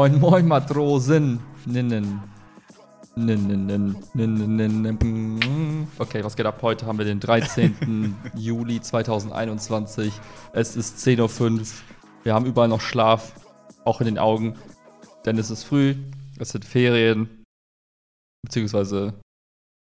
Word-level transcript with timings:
Moin, 0.00 0.18
moin, 0.18 0.48
Matrosen. 0.48 1.40
Ninnen. 1.66 2.22
Ninnen, 3.16 3.66
ninnen, 3.66 3.96
ninnen, 4.14 4.56
ninnen. 4.56 5.88
Okay, 5.98 6.24
was 6.24 6.36
geht 6.36 6.46
ab? 6.46 6.62
Heute 6.62 6.86
haben 6.86 6.96
wir 6.96 7.04
den 7.04 7.20
13. 7.20 8.16
Juli 8.34 8.80
2021. 8.80 10.10
Es 10.54 10.74
ist 10.74 11.06
10.05 11.06 11.50
Uhr. 11.50 11.66
Wir 12.22 12.32
haben 12.32 12.46
überall 12.46 12.68
noch 12.68 12.80
Schlaf, 12.80 13.34
auch 13.84 14.00
in 14.00 14.06
den 14.06 14.18
Augen. 14.18 14.56
Denn 15.26 15.36
es 15.36 15.50
ist 15.50 15.64
früh, 15.64 15.94
es 16.38 16.48
sind 16.48 16.64
Ferien, 16.64 17.44
beziehungsweise 18.42 19.20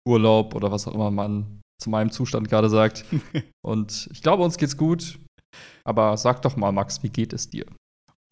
Urlaub 0.09 0.55
oder 0.55 0.73
was 0.73 0.89
auch 0.89 0.95
immer 0.95 1.11
man 1.11 1.61
zu 1.78 1.91
meinem 1.91 2.11
Zustand 2.11 2.48
gerade 2.48 2.70
sagt. 2.70 3.05
Und 3.62 4.09
ich 4.11 4.23
glaube, 4.23 4.45
uns 4.45 4.56
geht's 4.56 4.78
gut. 4.78 5.19
Aber 5.84 6.17
sag 6.17 6.41
doch 6.41 6.56
mal, 6.56 6.73
Max, 6.73 7.03
wie 7.03 7.11
geht 7.11 7.34
es 7.34 7.51
dir? 7.51 7.67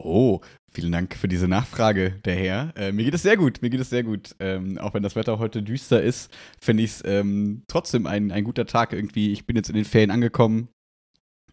Oh, 0.03 0.41
vielen 0.75 0.91
Dank 0.91 1.15
für 1.15 1.29
diese 1.29 1.47
Nachfrage, 1.47 2.19
der 2.25 2.35
Herr. 2.35 2.73
Äh, 2.75 2.91
mir 2.91 3.05
geht 3.05 3.13
es 3.13 3.23
sehr 3.23 3.37
gut, 3.37 3.61
mir 3.61 3.69
geht 3.69 3.79
es 3.79 3.89
sehr 3.89 4.03
gut. 4.03 4.35
Ähm, 4.39 4.77
auch 4.77 4.93
wenn 4.93 5.03
das 5.03 5.15
Wetter 5.15 5.39
heute 5.39 5.63
düster 5.63 6.03
ist, 6.03 6.31
finde 6.59 6.83
ich 6.83 6.91
es 6.91 7.03
ähm, 7.05 7.63
trotzdem 7.67 8.05
ein, 8.05 8.31
ein 8.31 8.43
guter 8.43 8.65
Tag 8.65 8.91
irgendwie. 8.91 9.31
Ich 9.31 9.45
bin 9.45 9.55
jetzt 9.55 9.69
in 9.69 9.75
den 9.75 9.85
Ferien 9.85 10.11
angekommen. 10.11 10.67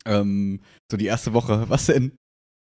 Ähm, 0.05 0.61
so 0.91 0.97
die 0.97 1.07
erste 1.07 1.33
Woche. 1.33 1.69
Was 1.69 1.87
denn? 1.87 2.13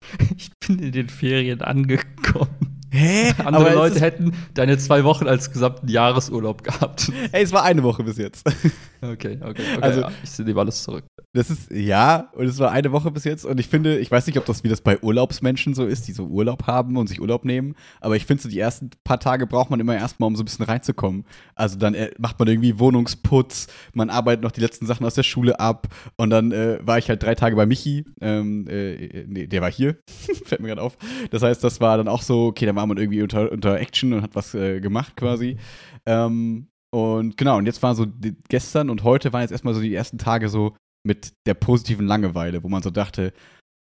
Ich 0.36 0.50
bin 0.60 0.80
in 0.80 0.92
den 0.92 1.10
Ferien 1.10 1.62
angekommen. 1.62 2.61
Hä? 2.92 3.32
Andere 3.46 3.68
Aber 3.68 3.74
Leute 3.74 4.02
hätten 4.02 4.34
deine 4.54 4.78
zwei 4.78 5.04
Wochen 5.04 5.28
als 5.28 5.52
gesamten 5.52 5.88
Jahresurlaub 5.88 6.64
gehabt. 6.64 7.12
ey, 7.32 7.44
es 7.44 7.54
war 7.54 7.64
eine 7.64 7.84
Woche 7.84 8.04
bis 8.04 8.18
jetzt. 8.18 8.46
Okay, 9.04 9.40
okay, 9.42 9.64
okay. 9.76 9.82
Also- 9.82 10.02
ja, 10.02 10.12
ich 10.24 10.38
nehme 10.46 10.60
alles 10.60 10.84
zurück. 10.84 11.04
Das 11.34 11.50
ist, 11.50 11.72
ja, 11.72 12.30
und 12.36 12.46
es 12.46 12.60
war 12.60 12.72
eine 12.72 12.92
Woche 12.92 13.10
bis 13.10 13.24
jetzt. 13.24 13.46
Und 13.46 13.60
ich 13.60 13.68
finde, 13.68 13.98
ich 13.98 14.12
weiß 14.12 14.28
nicht, 14.28 14.38
ob 14.38 14.46
das 14.46 14.64
wie 14.64 14.70
das 14.70 14.82
bei 14.82 15.02
Urlaubsmenschen 15.02 15.74
so 15.74 15.88
ist, 15.88 16.08
die 16.08 16.12
so 16.12 16.26
Urlaub 16.26 16.68
haben 16.68 16.98
und 16.98 17.08
sich 17.08 17.20
Urlaub 17.20 17.44
nehmen. 17.44 17.74
Aber 18.00 18.16
ich 18.16 18.28
finde, 18.28 18.44
so 18.44 18.50
die 18.50 18.60
ersten 18.60 18.92
paar 19.04 19.20
Tage 19.20 19.48
braucht 19.48 19.72
man 19.72 19.80
immer 19.80 19.96
erstmal, 19.96 20.28
um 20.28 20.36
so 20.36 20.44
ein 20.44 20.46
bisschen 20.46 20.66
reinzukommen. 20.66 21.26
Also 21.56 21.80
dann 21.80 21.96
äh, 21.96 22.12
macht 22.20 22.38
man 22.38 22.48
irgendwie 22.48 22.78
Wohnungsputz, 22.78 23.66
man 23.96 24.12
arbeitet 24.12 24.44
noch 24.44 24.52
die 24.52 24.62
letzten 24.62 24.86
Sachen 24.86 25.04
aus 25.04 25.16
der 25.16 25.24
Schule 25.24 25.60
ab. 25.60 25.88
Und 26.16 26.30
dann 26.30 26.52
äh, 26.52 26.78
war 26.84 27.00
ich 27.00 27.10
halt 27.10 27.24
drei 27.24 27.34
Tage 27.34 27.56
bei 27.56 27.66
Michi. 27.66 28.06
Ähm, 28.22 28.68
äh, 28.68 29.24
nee, 29.28 29.48
der 29.48 29.64
war 29.64 29.72
hier. 29.72 29.98
Fällt 30.46 30.62
mir 30.62 30.68
gerade 30.68 30.84
auf. 30.84 30.96
Das 31.32 31.42
heißt, 31.42 31.64
das 31.64 31.82
war 31.82 31.98
dann 31.98 32.08
auch 32.08 32.22
so, 32.22 32.46
okay, 32.48 32.68
dann 32.68 32.76
war 32.76 32.81
man 32.86 32.98
irgendwie 32.98 33.22
unter, 33.22 33.52
unter 33.52 33.80
Action 33.80 34.14
und 34.14 34.22
hat 34.22 34.36
was 34.36 34.54
äh, 34.54 34.80
gemacht 34.80 35.16
quasi. 35.16 35.58
Ähm, 36.06 36.68
und 36.94 37.38
genau, 37.38 37.58
und 37.58 37.66
jetzt 37.66 37.82
war 37.84 37.96
so 37.96 38.06
die, 38.06 38.36
gestern 38.50 38.90
und 38.90 39.04
heute 39.04 39.32
waren 39.34 39.42
jetzt 39.42 39.52
erstmal 39.52 39.74
so 39.74 39.82
die 39.82 39.94
ersten 39.94 40.18
Tage 40.18 40.50
so 40.50 40.76
mit 41.06 41.34
der 41.48 41.54
positiven 41.54 42.06
Langeweile, 42.06 42.64
wo 42.64 42.70
man 42.70 42.84
so 42.84 42.90
dachte, 42.90 43.34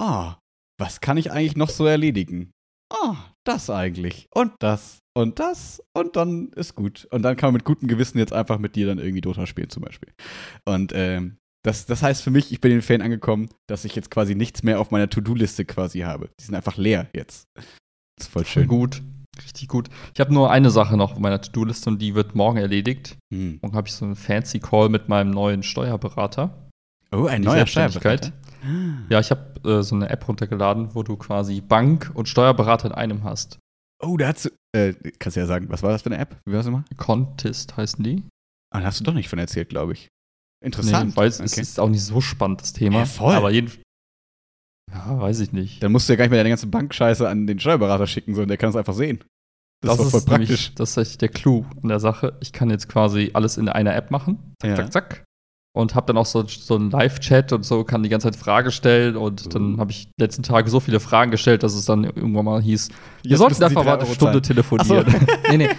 ah, 0.01 0.37
was 0.79 1.01
kann 1.01 1.17
ich 1.17 1.31
eigentlich 1.31 1.57
noch 1.57 1.69
so 1.69 1.87
erledigen? 1.87 2.51
Ah, 2.93 3.17
das 3.45 3.71
eigentlich. 3.71 4.29
Und 4.35 4.53
das. 4.61 4.99
Und 5.15 5.39
das. 5.39 5.83
Und 5.95 6.17
dann 6.17 6.51
ist 6.53 6.75
gut. 6.75 7.07
Und 7.11 7.23
dann 7.23 7.37
kann 7.37 7.49
man 7.49 7.55
mit 7.55 7.65
gutem 7.65 7.89
Gewissen 7.89 8.19
jetzt 8.19 8.33
einfach 8.33 8.59
mit 8.59 8.77
dir 8.77 8.87
dann 8.87 8.99
irgendwie 8.99 9.21
Dota 9.21 9.47
spielen 9.47 9.71
zum 9.71 9.83
Beispiel. 9.83 10.13
Und 10.65 10.93
ähm, 10.95 11.39
das, 11.65 11.87
das 11.87 12.03
heißt 12.03 12.23
für 12.23 12.31
mich, 12.31 12.53
ich 12.53 12.61
bin 12.61 12.73
in 12.73 12.79
den 12.79 12.83
Ferien 12.83 13.03
angekommen, 13.03 13.49
dass 13.69 13.85
ich 13.85 13.95
jetzt 13.95 14.11
quasi 14.11 14.35
nichts 14.35 14.63
mehr 14.63 14.81
auf 14.81 14.91
meiner 14.91 15.09
To-Do-Liste 15.09 15.65
quasi 15.65 16.01
habe. 16.01 16.31
Die 16.41 16.45
sind 16.45 16.55
einfach 16.55 16.77
leer 16.77 17.09
jetzt. 17.15 17.47
Das 18.17 18.27
ist 18.27 18.33
voll 18.33 18.45
schön. 18.47 18.69
Gut, 18.69 19.03
richtig 19.45 19.69
gut. 19.69 19.89
Ich 20.15 20.21
habe 20.21 20.33
nur 20.33 20.51
eine 20.51 20.71
Sache 20.71 20.97
noch 20.97 21.13
auf 21.13 21.19
meiner 21.19 21.41
To-Do-Liste 21.41 21.91
und 21.91 22.01
die 22.01 22.15
wird 22.15 22.35
morgen 22.35 22.59
erledigt. 22.59 23.17
Hm. 23.33 23.59
Morgen 23.63 23.77
habe 23.77 23.89
ich 23.89 23.95
so 23.95 24.05
einen 24.05 24.17
fancy 24.17 24.61
Call 24.61 24.89
mit 24.89 25.09
meinem 25.09 25.31
neuen 25.31 25.63
Steuerberater. 25.63 26.69
Oh, 27.13 27.27
ein 27.27 27.43
neuer. 27.43 27.67
Steuerberater. 27.67 28.33
Ja, 29.09 29.21
ich 29.21 29.31
habe 29.31 29.61
äh, 29.69 29.83
so 29.83 29.97
eine 29.97 30.09
App 30.09 30.27
runtergeladen, 30.29 30.95
wo 30.95 31.03
du 31.03 31.17
quasi 31.17 31.61
Bank 31.61 32.11
und 32.15 32.29
Steuerberater 32.29 32.89
in 32.89 32.95
einem 32.95 33.25
hast. 33.25 33.59
Oh, 34.01 34.17
da 34.17 34.29
hast 34.29 34.47
du. 34.47 34.51
Äh, 34.75 34.95
kannst 35.19 35.37
du 35.37 35.41
ja 35.41 35.47
sagen, 35.47 35.69
was 35.69 35.83
war 35.83 35.91
das 35.91 36.03
für 36.03 36.11
eine 36.11 36.19
App? 36.19 36.41
Wie 36.45 36.53
war 36.53 36.59
das 36.59 36.67
immer? 36.67 36.85
Contest 36.97 37.77
heißen 37.77 38.03
die. 38.03 38.23
Ah, 38.73 38.81
da 38.81 38.87
hast 38.87 39.01
du 39.01 39.05
doch 39.05 39.15
nicht 39.15 39.29
von 39.29 39.39
erzählt, 39.39 39.69
glaube 39.69 39.93
ich. 39.93 40.09
Interessant. 40.65 41.11
Nee, 41.11 41.17
weil 41.17 41.29
es 41.29 41.41
es 41.41 41.53
okay. 41.53 41.61
ist 41.61 41.81
auch 41.81 41.89
nicht 41.89 42.03
so 42.03 42.21
spannend, 42.21 42.63
das 42.63 42.73
Thema. 42.73 43.01
Ja, 43.01 43.05
voll. 43.05 43.35
Aber 43.35 43.51
jeden. 43.51 43.71
Ja, 44.91 45.21
weiß 45.21 45.41
ich 45.41 45.53
nicht. 45.53 45.83
Dann 45.83 45.93
musst 45.93 46.09
du 46.09 46.13
ja 46.13 46.17
gar 46.17 46.25
nicht 46.25 46.31
mehr 46.31 46.41
deine 46.41 46.51
ganze 46.51 46.67
Bankscheiße 46.67 47.29
an 47.29 47.47
den 47.47 47.59
Steuerberater 47.59 48.07
schicken, 48.07 48.35
sondern 48.35 48.49
der 48.49 48.57
kann 48.59 48.71
es 48.71 48.77
einfach 48.77 48.95
sehen. 48.95 49.23
Das, 49.83 49.99
ist 49.99 50.05
doch 50.15 50.21
voll 50.21 50.33
nämlich- 50.39 50.49
praktisch. 50.51 50.75
das 50.77 50.91
ist 50.91 50.97
echt 50.97 51.23
der 51.23 51.29
Clou 51.29 51.65
an 51.83 51.89
der 51.89 51.99
Sache. 52.01 52.37
Ich 52.41 52.53
kann 52.53 52.71
jetzt 52.71 52.89
quasi 52.89 53.31
alles 53.35 53.57
in 53.57 53.69
einer 53.69 53.95
App 53.97 54.11
machen. 54.11 54.55
Zack, 54.61 54.71
Ja. 54.71 54.77
zack, 54.77 54.93
zack. 54.93 55.25
Und 55.75 55.95
habe 55.95 56.07
dann 56.07 56.19
auch 56.19 56.27
so, 56.27 56.47
so 56.47 56.77
einen 56.77 56.91
Live-Chat 56.91 57.53
und 57.55 57.65
so, 57.65 57.83
kann 57.83 58.03
die 58.03 58.11
ganze 58.11 58.31
Zeit 58.31 58.37
Fragen 58.39 58.71
stellen. 58.71 59.17
Und 59.17 59.47
Uh. 59.47 59.49
dann 59.49 59.79
habe 59.81 59.91
ich 59.91 60.07
die 60.09 60.23
letzten 60.23 60.43
Tage 60.43 60.69
so 60.69 60.81
viele 60.81 61.01
Fragen 61.01 61.31
gestellt, 61.31 61.63
dass 61.63 61.75
es 61.75 61.87
dann 61.87 62.05
irgendwann 62.05 62.45
mal 62.45 62.61
hieß, 62.63 62.91
wir 63.25 63.37
sollten 63.39 63.63
einfach 63.65 63.83
mal 63.85 63.97
eine 63.99 64.07
Stunde 64.07 64.43
zahlen. 64.43 64.43
telefonieren. 64.43 65.07
nee, 65.51 65.57
nee. 65.57 65.71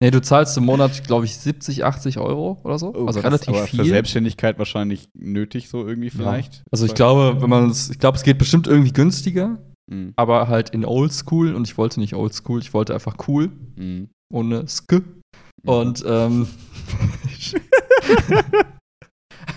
Nee, 0.00 0.12
du 0.12 0.22
zahlst 0.22 0.56
im 0.56 0.64
Monat, 0.64 1.02
glaube 1.04 1.24
ich, 1.24 1.36
70, 1.36 1.84
80 1.84 2.18
Euro 2.18 2.60
oder 2.62 2.78
so. 2.78 2.94
Oh, 2.94 3.06
also 3.06 3.20
krass, 3.20 3.24
relativ 3.32 3.48
aber 3.48 3.66
viel. 3.66 3.80
für 3.82 3.88
Selbstständigkeit 3.88 4.56
wahrscheinlich 4.58 5.08
nötig, 5.18 5.68
so 5.68 5.84
irgendwie 5.86 6.10
vielleicht. 6.10 6.62
Also 6.70 6.86
ich 6.86 6.94
glaube, 6.94 7.42
wenn 7.42 7.50
man 7.50 7.68
es, 7.70 7.90
ich 7.90 7.98
glaube, 7.98 8.16
es 8.16 8.22
geht 8.22 8.38
bestimmt 8.38 8.66
irgendwie 8.68 8.92
günstiger, 8.92 9.58
Mhm. 9.90 10.12
aber 10.16 10.48
halt 10.48 10.70
in 10.70 10.84
Oldschool 10.84 11.54
und 11.54 11.66
ich 11.66 11.78
wollte 11.78 11.98
nicht 11.98 12.14
Oldschool, 12.14 12.60
ich 12.60 12.74
wollte 12.74 12.94
einfach 12.94 13.16
cool, 13.26 13.50
Mhm. 13.76 14.10
ohne 14.32 14.68
Sk. 14.68 15.02
Und 15.66 16.04
ähm, 16.06 16.46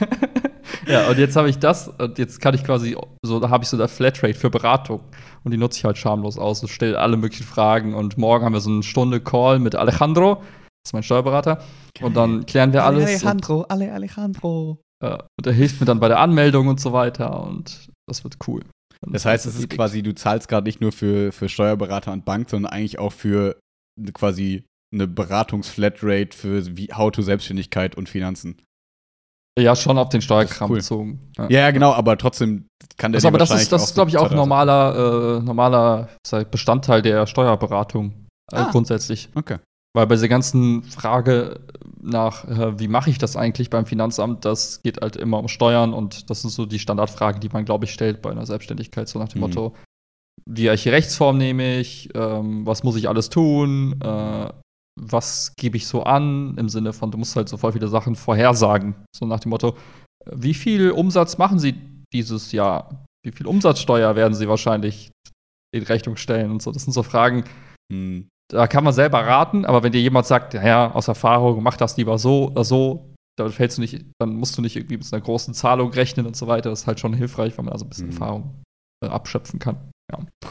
ja, 0.92 1.10
und 1.10 1.18
jetzt 1.18 1.36
habe 1.36 1.50
ich 1.50 1.60
das 1.60 1.88
und 1.88 2.18
jetzt 2.18 2.40
kann 2.40 2.54
ich 2.54 2.64
quasi 2.64 2.96
so, 3.24 3.40
da 3.40 3.50
habe 3.50 3.64
ich 3.64 3.70
so 3.70 3.78
eine 3.78 3.88
Flatrate 3.88 4.34
für 4.34 4.50
Beratung 4.50 5.02
und 5.44 5.52
die 5.52 5.58
nutze 5.58 5.80
ich 5.80 5.86
halt 5.86 5.98
schamlos 5.98 6.38
aus 6.38 6.62
und 6.62 6.70
stelle 6.70 7.00
alle 7.00 7.18
möglichen 7.18 7.44
Fragen 7.46 7.94
und 7.94 8.18
morgen 8.18 8.46
haben 8.46 8.54
wir 8.54 8.62
so 8.62 8.70
eine 8.70 8.84
Stunde 8.84 9.22
Call 9.22 9.60
mit 9.60 9.76
Alejandro, 9.76 10.36
das 10.36 10.90
ist 10.90 10.94
mein 10.94 11.04
Steuerberater 11.04 11.64
und 12.02 12.16
dann 12.16 12.46
klären 12.46 12.74
wir 12.74 12.84
alles 12.84 13.06
Alejandro, 13.06 13.64
Ale 13.70 13.92
Alejandro. 13.92 14.80
und, 15.02 15.10
äh, 15.10 15.18
und 15.38 15.48
er 15.48 15.54
hilft 15.54 15.80
mir 15.80 15.86
dann 15.86 16.00
bei 16.00 16.08
der 16.08 16.20
Anmeldung 16.20 16.68
und 16.68 16.80
so 16.80 16.94
weiter 16.94 17.44
und 17.44 17.90
das 18.08 18.24
wird 18.24 18.38
cool. 18.48 18.62
Dann 19.02 19.14
Das 19.14 19.26
heißt, 19.26 19.46
es 19.46 19.58
ist 19.58 19.70
quasi, 19.70 20.04
du 20.04 20.14
zahlst 20.14 20.48
gerade 20.48 20.66
nicht 20.66 20.80
nur 20.80 20.92
für, 20.92 21.32
für 21.32 21.50
Steuerberater 21.50 22.12
und 22.12 22.24
Bank, 22.24 22.50
sondern 22.50 22.72
eigentlich 22.72 23.00
auch 23.00 23.14
für 23.14 23.60
quasi 24.14 24.64
eine 24.94 25.08
Beratungsflatrate 25.08 26.36
für 26.38 26.78
wie, 26.78 26.90
How 26.94 27.12
to 27.12 27.22
Selbstständigkeit 27.22 27.96
und 27.96 28.10
Finanzen. 28.10 28.62
Ja 29.60 29.76
schon 29.76 29.98
auf 29.98 30.10
den 30.10 30.22
Steuerkram 30.22 30.70
cool. 30.70 30.78
bezogen. 30.78 31.32
Ja. 31.38 31.50
Ja, 31.50 31.72
genau, 31.72 31.92
aber 31.94 32.18
trotzdem 32.18 32.68
kann 32.98 33.12
der 33.12 33.18
Also, 33.18 33.28
aber 33.28 33.38
das 33.38 33.52
ist, 33.52 33.72
das 33.72 33.84
ist 33.84 33.94
glaube 33.96 34.10
ich, 34.10 34.18
auch 34.18 34.32
normaler, 34.32 35.40
äh, 35.40 35.44
normaler 35.44 36.10
Bestandteil 36.52 37.02
der 37.02 37.28
Steuerberatung 37.28 38.28
äh, 38.52 38.58
Ah. 38.58 38.70
grundsätzlich. 38.72 39.30
Okay. 39.36 39.58
Weil 39.94 40.08
bei 40.08 40.16
dieser 40.16 40.30
ganzen 40.30 40.84
Frage 40.84 41.60
nach, 42.02 42.46
äh, 42.48 42.80
wie 42.80 42.88
mache 42.88 43.10
ich 43.10 43.18
das 43.18 43.36
eigentlich 43.36 43.70
beim 43.70 43.86
Finanzamt, 43.86 44.46
das 44.46 44.82
geht 44.82 45.02
halt 45.02 45.18
immer 45.18 45.40
um 45.40 45.50
Steuern 45.50 45.94
und 45.94 46.30
das 46.30 46.46
ist 46.46 46.56
so 46.56 46.66
die 46.66 46.80
Standardfrage, 46.80 47.40
die 47.40 47.50
man, 47.50 47.66
glaube 47.66 47.86
ich, 47.86 47.92
stellt 47.94 48.22
bei 48.22 48.32
einer 48.32 48.46
Selbstständigkeit, 48.46 49.10
so 49.10 49.20
nach 49.20 49.28
dem 49.28 49.42
Mhm. 49.42 49.48
Motto, 49.48 49.76
welche 50.46 50.92
Rechtsform 50.94 51.38
nehme 51.38 51.78
ich, 51.78 52.10
ähm, 52.16 52.66
was 52.66 52.84
muss 52.84 52.96
ich 52.96 53.10
alles 53.10 53.30
tun, 53.30 54.00
äh, 54.02 54.50
was 55.00 55.54
gebe 55.58 55.78
ich 55.78 55.88
so 55.88 56.04
an, 56.04 56.56
im 56.58 56.70
Sinne 56.70 56.94
von, 56.94 57.12
du 57.12 57.18
musst 57.18 57.36
halt 57.36 57.50
so 57.50 57.58
voll 57.58 57.72
viele 57.74 57.88
Sachen 57.88 58.16
vorhersagen, 58.16 58.96
so 59.16 59.26
nach 59.26 59.40
dem 59.40 59.50
Motto, 59.50 59.76
wie 60.32 60.54
viel 60.54 60.92
Umsatz 60.92 61.38
machen 61.38 61.60
sie 61.60 61.76
dieses 62.14 62.52
Jahr? 62.52 63.06
Wie 63.26 63.32
viel 63.32 63.48
Umsatzsteuer 63.48 64.16
werden 64.16 64.34
sie 64.34 64.48
wahrscheinlich 64.48 65.12
in 65.74 65.84
Rechnung 65.84 66.18
stellen 66.18 66.52
und 66.52 66.62
so? 66.62 66.72
Das 66.72 66.84
sind 66.84 66.94
so 66.94 67.04
Fragen, 67.04 67.44
Hm. 67.92 68.28
da 68.52 68.68
kann 68.68 68.84
man 68.84 68.94
selber 68.94 69.20
raten, 69.26 69.66
aber 69.66 69.84
wenn 69.84 69.92
dir 69.92 70.02
jemand 70.02 70.26
sagt, 70.26 70.54
naja, 70.54 70.92
aus 70.92 71.08
Erfahrung, 71.08 71.62
mach 71.64 71.78
das 71.78 71.98
lieber 71.98 72.18
so 72.18 72.48
oder 72.50 72.64
so, 72.64 73.14
dann 73.40 73.52
fällst 73.52 73.78
du 73.78 73.82
nicht, 73.82 74.06
dann 74.20 74.36
musst 74.36 74.58
du 74.58 74.62
nicht 74.62 74.76
irgendwie 74.76 74.98
mit 74.98 75.12
einer 75.14 75.22
großen 75.22 75.54
Zahlung 75.54 75.92
rechnen 75.92 76.26
und 76.26 76.36
so 76.36 76.48
weiter. 76.48 76.70
Das 76.70 76.82
ist 76.82 76.88
halt 76.88 77.00
schon 77.00 77.14
hilfreich, 77.14 77.58
weil 77.58 77.66
man 77.66 77.72
da 77.72 77.78
so 77.80 77.86
ein 77.86 77.90
bisschen 77.90 78.08
Mhm. 78.08 78.14
Erfahrung 78.14 78.62
äh, 79.04 79.08
abschöpfen 79.08 79.60
kann. 79.60 79.78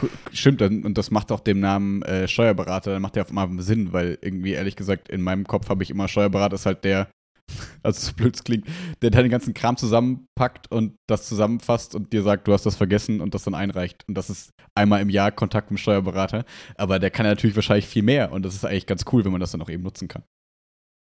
Cool. 0.01 0.09
Stimmt, 0.31 0.61
und 0.61 0.97
das 0.97 1.11
macht 1.11 1.31
auch 1.31 1.39
dem 1.39 1.59
Namen 1.59 2.01
äh, 2.03 2.27
Steuerberater, 2.27 2.91
dann 2.91 3.01
macht 3.01 3.15
der 3.15 3.23
auf 3.23 3.29
einmal 3.29 3.49
Sinn, 3.61 3.93
weil 3.93 4.17
irgendwie, 4.21 4.53
ehrlich 4.53 4.75
gesagt, 4.75 5.09
in 5.09 5.21
meinem 5.21 5.45
Kopf 5.45 5.69
habe 5.69 5.83
ich 5.83 5.89
immer 5.89 6.07
Steuerberater 6.07 6.55
ist 6.55 6.65
halt 6.65 6.83
der, 6.83 7.07
also 7.83 8.07
so 8.07 8.13
blöd 8.13 8.35
es 8.35 8.43
klingt, 8.43 8.67
der 9.01 9.11
deinen 9.11 9.29
ganzen 9.29 9.53
Kram 9.53 9.77
zusammenpackt 9.77 10.71
und 10.71 10.95
das 11.07 11.27
zusammenfasst 11.27 11.95
und 11.95 12.13
dir 12.13 12.23
sagt, 12.23 12.47
du 12.47 12.53
hast 12.53 12.65
das 12.65 12.75
vergessen 12.75 13.21
und 13.21 13.33
das 13.33 13.43
dann 13.43 13.55
einreicht. 13.55 14.05
Und 14.07 14.15
das 14.15 14.29
ist 14.29 14.51
einmal 14.75 15.01
im 15.01 15.09
Jahr 15.09 15.31
Kontakt 15.31 15.69
mit 15.71 15.79
dem 15.79 15.81
Steuerberater. 15.81 16.45
Aber 16.75 16.99
der 16.99 17.11
kann 17.11 17.25
ja 17.25 17.31
natürlich 17.31 17.55
wahrscheinlich 17.55 17.87
viel 17.87 18.03
mehr 18.03 18.31
und 18.31 18.43
das 18.43 18.55
ist 18.55 18.65
eigentlich 18.65 18.87
ganz 18.87 19.05
cool, 19.11 19.25
wenn 19.25 19.31
man 19.31 19.41
das 19.41 19.51
dann 19.51 19.61
auch 19.61 19.69
eben 19.69 19.83
nutzen 19.83 20.07
kann. 20.07 20.23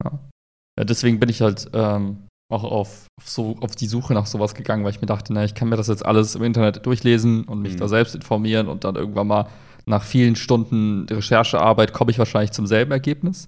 Ja, 0.04 0.84
deswegen 0.84 1.20
bin 1.20 1.30
ich 1.30 1.42
halt 1.42 1.70
ähm, 1.74 2.25
auch 2.52 2.64
auf, 2.64 3.08
auf, 3.20 3.28
so, 3.30 3.56
auf 3.62 3.76
die 3.76 3.88
Suche 3.88 4.14
nach 4.14 4.28
sowas 4.28 4.54
gegangen, 4.54 4.84
weil 4.84 4.92
ich 4.92 5.02
mir 5.02 5.08
dachte, 5.08 5.34
na, 5.34 5.44
ich 5.44 5.56
kann 5.56 5.70
mir 5.70 5.78
das 5.78 5.88
jetzt 5.88 6.06
alles 6.06 6.36
im 6.36 6.44
Internet 6.44 6.86
durchlesen 6.86 7.44
und 7.46 7.62
mich 7.62 7.74
Mhm. 7.74 7.78
da 7.80 7.88
selbst 7.88 8.14
informieren 8.16 8.68
und 8.68 8.84
dann 8.84 8.96
irgendwann 8.96 9.28
mal 9.28 9.48
nach 9.88 10.04
vielen 10.04 10.36
Stunden 10.36 11.06
Recherchearbeit 11.10 11.94
komme 11.94 12.12
ich 12.12 12.20
wahrscheinlich 12.20 12.52
zum 12.52 12.68
selben 12.68 12.92
Ergebnis. 12.92 13.46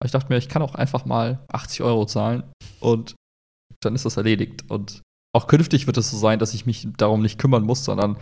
Aber 0.00 0.06
ich 0.06 0.12
dachte 0.12 0.28
mir, 0.30 0.38
ich 0.38 0.48
kann 0.48 0.62
auch 0.62 0.74
einfach 0.74 1.04
mal 1.04 1.44
80 1.48 1.82
Euro 1.82 2.06
zahlen 2.06 2.42
und 2.80 3.14
dann 3.80 3.94
ist 3.94 4.04
das 4.04 4.16
erledigt. 4.16 4.68
Und 4.70 5.02
auch 5.36 5.46
künftig 5.46 5.86
wird 5.86 5.96
es 5.96 6.10
so 6.10 6.16
sein, 6.16 6.38
dass 6.38 6.54
ich 6.54 6.66
mich 6.66 6.88
darum 6.96 7.22
nicht 7.22 7.38
kümmern 7.38 7.62
muss, 7.64 7.84
sondern 7.84 8.16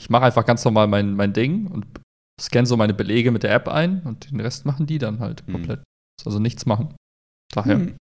ich 0.00 0.08
mache 0.10 0.24
einfach 0.24 0.46
ganz 0.46 0.64
normal 0.64 0.86
mein, 0.88 1.14
mein 1.14 1.32
Ding 1.32 1.66
und 1.66 1.86
scanne 2.40 2.66
so 2.66 2.76
meine 2.76 2.94
Belege 2.94 3.30
mit 3.32 3.42
der 3.42 3.52
App 3.52 3.68
ein 3.68 4.02
und 4.04 4.30
den 4.30 4.40
Rest 4.40 4.64
machen 4.64 4.86
die 4.86 4.98
dann 4.98 5.18
halt 5.20 5.44
Hm. 5.46 5.52
komplett. 5.52 5.82
Also 6.24 6.38
nichts 6.38 6.66
machen. 6.66 6.94
Daher. 7.52 7.76
Hm. 7.76 7.96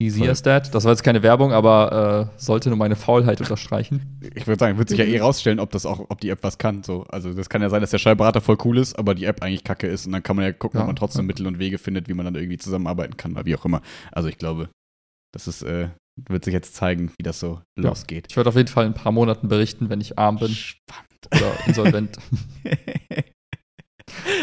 Easy 0.00 0.26
as 0.28 0.40
that. 0.42 0.74
Das 0.74 0.84
war 0.84 0.92
jetzt 0.92 1.02
keine 1.02 1.22
Werbung, 1.22 1.52
aber 1.52 2.30
äh, 2.34 2.40
sollte 2.40 2.70
nur 2.70 2.78
meine 2.78 2.96
Faulheit 2.96 3.40
unterstreichen. 3.40 4.18
Ich 4.34 4.46
würde 4.46 4.58
sagen, 4.58 4.78
wird 4.78 4.88
sich 4.88 4.98
ja 4.98 5.04
eh 5.04 5.18
rausstellen, 5.18 5.60
ob 5.60 5.70
das 5.70 5.84
auch, 5.86 6.06
ob 6.08 6.20
die 6.20 6.30
App 6.30 6.42
was 6.42 6.56
kann. 6.56 6.82
So. 6.82 7.04
Also 7.08 7.34
das 7.34 7.48
kann 7.50 7.60
ja 7.62 7.68
sein, 7.68 7.80
dass 7.80 7.90
der 7.90 7.98
Steuerberater 7.98 8.40
voll 8.40 8.56
cool 8.64 8.78
ist, 8.78 8.98
aber 8.98 9.14
die 9.14 9.24
App 9.24 9.42
eigentlich 9.42 9.64
kacke 9.64 9.86
ist. 9.86 10.06
Und 10.06 10.12
dann 10.12 10.22
kann 10.22 10.36
man 10.36 10.44
ja 10.44 10.52
gucken, 10.52 10.78
Ja, 10.78 10.82
ob 10.84 10.86
man 10.86 10.96
trotzdem. 10.96 11.26
Mittel 11.26 11.46
und 11.46 11.58
Wege 11.58 11.78
findet, 11.78 12.08
wie 12.08 12.14
man 12.14 12.24
dann 12.24 12.34
irgendwie 12.34 12.56
zusammenarbeiten 12.58 13.16
kann 13.16 13.32
oder 13.32 13.44
wie 13.44 13.54
auch 13.56 13.64
immer. 13.64 13.82
Also 14.12 14.28
ich 14.28 14.38
glaube, 14.38 14.68
das 15.32 15.46
ist, 15.48 15.62
äh, 15.62 15.88
wird 16.28 16.44
sich 16.44 16.54
jetzt 16.54 16.74
zeigen, 16.74 17.12
wie 17.18 17.22
das 17.22 17.40
so 17.40 17.60
Ja. 17.78 17.88
losgeht. 17.88 18.26
Ich 18.30 18.36
werde 18.36 18.48
auf 18.48 18.56
jeden 18.56 18.68
Fall 18.68 18.86
in 18.86 18.92
ein 18.92 18.94
paar 18.94 19.12
Monaten 19.12 19.48
berichten, 19.48 19.90
wenn 19.90 20.00
ich 20.00 20.18
arm 20.18 20.38
bin 20.38 20.56
oder 21.34 21.52
insolvent. 21.66 22.16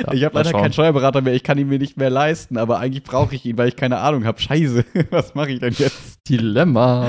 Ja, 0.06 0.13
ich 0.13 0.24
habe 0.24 0.36
leider 0.36 0.51
schauen. 0.51 0.62
keinen 0.62 0.74
Steuerberater 0.74 1.22
mehr, 1.22 1.34
ich 1.34 1.44
kann 1.44 1.57
ihn 1.57 1.68
mir 1.69 1.80
nicht 1.80 1.98
mehr 1.98 2.10
leisten, 2.10 2.57
aber 2.57 2.80
eigentlich 2.80 3.04
brauche 3.04 3.36
ich 3.36 3.45
ihn, 3.45 3.57
weil 3.57 3.69
ich 3.69 3.75
keine 3.75 4.00
Ahnung 4.00 4.25
habe. 4.25 4.39
Scheiße, 4.39 4.86
was 5.10 5.36
mache 5.36 5.51
ich 5.51 5.60
denn 5.60 5.74
jetzt? 5.78 6.19
Dilemma. 6.30 7.07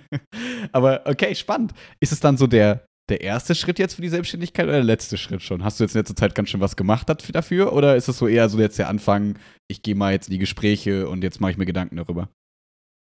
aber 0.72 1.02
okay, 1.06 1.34
spannend. 1.34 1.72
Ist 2.00 2.12
es 2.12 2.20
dann 2.20 2.36
so 2.36 2.46
der, 2.46 2.84
der 3.08 3.20
erste 3.20 3.54
Schritt 3.54 3.78
jetzt 3.78 3.94
für 3.94 4.02
die 4.02 4.08
Selbstständigkeit 4.08 4.64
oder 4.64 4.74
der 4.74 4.84
letzte 4.84 5.16
Schritt 5.16 5.42
schon? 5.42 5.64
Hast 5.64 5.80
du 5.80 5.84
jetzt 5.84 5.94
in 5.94 6.00
letzter 6.00 6.16
Zeit 6.16 6.34
ganz 6.34 6.50
schön 6.50 6.60
was 6.60 6.76
gemacht 6.76 7.08
dafür 7.32 7.72
oder 7.72 7.96
ist 7.96 8.08
es 8.08 8.18
so 8.18 8.26
eher 8.28 8.48
so 8.48 8.58
jetzt 8.58 8.78
der 8.78 8.88
Anfang, 8.88 9.38
ich 9.68 9.82
gehe 9.82 9.94
mal 9.94 10.12
jetzt 10.12 10.28
in 10.28 10.32
die 10.32 10.38
Gespräche 10.38 11.08
und 11.08 11.22
jetzt 11.22 11.40
mache 11.40 11.52
ich 11.52 11.58
mir 11.58 11.66
Gedanken 11.66 11.96
darüber? 11.96 12.28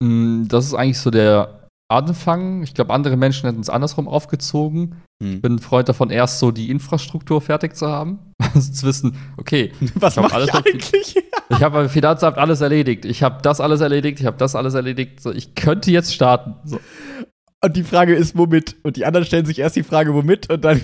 Mm, 0.03 0.45
Das 0.49 0.67
ist 0.67 0.75
eigentlich 0.75 0.99
so 0.99 1.11
der 1.11 1.64
Anfang. 1.89 2.63
Ich 2.63 2.75
glaube, 2.75 2.93
andere 2.93 3.17
Menschen 3.17 3.47
hätten 3.47 3.61
es 3.61 3.69
andersrum 3.71 4.09
aufgezogen. 4.09 5.03
Hm. 5.23 5.35
Ich 5.35 5.43
bin 5.43 5.55
ein 5.57 5.59
Freund 5.59 5.89
davon, 5.89 6.11
erst 6.11 6.39
so 6.39 6.51
die 6.51 6.71
Infrastruktur 6.71 7.41
fertig 7.41 7.77
zu 7.77 7.89
haben. 7.89 8.19
Also 8.55 8.73
zu 8.73 8.87
wissen, 8.87 9.17
okay, 9.37 9.73
Was 9.97 10.15
mache 10.17 10.35
alles 10.35 10.49
ich 10.55 10.55
eigentlich? 10.55 11.17
ich 11.49 11.63
habe 11.63 11.77
beim 11.79 11.89
Finanzamt 11.89 12.39
alles 12.39 12.61
erledigt. 12.61 13.05
Ich 13.05 13.23
habe 13.23 13.43
das 13.43 13.61
alles 13.61 13.81
erledigt. 13.81 14.21
Ich 14.21 14.27
habe 14.27 14.37
das 14.37 14.55
alles 14.55 14.75
erledigt. 14.75 15.21
So, 15.21 15.33
ich 15.33 15.55
könnte 15.57 15.91
jetzt 15.91 16.15
starten. 16.15 16.55
So. 16.65 16.79
Und 17.65 17.77
die 17.77 17.83
Frage 17.83 18.15
ist, 18.15 18.37
womit? 18.37 18.77
Und 18.85 18.97
die 18.97 19.07
anderen 19.07 19.27
stellen 19.27 19.47
sich 19.47 19.59
erst 19.59 19.75
die 19.77 19.83
Frage, 19.83 20.15
womit? 20.15 20.51
Und 20.53 20.65
dann. 20.65 20.81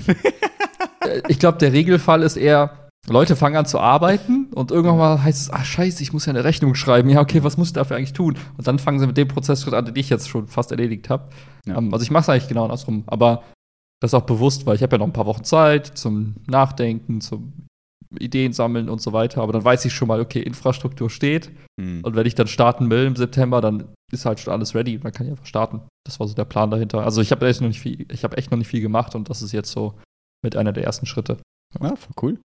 Äh, 1.05 1.23
Ich 1.29 1.39
glaube, 1.39 1.59
der 1.59 1.73
Regelfall 1.73 2.23
ist 2.23 2.37
eher, 2.37 2.90
Leute 3.13 3.37
fangen 3.37 3.57
an 3.57 3.67
zu 3.67 3.79
arbeiten 3.79 4.47
und 4.55 4.71
irgendwann 4.71 4.99
mal 4.99 5.23
heißt 5.23 5.43
es, 5.43 5.51
ah 5.51 5.65
scheiße, 5.65 6.03
ich 6.03 6.13
muss 6.13 6.27
ja 6.27 6.31
eine 6.31 6.45
Rechnung 6.45 6.75
schreiben. 6.75 7.09
Ja, 7.09 7.21
okay, 7.21 7.43
was 7.43 7.57
muss 7.57 7.69
ich 7.69 7.73
dafür 7.73 7.97
eigentlich 7.97 8.13
tun? 8.13 8.37
Und 8.57 8.67
dann 8.67 8.79
fangen 8.79 8.99
sie 8.99 9.07
mit 9.07 9.17
dem 9.17 9.29
Prozessschritt 9.29 9.75
an, 9.75 9.85
den 9.85 9.97
ich 9.97 10.11
jetzt 10.11 10.29
schon 10.29 10.47
fast 10.47 10.71
erledigt 10.71 11.11
habe. 11.11 11.29
Ja. 11.67 11.79
Ähm, 11.79 11.93
also 11.93 12.03
ich 12.03 12.11
mache 12.11 12.23
es 12.23 12.29
eigentlich 12.29 12.49
genau 12.49 12.65
andersrum. 12.65 13.05
Aber 13.07 13.43
das 14.01 14.11
ist 14.11 14.15
auch 14.15 14.27
bewusst, 14.27 14.67
weil 14.67 14.77
ich 14.77 14.83
habe 14.83 14.95
ja 14.95 14.99
noch 14.99 15.07
ein 15.07 15.13
paar 15.13 15.27
Wochen 15.27 15.45
Zeit 15.45 15.87
zum 15.87 16.37
Nachdenken, 16.47 17.21
zum 17.21 17.53
Ideen 18.19 18.53
sammeln 18.53 18.89
und 18.89 19.01
so 19.01 19.13
weiter. 19.13 19.43
Aber 19.43 19.53
dann 19.53 19.65
weiß 19.65 19.85
ich 19.85 19.93
schon 19.93 20.09
mal, 20.09 20.21
okay, 20.21 20.41
Infrastruktur 20.41 21.11
steht. 21.11 21.51
Hm. 21.81 22.03
Und 22.03 22.17
wenn 22.17 22.27
ich 22.27 22.35
dann 22.35 22.47
starten 22.47 22.91
will 22.91 23.05
im 23.07 23.17
September, 23.17 23.61
dann 23.61 23.85
ist 24.13 24.25
halt 24.25 24.41
schon 24.41 24.53
alles 24.53 24.75
ready. 24.75 24.99
Dann 24.99 25.13
kann 25.13 25.27
ich 25.27 25.33
einfach 25.33 25.47
starten. 25.47 25.83
Das 26.07 26.19
war 26.19 26.27
so 26.27 26.35
der 26.35 26.45
Plan 26.45 26.71
dahinter. 26.71 27.05
Also 27.05 27.21
ich 27.21 27.31
habe 27.31 27.47
echt 27.47 27.61
noch 27.61 27.69
nicht 27.69 27.81
viel, 27.81 28.07
ich 28.11 28.25
habe 28.25 28.37
echt 28.37 28.51
noch 28.51 28.59
nicht 28.59 28.69
viel 28.69 28.81
gemacht 28.81 29.15
und 29.15 29.31
das 29.31 29.43
ist 29.43 29.53
jetzt 29.53 29.71
so 29.71 29.95
mit 30.43 30.57
einer 30.57 30.73
der 30.73 30.85
ersten 30.85 31.07
Schritte. 31.07 31.39
Ja, 31.81 31.95
voll 31.95 32.15
cool. 32.23 32.39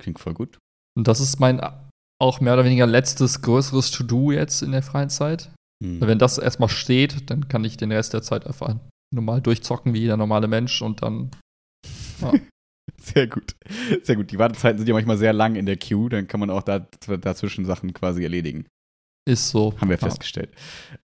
Klingt 0.00 0.18
voll 0.18 0.34
gut. 0.34 0.58
Und 0.96 1.08
das 1.08 1.20
ist 1.20 1.40
mein 1.40 1.60
auch 2.18 2.40
mehr 2.40 2.54
oder 2.54 2.64
weniger 2.64 2.86
letztes 2.86 3.42
größeres 3.42 3.90
To-Do 3.90 4.32
jetzt 4.32 4.62
in 4.62 4.72
der 4.72 4.82
freien 4.82 5.10
Zeit. 5.10 5.50
Hm. 5.84 6.00
Wenn 6.00 6.18
das 6.18 6.38
erstmal 6.38 6.70
steht, 6.70 7.30
dann 7.30 7.48
kann 7.48 7.64
ich 7.64 7.76
den 7.76 7.92
Rest 7.92 8.14
der 8.14 8.22
Zeit 8.22 8.46
einfach 8.46 8.74
normal 9.14 9.42
durchzocken 9.42 9.92
wie 9.94 10.00
jeder 10.00 10.16
normale 10.16 10.48
Mensch 10.48 10.80
und 10.82 11.02
dann. 11.02 11.30
Sehr 13.00 13.26
gut. 13.26 13.54
Sehr 14.02 14.16
gut. 14.16 14.30
Die 14.30 14.38
Wartezeiten 14.38 14.78
sind 14.78 14.88
ja 14.88 14.94
manchmal 14.94 15.18
sehr 15.18 15.32
lang 15.32 15.56
in 15.56 15.66
der 15.66 15.76
Queue, 15.76 16.08
dann 16.08 16.26
kann 16.26 16.40
man 16.40 16.50
auch 16.50 16.62
da, 16.62 16.86
dazwischen 17.20 17.64
Sachen 17.64 17.92
quasi 17.92 18.22
erledigen. 18.22 18.66
Ist 19.28 19.50
so. 19.50 19.74
Haben 19.80 19.90
wir 19.90 19.96
Ja. 19.96 20.06
festgestellt. 20.06 20.54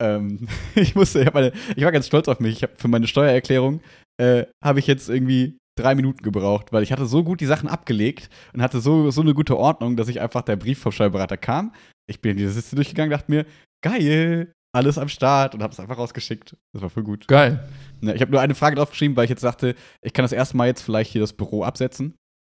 Ähm, 0.01 0.49
ich 0.75 0.95
musste, 0.95 1.23
ich, 1.23 1.33
meine, 1.33 1.53
ich 1.77 1.85
war 1.85 1.93
ganz 1.93 2.07
stolz 2.07 2.29
auf 2.29 2.41
mich. 2.41 2.57
Ich 2.57 2.63
habe 2.63 2.75
für 2.77 2.89
meine 2.89 3.07
Steuererklärung 3.07 3.81
äh, 4.21 4.47
habe 4.63 4.81
ich 4.81 4.87
jetzt 4.87 5.09
irgendwie 5.09 5.57
drei 5.79 5.95
Minuten 5.95 6.23
gebraucht, 6.23 6.73
weil 6.73 6.83
ich 6.83 6.93
hatte 6.93 7.07
so 7.07 7.25
gut 7.25 7.41
die 7.41 7.47
Sachen 7.47 7.69
abgelegt 7.69 8.29
und 8.53 8.63
hatte 8.63 8.81
so, 8.81 9.11
so 9.11 9.21
eine 9.21 9.35
gute 9.35 9.57
Ordnung, 9.57 9.97
dass 9.97 10.09
ich 10.09 10.21
einfach 10.21 10.43
der 10.43 10.57
Brief 10.57 10.79
vom 10.79 10.93
Steuerberater 10.93 11.37
kam. 11.37 11.73
Ich 12.09 12.21
bin 12.21 12.33
in 12.33 12.37
diese 12.39 12.55
Liste 12.55 12.77
durchgegangen, 12.77 13.11
dachte 13.11 13.31
mir, 13.31 13.47
geil, 13.83 14.53
alles 14.75 14.99
am 14.99 15.09
Start 15.09 15.55
und 15.55 15.63
habe 15.63 15.73
es 15.73 15.81
einfach 15.81 15.99
rausgeschickt. 15.99 16.57
Das 16.73 16.83
war 16.83 16.91
voll 16.91 17.03
gut. 17.03 17.27
Geil. 17.29 17.69
Ne, 18.01 18.15
ich 18.15 18.21
habe 18.21 18.31
nur 18.31 18.41
eine 18.41 18.55
Frage 18.55 18.77
draufgeschrieben, 18.77 19.17
weil 19.17 19.25
ich 19.25 19.31
jetzt 19.31 19.45
dachte, 19.45 19.75
ich 20.03 20.13
kann 20.13 20.25
das 20.25 20.33
erste 20.33 20.57
Mal 20.57 20.67
jetzt 20.67 20.83
vielleicht 20.83 21.11
hier 21.11 21.21
das 21.21 21.33
Büro 21.33 21.65
absetzen. 21.65 22.15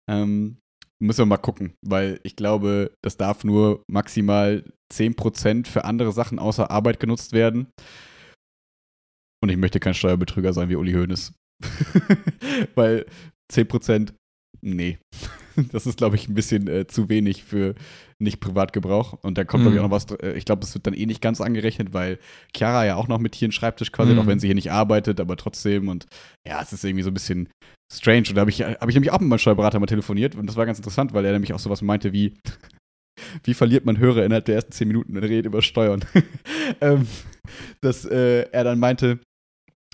Ähm, 0.10 0.58
müssen 1.02 1.20
wir 1.20 1.26
mal 1.26 1.38
gucken, 1.38 1.74
weil 1.86 2.20
ich 2.24 2.36
glaube, 2.36 2.92
das 3.04 3.18
darf 3.18 3.44
nur 3.44 3.84
maximal 3.90 4.64
10% 4.94 5.68
für 5.68 5.86
andere 5.86 6.12
Sachen 6.12 6.40
außer 6.40 6.72
Arbeit 6.72 7.00
genutzt 7.00 7.34
werden. 7.34 7.68
Und 9.44 9.50
ich 9.50 9.58
möchte 9.58 9.80
kein 9.80 9.94
Steuerbetrüger 9.94 10.54
sein 10.54 10.70
wie 10.70 10.76
Uli 10.76 10.94
Hoeneß. 10.94 11.34
weil 12.76 13.06
10%, 13.52 14.14
nee. 14.62 14.98
Das 15.72 15.86
ist, 15.86 15.98
glaube 16.00 16.16
ich, 16.16 16.28
ein 16.28 16.34
bisschen 16.34 16.68
äh, 16.68 16.88
zu 16.88 17.10
wenig 17.10 17.44
für 17.44 17.76
nicht 18.18 18.40
Privatgebrauch. 18.40 19.14
Und 19.22 19.38
da 19.38 19.44
kommt, 19.44 19.62
glaube 19.64 19.76
ich, 19.76 19.80
auch 19.82 19.86
Mhm. 19.86 19.92
noch 19.92 19.96
was. 19.96 20.08
Äh, 20.20 20.34
ich 20.36 20.46
glaube, 20.46 20.62
das 20.62 20.74
wird 20.74 20.88
dann 20.88 20.96
eh 20.96 21.06
nicht 21.06 21.22
ganz 21.22 21.42
angerechnet, 21.42 21.94
weil 21.94 22.18
Chiara 22.58 22.88
ja 22.88 22.96
auch 22.96 23.08
noch 23.08 23.20
mit 23.20 23.36
hier 23.36 23.46
einen 23.46 23.52
Schreibtisch 23.52 23.92
quasi, 23.92 24.14
hat, 24.14 24.18
auch 24.18 24.24
Mhm. 24.24 24.30
wenn 24.30 24.40
sie 24.40 24.48
hier 24.48 24.56
nicht 24.56 24.72
arbeitet, 24.72 25.20
aber 25.20 25.38
trotzdem. 25.38 25.90
Und 25.90 26.08
ja, 26.48 26.60
es 26.60 26.74
ist 26.74 26.84
irgendwie 26.84 27.04
so 27.04 27.12
ein 27.12 27.14
bisschen 27.14 27.50
strange. 27.94 28.30
Und 28.30 28.36
da 28.36 28.42
habe 28.42 28.50
ich, 28.50 28.64
hab 28.64 28.90
ich 28.90 28.96
nämlich 28.96 29.12
auch 29.12 29.20
mit 29.20 29.30
meinem 29.30 29.38
Steuerberater 29.38 29.80
mal 29.80 29.86
telefoniert 29.86 30.34
und 30.36 30.48
das 30.48 30.56
war 30.56 30.66
ganz 30.66 30.80
interessant, 30.80 31.14
weil 31.14 31.24
er 31.24 31.34
nämlich 31.34 31.54
auch 31.54 31.60
sowas 31.60 31.84
meinte 31.84 32.14
wie, 32.14 32.34
wie 33.44 33.54
verliert 33.54 33.86
man 33.86 34.00
Hörer 34.00 34.26
innerhalb 34.26 34.46
der 34.46 34.56
ersten 34.56 34.72
zehn 34.72 34.88
Minuten 34.88 35.16
und 35.16 35.24
redet 35.24 35.46
über 35.46 35.62
Steuern. 35.62 36.04
ähm, 36.82 37.06
dass 37.82 38.06
äh, 38.06 38.50
er 38.52 38.64
dann 38.64 38.80
meinte, 38.80 39.20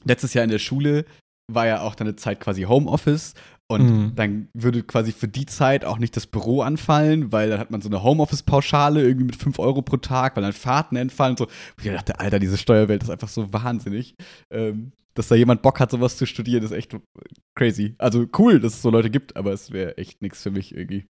letztes 0.06 0.34
Jahr 0.34 0.46
in 0.46 0.52
der 0.52 0.60
Schule 0.60 1.04
war 1.54 1.68
ja 1.68 1.82
auch 1.82 1.96
dann 1.96 2.08
eine 2.08 2.16
Zeit 2.16 2.40
quasi 2.40 2.64
Homeoffice 2.64 3.34
und 3.72 3.82
Mhm. 3.84 4.16
dann 4.16 4.48
würde 4.54 4.82
quasi 4.84 5.12
für 5.12 5.28
die 5.28 5.46
Zeit 5.46 5.86
auch 5.86 6.00
nicht 6.00 6.16
das 6.16 6.26
Büro 6.28 6.62
anfallen, 6.62 7.32
weil 7.32 7.50
dann 7.50 7.60
hat 7.60 7.70
man 7.72 7.82
so 7.82 7.90
eine 7.90 8.02
Homeoffice-Pauschale 8.04 9.02
irgendwie 9.04 9.26
mit 9.26 9.36
5 9.36 9.60
Euro 9.60 9.82
pro 9.82 9.98
Tag, 9.98 10.36
weil 10.36 10.44
dann 10.44 10.54
Fahrten 10.54 10.96
entfallen 10.96 11.34
und 11.34 11.38
so. 11.40 11.46
Und 11.46 11.86
ich 11.86 11.92
dachte, 11.92 12.20
Alter, 12.20 12.40
diese 12.40 12.58
Steuerwelt 12.58 13.04
ist 13.04 13.10
einfach 13.12 13.30
so 13.30 13.52
wahnsinnig. 13.54 14.16
Ähm, 14.52 14.92
dass 15.16 15.28
da 15.28 15.36
jemand 15.36 15.62
Bock 15.62 15.80
hat, 15.82 15.92
sowas 15.92 16.16
zu 16.18 16.26
studieren, 16.26 16.64
ist 16.64 16.72
echt 16.72 16.96
crazy. 17.58 17.94
Also 17.98 18.26
cool, 18.38 18.60
dass 18.60 18.74
es 18.76 18.82
so 18.82 18.90
Leute 18.90 19.10
gibt, 19.10 19.36
aber 19.36 19.52
es 19.52 19.72
wäre 19.72 19.98
echt 19.98 20.22
nichts 20.22 20.42
für 20.42 20.52
mich 20.52 20.74
irgendwie. 20.74 21.06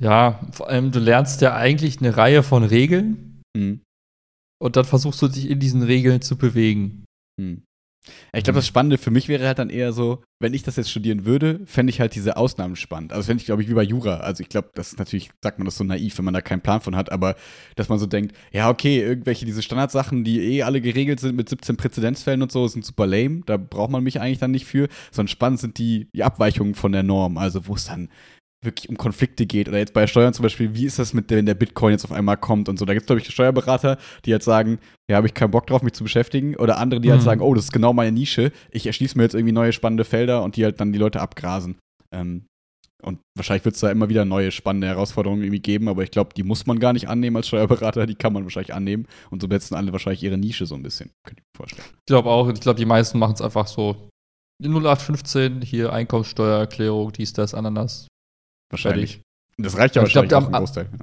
Ja, 0.00 0.40
vor 0.52 0.68
allem, 0.68 0.92
du 0.92 0.98
lernst 1.00 1.40
ja 1.40 1.54
eigentlich 1.54 1.98
eine 1.98 2.16
Reihe 2.16 2.42
von 2.42 2.62
Regeln 2.62 3.42
Mhm. 3.56 3.80
und 4.62 4.76
dann 4.76 4.84
versuchst 4.84 5.20
du 5.20 5.28
dich 5.28 5.50
in 5.50 5.58
diesen 5.58 5.82
Regeln 5.82 6.22
zu 6.22 6.36
bewegen. 6.38 7.04
Hm. 7.40 7.62
Ich 8.32 8.44
glaube, 8.44 8.58
das 8.58 8.66
Spannende 8.66 8.98
für 8.98 9.10
mich 9.10 9.28
wäre 9.28 9.46
halt 9.46 9.58
dann 9.58 9.70
eher 9.70 9.92
so, 9.92 10.22
wenn 10.40 10.54
ich 10.54 10.62
das 10.62 10.76
jetzt 10.76 10.90
studieren 10.90 11.24
würde, 11.24 11.60
fände 11.66 11.90
ich 11.90 12.00
halt 12.00 12.14
diese 12.14 12.36
Ausnahmen 12.36 12.76
spannend. 12.76 13.12
Also 13.12 13.26
fände 13.26 13.40
ich, 13.40 13.46
glaube 13.46 13.62
ich, 13.62 13.68
wie 13.68 13.74
bei 13.74 13.82
Jura. 13.82 14.18
Also 14.18 14.42
ich 14.42 14.48
glaube, 14.48 14.70
das 14.74 14.92
ist 14.92 14.98
natürlich, 14.98 15.30
sagt 15.42 15.58
man 15.58 15.66
das 15.66 15.76
so 15.76 15.84
naiv, 15.84 16.16
wenn 16.18 16.24
man 16.24 16.34
da 16.34 16.40
keinen 16.40 16.62
Plan 16.62 16.80
von 16.80 16.96
hat, 16.96 17.12
aber 17.12 17.36
dass 17.76 17.88
man 17.88 17.98
so 17.98 18.06
denkt, 18.06 18.34
ja, 18.52 18.70
okay, 18.70 19.00
irgendwelche 19.00 19.44
diese 19.44 19.62
Standardsachen, 19.62 20.24
die 20.24 20.40
eh 20.40 20.62
alle 20.62 20.80
geregelt 20.80 21.20
sind 21.20 21.36
mit 21.36 21.48
17 21.48 21.76
Präzedenzfällen 21.76 22.42
und 22.42 22.52
so, 22.52 22.66
sind 22.68 22.84
super 22.84 23.06
lame. 23.06 23.42
Da 23.46 23.56
braucht 23.56 23.90
man 23.90 24.02
mich 24.02 24.20
eigentlich 24.20 24.38
dann 24.38 24.50
nicht 24.50 24.66
für. 24.66 24.88
Sondern 25.10 25.28
spannend 25.28 25.60
sind 25.60 25.78
die, 25.78 26.08
die 26.14 26.24
Abweichungen 26.24 26.74
von 26.74 26.92
der 26.92 27.02
Norm. 27.02 27.36
Also 27.36 27.66
wo 27.66 27.74
es 27.74 27.84
dann 27.84 28.08
wirklich 28.62 28.88
um 28.88 28.96
Konflikte 28.96 29.46
geht. 29.46 29.68
Oder 29.68 29.78
jetzt 29.78 29.94
bei 29.94 30.06
Steuern 30.06 30.34
zum 30.34 30.42
Beispiel, 30.42 30.74
wie 30.74 30.84
ist 30.84 30.98
das 30.98 31.14
mit, 31.14 31.30
wenn 31.30 31.46
der 31.46 31.54
Bitcoin 31.54 31.92
jetzt 31.92 32.04
auf 32.04 32.12
einmal 32.12 32.36
kommt 32.36 32.68
und 32.68 32.78
so. 32.78 32.84
Da 32.84 32.92
gibt 32.92 33.04
es, 33.04 33.06
glaube 33.06 33.20
ich, 33.20 33.30
Steuerberater, 33.30 33.96
die 34.24 34.32
halt 34.32 34.42
sagen, 34.42 34.78
ja, 35.10 35.16
habe 35.16 35.26
ich 35.26 35.34
keinen 35.34 35.50
Bock 35.50 35.66
drauf, 35.66 35.82
mich 35.82 35.94
zu 35.94 36.04
beschäftigen. 36.04 36.56
Oder 36.56 36.78
andere, 36.78 37.00
die 37.00 37.10
halt 37.10 37.20
Mhm. 37.20 37.24
sagen, 37.24 37.40
oh, 37.40 37.54
das 37.54 37.64
ist 37.64 37.72
genau 37.72 37.92
meine 37.92 38.12
Nische. 38.12 38.52
Ich 38.70 38.86
erschließe 38.86 39.16
mir 39.16 39.24
jetzt 39.24 39.34
irgendwie 39.34 39.52
neue 39.52 39.72
spannende 39.72 40.04
Felder 40.04 40.42
und 40.42 40.56
die 40.56 40.64
halt 40.64 40.80
dann 40.80 40.92
die 40.92 40.98
Leute 40.98 41.20
abgrasen. 41.20 41.78
Ähm, 42.12 42.44
und 43.02 43.18
wahrscheinlich 43.34 43.64
wird 43.64 43.76
es 43.76 43.80
da 43.80 43.90
immer 43.90 44.10
wieder 44.10 44.26
neue 44.26 44.50
spannende 44.50 44.86
Herausforderungen 44.88 45.40
irgendwie 45.42 45.60
geben, 45.60 45.88
aber 45.88 46.02
ich 46.02 46.10
glaube, 46.10 46.34
die 46.36 46.42
muss 46.42 46.66
man 46.66 46.78
gar 46.78 46.92
nicht 46.92 47.08
annehmen 47.08 47.36
als 47.36 47.48
Steuerberater, 47.48 48.04
die 48.06 48.14
kann 48.14 48.34
man 48.34 48.42
wahrscheinlich 48.44 48.74
annehmen. 48.74 49.06
Und 49.30 49.40
so 49.40 49.48
besetzen 49.48 49.74
alle 49.74 49.90
wahrscheinlich 49.92 50.22
ihre 50.22 50.36
Nische 50.36 50.66
so 50.66 50.74
ein 50.74 50.82
bisschen. 50.82 51.10
Könnte 51.24 51.40
ich 51.42 51.46
mir 51.54 51.56
vorstellen. 51.56 51.88
Ich 51.88 52.06
glaube 52.06 52.28
auch, 52.28 52.46
ich 52.50 52.60
glaube, 52.60 52.78
die 52.78 52.84
meisten 52.84 53.18
machen 53.18 53.32
es 53.34 53.40
einfach 53.40 53.66
so. 53.68 54.08
0815, 54.62 55.62
hier 55.62 55.92
Einkommenssteuererklärung, 55.94 57.12
dies, 57.12 57.32
das, 57.32 57.54
Ananas. 57.54 58.06
Wahrscheinlich. 58.70 59.20
Das 59.58 59.76
reicht 59.76 59.96
ja 59.96 60.02
Ich 60.04 60.12
glaub, 60.12 60.24
wahrscheinlich 60.24 60.34
auch 60.48 60.52
am- 60.54 60.60
Großteil. 60.60 60.88
Ja. 60.92 60.98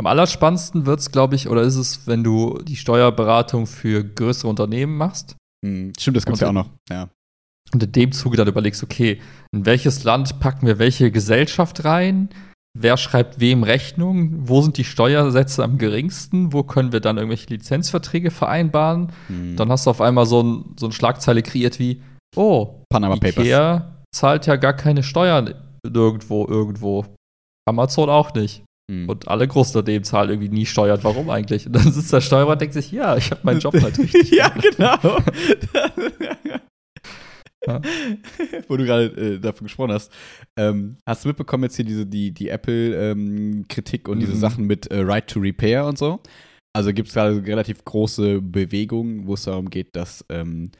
Am 0.00 0.06
allerspannendsten 0.06 0.86
wird 0.86 1.00
es, 1.00 1.12
glaube 1.12 1.36
ich, 1.36 1.48
oder 1.48 1.62
ist 1.62 1.76
es, 1.76 2.06
wenn 2.08 2.24
du 2.24 2.58
die 2.62 2.76
Steuerberatung 2.76 3.66
für 3.66 4.02
größere 4.02 4.48
Unternehmen 4.48 4.96
machst 4.96 5.36
Hm, 5.64 5.92
Stimmt, 5.98 6.16
das 6.16 6.26
gibt's 6.26 6.40
ja 6.40 6.48
auch 6.48 6.52
noch. 6.52 6.70
Ja. 6.90 7.08
und 7.72 7.82
in 7.82 7.92
dem 7.92 8.10
Zuge 8.12 8.36
dann 8.36 8.48
überlegst, 8.48 8.82
okay, 8.82 9.20
in 9.52 9.64
welches 9.64 10.02
Land 10.02 10.40
packen 10.40 10.66
wir 10.66 10.78
welche 10.80 11.12
Gesellschaft 11.12 11.84
rein? 11.84 12.30
Wer 12.76 12.96
schreibt 12.96 13.38
wem 13.38 13.62
Rechnung? 13.62 14.48
Wo 14.48 14.62
sind 14.62 14.76
die 14.78 14.84
Steuersätze 14.84 15.62
am 15.62 15.76
geringsten? 15.78 16.52
Wo 16.52 16.62
können 16.64 16.90
wir 16.90 17.00
dann 17.00 17.18
irgendwelche 17.18 17.48
Lizenzverträge 17.50 18.30
vereinbaren? 18.32 19.12
Hm. 19.28 19.56
Dann 19.56 19.70
hast 19.70 19.86
du 19.86 19.90
auf 19.90 20.00
einmal 20.00 20.26
so, 20.26 20.42
ein, 20.42 20.74
so 20.80 20.86
eine 20.86 20.92
Schlagzeile 20.94 21.42
kreiert 21.42 21.78
wie, 21.78 22.02
oh, 22.34 22.82
Panama 22.88 23.16
Papers. 23.16 23.44
Ikea, 23.44 24.02
zahlt 24.10 24.46
ja 24.46 24.56
gar 24.56 24.72
keine 24.72 25.02
Steuern 25.02 25.54
nirgendwo, 25.88 26.46
irgendwo. 26.46 27.04
Amazon 27.68 28.08
auch 28.10 28.34
nicht. 28.34 28.64
Hm. 28.90 29.08
Und 29.08 29.28
alle 29.28 29.46
Großunternehmen 29.46 30.04
zahlen 30.04 30.30
irgendwie 30.30 30.48
nie 30.48 30.66
Steuern. 30.66 30.98
Warum 31.02 31.30
eigentlich? 31.30 31.66
Und 31.66 31.74
dann 31.74 31.92
sitzt 31.92 32.12
der 32.12 32.20
Steuerer 32.20 32.52
und 32.52 32.60
denkt 32.60 32.74
sich, 32.74 32.90
ja, 32.90 33.16
ich 33.16 33.30
habe 33.30 33.40
meinen 33.44 33.60
Job 33.60 33.74
halt 33.80 33.98
richtig. 33.98 34.30
ja, 34.32 34.48
genau. 34.48 34.98
Ja. 37.64 37.80
Wo 38.66 38.76
du 38.76 38.84
gerade 38.84 39.04
äh, 39.34 39.38
davon 39.38 39.66
gesprochen 39.66 39.92
hast. 39.92 40.12
Ähm, 40.58 40.96
hast 41.08 41.24
du 41.24 41.28
mitbekommen 41.28 41.62
jetzt 41.62 41.76
hier 41.76 41.84
diese, 41.84 42.04
die, 42.04 42.32
die 42.32 42.48
Apple-Kritik 42.48 44.08
und 44.08 44.18
diese 44.18 44.32
Mhm. 44.32 44.38
Sachen 44.38 44.66
mit 44.66 44.88
äh, 44.88 44.98
Right 45.02 45.28
to 45.28 45.38
Repair 45.38 45.86
und 45.86 45.96
so? 45.96 46.18
Also 46.74 46.92
gibt 46.92 47.06
es 47.08 47.14
gerade 47.14 47.44
relativ 47.46 47.84
große 47.84 48.40
Bewegung, 48.40 49.28
wo 49.28 49.34
es 49.34 49.44
darum 49.44 49.70
geht, 49.70 49.94
dass 49.94 50.24
ähm, 50.28 50.72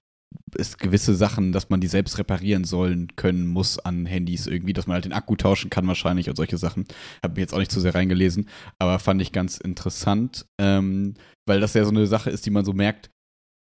es 0.57 0.79
gewisse 0.79 1.15
Sachen, 1.15 1.53
dass 1.53 1.71
man 1.71 1.81
die 1.81 1.87
selbst 1.87 2.19
reparieren 2.19 2.65
sollen 2.65 3.09
können 3.17 3.47
muss 3.47 3.79
an 3.79 4.07
Handys 4.07 4.47
irgendwie, 4.47 4.73
dass 4.73 4.87
man 4.87 4.95
halt 4.95 5.05
den 5.05 5.12
Akku 5.12 5.37
tauschen 5.37 5.71
kann 5.71 5.87
wahrscheinlich 5.87 6.29
und 6.29 6.37
solche 6.37 6.59
Sachen. 6.59 6.85
Habe 7.23 7.41
jetzt 7.41 7.55
auch 7.55 7.59
nicht 7.59 7.73
zu 7.73 7.81
sehr 7.81 7.95
reingelesen, 7.95 8.49
aber 8.79 8.99
fand 8.99 9.23
ich 9.23 9.33
ganz 9.33 9.59
interessant, 9.59 10.47
ähm, 10.59 11.15
weil 11.47 11.61
das 11.61 11.75
ja 11.75 11.85
so 11.85 11.91
eine 11.91 12.07
Sache 12.07 12.31
ist, 12.31 12.47
die 12.47 12.51
man 12.51 12.65
so 12.65 12.73
merkt 12.73 13.11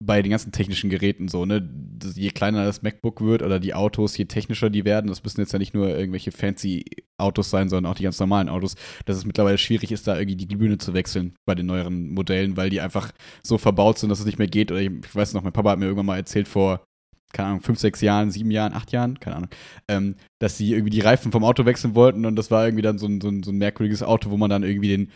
bei 0.04 0.20
den 0.20 0.30
ganzen 0.30 0.52
technischen 0.52 0.90
Geräten 0.90 1.28
so, 1.28 1.46
ne? 1.46 1.68
Je 2.14 2.30
kleiner 2.30 2.64
das 2.64 2.82
MacBook 2.82 3.22
wird 3.22 3.42
oder 3.42 3.58
die 3.58 3.72
Autos, 3.72 4.16
je 4.16 4.26
technischer 4.26 4.68
die 4.68 4.84
werden, 4.84 5.08
das 5.08 5.24
müssen 5.24 5.40
jetzt 5.40 5.52
ja 5.52 5.58
nicht 5.58 5.72
nur 5.72 5.88
irgendwelche 5.88 6.32
fancy 6.32 6.84
Autos 7.16 7.48
sein, 7.48 7.70
sondern 7.70 7.90
auch 7.90 7.96
die 7.96 8.02
ganz 8.02 8.20
normalen 8.20 8.50
Autos, 8.50 8.74
dass 9.06 9.16
es 9.16 9.24
mittlerweile 9.24 9.56
schwierig 9.56 9.90
ist, 9.92 10.06
da 10.06 10.18
irgendwie 10.18 10.36
die 10.36 10.48
Glühbirne 10.48 10.76
zu 10.76 10.92
wechseln 10.92 11.34
bei 11.46 11.54
den 11.54 11.66
neueren 11.66 12.10
Modellen, 12.12 12.58
weil 12.58 12.68
die 12.68 12.82
einfach 12.82 13.12
so 13.42 13.56
verbaut 13.56 13.98
sind, 13.98 14.10
dass 14.10 14.20
es 14.20 14.26
nicht 14.26 14.38
mehr 14.38 14.48
geht. 14.48 14.70
Oder 14.70 14.80
ich, 14.80 14.90
ich 14.90 15.14
weiß 15.14 15.32
noch, 15.32 15.42
mein 15.42 15.54
Papa 15.54 15.70
hat 15.70 15.78
mir 15.78 15.86
irgendwann 15.86 16.06
mal 16.06 16.18
erzählt 16.18 16.48
vor, 16.48 16.84
keine 17.32 17.48
Ahnung, 17.48 17.60
fünf, 17.62 17.78
sechs 17.78 18.02
Jahren, 18.02 18.30
sieben 18.30 18.50
Jahren, 18.50 18.74
acht 18.74 18.92
Jahren, 18.92 19.18
keine 19.18 19.36
Ahnung, 19.36 19.50
ähm, 19.88 20.16
dass 20.38 20.58
sie 20.58 20.72
irgendwie 20.72 20.90
die 20.90 21.00
Reifen 21.00 21.32
vom 21.32 21.44
Auto 21.44 21.64
wechseln 21.64 21.94
wollten 21.94 22.26
und 22.26 22.36
das 22.36 22.50
war 22.50 22.66
irgendwie 22.66 22.82
dann 22.82 22.98
so 22.98 23.06
ein, 23.06 23.20
so 23.20 23.28
ein, 23.28 23.42
so 23.42 23.50
ein 23.50 23.58
merkwürdiges 23.58 24.02
Auto, 24.02 24.30
wo 24.30 24.36
man 24.36 24.50
dann 24.50 24.62
irgendwie 24.62 24.88
den 24.88 25.10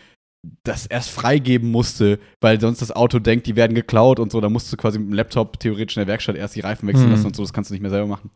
das 0.65 0.87
erst 0.87 1.11
freigeben 1.11 1.71
musste, 1.71 2.19
weil 2.41 2.61
sonst 2.61 2.81
das 2.81 2.93
Auto 2.93 3.19
denkt, 3.19 3.47
die 3.47 3.57
werden 3.57 3.75
geklaut 3.75 4.19
und 4.19 4.33
so. 4.33 4.41
Da 4.41 4.49
musst 4.49 4.73
du 4.73 4.77
quasi 4.77 4.99
mit 4.99 5.09
dem 5.09 5.15
Laptop 5.15 5.61
theoretisch 5.61 5.97
in 5.97 6.01
der 6.01 6.07
Werkstatt 6.07 6.37
erst 6.37 6.57
die 6.57 6.61
Reifen 6.61 6.89
wechseln 6.89 7.07
Mhm. 7.07 7.13
lassen 7.13 7.27
und 7.27 7.37
so. 7.37 7.43
Das 7.43 7.53
kannst 7.53 7.71
du 7.71 7.75
nicht 7.75 7.83
mehr 7.83 7.91
selber 7.91 8.07
machen. 8.07 8.31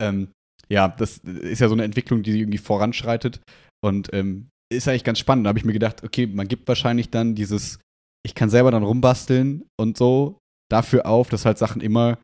Ähm, 0.00 0.28
ja, 0.68 0.88
das 0.88 1.18
ist 1.18 1.60
ja 1.60 1.68
so 1.68 1.74
eine 1.74 1.84
Entwicklung, 1.84 2.22
die 2.22 2.38
irgendwie 2.38 2.58
voranschreitet 2.58 3.40
und 3.84 4.08
ähm, 4.12 4.48
ist 4.72 4.88
eigentlich 4.88 5.04
ganz 5.04 5.18
spannend. 5.18 5.46
Da 5.46 5.48
habe 5.48 5.58
ich 5.58 5.64
mir 5.64 5.72
gedacht, 5.72 6.02
okay, 6.02 6.26
man 6.26 6.48
gibt 6.48 6.66
wahrscheinlich 6.68 7.10
dann 7.10 7.34
dieses, 7.34 7.78
ich 8.24 8.34
kann 8.34 8.50
selber 8.50 8.70
dann 8.70 8.82
rumbasteln 8.82 9.64
und 9.80 9.96
so 9.96 10.38
dafür 10.70 11.06
auf, 11.06 11.28
dass 11.28 11.46
halt 11.46 11.56
Sachen 11.58 11.80
immer 11.80 12.18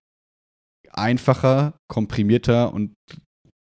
einfacher, 0.92 1.74
komprimierter 1.88 2.72
und 2.74 2.92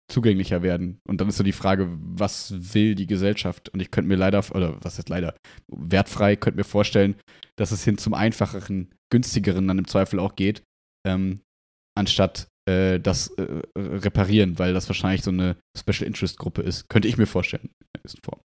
zugänglicher 0.09 0.61
werden. 0.61 0.99
Und 1.07 1.21
dann 1.21 1.29
ist 1.29 1.37
so 1.37 1.43
die 1.43 1.51
Frage, 1.51 1.87
was 1.99 2.73
will 2.73 2.95
die 2.95 3.07
Gesellschaft? 3.07 3.69
Und 3.69 3.79
ich 3.79 3.91
könnte 3.91 4.07
mir 4.07 4.15
leider, 4.15 4.43
oder 4.53 4.77
was 4.83 4.97
heißt 4.97 5.09
leider, 5.09 5.35
wertfrei, 5.67 6.35
könnte 6.35 6.57
mir 6.57 6.63
vorstellen, 6.63 7.15
dass 7.57 7.71
es 7.71 7.83
hin 7.83 7.97
zum 7.97 8.13
einfacheren, 8.13 8.93
günstigeren 9.11 9.67
dann 9.67 9.77
im 9.77 9.87
Zweifel 9.87 10.19
auch 10.19 10.35
geht, 10.35 10.63
ähm, 11.07 11.41
anstatt 11.97 12.47
äh, 12.69 12.99
das 12.99 13.29
äh, 13.37 13.61
reparieren, 13.77 14.59
weil 14.59 14.73
das 14.73 14.89
wahrscheinlich 14.89 15.23
so 15.23 15.31
eine 15.31 15.55
Special 15.77 16.07
Interest 16.07 16.37
Gruppe 16.37 16.61
ist. 16.61 16.89
Könnte 16.89 17.07
ich 17.07 17.17
mir 17.17 17.27
vorstellen. 17.27 17.69
gewissen 17.93 18.19
Form. 18.23 18.39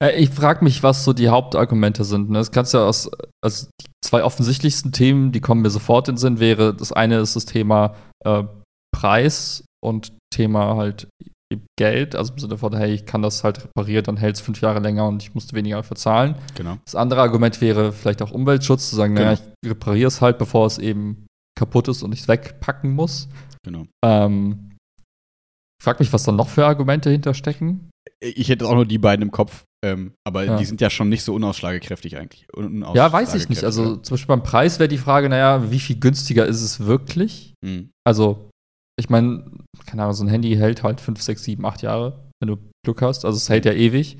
Äh, 0.00 0.22
Ich 0.22 0.30
frage 0.30 0.64
mich, 0.64 0.82
was 0.82 1.04
so 1.04 1.12
die 1.12 1.28
Hauptargumente 1.28 2.04
sind. 2.04 2.30
Ne? 2.30 2.38
Das 2.38 2.52
kannst 2.52 2.74
du 2.74 2.78
ja 2.78 2.86
aus, 2.86 3.10
also 3.42 3.68
die 3.80 3.90
zwei 4.04 4.24
offensichtlichsten 4.24 4.92
Themen, 4.92 5.32
die 5.32 5.40
kommen 5.40 5.62
mir 5.62 5.70
sofort 5.70 6.08
in 6.08 6.14
den 6.14 6.18
Sinn, 6.18 6.40
wäre, 6.40 6.74
das 6.74 6.92
eine 6.92 7.18
ist 7.18 7.36
das 7.36 7.46
Thema 7.46 7.96
äh, 8.24 8.44
Preis 8.94 9.64
und 9.82 10.12
Thema 10.32 10.76
halt 10.76 11.06
Geld, 11.78 12.14
also 12.16 12.32
im 12.32 12.38
Sinne 12.38 12.56
von, 12.56 12.74
hey, 12.74 12.92
ich 12.94 13.04
kann 13.04 13.20
das 13.20 13.44
halt 13.44 13.62
reparieren, 13.64 14.04
dann 14.04 14.16
hält 14.16 14.36
es 14.36 14.40
fünf 14.40 14.60
Jahre 14.62 14.80
länger 14.80 15.06
und 15.06 15.22
ich 15.22 15.34
musste 15.34 15.54
weniger 15.54 15.76
dafür 15.76 15.96
zahlen. 15.96 16.34
Genau. 16.54 16.78
Das 16.84 16.94
andere 16.94 17.20
Argument 17.20 17.60
wäre 17.60 17.92
vielleicht 17.92 18.22
auch 18.22 18.30
Umweltschutz, 18.30 18.88
zu 18.88 18.96
sagen, 18.96 19.12
naja, 19.14 19.34
Genau. 19.34 19.52
ich 19.62 19.70
repariere 19.70 20.08
es 20.08 20.20
halt, 20.22 20.38
bevor 20.38 20.66
es 20.66 20.78
eben 20.78 21.26
kaputt 21.58 21.88
ist 21.88 22.02
und 22.02 22.12
ich 22.12 22.20
es 22.20 22.28
wegpacken 22.28 22.92
muss. 22.94 23.28
Genau. 23.62 23.84
Ähm, 24.04 24.70
ich 25.78 25.84
frage 25.84 25.98
mich, 26.02 26.12
was 26.12 26.24
da 26.24 26.32
noch 26.32 26.48
für 26.48 26.64
Argumente 26.64 27.10
hinterstecken. 27.10 27.90
Ich 28.20 28.48
hätte 28.48 28.66
auch 28.66 28.74
nur 28.74 28.86
die 28.86 28.98
beiden 28.98 29.22
im 29.22 29.30
Kopf, 29.30 29.64
ähm, 29.84 30.12
aber 30.26 30.44
Ja. 30.44 30.56
die 30.56 30.64
sind 30.64 30.80
ja 30.80 30.88
schon 30.90 31.08
nicht 31.10 31.22
so 31.24 31.34
unausschlagkräftig 31.34 32.16
eigentlich. 32.16 32.46
Un 32.56 32.84
Ja, 32.94 33.12
weiß 33.12 33.34
ich 33.34 33.48
nicht. 33.50 33.64
Also 33.64 33.96
zum 33.96 34.14
Beispiel 34.14 34.28
beim 34.28 34.42
Preis 34.42 34.78
wäre 34.78 34.88
die 34.88 34.96
Frage, 34.98 35.28
naja, 35.28 35.70
wie 35.70 35.80
viel 35.80 35.98
günstiger 36.00 36.46
ist 36.46 36.62
es 36.62 36.80
wirklich? 36.80 37.52
Mhm. 37.64 37.90
Also, 38.04 38.48
ich 38.98 39.08
meine, 39.10 39.44
keine 39.86 40.02
Ahnung, 40.02 40.14
so 40.14 40.24
ein 40.24 40.28
Handy 40.28 40.54
hält 40.56 40.82
halt 40.82 41.00
5, 41.00 41.20
6, 41.22 41.44
7, 41.44 41.64
8 41.64 41.82
Jahre, 41.82 42.28
wenn 42.40 42.48
du 42.48 42.58
Glück 42.84 43.02
hast. 43.02 43.24
Also 43.24 43.36
es 43.36 43.48
hält 43.48 43.64
ja 43.64 43.72
ewig. 43.72 44.18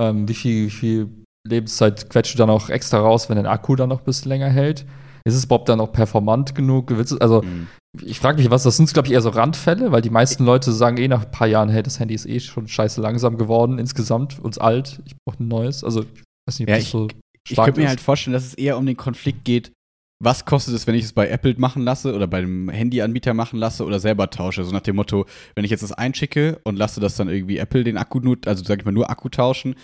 Ähm, 0.00 0.28
wie, 0.28 0.34
viel, 0.34 0.66
wie 0.66 0.70
viel 0.70 1.08
Lebenszeit 1.46 2.08
quetscht 2.10 2.34
du 2.34 2.38
dann 2.38 2.50
auch 2.50 2.68
extra 2.68 2.98
raus, 2.98 3.28
wenn 3.28 3.36
dein 3.36 3.46
Akku 3.46 3.74
dann 3.76 3.88
noch 3.88 4.00
ein 4.00 4.04
bisschen 4.04 4.28
länger 4.28 4.48
hält? 4.48 4.86
Ist 5.24 5.34
es 5.34 5.44
überhaupt 5.44 5.68
dann 5.68 5.78
noch 5.78 5.92
performant 5.92 6.54
genug? 6.54 6.92
Also, 7.20 7.42
Mhm. 7.42 7.66
ich 8.02 8.18
frage 8.20 8.38
mich, 8.38 8.50
was 8.50 8.62
das 8.62 8.76
sind, 8.76 8.92
glaube 8.92 9.08
ich, 9.08 9.14
eher 9.14 9.20
so 9.22 9.30
Randfälle, 9.30 9.92
weil 9.92 10.02
die 10.02 10.10
meisten 10.10 10.44
Leute 10.44 10.72
sagen 10.72 10.96
eh 10.98 11.08
nach 11.08 11.24
ein 11.24 11.30
paar 11.30 11.46
Jahren, 11.48 11.68
hey, 11.68 11.82
das 11.82 11.98
Handy 12.00 12.14
ist 12.14 12.26
eh 12.26 12.40
schon 12.40 12.68
scheiße 12.68 13.00
langsam 13.00 13.36
geworden 13.38 13.78
insgesamt, 13.78 14.38
uns 14.38 14.58
alt, 14.58 15.00
ich 15.04 15.14
brauche 15.26 15.42
ein 15.42 15.48
neues. 15.48 15.84
Also, 15.84 16.02
ich 16.02 16.22
weiß 16.48 16.58
nicht, 16.60 16.68
ob 16.68 16.70
Ja, 16.70 16.76
das 16.76 16.84
ich- 16.84 16.90
so 16.90 17.08
Ich 17.46 17.52
stark 17.54 17.66
könnte 17.66 17.80
mir 17.80 17.88
halt 17.88 18.00
vorstellen, 18.00 18.34
dass 18.34 18.44
es 18.44 18.54
eher 18.54 18.78
um 18.78 18.86
den 18.86 18.96
Konflikt 18.96 19.44
geht, 19.44 19.72
was 20.20 20.44
kostet 20.44 20.74
es, 20.74 20.86
wenn 20.86 20.94
ich 20.94 21.04
es 21.04 21.12
bei 21.12 21.28
Apple 21.28 21.54
machen 21.58 21.82
lasse 21.82 22.14
oder 22.14 22.26
bei 22.26 22.40
dem 22.40 22.68
Handyanbieter 22.68 23.34
machen 23.34 23.58
lasse 23.58 23.84
oder 23.84 24.00
selber 24.00 24.30
tausche. 24.30 24.64
So 24.64 24.72
nach 24.72 24.80
dem 24.80 24.96
Motto, 24.96 25.26
wenn 25.54 25.64
ich 25.64 25.70
jetzt 25.70 25.82
das 25.82 25.92
einschicke 25.92 26.60
und 26.64 26.76
lasse 26.76 27.00
das 27.00 27.16
dann 27.16 27.28
irgendwie 27.28 27.58
Apple 27.58 27.84
den 27.84 27.96
Akku 27.96 28.18
nur, 28.20 28.36
also 28.46 28.64
sag 28.64 28.80
ich 28.80 28.84
mal 28.84 28.92
nur 28.92 29.10
Akku 29.10 29.28
tauschen, 29.28 29.76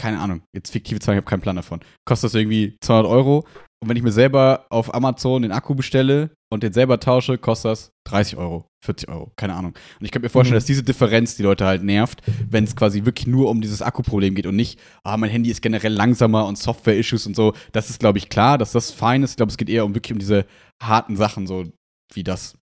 keine 0.00 0.20
Ahnung, 0.20 0.42
jetzt 0.54 0.70
fiktive 0.70 1.00
Zahlen, 1.00 1.18
ich 1.18 1.22
habe 1.22 1.30
keinen 1.30 1.42
Plan 1.42 1.56
davon. 1.56 1.80
Kostet 2.04 2.28
das 2.28 2.34
irgendwie 2.34 2.76
200 2.80 3.10
Euro 3.10 3.44
und 3.82 3.88
wenn 3.88 3.96
ich 3.96 4.02
mir 4.04 4.12
selber 4.12 4.66
auf 4.70 4.94
Amazon 4.94 5.42
den 5.42 5.50
Akku 5.52 5.74
bestelle 5.74 6.30
und 6.52 6.62
den 6.62 6.72
selber 6.72 7.00
tausche, 7.00 7.36
kostet 7.36 7.72
das 7.72 7.90
30 8.06 8.36
Euro, 8.36 8.66
40 8.84 9.08
Euro, 9.08 9.32
keine 9.36 9.54
Ahnung. 9.54 9.72
Und 9.98 10.04
ich 10.04 10.12
könnte 10.12 10.24
mir 10.26 10.30
vorstellen, 10.30 10.54
Mhm. 10.54 10.58
dass 10.58 10.66
diese 10.66 10.82
Differenz 10.84 11.36
die 11.36 11.42
Leute 11.42 11.66
halt 11.66 11.82
nervt, 11.82 12.22
wenn 12.48 12.64
es 12.64 12.76
quasi 12.76 13.04
wirklich 13.04 13.26
nur 13.26 13.50
um 13.50 13.60
dieses 13.60 13.82
Akkuproblem 13.82 14.34
geht 14.36 14.46
und 14.46 14.54
nicht, 14.56 14.78
ah, 15.02 15.16
mein 15.16 15.30
Handy 15.30 15.50
ist 15.50 15.62
generell 15.62 15.92
langsamer 15.92 16.46
und 16.46 16.58
Software-Issues 16.58 17.26
und 17.26 17.34
so. 17.34 17.54
Das 17.72 17.90
ist, 17.90 17.98
glaube 17.98 18.18
ich, 18.18 18.28
klar, 18.28 18.56
dass 18.56 18.72
das 18.72 18.92
fein 18.92 19.22
ist. 19.24 19.30
Ich 19.30 19.36
glaube, 19.36 19.50
es 19.50 19.56
geht 19.56 19.68
eher 19.68 19.84
um 19.84 19.94
wirklich 19.94 20.12
um 20.12 20.18
diese 20.20 20.46
harten 20.80 21.16
Sachen, 21.16 21.46
so 21.46 21.64
wie 22.14 22.22
das 22.22 22.56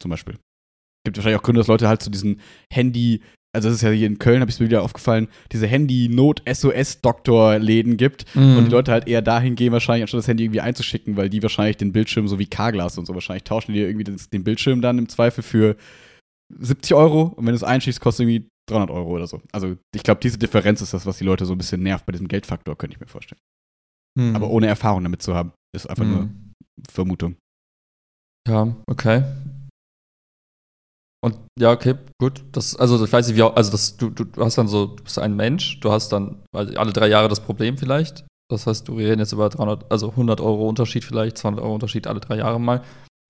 zum 0.00 0.10
Beispiel. 0.10 0.36
Gibt 1.04 1.16
wahrscheinlich 1.16 1.38
auch 1.40 1.44
Gründe, 1.44 1.60
dass 1.60 1.68
Leute 1.68 1.88
halt 1.88 2.02
zu 2.02 2.10
diesen 2.10 2.40
Handy, 2.72 3.22
also 3.54 3.68
das 3.68 3.76
ist 3.76 3.82
ja 3.82 3.90
hier 3.90 4.06
in 4.06 4.18
Köln, 4.18 4.40
habe 4.40 4.48
ich 4.50 4.56
es 4.56 4.60
mir 4.60 4.66
wieder 4.66 4.82
aufgefallen, 4.82 5.28
diese 5.52 5.66
Handy-Not-SOS-Doktor-Läden 5.66 7.96
gibt 7.96 8.24
Mhm. 8.34 8.56
und 8.56 8.64
die 8.66 8.70
Leute 8.70 8.92
halt 8.92 9.06
eher 9.08 9.22
dahin 9.22 9.54
gehen, 9.56 9.72
wahrscheinlich, 9.72 10.02
anstatt 10.02 10.18
das 10.18 10.28
Handy 10.28 10.44
irgendwie 10.44 10.60
einzuschicken, 10.60 11.16
weil 11.16 11.28
die 11.30 11.42
wahrscheinlich 11.42 11.76
den 11.76 11.92
Bildschirm 11.92 12.28
so 12.28 12.38
wie 12.38 12.46
K-Glas 12.46 12.98
und 12.98 13.06
so 13.06 13.14
wahrscheinlich 13.14 13.44
tauschen 13.44 13.72
die 13.74 13.80
irgendwie 13.80 14.04
den, 14.04 14.44
Bildschirm 14.44 14.80
dann 14.80 14.98
im 14.98 15.08
Zweifel 15.08 15.42
für 15.42 15.76
70 16.58 16.94
Euro 16.94 17.22
und 17.36 17.46
wenn 17.46 17.52
du 17.52 17.56
es 17.56 17.64
einschickst, 17.64 18.00
kostet 18.00 18.26
irgendwie 18.28 18.48
300 18.70 18.90
Euro 18.90 19.10
oder 19.10 19.26
so. 19.26 19.40
Also 19.52 19.76
ich 19.94 20.02
glaube, 20.02 20.20
diese 20.22 20.38
Differenz 20.38 20.80
ist 20.82 20.94
das, 20.94 21.06
was 21.06 21.18
die 21.18 21.24
Leute 21.24 21.46
so 21.46 21.54
ein 21.54 21.58
bisschen 21.58 21.82
nervt 21.82 22.06
bei 22.06 22.12
diesem 22.12 22.28
Geldfaktor, 22.28 22.76
könnte 22.76 22.94
ich 22.96 23.00
mir 23.00 23.06
vorstellen. 23.06 23.40
Mhm. 24.18 24.36
Aber 24.36 24.50
ohne 24.50 24.66
Erfahrung 24.66 25.02
damit 25.02 25.22
zu 25.22 25.34
haben, 25.34 25.52
ist 25.74 25.88
einfach 25.88 26.04
nur 26.04 26.22
Mhm. 26.22 26.52
Vermutung. 26.90 27.36
Ja, 28.48 28.74
okay. 28.86 29.22
Und 31.24 31.38
ja, 31.58 31.70
okay, 31.70 31.94
gut. 32.20 32.44
Das, 32.52 32.74
also 32.76 33.02
ich 33.04 33.12
weiß 33.12 33.28
nicht, 33.28 33.36
wie 33.36 33.42
auch, 33.42 33.54
also 33.54 33.70
das, 33.70 33.96
du, 33.96 34.10
du, 34.10 34.24
du 34.24 34.44
hast 34.44 34.58
dann 34.58 34.66
so, 34.68 34.86
du 34.86 35.04
bist 35.04 35.18
ein 35.18 35.36
Mensch, 35.36 35.78
du 35.80 35.92
hast 35.92 36.12
dann 36.12 36.42
also 36.54 36.74
alle 36.76 36.92
drei 36.92 37.08
Jahre 37.08 37.28
das 37.28 37.40
Problem 37.40 37.78
vielleicht. 37.78 38.24
Das 38.50 38.66
heißt, 38.66 38.88
du 38.88 38.96
reden 38.96 39.20
jetzt 39.20 39.32
über 39.32 39.48
300, 39.48 39.90
also 39.90 40.10
100 40.10 40.40
Euro 40.40 40.68
Unterschied 40.68 41.04
vielleicht, 41.04 41.38
200 41.38 41.62
Euro 41.64 41.74
Unterschied 41.74 42.06
alle 42.06 42.20
drei 42.20 42.36
Jahre 42.38 42.60
mal. 42.60 42.82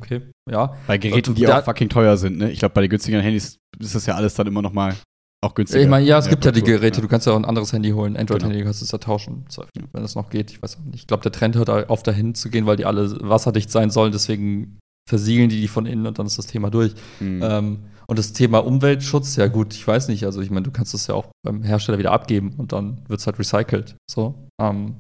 Okay, 0.03 0.23
ja. 0.51 0.75
Bei 0.87 0.99
Geräten, 0.99 1.35
die 1.35 1.47
auch 1.47 1.63
fucking 1.65 1.89
teuer 1.91 2.17
sind, 2.17 2.39
ne? 2.39 2.51
Ich 2.51 2.59
glaube, 2.59 2.75
bei 2.75 2.81
den 2.81 2.91
günstigen 2.91 3.21
Handys 3.21 3.59
ist 3.79 3.95
das 3.95 4.07
ja 4.07 4.15
alles 4.15 4.35
dann 4.35 4.49
immer 4.49 4.63
noch 4.63 4.73
mal 4.73 4.97
auch 5.45 5.55
günstiger. 5.55 5.83
Ich 5.83 5.89
meine, 5.89 6.07
ja, 6.07 6.19
es 6.19 6.29
gibt 6.29 6.45
ja 6.45 6.51
die 6.51 6.63
Geräte, 6.63 7.01
du 7.01 7.09
kannst 7.09 7.27
ja 7.27 7.35
auch 7.35 7.37
ein 7.37 7.45
anderes 7.45 7.73
Handy 7.73 7.91
holen, 7.91 8.17
Android-Handy, 8.17 8.55
Genau. 8.55 8.65
du 8.65 8.65
kannst 8.65 8.83
es 8.83 8.91
ja 8.91 8.99
tauschen, 8.99 9.45
Ja. 9.57 9.65
wenn 9.93 10.03
es 10.03 10.15
noch 10.15 10.31
geht. 10.31 10.51
Ich 10.51 10.63
weiß 10.63 10.77
auch 10.77 10.85
nicht. 10.85 11.01
Ich 11.01 11.07
glaube, 11.07 11.23
der 11.23 11.33
Trend 11.33 11.57
hört 11.57 11.69
auf 11.69 12.03
dahin 12.03 12.35
zu 12.35 12.49
gehen, 12.49 12.67
weil 12.67 12.77
die 12.77 12.85
alle 12.85 13.17
wasserdicht 13.29 13.71
sein 13.71 13.91
sollen, 13.91 14.11
deswegen 14.13 14.79
versiegeln 15.09 15.49
die 15.49 15.61
die 15.61 15.69
von 15.69 15.87
innen 15.87 16.07
und 16.07 16.19
dann 16.19 16.27
ist 16.27 16.39
das 16.39 16.47
Thema 16.47 16.71
durch. 16.71 16.95
Mhm. 17.21 17.43
Ähm, 17.43 17.79
und 18.07 18.19
das 18.19 18.33
Thema 18.33 18.59
Umweltschutz, 18.59 19.37
ja 19.37 19.47
gut, 19.47 19.75
ich 19.75 19.87
weiß 19.87 20.09
nicht. 20.09 20.25
Also 20.25 20.41
ich 20.43 20.51
meine, 20.51 20.65
du 20.65 20.71
kannst 20.71 20.93
es 20.95 21.07
ja 21.07 21.15
auch 21.15 21.27
beim 21.45 21.63
Hersteller 21.63 21.99
wieder 21.99 22.13
abgeben 22.13 22.55
und 22.59 22.73
dann 22.73 22.99
wird 23.09 23.21
es 23.21 23.27
halt 23.27 23.39
recycelt. 23.39 23.97
So. 24.11 24.35
Ähm, 24.61 24.97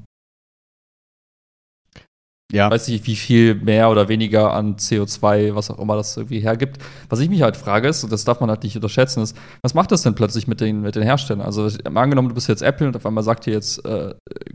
ja, 2.53 2.71
weiß 2.71 2.89
nicht, 2.89 3.07
wie 3.07 3.17
viel 3.17 3.55
mehr 3.55 3.91
oder 3.91 4.09
weniger 4.09 4.53
an 4.53 4.77
CO2, 4.77 5.55
was 5.55 5.71
auch 5.71 5.79
immer 5.79 5.97
das 5.97 6.19
irgendwie 6.19 6.41
hergibt. 6.41 6.79
Was 7.09 7.21
ich 7.21 7.31
mich 7.31 7.41
halt 7.41 7.57
frage 7.57 7.89
ist, 7.89 8.05
und 8.05 8.13
das 8.13 8.25
darf 8.25 8.41
man 8.41 8.51
halt 8.51 8.63
nicht 8.63 8.77
unterschätzen, 8.77 9.23
ist, 9.23 9.35
was 9.63 9.73
macht 9.73 9.91
das 9.91 10.03
denn 10.03 10.15
plötzlich 10.15 10.47
mit 10.47 10.61
den, 10.61 10.83
mit 10.83 10.95
den 10.95 11.03
Herstellern? 11.03 11.41
Also 11.41 11.71
angenommen, 11.95 12.29
du 12.29 12.35
bist 12.35 12.49
jetzt 12.49 12.61
Apple 12.61 12.89
und 12.89 12.97
auf 12.97 13.07
einmal 13.07 13.25
sagt 13.25 13.47
dir 13.47 13.55
jetzt 13.55 13.83
äh, 13.87 14.15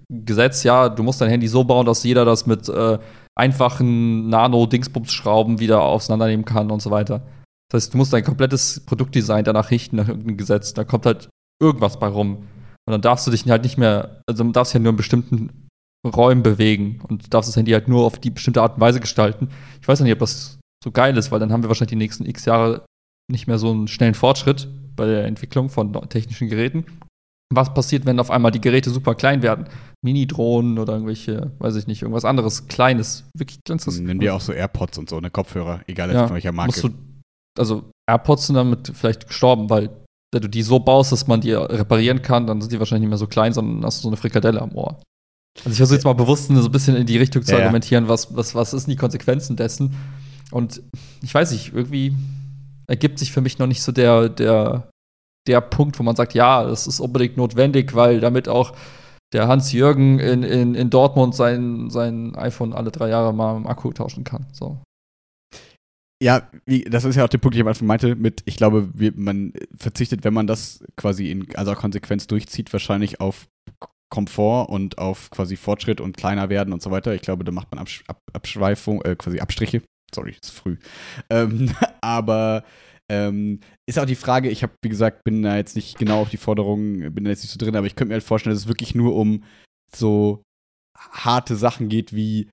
Gesetz, 0.10 0.63
ja, 0.63 0.89
du 0.89 1.01
musst 1.01 1.22
dein 1.22 1.30
Handy 1.30 1.48
so 1.48 1.63
bauen, 1.63 1.88
dass 1.88 2.04
jeder 2.04 2.24
das 2.24 2.46
mit 2.46 2.70
äh, 2.70 3.00
einfachen 3.38 4.29
Nano-Dingsbums-Schrauben 4.29 5.60
wieder 5.60 5.82
auseinandernehmen 5.84 6.46
kann 6.46 6.72
und 6.72 6.82
so 6.82 6.91
weiter. 6.91 7.22
Das 7.70 7.84
heißt, 7.84 7.94
du 7.94 7.98
musst 7.98 8.13
dein 8.13 8.24
komplettes 8.24 8.79
Produktdesign 8.86 9.44
danach 9.44 9.72
richten, 9.72 9.98
nach 9.98 10.08
irgendeinem 10.08 10.38
Gesetz. 10.38 10.74
Da 10.74 10.84
kommt 10.84 11.06
halt 11.06 11.29
irgendwas 11.62 12.00
bei 12.00 12.08
rum. 12.08 12.38
Und 12.86 12.91
dann 12.91 13.01
darfst 13.01 13.27
du 13.27 13.32
dich 13.32 13.48
halt 13.50 13.63
nicht 13.63 13.77
mehr, 13.77 14.22
also 14.27 14.44
du 14.44 14.51
darfst 14.51 14.74
ja 14.74 14.79
nur 14.79 14.91
in 14.91 14.98
bestimmten 14.98 15.67
Räumen 16.06 16.44
bewegen 16.44 17.01
und 17.08 17.34
darfst 17.34 17.50
das 17.50 17.58
Handy 17.58 17.72
halt 17.72 17.88
nur 17.88 18.06
auf 18.06 18.20
die 18.20 18.29
bestimmte 18.29 18.62
Art 18.62 18.75
und 18.75 18.82
Weise 18.82 19.00
gestalten. 19.00 19.50
Ich 19.82 19.88
weiß 19.88 20.00
nicht, 20.00 20.13
ob 20.13 20.20
das 20.20 20.58
so 20.84 20.91
geil 20.91 21.17
ist, 21.17 21.32
weil 21.32 21.39
dann 21.39 21.51
haben 21.51 21.63
wir 21.63 21.70
wahrscheinlich 21.70 21.91
die 21.91 21.98
nächsten 21.98 22.25
x 22.25 22.46
Jahre 22.46 22.86
nicht 23.29 23.48
mehr 23.48 23.58
so 23.58 23.72
einen 23.72 23.88
schnellen 23.88 24.13
Fortschritt 24.13 24.70
bei 24.96 25.06
der 25.06 25.25
Entwicklung 25.25 25.70
von 25.70 25.91
technischen 26.10 26.48
Geräten. 26.48 26.86
Was 27.54 27.74
passiert, 27.74 28.06
wenn 28.06 28.20
auf 28.20 28.30
einmal 28.30 28.51
die 28.51 28.60
Geräte 28.60 28.89
super 28.89 29.16
klein 29.16 29.42
werden? 29.42 29.70
Mini-Drohnen 30.04 30.80
oder 30.80 30.94
irgendwelche, 30.94 31.51
weiß 31.60 31.75
ich 31.77 31.88
nicht, 31.88 32.01
irgendwas 32.01 32.25
anderes, 32.25 32.68
kleines, 32.68 33.30
wirklich 33.36 33.60
kleines. 33.63 33.86
Nennen 34.00 34.20
wir 34.20 34.36
auch 34.36 34.42
so 34.42 34.51
AirPods 34.51 34.98
und 34.98 35.10
so, 35.10 35.20
ne 35.20 35.30
Kopfhörer, 35.30 35.82
egal 35.88 36.12
Ja, 36.13 36.27
von 36.27 36.36
welcher 36.36 36.51
Marke. 36.51 36.72
Musst 36.72 36.84
du, 36.84 36.89
also 37.58 37.89
AirPods 38.10 38.48
sind 38.48 38.56
damit 38.56 38.92
vielleicht 38.94 39.27
gestorben, 39.27 39.70
weil 39.70 39.89
wenn 40.34 40.42
du 40.42 40.50
die 40.50 40.62
so 40.62 40.80
baust, 40.80 41.12
dass 41.13 41.27
man 41.27 41.39
die 41.39 41.54
reparieren 41.54 42.22
kann, 42.22 42.48
dann 42.48 42.60
sind 42.62 42.74
die 42.74 42.80
wahrscheinlich 42.80 43.04
nicht 43.04 43.10
mehr 43.10 43.18
so 43.18 43.27
klein, 43.27 43.54
sondern 43.54 43.86
hast 43.86 44.00
du 44.00 44.04
so 44.04 44.10
eine 44.10 44.18
Frikadelle 44.18 44.62
am 44.62 44.75
Ohr. 44.75 45.00
Also 45.60 45.72
ich 45.72 45.77
versuche 45.77 45.96
jetzt 45.96 46.04
mal 46.04 46.13
bewusst 46.13 46.48
so 46.48 46.54
ein 46.54 46.72
bisschen 46.72 46.96
in 46.96 47.06
die 47.06 47.18
Richtung 47.18 47.44
zu 47.44 47.54
Ja, 47.54 47.60
argumentieren, 47.60 48.08
was, 48.08 48.36
was, 48.36 48.54
was 48.54 48.74
ist 48.74 48.88
die 48.88 48.96
Konsequenzen 48.96 49.56
dessen? 49.56 49.96
Und 50.51 50.82
ich 51.24 51.34
weiß 51.34 51.51
nicht, 51.51 51.74
irgendwie 51.74 52.13
ergibt 52.88 53.20
sich 53.20 53.32
für 53.32 53.42
mich 53.42 53.58
noch 53.58 53.68
nicht 53.68 53.82
so 53.82 53.92
der, 53.92 54.30
der, 54.30 54.89
der 55.48 55.62
Punkt, 55.62 55.98
wo 56.00 56.04
man 56.04 56.16
sagt, 56.16 56.34
ja, 56.34 56.63
das 56.63 56.88
ist 56.88 57.00
unbedingt 57.00 57.38
notwendig, 57.38 57.96
weil 57.96 58.20
damit 58.20 58.48
auch 58.50 58.74
der 59.34 59.48
Hans-Jürgen 59.48 60.20
in, 60.20 60.44
in, 60.44 60.75
in 60.75 60.89
Dortmund 60.89 61.36
sein, 61.36 61.89
sein 61.89 62.36
iPhone 62.36 62.74
alle 62.74 62.92
drei 62.92 63.10
Jahre 63.10 63.34
mal 63.34 63.58
im 63.58 63.68
Akku 63.68 63.92
tauschen 63.92 64.24
kann. 64.24 64.46
So. 64.51 64.80
Ja, 66.22 66.50
wie, 66.66 66.84
das 66.84 67.04
ist 67.04 67.16
ja 67.16 67.25
auch 67.25 67.30
der 67.30 67.38
Punkt, 67.38 67.56
den 67.56 67.60
ich 67.60 67.66
am 67.66 67.68
Anfang 67.68 67.88
meinte, 67.88 68.16
mit, 68.16 68.42
ich 68.46 68.58
glaube, 68.58 68.89
wir, 68.94 69.12
man 69.16 69.54
verzichtet, 69.75 70.24
wenn 70.24 70.34
man 70.34 70.48
das 70.48 70.84
quasi 70.96 71.30
in 71.30 71.56
also 71.56 71.74
Konsequenz 71.74 72.25
durchzieht, 72.27 72.74
wahrscheinlich 72.74 73.22
auf 73.22 73.48
Komfort 74.10 74.70
und 74.70 74.98
auf 74.98 75.30
quasi 75.30 75.58
Fortschritt 75.58 76.01
und 76.01 76.18
kleiner 76.18 76.50
werden 76.50 76.74
und 76.74 76.82
so 76.82 76.92
weiter. 76.92 77.13
Ich 77.13 77.22
glaube, 77.22 77.44
da 77.44 77.51
macht 77.51 77.70
man 77.72 77.80
Absch 77.80 78.04
Ab 78.08 78.22
Abschweifung, 78.34 79.01
äh, 79.04 79.16
quasi 79.16 79.39
Abstriche. 79.39 79.82
Sorry, 80.13 80.36
ist 80.42 80.51
früh. 80.51 80.77
Ähm, 81.30 81.72
aber 82.01 82.63
ähm, 83.10 83.60
ist 83.88 84.00
auch 84.00 84.06
die 84.06 84.16
Frage, 84.16 84.50
ich 84.50 84.64
habe, 84.64 84.74
wie 84.82 84.90
gesagt, 84.90 85.24
bin 85.24 85.42
da 85.42 85.56
jetzt 85.56 85.76
nicht 85.76 85.98
genau 85.98 86.22
auf 86.22 86.30
die 86.30 86.38
Forderungen, 86.38 87.14
bin 87.14 87.24
da 87.24 87.30
jetzt 87.30 87.44
nicht 87.44 87.52
so 87.52 87.58
drin, 87.58 87.76
aber 87.76 87.88
ich 87.88 87.96
könnte 87.96 88.10
mir 88.10 88.16
halt 88.16 88.24
vorstellen, 88.24 88.54
dass 88.54 88.64
es 88.64 88.68
wirklich 88.68 88.96
nur 88.96 89.16
um 89.16 89.44
so 89.96 90.44
harte 90.98 91.56
Sachen 91.56 91.90
geht 91.90 92.14
wie 92.14 92.50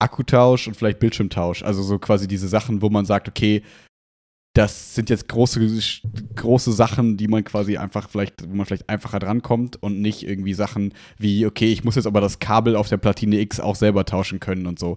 Akkutausch 0.00 0.66
und 0.66 0.74
vielleicht 0.76 0.98
Bildschirmtausch. 0.98 1.62
Also 1.62 1.82
so 1.82 1.98
quasi 1.98 2.28
diese 2.28 2.48
Sachen, 2.48 2.82
wo 2.82 2.90
man 2.90 3.06
sagt, 3.06 3.28
okay, 3.28 3.62
das 4.56 4.94
sind 4.94 5.10
jetzt 5.10 5.28
große, 5.28 5.60
große 6.36 6.72
Sachen, 6.72 7.16
die 7.16 7.26
man 7.26 7.42
quasi 7.42 7.76
einfach 7.76 8.08
vielleicht, 8.08 8.48
wo 8.48 8.54
man 8.54 8.66
vielleicht 8.66 8.88
einfacher 8.88 9.18
drankommt 9.18 9.82
und 9.82 10.00
nicht 10.00 10.22
irgendwie 10.22 10.54
Sachen 10.54 10.94
wie, 11.18 11.44
okay, 11.44 11.72
ich 11.72 11.82
muss 11.82 11.96
jetzt 11.96 12.06
aber 12.06 12.20
das 12.20 12.38
Kabel 12.38 12.76
auf 12.76 12.88
der 12.88 12.98
Platine 12.98 13.40
X 13.40 13.58
auch 13.58 13.74
selber 13.74 14.04
tauschen 14.04 14.38
können 14.38 14.66
und 14.66 14.78
so. 14.78 14.96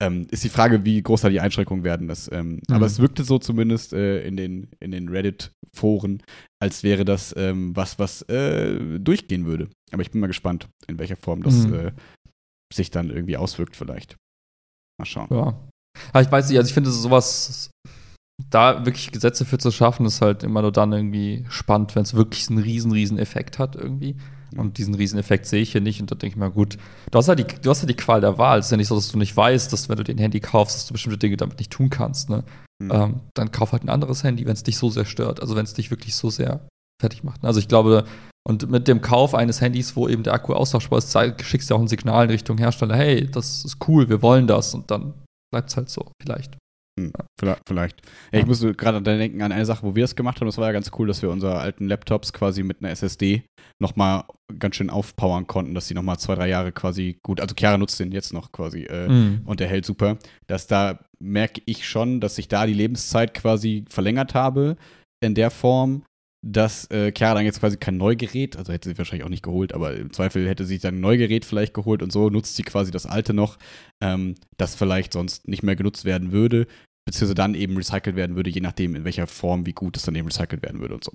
Ähm, 0.00 0.28
ist 0.30 0.44
die 0.44 0.48
Frage, 0.48 0.84
wie 0.84 1.02
groß 1.02 1.22
da 1.22 1.30
die 1.30 1.40
Einschränkungen 1.40 1.82
werden. 1.82 2.06
Das, 2.06 2.30
ähm, 2.32 2.60
Mhm. 2.68 2.74
Aber 2.74 2.86
es 2.86 3.00
wirkte 3.00 3.24
so 3.24 3.38
zumindest 3.40 3.92
äh, 3.92 4.24
in 4.24 4.36
den, 4.36 4.68
in 4.78 4.92
den 4.92 5.08
Reddit-Foren, 5.08 6.22
als 6.62 6.84
wäre 6.84 7.04
das 7.04 7.34
ähm, 7.36 7.74
was, 7.74 7.98
was 7.98 8.22
äh, 8.22 8.78
durchgehen 9.00 9.46
würde. 9.46 9.68
Aber 9.90 10.02
ich 10.02 10.12
bin 10.12 10.20
mal 10.20 10.28
gespannt, 10.28 10.68
in 10.86 10.98
welcher 11.00 11.16
Form 11.16 11.42
das 11.42 11.66
Mhm. 11.66 11.74
äh, 11.74 11.92
sich 12.72 12.92
dann 12.92 13.10
irgendwie 13.10 13.36
auswirkt 13.36 13.74
vielleicht. 13.76 14.14
Mal 15.00 15.06
schauen. 15.06 15.28
Ja. 15.30 15.58
Aber 16.12 16.22
ich 16.22 16.30
weiß 16.30 16.48
nicht, 16.48 16.58
also 16.58 16.68
ich 16.68 16.74
finde 16.74 16.90
sowas, 16.90 17.70
da 18.50 18.84
wirklich 18.84 19.12
Gesetze 19.12 19.44
für 19.44 19.58
zu 19.58 19.70
schaffen, 19.70 20.06
ist 20.06 20.20
halt 20.20 20.42
immer 20.42 20.62
nur 20.62 20.72
dann 20.72 20.92
irgendwie 20.92 21.44
spannend, 21.48 21.94
wenn 21.94 22.02
es 22.02 22.14
wirklich 22.14 22.48
einen 22.48 22.58
riesen, 22.58 22.92
riesen 22.92 23.18
Effekt 23.18 23.58
hat 23.58 23.76
irgendwie. 23.76 24.16
Und 24.56 24.78
diesen 24.78 24.94
riesen 24.94 25.18
Effekt 25.18 25.46
sehe 25.46 25.62
ich 25.62 25.72
hier 25.72 25.80
nicht. 25.80 26.00
Und 26.00 26.10
da 26.10 26.14
denke 26.14 26.34
ich 26.34 26.36
mir, 26.36 26.50
gut, 26.50 26.76
du 27.10 27.18
hast, 27.18 27.28
ja 27.28 27.34
die, 27.34 27.44
du 27.44 27.70
hast 27.70 27.82
ja 27.82 27.86
die 27.86 27.94
Qual 27.94 28.20
der 28.20 28.38
Wahl. 28.38 28.58
Es 28.58 28.66
ist 28.66 28.70
ja 28.70 28.76
nicht 28.76 28.88
so, 28.88 28.94
dass 28.94 29.10
du 29.10 29.18
nicht 29.18 29.36
weißt, 29.36 29.72
dass 29.72 29.88
wenn 29.88 29.96
du 29.96 30.04
den 30.04 30.18
Handy 30.18 30.40
kaufst, 30.40 30.76
dass 30.76 30.86
du 30.86 30.92
bestimmte 30.92 31.18
Dinge 31.18 31.36
damit 31.36 31.58
nicht 31.58 31.72
tun 31.72 31.90
kannst. 31.90 32.28
Ne? 32.28 32.44
Mhm. 32.82 32.90
Ähm, 32.92 33.20
dann 33.34 33.50
kauf 33.50 33.72
halt 33.72 33.84
ein 33.84 33.88
anderes 33.88 34.24
Handy, 34.24 34.44
wenn 34.46 34.52
es 34.52 34.62
dich 34.62 34.76
so 34.76 34.90
sehr 34.90 35.04
stört. 35.04 35.40
Also 35.40 35.56
wenn 35.56 35.64
es 35.64 35.74
dich 35.74 35.90
wirklich 35.90 36.14
so 36.14 36.30
sehr 36.30 36.66
fertig 37.00 37.24
macht. 37.24 37.44
Also 37.44 37.60
ich 37.60 37.68
glaube, 37.68 38.04
und 38.46 38.70
mit 38.70 38.88
dem 38.88 39.00
Kauf 39.00 39.34
eines 39.34 39.60
Handys, 39.60 39.96
wo 39.96 40.08
eben 40.08 40.22
der 40.22 40.34
Akku 40.34 40.52
austauschbar 40.52 40.98
ist, 40.98 41.16
schickst 41.42 41.70
du 41.70 41.74
auch 41.74 41.80
ein 41.80 41.88
Signal 41.88 42.24
in 42.24 42.30
Richtung 42.30 42.58
Hersteller, 42.58 42.96
hey, 42.96 43.30
das 43.30 43.64
ist 43.64 43.78
cool, 43.88 44.08
wir 44.08 44.20
wollen 44.22 44.46
das. 44.46 44.74
Und 44.74 44.90
dann 44.90 45.14
bleibt 45.52 45.70
es 45.70 45.76
halt 45.76 45.88
so, 45.88 46.10
vielleicht. 46.20 46.56
Hm, 47.00 47.10
vielleicht. 47.68 48.02
Ja, 48.32 48.40
ich 48.40 48.46
musste 48.46 48.74
gerade 48.74 49.00
denken 49.00 49.40
an 49.40 49.50
eine 49.50 49.64
Sache, 49.64 49.82
wo 49.82 49.94
wir 49.94 50.04
das 50.04 50.14
gemacht 50.14 50.40
haben. 50.40 50.46
Das 50.46 50.58
war 50.58 50.66
ja 50.66 50.72
ganz 50.72 50.90
cool, 50.98 51.06
dass 51.08 51.22
wir 51.22 51.30
unsere 51.30 51.58
alten 51.58 51.88
Laptops 51.88 52.32
quasi 52.34 52.62
mit 52.62 52.80
einer 52.82 52.90
SSD 52.90 53.44
nochmal 53.80 54.24
ganz 54.58 54.76
schön 54.76 54.90
aufpowern 54.90 55.46
konnten, 55.46 55.74
dass 55.74 55.88
die 55.88 55.94
nochmal 55.94 56.18
zwei, 56.18 56.34
drei 56.34 56.48
Jahre 56.48 56.70
quasi 56.72 57.18
gut, 57.22 57.40
also 57.40 57.54
Chiara 57.58 57.78
nutzt 57.78 57.98
den 57.98 58.12
jetzt 58.12 58.34
noch 58.34 58.52
quasi 58.52 58.82
äh, 58.84 59.08
Mhm. 59.08 59.40
und 59.46 59.60
der 59.60 59.68
hält 59.68 59.86
super. 59.86 60.18
Dass 60.46 60.66
da 60.66 60.98
merke 61.18 61.62
ich 61.64 61.88
schon, 61.88 62.20
dass 62.20 62.36
ich 62.36 62.48
da 62.48 62.66
die 62.66 62.74
Lebenszeit 62.74 63.32
quasi 63.32 63.84
verlängert 63.88 64.34
habe 64.34 64.76
in 65.24 65.34
der 65.34 65.50
Form, 65.50 66.02
dass 66.44 66.90
äh, 66.90 67.12
Chiara 67.16 67.34
dann 67.34 67.44
jetzt 67.44 67.60
quasi 67.60 67.76
kein 67.76 67.96
Neugerät, 67.96 68.56
also 68.56 68.72
hätte 68.72 68.88
sie 68.88 68.98
wahrscheinlich 68.98 69.24
auch 69.24 69.30
nicht 69.30 69.44
geholt, 69.44 69.72
aber 69.72 69.94
im 69.94 70.12
Zweifel 70.12 70.48
hätte 70.48 70.64
sie 70.64 70.78
dann 70.78 70.96
ein 70.96 71.00
Neugerät 71.00 71.44
vielleicht 71.44 71.72
geholt 71.72 72.02
und 72.02 72.12
so 72.12 72.30
nutzt 72.30 72.56
sie 72.56 72.64
quasi 72.64 72.90
das 72.90 73.06
alte 73.06 73.32
noch, 73.32 73.58
ähm, 74.02 74.34
das 74.56 74.74
vielleicht 74.74 75.12
sonst 75.12 75.46
nicht 75.46 75.62
mehr 75.62 75.76
genutzt 75.76 76.04
werden 76.04 76.32
würde, 76.32 76.66
beziehungsweise 77.06 77.34
dann 77.34 77.54
eben 77.54 77.76
recycelt 77.76 78.16
werden 78.16 78.34
würde, 78.34 78.50
je 78.50 78.60
nachdem 78.60 78.96
in 78.96 79.04
welcher 79.04 79.28
Form, 79.28 79.66
wie 79.66 79.72
gut 79.72 79.96
es 79.96 80.02
dann 80.02 80.16
eben 80.16 80.28
recycelt 80.28 80.62
werden 80.62 80.80
würde 80.80 80.94
und 80.94 81.04
so. 81.04 81.12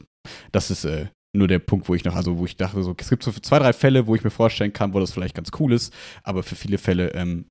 Das 0.53 0.71
ist 0.71 0.85
äh, 0.85 1.07
nur 1.35 1.49
der 1.49 1.59
Punkt, 1.59 1.89
wo 1.89 1.95
ich 1.95 2.05
noch, 2.05 2.15
also 2.15 2.37
wo 2.37 2.45
ich 2.45 2.55
dachte, 2.55 2.81
so, 2.81 2.95
es 2.97 3.09
gibt 3.09 3.23
so 3.23 3.31
zwei, 3.31 3.59
drei 3.59 3.73
Fälle, 3.73 4.07
wo 4.07 4.15
ich 4.15 4.23
mir 4.23 4.29
vorstellen 4.29 4.71
kann, 4.71 4.93
wo 4.93 4.99
das 4.99 5.11
vielleicht 5.11 5.35
ganz 5.35 5.51
cool 5.59 5.73
ist, 5.73 5.93
aber 6.23 6.41
für 6.41 6.55
viele 6.55 6.77
Fälle 6.77 7.13
ähm, 7.13 7.47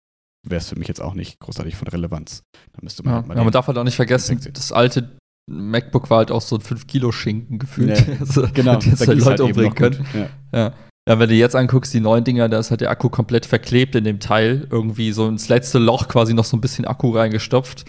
wäre 0.49 0.61
es 0.61 0.69
für 0.71 0.79
mich 0.79 0.89
jetzt 0.89 1.03
auch 1.03 1.15
nicht 1.15 1.41
großartig 1.41 1.77
von 1.77 1.89
Relevanz. 1.89 2.43
Da 2.73 2.79
müsste 2.83 3.03
man 3.03 3.13
Ja, 3.13 3.17
halt 3.19 3.27
mal 3.29 3.37
ja, 3.37 3.45
man 3.45 3.53
darf 3.53 3.67
halt 3.67 3.77
auch 3.77 3.85
nicht 3.85 3.97
vergessen, 3.97 4.41
das 4.53 4.73
alte 4.73 5.19
MacBook 5.49 6.11
war 6.11 6.19
halt 6.19 6.31
auch 6.31 6.41
so 6.41 6.57
ein 6.57 6.63
5-Kilo-Schinken 6.63 7.59
gefühlt. 7.59 8.07
Nee, 8.09 8.17
also, 8.21 8.47
genau, 8.53 8.77
die 8.77 8.91
jetzt 8.91 9.07
halt 9.07 9.19
Leute 9.19 9.43
eben 9.43 9.51
umbringen 9.51 9.75
können. 9.75 10.07
Ja. 10.13 10.29
Ja. 10.53 10.75
ja, 11.09 11.19
wenn 11.19 11.29
du 11.29 11.35
jetzt 11.35 11.55
anguckst, 11.55 11.95
die 11.95 12.01
neuen 12.01 12.25
Dinger, 12.25 12.49
da 12.49 12.59
ist 12.59 12.71
halt 12.71 12.81
der 12.81 12.91
Akku 12.91 13.09
komplett 13.09 13.47
verklebt 13.47 13.95
in 13.95 14.05
dem 14.05 14.19
Teil. 14.19 14.67
Irgendwie 14.71 15.13
so 15.13 15.29
ins 15.29 15.49
letzte 15.49 15.79
Loch 15.79 16.09
quasi 16.09 16.35
noch 16.35 16.45
so 16.45 16.57
ein 16.57 16.61
bisschen 16.61 16.85
Akku 16.85 17.11
reingestopft. 17.11 17.85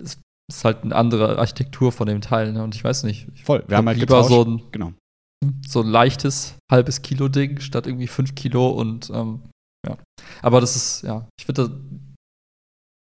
Ist, 0.00 0.20
ist 0.50 0.64
halt 0.64 0.84
eine 0.84 0.94
andere 0.94 1.38
Architektur 1.38 1.92
von 1.92 2.06
dem 2.06 2.20
Teil. 2.20 2.52
Ne? 2.52 2.62
Und 2.62 2.74
ich 2.74 2.84
weiß 2.84 3.04
nicht. 3.04 3.28
Ich 3.34 3.44
Voll, 3.44 3.64
wir 3.66 3.76
haben 3.78 3.86
halt 3.86 3.98
lieber 3.98 4.22
so 4.24 4.44
ein, 4.44 4.62
genau. 4.70 4.92
so 5.66 5.80
ein 5.80 5.88
leichtes 5.88 6.56
halbes 6.70 7.00
Kilo-Ding 7.00 7.60
statt 7.60 7.86
irgendwie 7.86 8.06
5 8.06 8.34
Kilo 8.34 8.68
und 8.68 9.10
ähm, 9.14 9.42
ja. 9.86 9.96
Aber 10.42 10.60
das 10.60 10.76
ist, 10.76 11.02
ja, 11.02 11.26
ich 11.38 11.46
finde, 11.46 11.80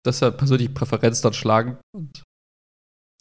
das 0.03 0.15
ist 0.15 0.21
ja 0.21 0.31
persönliche 0.31 0.71
Präferenz 0.71 1.21
dann 1.21 1.33
schlagen. 1.33 1.77
Und 1.95 2.23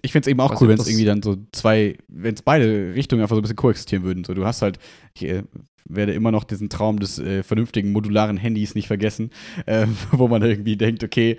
Ich 0.02 0.12
finde 0.12 0.26
es 0.26 0.30
eben 0.30 0.40
auch 0.40 0.60
cool, 0.60 0.68
wenn 0.68 0.78
es 0.78 0.88
irgendwie 0.88 1.04
dann 1.04 1.22
so 1.22 1.36
zwei, 1.52 1.96
wenn 2.08 2.34
es 2.34 2.42
beide 2.42 2.94
Richtungen 2.94 3.22
einfach 3.22 3.36
so 3.36 3.40
ein 3.40 3.42
bisschen 3.42 3.56
koexistieren 3.56 4.04
würden. 4.04 4.24
So, 4.24 4.34
du 4.34 4.46
hast 4.46 4.62
halt, 4.62 4.78
ich 5.14 5.24
äh, 5.24 5.42
werde 5.88 6.12
immer 6.12 6.32
noch 6.32 6.44
diesen 6.44 6.68
Traum 6.68 7.00
des 7.00 7.18
äh, 7.18 7.42
vernünftigen 7.42 7.92
modularen 7.92 8.36
Handys 8.36 8.74
nicht 8.74 8.86
vergessen, 8.86 9.30
äh, 9.66 9.86
wo 10.12 10.28
man 10.28 10.42
irgendwie 10.42 10.76
denkt, 10.76 11.04
okay, 11.04 11.38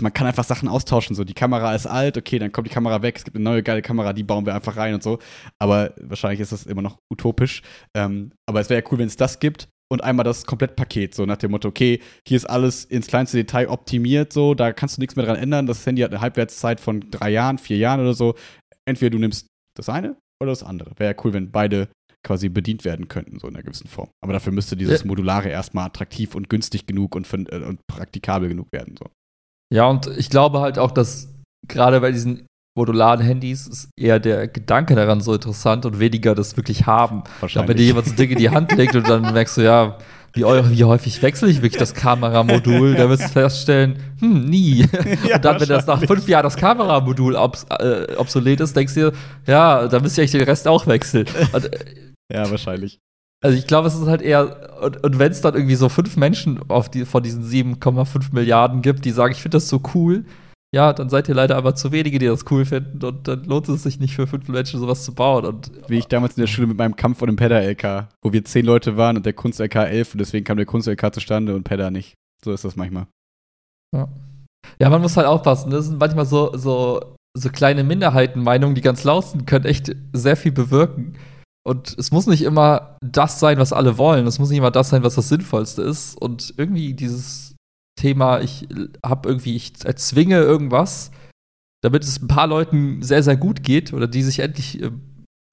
man 0.00 0.12
kann 0.12 0.26
einfach 0.26 0.44
Sachen 0.44 0.68
austauschen. 0.68 1.14
So, 1.14 1.24
die 1.24 1.34
Kamera 1.34 1.74
ist 1.74 1.86
alt, 1.86 2.16
okay, 2.16 2.38
dann 2.38 2.50
kommt 2.50 2.66
die 2.66 2.72
Kamera 2.72 3.02
weg, 3.02 3.16
es 3.18 3.24
gibt 3.24 3.36
eine 3.36 3.44
neue 3.44 3.62
geile 3.62 3.82
Kamera, 3.82 4.12
die 4.12 4.22
bauen 4.22 4.46
wir 4.46 4.54
einfach 4.54 4.76
rein 4.76 4.94
und 4.94 5.02
so. 5.02 5.18
Aber 5.58 5.94
wahrscheinlich 6.00 6.40
ist 6.40 6.52
das 6.52 6.66
immer 6.66 6.82
noch 6.82 6.98
utopisch. 7.12 7.62
Ähm, 7.94 8.32
aber 8.48 8.60
es 8.60 8.70
wäre 8.70 8.82
ja 8.82 8.88
cool, 8.90 8.98
wenn 8.98 9.06
es 9.08 9.16
das 9.16 9.38
gibt 9.38 9.68
und 9.92 10.02
einmal 10.02 10.24
das 10.24 10.46
Komplettpaket, 10.46 11.14
so 11.14 11.26
nach 11.26 11.36
dem 11.36 11.50
Motto, 11.50 11.68
okay, 11.68 12.00
hier 12.26 12.36
ist 12.36 12.46
alles 12.46 12.84
ins 12.84 13.06
kleinste 13.06 13.36
Detail 13.36 13.68
optimiert, 13.68 14.32
so, 14.32 14.54
da 14.54 14.72
kannst 14.72 14.96
du 14.96 15.00
nichts 15.00 15.16
mehr 15.16 15.26
dran 15.26 15.36
ändern. 15.36 15.66
Das 15.66 15.84
Handy 15.84 16.00
hat 16.00 16.10
eine 16.10 16.20
Halbwertszeit 16.22 16.80
von 16.80 17.10
drei 17.10 17.30
Jahren, 17.30 17.58
vier 17.58 17.76
Jahren 17.76 18.00
oder 18.00 18.14
so. 18.14 18.34
Entweder 18.86 19.10
du 19.10 19.18
nimmst 19.18 19.46
das 19.76 19.88
eine 19.88 20.16
oder 20.42 20.50
das 20.50 20.62
andere. 20.62 20.92
Wäre 20.96 21.14
ja 21.14 21.22
cool, 21.24 21.34
wenn 21.34 21.52
beide 21.52 21.88
quasi 22.24 22.48
bedient 22.48 22.84
werden 22.84 23.08
könnten, 23.08 23.38
so 23.38 23.48
in 23.48 23.54
einer 23.54 23.62
gewissen 23.62 23.88
Form. 23.88 24.08
Aber 24.22 24.32
dafür 24.32 24.52
müsste 24.52 24.76
dieses. 24.76 25.04
Modulare 25.04 25.48
erstmal 25.48 25.86
attraktiv 25.86 26.34
und 26.34 26.48
günstig 26.48 26.86
genug 26.86 27.14
und, 27.14 27.30
äh, 27.32 27.56
und 27.58 27.80
praktikabel 27.86 28.48
genug 28.48 28.68
werden. 28.72 28.96
So. 28.98 29.06
Ja, 29.72 29.88
und 29.88 30.06
ich 30.06 30.30
glaube 30.30 30.60
halt 30.60 30.78
auch, 30.78 30.92
dass 30.92 31.34
gerade 31.68 32.00
bei 32.00 32.12
diesen 32.12 32.46
modularen 32.74 33.20
Handys 33.20 33.66
ist 33.66 33.90
eher 33.98 34.18
der 34.18 34.48
Gedanke 34.48 34.94
daran 34.94 35.20
so 35.20 35.34
interessant 35.34 35.84
und 35.84 35.98
weniger 35.98 36.34
das 36.34 36.56
wirklich 36.56 36.86
haben. 36.86 37.22
Ich 37.44 37.52
glaube, 37.52 37.68
wenn 37.68 37.76
dir 37.76 37.84
jemand 37.84 38.06
so 38.06 38.12
ein 38.12 38.16
Ding 38.16 38.30
in 38.30 38.38
die 38.38 38.50
Hand 38.50 38.72
legt 38.76 38.94
und 38.94 39.08
dann 39.08 39.32
merkst 39.32 39.58
du, 39.58 39.62
ja, 39.62 39.98
wie, 40.34 40.42
wie 40.44 40.84
häufig 40.84 41.20
wechsle 41.22 41.50
ich 41.50 41.58
wirklich 41.60 41.78
das 41.78 41.92
Kameramodul, 41.92 42.94
dann 42.94 43.10
wirst 43.10 43.24
du 43.24 43.28
feststellen, 43.28 43.98
hm, 44.20 44.46
nie. 44.46 44.86
Ja, 45.28 45.36
und 45.36 45.44
dann, 45.44 45.60
wenn 45.60 45.68
das 45.68 45.86
nach 45.86 45.88
wahrscheinlich. 46.00 46.08
fünf 46.08 46.28
Jahren 46.28 46.44
das 46.44 46.56
Kameramodul 46.56 47.36
obs 47.36 47.66
äh, 47.78 48.06
obsolet 48.16 48.60
ist, 48.60 48.74
denkst 48.74 48.94
du 48.94 49.10
dir, 49.10 49.12
ja, 49.46 49.86
dann 49.88 50.02
müsst 50.02 50.16
ihr 50.16 50.22
eigentlich 50.22 50.32
den 50.32 50.42
Rest 50.44 50.66
auch 50.66 50.86
wechseln. 50.86 51.26
Und, 51.52 51.64
äh, 51.66 51.78
Ja, 52.32 52.50
wahrscheinlich. 52.50 52.98
also 53.44 53.58
ich 53.58 53.66
glaube, 53.66 53.88
es 53.88 53.94
ist 53.94 54.06
halt 54.06 54.22
eher, 54.22 54.80
und, 54.82 55.04
und 55.04 55.18
wenn 55.18 55.30
es 55.32 55.42
dann 55.42 55.54
irgendwie 55.54 55.74
so 55.74 55.90
fünf 55.90 56.16
Menschen 56.16 56.60
auf 56.68 56.90
die, 56.90 57.04
von 57.04 57.22
diesen 57.22 57.44
7,5 57.44 58.32
Milliarden 58.32 58.80
gibt, 58.80 59.04
die 59.04 59.10
sagen, 59.10 59.32
ich 59.32 59.42
finde 59.42 59.56
das 59.56 59.68
so 59.68 59.82
cool, 59.94 60.24
ja, 60.74 60.92
dann 60.94 61.10
seid 61.10 61.28
ihr 61.28 61.34
leider 61.34 61.56
aber 61.56 61.74
zu 61.74 61.92
wenige, 61.92 62.18
die 62.18 62.26
das 62.26 62.50
cool 62.50 62.64
finden 62.64 63.04
und 63.04 63.28
dann 63.28 63.44
lohnt 63.44 63.68
es 63.68 63.82
sich 63.82 64.00
nicht 64.00 64.14
für 64.14 64.26
fünf 64.26 64.48
Menschen 64.48 64.80
sowas 64.80 65.04
zu 65.04 65.14
bauen. 65.14 65.44
Und, 65.44 65.70
Wie 65.88 65.98
ich 65.98 66.06
damals 66.06 66.36
in 66.36 66.40
der 66.40 66.46
Schule 66.46 66.66
mit 66.66 66.78
meinem 66.78 66.96
Kampf 66.96 67.18
vor 67.18 67.26
dem 67.26 67.36
Pedder-LK, 67.36 68.08
wo 68.22 68.32
wir 68.32 68.44
zehn 68.44 68.64
Leute 68.64 68.96
waren 68.96 69.18
und 69.18 69.26
der 69.26 69.34
Kunst-LK 69.34 69.74
elf 69.76 70.14
und 70.14 70.18
deswegen 70.18 70.44
kam 70.44 70.56
der 70.56 70.66
Kunst-LK 70.66 71.14
zustande 71.14 71.54
und 71.54 71.64
Pedder 71.64 71.90
nicht. 71.90 72.14
So 72.42 72.52
ist 72.52 72.64
das 72.64 72.76
manchmal. 72.76 73.06
Ja. 73.94 74.08
ja, 74.80 74.88
man 74.88 75.02
muss 75.02 75.16
halt 75.16 75.26
aufpassen. 75.26 75.70
Das 75.70 75.86
sind 75.86 76.00
manchmal 76.00 76.24
so, 76.24 76.56
so, 76.56 77.16
so 77.36 77.50
kleine 77.50 77.84
Minderheitenmeinungen, 77.84 78.74
die 78.74 78.80
ganz 78.80 79.04
laut 79.04 79.26
sind, 79.26 79.46
können 79.46 79.66
echt 79.66 79.94
sehr 80.14 80.36
viel 80.36 80.52
bewirken. 80.52 81.18
Und 81.64 81.96
es 81.98 82.10
muss 82.10 82.26
nicht 82.26 82.42
immer 82.42 82.96
das 83.02 83.38
sein, 83.38 83.58
was 83.58 83.72
alle 83.72 83.98
wollen. 83.98 84.26
Es 84.26 84.38
muss 84.38 84.48
nicht 84.48 84.58
immer 84.58 84.70
das 84.70 84.88
sein, 84.88 85.04
was 85.04 85.14
das 85.14 85.28
Sinnvollste 85.28 85.82
ist. 85.82 86.16
Und 86.20 86.54
irgendwie 86.56 86.94
dieses 86.94 87.51
Thema, 88.02 88.40
ich 88.40 88.66
habe 89.04 89.28
irgendwie, 89.28 89.54
ich 89.54 89.72
erzwinge 89.84 90.40
irgendwas, 90.40 91.12
damit 91.84 92.02
es 92.02 92.20
ein 92.20 92.26
paar 92.26 92.48
Leuten 92.48 93.00
sehr, 93.02 93.22
sehr 93.22 93.36
gut 93.36 93.62
geht 93.62 93.92
oder 93.92 94.08
die 94.08 94.22
sich 94.22 94.40
endlich 94.40 94.82
äh, 94.82 94.90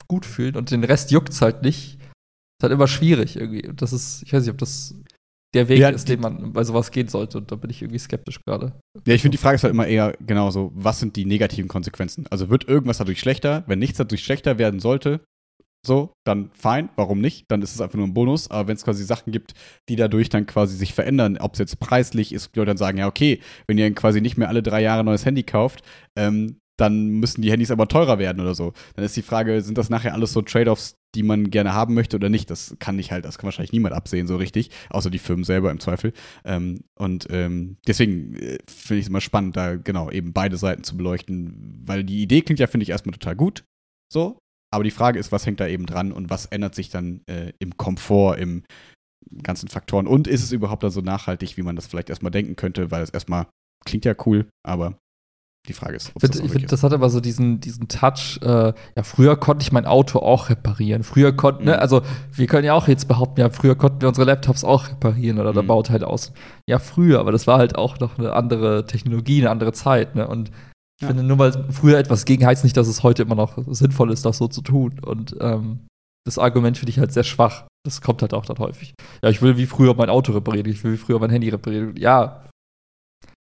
gut 0.08 0.26
fühlen 0.26 0.56
und 0.56 0.72
den 0.72 0.84
Rest 0.84 1.12
juckt 1.12 1.30
es 1.30 1.42
halt 1.44 1.62
nicht. 1.62 2.00
Ist 2.00 2.64
halt 2.64 2.74
immer 2.74 2.88
schwierig 2.88 3.36
irgendwie. 3.36 3.68
Und 3.68 3.82
das 3.84 3.94
ist, 3.94 4.24
ich 4.24 4.34
weiß 4.34 4.42
nicht, 4.42 4.52
ob 4.52 4.58
das 4.58 4.96
der 5.54 5.70
Weg 5.70 5.80
Ja, 5.80 5.90
ist, 5.90 6.10
den 6.10 6.22
man 6.22 6.52
bei 6.52 6.64
sowas 6.64 6.90
gehen 6.92 7.08
sollte. 7.08 7.38
Und 7.38 7.52
da 7.52 7.56
bin 7.56 7.70
ich 7.70 7.82
irgendwie 7.82 8.00
skeptisch 8.00 8.40
gerade. 8.44 8.74
Ja, 9.06 9.14
ich 9.14 9.22
finde, 9.22 9.38
die 9.38 9.42
Frage 9.42 9.56
ist 9.56 9.64
halt 9.64 9.74
immer 9.74 9.88
eher 9.88 10.16
genauso, 10.20 10.72
was 10.74 11.00
sind 11.00 11.16
die 11.16 11.26
negativen 11.26 11.68
Konsequenzen? 11.68 12.26
Also 12.30 12.50
wird 12.50 12.68
irgendwas 12.68 12.98
dadurch 12.98 13.20
schlechter? 13.20 13.64
Wenn 13.68 13.80
nichts 13.80 13.98
dadurch 13.98 14.24
schlechter 14.24 14.58
werden 14.58 14.80
sollte, 14.80 15.22
so, 15.86 16.12
dann 16.26 16.50
fein, 16.52 16.90
warum 16.96 17.22
nicht? 17.22 17.46
Dann 17.50 17.62
ist 17.62 17.74
es 17.74 17.82
einfach 17.82 17.98
nur 17.98 18.08
ein 18.08 18.14
Bonus. 18.14 18.52
Aber 18.52 18.68
wenn 18.68 18.76
es 18.76 18.84
quasi 18.84 19.04
Sachen 19.04 19.32
gibt, 19.32 19.54
die 19.88 19.96
dadurch 19.96 20.30
dann 20.30 20.46
quasi 20.46 20.76
sich 20.76 20.94
verändern, 20.94 21.38
ob 21.38 21.54
es 21.54 21.60
jetzt 21.60 21.80
preislich 21.80 22.34
ist, 22.34 22.54
die 22.54 22.60
Leute 22.60 22.72
dann 22.72 22.78
sagen, 22.78 22.98
ja, 22.98 23.08
okay, 23.08 23.40
wenn 23.68 23.78
ihr 23.78 23.94
quasi 23.96 24.22
nicht 24.22 24.38
mehr 24.38 24.50
alle 24.50 24.64
drei 24.64 24.82
Jahre 24.82 25.04
ein 25.04 25.06
neues 25.06 25.26
Handy 25.26 25.44
kauft, 25.44 25.84
ähm, 26.18 26.58
dann 26.80 27.10
müssen 27.10 27.42
die 27.42 27.52
Handys 27.52 27.72
aber 27.72 27.88
teurer 27.88 28.20
werden 28.20 28.40
oder 28.40 28.56
so. 28.56 28.74
Dann 28.96 29.04
ist 29.04 29.16
die 29.16 29.22
Frage, 29.22 29.62
sind 29.62 29.78
das 29.78 29.90
nachher 29.90 30.14
alles 30.14 30.32
so 30.32 30.42
Trade-offs, 30.42 30.96
die 31.16 31.24
man 31.24 31.50
gerne 31.50 31.74
haben 31.74 31.94
möchte 31.94 32.16
oder 32.16 32.30
nicht? 32.30 32.50
Das 32.50 32.76
kann 32.80 32.96
nicht 32.96 33.12
halt, 33.12 33.26
das 33.26 33.38
kann 33.38 33.46
wahrscheinlich 33.46 33.74
niemand 33.74 33.94
absehen, 33.94 34.28
so 34.28 34.38
richtig, 34.38 34.70
außer 34.90 35.10
die 35.10 35.20
Firmen 35.20 35.44
selber 35.44 35.72
im 35.72 35.80
Zweifel. 35.80 36.14
Ähm, 36.46 36.82
und 36.98 37.28
ähm, 37.32 37.78
deswegen 37.86 38.36
äh, 38.36 38.60
finde 38.70 39.00
ich 39.00 39.06
es 39.06 39.10
immer 39.10 39.22
spannend, 39.22 39.58
da 39.58 39.76
genau 39.76 40.10
eben 40.10 40.32
beide 40.32 40.58
Seiten 40.58 40.84
zu 40.84 40.96
beleuchten, 40.96 41.82
weil 41.86 42.04
die 42.04 42.22
Idee 42.22 42.42
klingt 42.42 42.60
ja, 42.60 42.68
finde 42.68 42.84
ich, 42.84 42.90
erstmal 42.90 43.14
total 43.14 43.36
gut. 43.36 43.66
So, 44.12 44.40
aber 44.72 44.84
die 44.84 44.92
Frage 44.92 45.20
ist, 45.20 45.32
was 45.32 45.46
hängt 45.46 45.60
da 45.60 45.68
eben 45.68 45.86
dran 45.86 46.12
und 46.12 46.30
was 46.30 46.46
ändert 46.46 46.76
sich 46.76 46.90
dann 46.90 47.22
äh, 47.28 47.54
im 47.60 47.78
Komfort, 47.78 48.38
im 48.38 48.64
ganzen 49.44 49.68
Faktoren 49.68 50.08
und 50.08 50.28
ist 50.28 50.44
es 50.44 50.52
überhaupt 50.52 50.84
da 50.84 50.90
so 50.90 51.02
nachhaltig, 51.02 51.58
wie 51.58 51.62
man 51.64 51.76
das 51.76 51.88
vielleicht 51.88 52.10
erstmal 52.10 52.32
denken 52.32 52.56
könnte, 52.56 52.92
weil 52.92 53.04
es 53.04 53.10
erstmal 53.10 53.48
klingt 53.86 54.06
ja 54.06 54.16
cool, 54.26 54.48
aber 54.66 54.98
die 55.68 55.74
Frage 55.74 55.98
ist, 55.98 56.10
ob 56.16 56.24
Ich 56.24 56.30
das 56.30 56.40
wirklich 56.40 56.54
find, 56.54 56.72
das 56.72 56.84
hat 56.84 56.94
aber 56.94 57.10
so 57.10 57.20
diesen, 57.20 57.60
diesen 57.60 57.88
Touch. 57.90 58.40
Äh, 58.42 58.74
ja, 58.96 59.04
früher 59.04 59.36
konnte 59.36 59.62
ich 59.62 59.72
mein 59.72 59.86
Auto 59.86 60.20
auch 60.20 60.50
reparieren. 60.50 61.04
Früher 61.04 61.34
konnten, 61.36 61.64
Mhm. 61.64 61.70
ne, 61.70 61.80
also 61.80 62.02
wir 62.32 62.48
können 62.48 62.66
ja 62.66 62.74
auch 62.74 62.88
jetzt 62.88 63.08
behaupten, 63.08 63.42
ja, 63.42 63.50
früher 63.50 63.76
konnten 63.76 64.02
wir 64.02 64.08
unsere 64.08 64.26
Laptops 64.26 64.64
auch 64.64 64.90
reparieren 64.90 65.38
oder 65.38 65.54
der 65.54 65.64
Mhm. 65.64 65.68
Bauteil 65.68 66.04
aus. 66.04 66.32
Ja, 66.68 66.80
früher, 66.80 67.20
aber 67.20 67.32
das 67.34 67.46
war 67.46 67.60
halt 67.60 67.76
auch 67.76 68.00
noch 68.00 68.18
eine 68.18 68.34
andere 68.34 68.86
Technologie, 68.86 69.42
eine 69.42 69.52
andere 69.52 69.74
Zeit, 69.74 70.16
ne? 70.16 70.28
Und 70.28 70.50
ich 71.00 71.04
Ja. 71.04 71.08
finde, 71.08 71.24
nur 71.24 71.40
weil 71.40 71.72
früher 71.72 71.98
etwas 71.98 72.26
ging, 72.26 72.46
heißt 72.46 72.64
nicht, 72.64 72.76
dass 72.78 72.88
es 72.88 73.04
heute 73.04 73.24
immer 73.24 73.36
noch 73.36 73.58
sinnvoll 73.68 74.12
ist, 74.12 74.26
das 74.26 74.38
so 74.38 74.48
zu 74.48 74.62
tun. 74.62 75.00
Und 75.00 75.36
ähm, 75.40 75.88
das 76.26 76.38
Argument 76.38 76.78
finde 76.78 76.92
ich 76.92 77.00
halt 77.00 77.14
sehr 77.14 77.24
schwach. 77.24 77.66
Das 77.86 78.02
kommt 78.02 78.22
halt 78.22 78.34
auch 78.34 78.46
dann 78.46 78.58
häufig. 78.60 78.94
Ja, 79.24 79.30
ich 79.30 79.42
will 79.42 79.56
wie 79.58 79.66
früher 79.66 79.94
mein 79.96 80.10
Auto 80.10 80.34
reparieren, 80.34 80.70
ich 80.70 80.84
will 80.84 80.94
wie 80.94 80.98
früher 80.98 81.20
mein 81.20 81.30
Handy 81.30 81.50
reparieren. 81.50 81.96
Ja, 81.96 82.46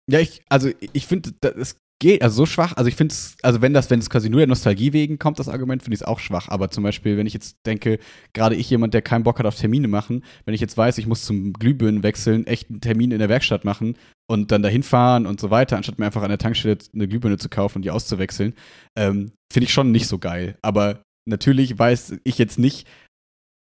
Ja, 0.09 0.19
ich, 0.19 0.41
also 0.49 0.69
ich 0.93 1.07
finde, 1.07 1.31
es 1.57 1.77
geht, 2.01 2.23
also 2.23 2.35
so 2.37 2.45
schwach, 2.47 2.73
also 2.75 2.87
ich 2.87 2.95
finde 2.95 3.13
es, 3.13 3.37
also 3.43 3.61
wenn 3.61 3.73
das, 3.73 3.89
wenn 3.91 3.99
es 3.99 4.09
quasi 4.09 4.27
nur 4.27 4.39
der 4.39 4.47
Nostalgie 4.47 4.91
wegen 4.91 5.19
kommt, 5.19 5.37
das 5.37 5.47
Argument, 5.47 5.83
finde 5.83 5.93
ich 5.93 6.01
es 6.01 6.07
auch 6.07 6.19
schwach. 6.19 6.49
Aber 6.49 6.71
zum 6.71 6.83
Beispiel, 6.83 7.15
wenn 7.15 7.27
ich 7.27 7.33
jetzt 7.33 7.57
denke, 7.65 7.99
gerade 8.33 8.55
ich 8.55 8.69
jemand, 8.69 8.95
der 8.95 9.03
keinen 9.03 9.23
Bock 9.23 9.37
hat 9.37 9.45
auf 9.45 9.55
Termine 9.55 9.87
machen, 9.87 10.23
wenn 10.45 10.55
ich 10.55 10.61
jetzt 10.61 10.75
weiß, 10.75 10.97
ich 10.97 11.05
muss 11.05 11.23
zum 11.23 11.53
Glühbirnen 11.53 12.01
wechseln, 12.01 12.47
echt 12.47 12.69
einen 12.69 12.81
Termin 12.81 13.11
in 13.11 13.19
der 13.19 13.29
Werkstatt 13.29 13.65
machen 13.65 13.97
und 14.27 14.51
dann 14.51 14.63
dahin 14.63 14.81
fahren 14.81 15.27
und 15.27 15.39
so 15.39 15.51
weiter, 15.51 15.77
anstatt 15.77 15.99
mir 15.99 16.07
einfach 16.07 16.23
an 16.23 16.29
der 16.29 16.39
Tankstelle 16.39 16.79
eine 16.93 17.07
Glühbirne 17.07 17.37
zu 17.37 17.49
kaufen 17.49 17.77
und 17.77 17.81
die 17.83 17.91
auszuwechseln, 17.91 18.55
ähm, 18.97 19.31
finde 19.53 19.65
ich 19.65 19.73
schon 19.73 19.91
nicht 19.91 20.07
so 20.07 20.17
geil. 20.17 20.57
Aber 20.63 21.03
natürlich 21.25 21.77
weiß 21.77 22.15
ich 22.23 22.39
jetzt 22.39 22.57
nicht, 22.57 22.87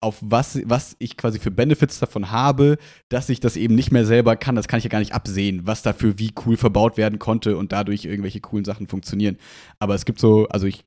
auf 0.02 0.18
was, 0.22 0.60
was 0.66 0.96
ich 1.00 1.18
quasi 1.18 1.40
für 1.40 1.52
Benefits 1.52 2.00
davon 2.00 2.32
habe, 2.32 2.78
dass 3.10 3.30
ich 3.30 3.40
das 3.40 3.58
eben 3.58 3.76
nicht 3.76 3.92
mehr 3.92 4.06
selber 4.06 4.36
kann. 4.36 4.56
Das 4.56 4.68
kann 4.68 4.78
ich 4.78 4.84
ja 4.84 4.90
gar 4.90 5.00
nicht 5.00 5.14
absehen, 5.14 5.62
was 5.66 5.82
dafür 5.82 6.20
wie 6.20 6.34
cool 6.46 6.58
verbaut 6.58 6.98
werden 6.98 7.20
konnte 7.20 7.58
und 7.58 7.72
dadurch 7.72 8.06
irgendwelche 8.06 8.40
coolen 8.40 8.66
Sachen 8.66 8.88
funktionieren. 8.88 9.38
Aber 9.80 9.96
es 9.96 10.06
gibt 10.06 10.20
so, 10.20 10.48
also 10.50 10.68
ich, 10.68 10.86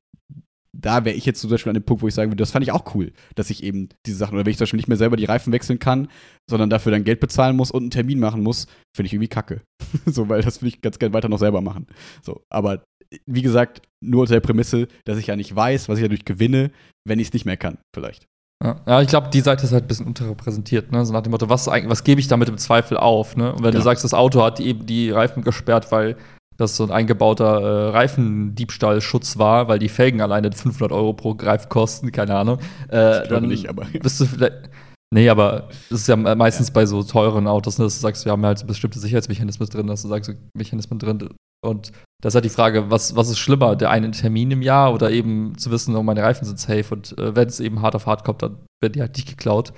da 0.73 1.03
wäre 1.03 1.15
ich 1.15 1.25
jetzt 1.25 1.41
zum 1.41 1.49
Beispiel 1.49 1.71
an 1.71 1.75
dem 1.75 1.83
Punkt, 1.83 2.01
wo 2.01 2.07
ich 2.07 2.13
sagen 2.13 2.31
würde, 2.31 2.41
das 2.41 2.51
fand 2.51 2.63
ich 2.63 2.71
auch 2.71 2.95
cool, 2.95 3.11
dass 3.35 3.49
ich 3.49 3.63
eben 3.63 3.89
diese 4.05 4.17
Sachen, 4.17 4.35
oder 4.35 4.45
wenn 4.45 4.51
ich 4.51 4.57
zum 4.57 4.63
Beispiel 4.63 4.77
nicht 4.77 4.87
mehr 4.87 4.97
selber 4.97 5.17
die 5.17 5.25
Reifen 5.25 5.51
wechseln 5.51 5.79
kann, 5.79 6.07
sondern 6.49 6.69
dafür 6.69 6.93
dann 6.93 7.03
Geld 7.03 7.19
bezahlen 7.19 7.57
muss 7.57 7.71
und 7.71 7.83
einen 7.83 7.91
Termin 7.91 8.19
machen 8.19 8.41
muss, 8.41 8.67
finde 8.95 9.07
ich 9.07 9.13
irgendwie 9.13 9.27
kacke. 9.27 9.61
so, 10.05 10.29
weil 10.29 10.41
das 10.41 10.61
würde 10.61 10.69
ich 10.69 10.81
ganz 10.81 10.99
gerne 10.99 11.13
weiter 11.13 11.27
noch 11.27 11.39
selber 11.39 11.59
machen. 11.59 11.87
So, 12.21 12.45
aber 12.49 12.85
wie 13.25 13.41
gesagt, 13.41 13.81
nur 14.01 14.21
unter 14.21 14.35
der 14.35 14.39
Prämisse, 14.39 14.87
dass 15.03 15.17
ich 15.17 15.27
ja 15.27 15.35
nicht 15.35 15.53
weiß, 15.53 15.89
was 15.89 15.97
ich 15.97 16.03
dadurch 16.03 16.23
gewinne, 16.23 16.71
wenn 17.05 17.19
ich 17.19 17.27
es 17.27 17.33
nicht 17.33 17.45
mehr 17.45 17.57
kann, 17.57 17.77
vielleicht. 17.93 18.30
Ja, 18.63 18.75
ja 18.87 19.01
ich 19.01 19.07
glaube, 19.07 19.29
die 19.29 19.39
Seite 19.41 19.63
ist 19.65 19.71
halt 19.73 19.85
ein 19.85 19.87
bisschen 19.87 20.07
unterrepräsentiert, 20.07 20.91
ne? 20.91 21.05
So 21.05 21.13
nach 21.13 21.21
dem 21.21 21.31
Motto, 21.31 21.49
was, 21.49 21.67
was 21.67 22.03
gebe 22.03 22.19
ich 22.21 22.27
damit 22.27 22.49
im 22.49 22.57
Zweifel 22.57 22.97
auf, 22.97 23.35
ne? 23.35 23.51
Und 23.51 23.59
wenn 23.59 23.71
du 23.71 23.71
Genau. 23.71 23.83
sagst, 23.83 24.03
das 24.03 24.13
Auto 24.13 24.43
hat 24.43 24.59
eben 24.59 24.85
die 24.85 25.09
Reifen 25.11 25.43
gesperrt, 25.43 25.91
weil 25.91 26.15
das 26.57 26.75
so 26.75 26.83
ein 26.83 26.91
eingebauter 26.91 27.59
äh, 27.61 27.89
Reifendiebstahlschutz 27.89 29.37
war, 29.37 29.67
weil 29.67 29.79
die 29.79 29.89
Felgen 29.89 30.21
alleine 30.21 30.51
500 30.51 30.91
Euro 30.91 31.13
pro 31.13 31.33
Greif 31.35 31.69
kosten, 31.69 32.11
keine 32.11 32.35
Ahnung. 32.35 32.59
Äh, 32.91 33.23
Ich 33.23 33.27
glaube 33.29 33.47
nicht, 33.47 33.67
aber- 33.69 33.85
bist 34.01 34.19
du 34.19 34.25
vielleicht. 34.25 34.69
Nee, 35.13 35.27
aber 35.29 35.67
es 35.89 36.01
ist 36.01 36.07
ja 36.07 36.15
meistens 36.15 36.71
bei 36.71 36.85
so 36.85 37.03
teuren 37.03 37.45
Autos, 37.47 37.77
ne, 37.77 37.83
dass 37.85 37.95
du 37.95 38.01
sagst, 38.01 38.23
wir 38.25 38.31
haben 38.31 38.45
halt 38.45 38.65
bestimmte 38.65 38.97
Sicherheitsmechanismen 38.99 39.67
drin, 39.67 39.87
dass 39.87 40.03
du 40.03 40.07
sagst, 40.07 40.29
so 40.31 40.37
Mechanismen 40.55 40.99
drin. 40.99 41.29
Und 41.63 41.91
da 42.21 42.27
ist 42.27 42.35
halt 42.35 42.45
die 42.45 42.49
Frage, 42.49 42.89
was, 42.89 43.15
was 43.15 43.29
ist 43.29 43.39
schlimmer, 43.39 43.75
der 43.75 43.89
eine 43.89 44.11
Termin 44.11 44.51
im 44.51 44.61
Jahr 44.61 44.93
oder 44.93 45.11
eben 45.11 45.57
zu 45.57 45.71
wissen, 45.71 45.95
oh, 45.95 46.03
meine 46.03 46.23
Reifen 46.23 46.45
sind 46.45 46.59
safe 46.59 46.93
und 46.93 47.17
äh, 47.17 47.35
wenn 47.35 47.47
es 47.47 47.59
eben 47.59 47.81
hart 47.81 47.95
auf 47.95 48.05
hart 48.05 48.23
kommt, 48.23 48.41
dann 48.41 48.57
werden 48.81 48.93
die 48.93 49.01
halt 49.01 49.15
nicht 49.15 49.27
geklaut. 49.27 49.73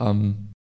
Ähm, 0.00 0.52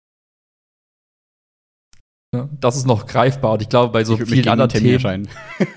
ne, 2.33 2.49
das 2.59 2.77
ist 2.77 2.85
noch 2.85 3.05
greifbar 3.05 3.53
und 3.53 3.61
ich 3.61 3.69
glaube, 3.69 3.91
bei 3.91 4.03
so 4.03 4.15
ich 4.19 4.29
vielen 4.29 4.47
anderen 4.47 4.69
Termin 4.69 4.99
Themen. 4.99 5.29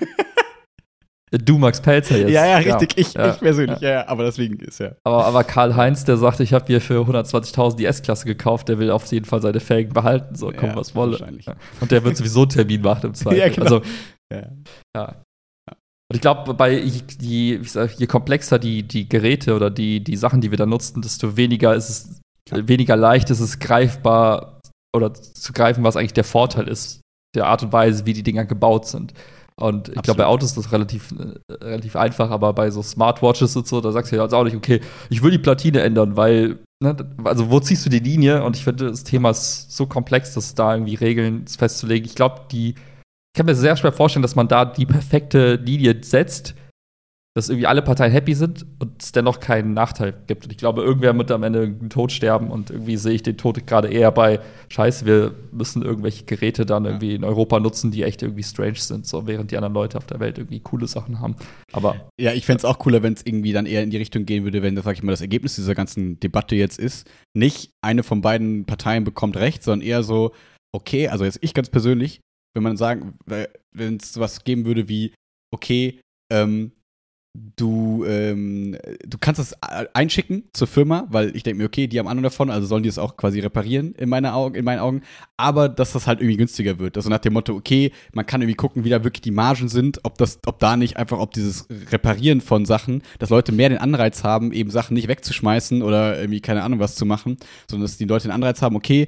Du, 1.41 1.57
Max 1.57 1.81
Pelzer 1.81 2.19
jetzt. 2.19 2.29
Ja, 2.29 2.45
ja, 2.45 2.57
richtig. 2.57 2.93
ich, 2.95 3.13
ja, 3.15 3.33
ich 3.33 3.39
persönlich, 3.39 3.79
ja. 3.81 3.89
ja, 3.89 4.07
aber 4.07 4.23
deswegen 4.23 4.59
ist 4.59 4.79
ja. 4.79 4.91
Aber, 5.03 5.25
aber 5.25 5.43
Karl-Heinz, 5.43 6.05
der 6.05 6.17
sagte, 6.17 6.43
ich 6.43 6.53
habe 6.53 6.65
hier 6.67 6.79
für 6.79 7.01
120.000 7.01 7.75
die 7.77 7.85
S-Klasse 7.85 8.25
gekauft, 8.25 8.69
der 8.69 8.77
will 8.77 8.91
auf 8.91 9.07
jeden 9.11 9.25
Fall 9.25 9.41
seine 9.41 9.59
Felgen 9.59 9.93
behalten, 9.93 10.35
so 10.35 10.51
kommen 10.51 10.73
Ja, 10.73 10.75
was 10.75 10.93
wolle. 10.93 11.13
wahrscheinlich. 11.13 11.47
Ja. 11.47 11.55
Und 11.81 11.91
der 11.91 12.03
wird 12.03 12.17
sowieso 12.17 12.41
einen 12.41 12.49
Termin 12.49 12.81
machen 12.81 13.07
im 13.07 13.13
Zweifel. 13.15 13.39
Ja, 13.39 13.49
genau. 13.49 13.63
Also, 13.63 13.81
Ja. 14.33 14.51
ja. 14.95 15.15
Und 16.13 16.17
ich 16.17 16.21
glaube, 16.21 16.53
bei 16.53 16.77
je, 16.79 17.59
je, 17.59 18.07
komplexer 18.07 18.59
die, 18.59 18.83
die 18.83 19.09
Geräte 19.09 19.55
oder 19.55 19.69
die, 19.69 20.03
die 20.03 20.15
Sachen, 20.15 20.41
die 20.41 20.51
wir 20.51 20.57
da 20.57 20.65
nutzen, 20.65 21.01
desto 21.01 21.37
weniger 21.37 21.73
ist 21.75 21.89
es, 21.89 22.21
weniger 22.51 22.95
leicht 22.95 23.29
ist 23.29 23.39
es 23.39 23.59
greifbar 23.59 24.59
oder 24.95 25.13
zu 25.13 25.53
greifen, 25.53 25.83
was 25.83 25.95
eigentlich 25.95 26.13
der 26.13 26.23
Vorteil 26.23 26.67
ist, 26.67 27.01
der 27.35 27.47
Art 27.47 27.63
und 27.63 27.73
Weise, 27.73 28.05
wie 28.05 28.13
die 28.13 28.23
Dinger 28.23 28.45
gebaut 28.45 28.85
sind. 28.85 29.13
Und 29.55 29.89
ich 29.89 30.01
glaube, 30.01 30.17
bei 30.17 30.25
Autos 30.25 30.49
ist 30.49 30.57
das 30.57 30.71
relativ, 30.71 31.11
äh, 31.11 31.53
relativ 31.53 31.95
einfach, 31.95 32.31
aber 32.31 32.53
bei 32.53 32.71
so 32.71 32.81
Smartwatches 32.81 33.55
und 33.55 33.67
so, 33.67 33.81
da 33.81 33.91
sagst 33.91 34.11
du 34.11 34.15
ja 34.15 34.23
jetzt 34.23 34.33
auch 34.33 34.43
nicht, 34.43 34.55
okay, 34.55 34.81
ich 35.09 35.21
will 35.21 35.31
die 35.31 35.37
Platine 35.37 35.81
ändern, 35.81 36.17
weil, 36.17 36.59
ne, 36.83 36.95
also 37.23 37.51
wo 37.51 37.59
ziehst 37.59 37.85
du 37.85 37.89
die 37.89 37.99
Linie? 37.99 38.43
Und 38.43 38.55
ich 38.55 38.63
finde, 38.63 38.89
das 38.89 39.03
Thema 39.03 39.29
ist 39.29 39.71
so 39.71 39.85
komplex, 39.85 40.33
dass 40.33 40.55
da 40.55 40.73
irgendwie 40.73 40.95
Regeln 40.95 41.45
festzulegen. 41.47 42.05
Ich 42.07 42.15
glaube, 42.15 42.41
die, 42.51 42.75
ich 43.33 43.37
kann 43.37 43.47
mir 43.47 43.55
sehr 43.55 43.75
schwer 43.75 43.91
vorstellen, 43.91 44.21
dass 44.21 44.35
man 44.35 44.47
da 44.47 44.63
die 44.63 44.85
perfekte 44.85 45.55
Linie 45.55 45.97
setzt, 46.03 46.53
dass 47.35 47.49
irgendwie 47.49 47.65
alle 47.65 47.81
Parteien 47.81 48.11
happy 48.11 48.35
sind 48.35 48.63
und 48.77 49.01
es 49.01 49.11
dennoch 49.11 49.39
keinen 49.39 49.73
Nachteil 49.73 50.13
gibt. 50.27 50.45
Und 50.45 50.51
ich 50.51 50.59
glaube, 50.59 50.83
irgendwer 50.83 51.17
wird 51.17 51.31
am 51.31 51.41
Ende 51.41 51.63
einen 51.63 51.89
Tod 51.89 52.11
sterben 52.11 52.51
und 52.51 52.69
irgendwie 52.69 52.95
sehe 52.95 53.13
ich 53.13 53.23
den 53.23 53.35
Tod 53.35 53.65
gerade 53.65 53.87
eher 53.87 54.11
bei 54.11 54.39
Scheiße, 54.69 55.07
wir 55.07 55.33
müssen 55.51 55.81
irgendwelche 55.81 56.25
Geräte 56.25 56.67
dann 56.67 56.85
irgendwie 56.85 57.15
in 57.15 57.23
Europa 57.23 57.59
nutzen, 57.59 57.89
die 57.89 58.03
echt 58.03 58.21
irgendwie 58.21 58.43
strange 58.43 58.75
sind, 58.75 59.07
so 59.07 59.25
während 59.25 59.49
die 59.49 59.57
anderen 59.57 59.73
Leute 59.73 59.97
auf 59.97 60.05
der 60.05 60.19
Welt 60.19 60.37
irgendwie 60.37 60.59
coole 60.59 60.85
Sachen 60.85 61.19
haben. 61.19 61.35
Aber 61.71 61.95
Ja, 62.21 62.33
ich 62.33 62.45
fände 62.45 62.59
es 62.59 62.65
auch 62.65 62.77
cooler, 62.77 63.01
wenn 63.01 63.13
es 63.13 63.25
irgendwie 63.25 63.51
dann 63.51 63.65
eher 63.65 63.81
in 63.81 63.89
die 63.89 63.97
Richtung 63.97 64.27
gehen 64.27 64.43
würde, 64.43 64.61
wenn, 64.61 64.77
sag 64.77 64.93
ich 64.93 65.01
mal, 65.01 65.11
das 65.11 65.21
Ergebnis 65.21 65.55
dieser 65.55 65.73
ganzen 65.73 66.19
Debatte 66.19 66.55
jetzt 66.55 66.77
ist, 66.77 67.09
nicht 67.35 67.71
eine 67.83 68.03
von 68.03 68.21
beiden 68.21 68.65
Parteien 68.65 69.05
bekommt 69.05 69.37
recht, 69.37 69.63
sondern 69.63 69.87
eher 69.87 70.03
so, 70.03 70.33
okay, 70.71 71.07
also 71.07 71.25
jetzt 71.25 71.39
ich 71.41 71.55
ganz 71.55 71.71
persönlich, 71.71 72.21
wenn 72.53 72.63
man 72.63 72.77
sagen, 72.77 73.17
wenn 73.25 73.97
es 73.97 74.13
sowas 74.13 74.43
geben 74.43 74.65
würde 74.65 74.87
wie, 74.87 75.13
okay, 75.51 75.99
ähm, 76.31 76.71
du, 77.55 78.05
ähm, 78.05 78.77
du 79.05 79.17
kannst 79.17 79.39
das 79.39 79.55
einschicken 79.93 80.43
zur 80.53 80.67
Firma, 80.67 81.07
weil 81.09 81.35
ich 81.35 81.41
denke 81.41 81.57
mir, 81.57 81.65
okay, 81.65 81.87
die 81.87 81.97
haben 81.97 82.07
Ahnung 82.07 82.23
davon, 82.23 82.51
also 82.51 82.67
sollen 82.67 82.83
die 82.83 82.89
es 82.89 82.99
auch 82.99 83.17
quasi 83.17 83.39
reparieren 83.39 83.95
in, 83.95 84.07
meine 84.09 84.33
Augen, 84.33 84.55
in 84.55 84.63
meinen 84.63 84.79
Augen. 84.79 85.01
Aber 85.35 85.67
dass 85.67 85.93
das 85.93 86.05
halt 86.05 86.19
irgendwie 86.19 86.37
günstiger 86.37 86.77
wird. 86.77 86.95
Also 86.95 87.09
nach 87.09 87.19
dem 87.19 87.33
Motto, 87.33 87.55
okay, 87.55 87.91
man 88.13 88.25
kann 88.25 88.41
irgendwie 88.41 88.55
gucken, 88.55 88.83
wie 88.83 88.89
da 88.89 89.03
wirklich 89.03 89.21
die 89.21 89.31
Margen 89.31 89.67
sind, 89.67 89.99
ob 90.03 90.17
das, 90.17 90.39
ob 90.45 90.59
da 90.59 90.77
nicht 90.77 90.97
einfach, 90.97 91.19
ob 91.19 91.31
dieses 91.33 91.67
Reparieren 91.91 92.41
von 92.41 92.65
Sachen, 92.65 93.01
dass 93.17 93.31
Leute 93.31 93.51
mehr 93.51 93.69
den 93.69 93.79
Anreiz 93.79 94.23
haben, 94.23 94.51
eben 94.51 94.69
Sachen 94.69 94.93
nicht 94.93 95.07
wegzuschmeißen 95.07 95.81
oder 95.81 96.19
irgendwie 96.19 96.41
keine 96.41 96.63
Ahnung 96.63 96.79
was 96.79 96.95
zu 96.95 97.05
machen, 97.05 97.37
sondern 97.67 97.85
dass 97.85 97.97
die 97.97 98.05
Leute 98.05 98.27
den 98.27 98.33
Anreiz 98.33 98.61
haben, 98.61 98.75
okay, 98.75 99.07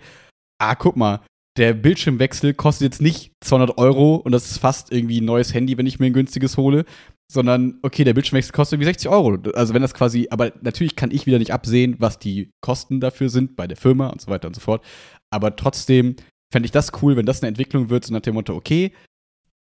ah, 0.60 0.73
guck 0.73 0.95
mal, 0.95 1.21
der 1.58 1.74
Bildschirmwechsel 1.74 2.54
kostet 2.54 2.86
jetzt 2.86 3.02
nicht 3.02 3.32
200 3.41 3.78
Euro 3.78 4.15
und 4.15 4.32
das 4.32 4.52
ist 4.52 4.58
fast 4.58 4.91
irgendwie 4.91 5.22
ein 5.22 5.26
neues 5.26 5.54
Handy, 5.54 5.78
wenn 5.78 5.86
ich 5.86 6.00
mir 6.00 6.08
ein 6.08 6.13
günstiges 6.13 6.58
hole, 6.58 6.86
sondern 7.32 7.80
okay, 7.82 8.04
der 8.04 8.13
Bildschirmwechsel 8.13 8.52
kostet 8.52 8.74
irgendwie 8.74 8.91
60 8.91 9.10
Euro. 9.10 9.38
Also 9.54 9.74
wenn 9.74 9.82
das 9.82 9.94
quasi, 9.94 10.28
aber 10.30 10.52
natürlich 10.62 10.96
kann 10.96 11.12
ich 11.12 11.26
wieder 11.26 11.39
nicht 11.39 11.54
absehen, 11.54 11.96
was 12.00 12.20
die 12.20 12.52
Kosten 12.62 13.00
dafür 13.00 13.30
sind 13.30 13.56
bei 13.56 13.68
der 13.68 13.78
Firma 13.78 14.08
und 14.08 14.22
so 14.22 14.30
weiter 14.30 14.48
und 14.48 14.54
so 14.54 14.62
fort. 14.62 14.84
Aber 15.32 15.56
trotzdem 15.56 16.18
fände 16.52 16.65
ich 16.65 16.72
das 16.72 16.91
cool, 17.02 17.15
wenn 17.15 17.26
das 17.26 17.41
eine 17.41 17.50
Entwicklung 17.50 17.89
wird, 17.89 18.06
so 18.06 18.13
nach 18.13 18.22
dem 18.22 18.36
Motto, 18.36 18.54
okay, 18.54 18.94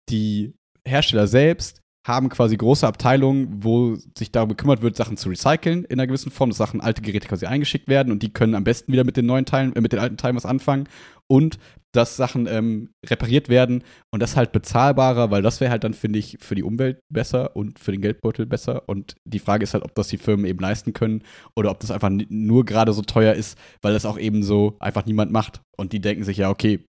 die 0.09 0.55
Hersteller 0.87 1.27
selbst 1.27 1.81
haben 2.07 2.31
quasi 2.31 2.57
große 2.57 2.87
Abteilungen, 2.87 3.63
wo 3.63 3.97
sich 4.17 4.33
darum 4.33 4.49
gekümmert 4.49 4.81
wird, 4.81 4.97
Sachen 4.97 5.19
zu 5.19 5.29
recyceln 5.29 5.85
in 5.85 6.01
einer 6.01 6.07
gewissen 6.07 6.33
Form, 6.33 6.51
dass 6.51 6.57
Sachen, 6.57 6.81
alte 6.81 7.03
Geräte 7.03 7.29
quasi 7.29 7.45
eingeschickt 7.45 7.89
werden 7.89 8.11
und 8.11 8.23
die 8.23 8.33
können 8.33 8.55
am 8.55 8.65
besten 8.65 8.93
wieder 8.93 9.05
mit 9.05 9.19
den 9.19 9.27
neuen 9.27 9.45
Teilen, 9.45 9.77
äh, 9.77 9.81
mit 9.83 9.93
den 9.93 9.99
alten 9.99 10.17
Teilen 10.17 10.37
was 10.37 10.47
anfangen 10.47 10.89
und 11.27 11.59
dass 11.93 12.17
Sachen 12.17 12.47
ähm, 12.47 12.91
repariert 13.05 13.49
werden 13.49 13.83
und 14.13 14.21
das 14.21 14.37
halt 14.37 14.53
bezahlbarer, 14.53 15.31
weil 15.31 15.43
das 15.43 15.61
wäre 15.61 15.71
halt 15.71 15.85
dann, 15.85 15.95
finde 15.95 16.19
ich, 16.19 16.39
für 16.41 16.55
die 16.55 16.63
Umwelt 16.63 17.01
besser 17.13 17.57
und 17.57 17.79
für 17.79 17.93
den 17.93 18.01
Geldbeutel 18.01 18.47
besser. 18.47 18.89
Und 18.89 19.17
die 19.25 19.41
Frage 19.41 19.65
ist 19.65 19.75
halt, 19.75 19.85
ob 19.85 19.95
das 19.95 20.09
die 20.09 20.19
Firmen 20.19 20.47
eben 20.47 20.61
leisten 20.61 20.93
können 20.93 21.23
oder 21.57 21.71
ob 21.71 21.81
das 21.81 21.91
einfach 21.91 22.11
nur 22.11 22.65
gerade 22.65 22.93
so 22.93 23.03
teuer 23.03 23.35
ist, 23.35 23.59
weil 23.83 23.93
das 23.93 24.07
auch 24.07 24.19
eben 24.19 24.43
so 24.43 24.77
einfach 24.79 25.05
niemand 25.07 25.33
macht. 25.33 25.63
Und 25.77 25.93
die 25.93 26.01
denken 26.01 26.25
sich 26.25 26.37
ja, 26.37 26.51
okay, 26.51 26.85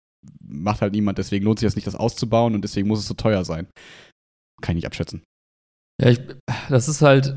macht 0.41 0.81
halt 0.81 0.93
niemand, 0.93 1.17
deswegen 1.17 1.45
lohnt 1.45 1.59
sich 1.59 1.67
das 1.67 1.75
nicht, 1.75 1.87
das 1.87 1.95
auszubauen 1.95 2.55
und 2.55 2.63
deswegen 2.63 2.87
muss 2.87 2.99
es 2.99 3.07
so 3.07 3.13
teuer 3.13 3.45
sein. 3.45 3.67
Kann 4.61 4.73
ich 4.73 4.83
nicht 4.83 4.87
abschätzen. 4.87 5.23
Ja, 6.01 6.09
ich, 6.09 6.19
das 6.69 6.87
ist 6.87 7.01
halt. 7.01 7.35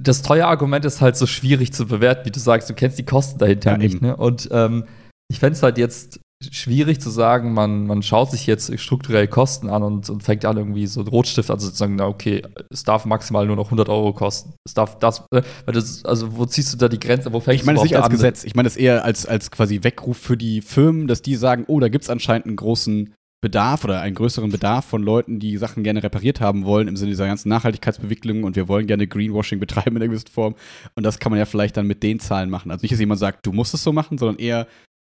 Das 0.00 0.22
teure 0.22 0.46
Argument 0.46 0.84
ist 0.84 1.00
halt 1.00 1.16
so 1.16 1.26
schwierig 1.26 1.72
zu 1.72 1.86
bewerten, 1.86 2.26
wie 2.26 2.30
du 2.30 2.40
sagst, 2.40 2.68
du 2.68 2.74
kennst 2.74 2.98
die 2.98 3.04
Kosten 3.04 3.38
dahinter 3.38 3.72
ja, 3.72 3.78
nicht. 3.78 4.00
Ne? 4.00 4.16
Und 4.16 4.48
ähm, 4.52 4.84
ich 5.30 5.38
fände 5.38 5.56
es 5.56 5.62
halt 5.62 5.78
jetzt 5.78 6.20
schwierig 6.50 7.00
zu 7.00 7.10
sagen, 7.10 7.52
man, 7.52 7.86
man 7.86 8.02
schaut 8.02 8.30
sich 8.30 8.46
jetzt 8.46 8.78
strukturell 8.78 9.26
Kosten 9.26 9.68
an 9.68 9.82
und, 9.82 10.08
und 10.08 10.22
fängt 10.22 10.44
an, 10.44 10.56
irgendwie 10.56 10.86
so 10.86 11.00
einen 11.00 11.08
Rotstift 11.08 11.50
an 11.50 11.58
zu 11.58 11.66
sagen, 11.68 11.96
na 11.96 12.06
okay, 12.06 12.42
es 12.70 12.84
darf 12.84 13.06
maximal 13.06 13.44
nur 13.46 13.56
noch 13.56 13.66
100 13.66 13.88
Euro 13.88 14.12
kosten. 14.12 14.54
Es 14.64 14.72
darf 14.72 14.98
das, 15.00 15.24
äh, 15.32 15.42
weil 15.64 15.74
das, 15.74 16.04
also 16.04 16.36
wo 16.36 16.46
ziehst 16.46 16.72
du 16.72 16.76
da 16.76 16.88
die 16.88 17.00
Grenze, 17.00 17.32
wo 17.32 17.40
fängst 17.40 17.60
Ich 17.60 17.66
meine 17.66 17.78
es 17.78 17.82
nicht 17.82 17.96
als 17.96 18.06
an? 18.06 18.12
Gesetz, 18.12 18.44
ich 18.44 18.54
meine 18.54 18.68
es 18.68 18.76
eher 18.76 19.04
als, 19.04 19.26
als 19.26 19.50
quasi 19.50 19.82
Weckruf 19.82 20.16
für 20.16 20.36
die 20.36 20.60
Firmen, 20.60 21.08
dass 21.08 21.22
die 21.22 21.34
sagen, 21.34 21.64
oh, 21.66 21.80
da 21.80 21.88
gibt 21.88 22.04
es 22.04 22.10
anscheinend 22.10 22.46
einen 22.46 22.56
großen 22.56 23.14
Bedarf 23.40 23.84
oder 23.84 24.00
einen 24.00 24.16
größeren 24.16 24.50
Bedarf 24.50 24.84
von 24.84 25.02
Leuten, 25.02 25.38
die 25.38 25.56
Sachen 25.58 25.84
gerne 25.84 26.02
repariert 26.02 26.40
haben 26.40 26.64
wollen 26.64 26.88
im 26.88 26.96
Sinne 26.96 27.10
dieser 27.10 27.26
ganzen 27.26 27.48
Nachhaltigkeitsbewegung 27.48 28.42
und 28.42 28.56
wir 28.56 28.66
wollen 28.66 28.88
gerne 28.88 29.06
Greenwashing 29.06 29.60
betreiben 29.60 29.96
in 29.96 30.02
einer 30.02 30.08
gewissen 30.08 30.28
Form. 30.28 30.56
Und 30.96 31.04
das 31.04 31.20
kann 31.20 31.30
man 31.30 31.38
ja 31.38 31.46
vielleicht 31.46 31.76
dann 31.76 31.86
mit 31.86 32.02
den 32.02 32.18
Zahlen 32.18 32.50
machen. 32.50 32.70
Also 32.72 32.82
nicht, 32.82 32.92
dass 32.92 32.98
jemand 32.98 33.20
sagt, 33.20 33.46
du 33.46 33.52
musst 33.52 33.74
es 33.74 33.82
so 33.82 33.92
machen, 33.92 34.18
sondern 34.18 34.38
eher, 34.38 34.66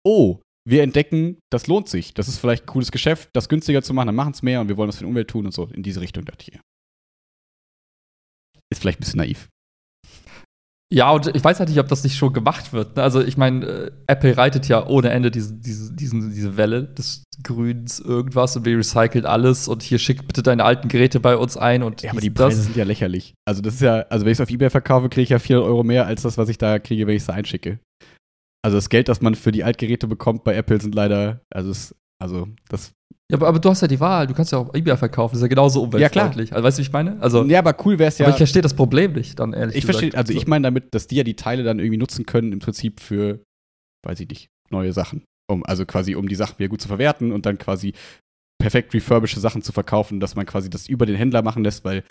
oh, 0.06 0.40
wir 0.64 0.82
entdecken, 0.82 1.38
das 1.50 1.66
lohnt 1.66 1.88
sich. 1.88 2.14
Das 2.14 2.28
ist 2.28 2.38
vielleicht 2.38 2.64
ein 2.64 2.66
cooles 2.66 2.92
Geschäft, 2.92 3.30
das 3.34 3.48
günstiger 3.48 3.82
zu 3.82 3.92
machen, 3.92 4.06
dann 4.06 4.14
machen 4.14 4.32
es 4.32 4.42
mehr 4.42 4.60
und 4.60 4.68
wir 4.68 4.76
wollen 4.76 4.88
was 4.88 4.96
für 4.96 5.04
die 5.04 5.10
Umwelt 5.10 5.28
tun 5.28 5.46
und 5.46 5.52
so. 5.52 5.66
In 5.66 5.82
diese 5.82 6.00
Richtung 6.00 6.24
dachte 6.24 6.44
ich. 6.48 6.58
Ist 8.72 8.80
vielleicht 8.80 8.98
ein 8.98 9.04
bisschen 9.04 9.18
naiv. 9.18 9.48
Ja, 10.92 11.10
und 11.10 11.34
ich 11.34 11.42
weiß 11.42 11.58
halt 11.58 11.68
nicht, 11.68 11.80
ob 11.80 11.88
das 11.88 12.04
nicht 12.04 12.16
schon 12.16 12.32
gemacht 12.32 12.72
wird. 12.72 12.96
Ne? 12.96 13.02
Also, 13.02 13.20
ich 13.20 13.36
meine, 13.36 13.66
äh, 13.66 13.90
Apple 14.06 14.36
reitet 14.36 14.68
ja 14.68 14.86
ohne 14.86 15.10
Ende 15.10 15.32
diese, 15.32 15.52
diese, 15.54 15.92
diese, 15.92 16.30
diese 16.30 16.56
Welle 16.56 16.84
des 16.84 17.24
Grüns 17.42 17.98
irgendwas 17.98 18.56
und 18.56 18.64
wir 18.64 18.78
recyceln 18.78 19.26
alles 19.26 19.66
und 19.66 19.82
hier 19.82 19.98
schick 19.98 20.28
bitte 20.28 20.44
deine 20.44 20.64
alten 20.64 20.86
Geräte 20.86 21.18
bei 21.18 21.36
uns 21.36 21.56
ein 21.56 21.82
und 21.82 22.02
Ja, 22.02 22.12
aber 22.12 22.20
die 22.20 22.30
Preise 22.30 22.58
das. 22.58 22.66
sind 22.66 22.76
ja 22.76 22.84
lächerlich. 22.84 23.34
Also, 23.48 23.62
das 23.62 23.74
ist 23.74 23.80
ja, 23.80 24.02
also 24.10 24.24
wenn 24.24 24.32
ich 24.32 24.38
es 24.38 24.40
auf 24.40 24.50
Ebay 24.50 24.70
verkaufe, 24.70 25.08
kriege 25.08 25.24
ich 25.24 25.30
ja 25.30 25.40
400 25.40 25.68
Euro 25.68 25.82
mehr 25.82 26.06
als 26.06 26.22
das, 26.22 26.38
was 26.38 26.48
ich 26.48 26.58
da 26.58 26.78
kriege, 26.78 27.08
wenn 27.08 27.16
ich 27.16 27.22
es 27.22 27.30
einschicke. 27.30 27.80
Also 28.66 28.78
das 28.78 28.88
Geld, 28.88 29.06
das 29.06 29.20
man 29.20 29.36
für 29.36 29.52
die 29.52 29.62
Altgeräte 29.62 30.08
bekommt 30.08 30.42
bei 30.42 30.56
Apple, 30.56 30.80
sind 30.80 30.92
leider, 30.92 31.40
also, 31.54 31.70
es, 31.70 31.94
also 32.20 32.48
das. 32.68 32.90
Ja, 33.30 33.38
aber, 33.38 33.46
aber, 33.46 33.60
du 33.60 33.70
hast 33.70 33.80
ja 33.80 33.86
die 33.86 34.00
Wahl, 34.00 34.26
du 34.26 34.34
kannst 34.34 34.50
ja 34.50 34.58
auch 34.58 34.74
eBay 34.74 34.96
verkaufen, 34.96 35.34
das 35.34 35.38
ist 35.38 35.42
ja 35.42 35.48
genauso 35.48 35.84
umweltfreundlich. 35.84 36.48
Ja, 36.50 36.56
klar. 36.56 36.56
Also, 36.56 36.66
weißt 36.66 36.78
du, 36.78 36.80
wie 36.80 36.86
ich 36.86 36.92
meine? 36.92 37.22
Also, 37.22 37.44
ja, 37.44 37.60
aber 37.60 37.76
cool 37.84 38.00
wäre 38.00 38.08
es 38.08 38.18
ja. 38.18 38.26
Aber 38.26 38.32
ich 38.32 38.38
verstehe 38.38 38.62
das 38.62 38.74
Problem 38.74 39.12
nicht, 39.12 39.38
dann 39.38 39.52
ehrlich 39.52 39.76
ich 39.76 39.86
gesagt. 39.86 40.02
Ich 40.02 40.10
verstehe, 40.10 40.18
also 40.18 40.32
ich 40.32 40.48
meine 40.48 40.64
damit, 40.64 40.92
dass 40.96 41.06
die 41.06 41.14
ja 41.14 41.22
die 41.22 41.36
Teile 41.36 41.62
dann 41.62 41.78
irgendwie 41.78 41.96
nutzen 41.96 42.26
können, 42.26 42.52
im 42.52 42.58
Prinzip 42.58 42.98
für, 42.98 43.38
weiß 44.04 44.18
ich 44.18 44.28
nicht, 44.28 44.48
neue 44.70 44.92
Sachen. 44.92 45.22
Um, 45.48 45.64
also 45.64 45.86
quasi, 45.86 46.16
um 46.16 46.26
die 46.26 46.34
Sachen 46.34 46.58
wieder 46.58 46.68
gut 46.68 46.80
zu 46.80 46.88
verwerten 46.88 47.30
und 47.30 47.46
dann 47.46 47.58
quasi 47.58 47.92
perfekt 48.60 48.92
refurbished 48.94 49.40
Sachen 49.40 49.62
zu 49.62 49.70
verkaufen, 49.70 50.18
dass 50.18 50.34
man 50.34 50.44
quasi 50.44 50.70
das 50.70 50.88
über 50.88 51.06
den 51.06 51.14
Händler 51.14 51.42
machen 51.42 51.62
lässt, 51.62 51.84
weil 51.84 52.02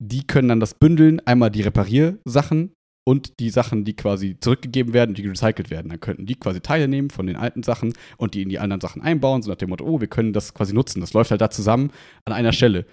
die 0.00 0.24
können 0.24 0.48
dann 0.48 0.60
das 0.60 0.74
bündeln, 0.74 1.18
einmal 1.26 1.50
die 1.50 1.62
Repariersachen 1.62 2.72
und 3.08 3.40
die 3.40 3.48
Sachen, 3.48 3.86
die 3.86 3.96
quasi 3.96 4.36
zurückgegeben 4.38 4.92
werden, 4.92 5.14
die 5.14 5.26
recycelt 5.26 5.70
werden. 5.70 5.88
Dann 5.88 5.98
könnten 5.98 6.26
die 6.26 6.34
quasi 6.34 6.60
Teile 6.60 6.88
nehmen 6.88 7.08
von 7.08 7.26
den 7.26 7.36
alten 7.36 7.62
Sachen 7.62 7.94
und 8.18 8.34
die 8.34 8.42
in 8.42 8.50
die 8.50 8.58
anderen 8.58 8.82
Sachen 8.82 9.00
einbauen, 9.00 9.40
so 9.40 9.48
nach 9.48 9.56
dem 9.56 9.70
Motto, 9.70 9.86
oh, 9.86 10.02
wir 10.02 10.08
können 10.08 10.34
das 10.34 10.52
quasi 10.52 10.74
nutzen. 10.74 11.00
Das 11.00 11.14
läuft 11.14 11.30
halt 11.30 11.40
da 11.40 11.48
zusammen 11.48 11.90
an 12.26 12.34
einer 12.34 12.52
Stelle. 12.52 12.84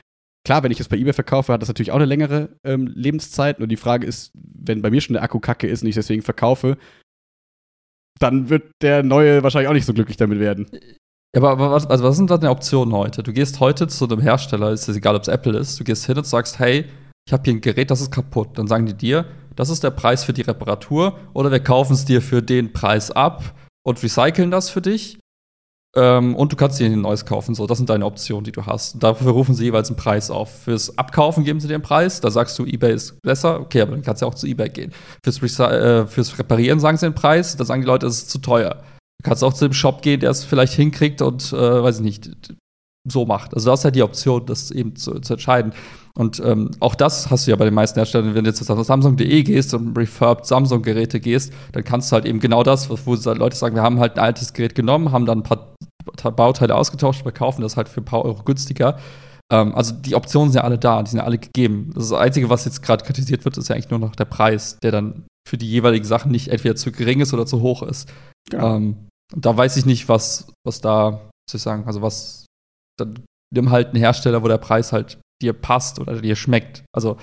Klar, 0.45 0.63
wenn 0.63 0.71
ich 0.71 0.79
es 0.79 0.87
bei 0.87 0.95
eBay 0.95 1.11
verkaufe, 1.11 1.51
hat 1.51 1.61
das 1.61 1.67
natürlich 1.67 1.91
auch 1.91 1.97
eine 1.97 2.05
längere 2.05 2.55
ähm, 2.63 2.87
Lebenszeit. 2.87 3.59
Nur 3.59 3.67
die 3.67 3.75
Frage 3.75 4.07
ist, 4.07 4.31
wenn 4.33 4.81
bei 4.81 4.89
mir 4.89 5.01
schon 5.01 5.15
der 5.15 5.23
Akku 5.23 5.41
kacke 5.41 5.67
ist 5.67 5.83
und 5.83 5.89
ich 5.89 5.95
deswegen 5.95 6.21
verkaufe, 6.21 6.77
dann 8.17 8.49
wird 8.49 8.71
der 8.81 9.03
neue 9.03 9.43
wahrscheinlich 9.43 9.67
auch 9.67 9.73
nicht 9.73 9.85
so 9.85 9.93
glücklich 9.93 10.15
damit 10.15 10.39
werden. 10.39 10.67
Ja, 11.35 11.41
aber, 11.41 11.49
aber 11.49 11.71
was, 11.71 11.87
also 11.87 12.05
was 12.05 12.15
sind 12.15 12.29
da 12.29 12.37
die 12.37 12.47
Optionen 12.47 12.95
heute? 12.95 13.21
Du 13.21 13.33
gehst 13.33 13.59
heute 13.59 13.89
zu 13.89 14.05
einem 14.07 14.21
Hersteller, 14.21 14.71
ist 14.71 14.87
es 14.87 14.95
egal, 14.95 15.17
ob 15.17 15.23
es 15.23 15.27
Apple 15.27 15.59
ist, 15.59 15.77
du 15.77 15.83
gehst 15.83 16.05
hin 16.05 16.17
und 16.17 16.25
sagst, 16.25 16.57
hey, 16.57 16.85
ich 17.27 17.33
habe 17.33 17.43
hier 17.43 17.53
ein 17.53 17.59
Gerät, 17.59 17.91
das 17.91 17.99
ist 17.99 18.11
kaputt. 18.11 18.57
Dann 18.57 18.67
sagen 18.67 18.85
die 18.85 18.93
dir, 18.93 19.25
das 19.55 19.69
ist 19.69 19.83
der 19.83 19.91
Preis 19.91 20.23
für 20.23 20.33
die 20.33 20.41
Reparatur 20.41 21.17
oder 21.33 21.51
wir 21.51 21.59
kaufen 21.59 21.93
es 21.93 22.05
dir 22.05 22.21
für 22.21 22.41
den 22.41 22.73
Preis 22.73 23.11
ab 23.11 23.53
und 23.83 24.01
recyceln 24.01 24.51
das 24.51 24.69
für 24.69 24.81
dich. 24.81 25.19
Ähm, 25.95 26.35
und 26.35 26.51
du 26.51 26.57
kannst 26.57 26.79
dir 26.79 26.87
ein 26.87 27.01
neues 27.01 27.25
kaufen. 27.25 27.55
So, 27.55 27.67
das 27.67 27.77
sind 27.77 27.89
deine 27.89 28.05
Optionen, 28.05 28.43
die 28.43 28.51
du 28.51 28.65
hast. 28.65 29.01
dafür 29.01 29.31
rufen 29.31 29.55
sie 29.55 29.63
jeweils 29.63 29.89
einen 29.89 29.95
Preis 29.95 30.29
auf. 30.29 30.63
Fürs 30.63 30.97
Abkaufen 30.97 31.45
geben 31.45 31.61
sie 31.61 31.69
dir 31.69 31.75
einen 31.75 31.83
Preis. 31.83 32.19
Da 32.19 32.29
sagst 32.31 32.59
du, 32.59 32.65
eBay 32.65 32.93
ist 32.93 33.21
besser. 33.21 33.61
Okay, 33.61 33.81
aber 33.81 33.91
dann 33.91 34.01
kannst 34.01 34.21
du 34.21 34.25
ja 34.25 34.31
auch 34.31 34.35
zu 34.35 34.45
eBay 34.45 34.69
gehen. 34.69 34.91
Fürs, 35.23 35.41
äh, 35.59 36.05
fürs 36.05 36.37
Reparieren 36.37 36.81
sagen 36.81 36.97
sie 36.97 37.05
den 37.05 37.15
Preis. 37.15 37.55
Da 37.55 37.63
sagen 37.63 37.81
die 37.81 37.87
Leute, 37.87 38.07
es 38.07 38.17
ist 38.17 38.29
zu 38.29 38.39
teuer. 38.39 38.83
Du 39.21 39.29
kannst 39.29 39.43
auch 39.43 39.53
zu 39.53 39.65
dem 39.65 39.73
Shop 39.73 40.01
gehen, 40.01 40.19
der 40.19 40.31
es 40.31 40.43
vielleicht 40.43 40.73
hinkriegt 40.73 41.21
und, 41.21 41.53
äh, 41.53 41.83
weiß 41.83 41.97
ich 41.97 42.03
nicht, 42.03 42.29
so 43.07 43.25
macht. 43.25 43.53
Also, 43.53 43.67
du 43.67 43.71
hast 43.71 43.85
halt 43.85 43.95
die 43.95 44.03
Option, 44.03 44.45
das 44.45 44.71
eben 44.71 44.95
zu, 44.95 45.19
zu 45.19 45.33
entscheiden. 45.33 45.73
Und 46.17 46.39
ähm, 46.39 46.71
auch 46.79 46.95
das 46.95 47.29
hast 47.29 47.45
du 47.45 47.51
ja 47.51 47.57
bei 47.57 47.65
den 47.65 47.73
meisten 47.73 47.99
Herstellern, 47.99 48.35
wenn 48.35 48.45
du 48.45 48.49
jetzt 48.49 48.69
auf 48.69 48.85
Samsung.de 48.85 49.43
gehst 49.43 49.73
und 49.73 49.97
refurbed 49.97 50.45
Samsung-Geräte 50.45 51.19
gehst, 51.19 51.51
dann 51.73 51.83
kannst 51.83 52.11
du 52.11 52.13
halt 52.13 52.25
eben 52.25 52.39
genau 52.39 52.63
das, 52.63 52.89
wo 52.89 53.15
Leute 53.33 53.55
sagen, 53.55 53.75
wir 53.75 53.83
haben 53.83 53.99
halt 53.99 54.13
ein 54.13 54.23
altes 54.23 54.53
Gerät 54.53 54.75
genommen, 54.75 55.11
haben 55.11 55.25
dann 55.25 55.39
ein 55.39 55.43
paar 55.43 55.75
Bauteile 56.31 56.73
ausgetauscht, 56.73 57.23
verkaufen 57.23 57.61
das 57.61 57.75
halt 57.75 57.89
für 57.89 58.01
ein 58.01 58.05
paar 58.05 58.23
Euro 58.23 58.43
günstiger. 58.43 58.97
Ähm, 59.51 59.75
also 59.75 59.93
die 59.93 60.15
Optionen 60.15 60.51
sind 60.51 60.59
ja 60.59 60.63
alle 60.63 60.77
da, 60.77 61.03
die 61.03 61.09
sind 61.11 61.19
ja 61.19 61.25
alle 61.25 61.37
gegeben. 61.37 61.91
Das, 61.93 62.09
das 62.09 62.19
Einzige, 62.19 62.49
was 62.49 62.63
jetzt 62.63 62.81
gerade 62.81 63.03
kritisiert 63.03 63.43
wird, 63.43 63.57
ist 63.57 63.67
ja 63.67 63.75
eigentlich 63.75 63.89
nur 63.89 63.99
noch 63.99 64.15
der 64.15 64.25
Preis, 64.25 64.77
der 64.81 64.91
dann 64.91 65.25
für 65.47 65.57
die 65.57 65.69
jeweiligen 65.69 66.05
Sachen 66.05 66.31
nicht 66.31 66.47
entweder 66.47 66.75
zu 66.75 66.91
gering 66.91 67.19
ist 67.19 67.33
oder 67.33 67.45
zu 67.45 67.61
hoch 67.61 67.83
ist. 67.83 68.11
Genau. 68.49 68.77
Ähm, 68.77 69.09
da 69.35 69.55
weiß 69.55 69.77
ich 69.77 69.85
nicht, 69.85 70.07
was, 70.07 70.47
was 70.65 70.81
da, 70.81 71.21
soll 71.49 71.57
ich 71.57 71.61
sagen, 71.61 71.83
also 71.85 72.01
was, 72.01 72.45
dann 72.97 73.19
nimm 73.53 73.69
halt 73.71 73.89
einen 73.89 73.97
Hersteller, 73.97 74.43
wo 74.43 74.47
der 74.47 74.57
Preis 74.57 74.91
halt 74.91 75.19
dir 75.41 75.53
passt 75.53 75.99
oder 75.99 76.21
dir 76.21 76.35
schmeckt. 76.35 76.83
Also 76.93 77.17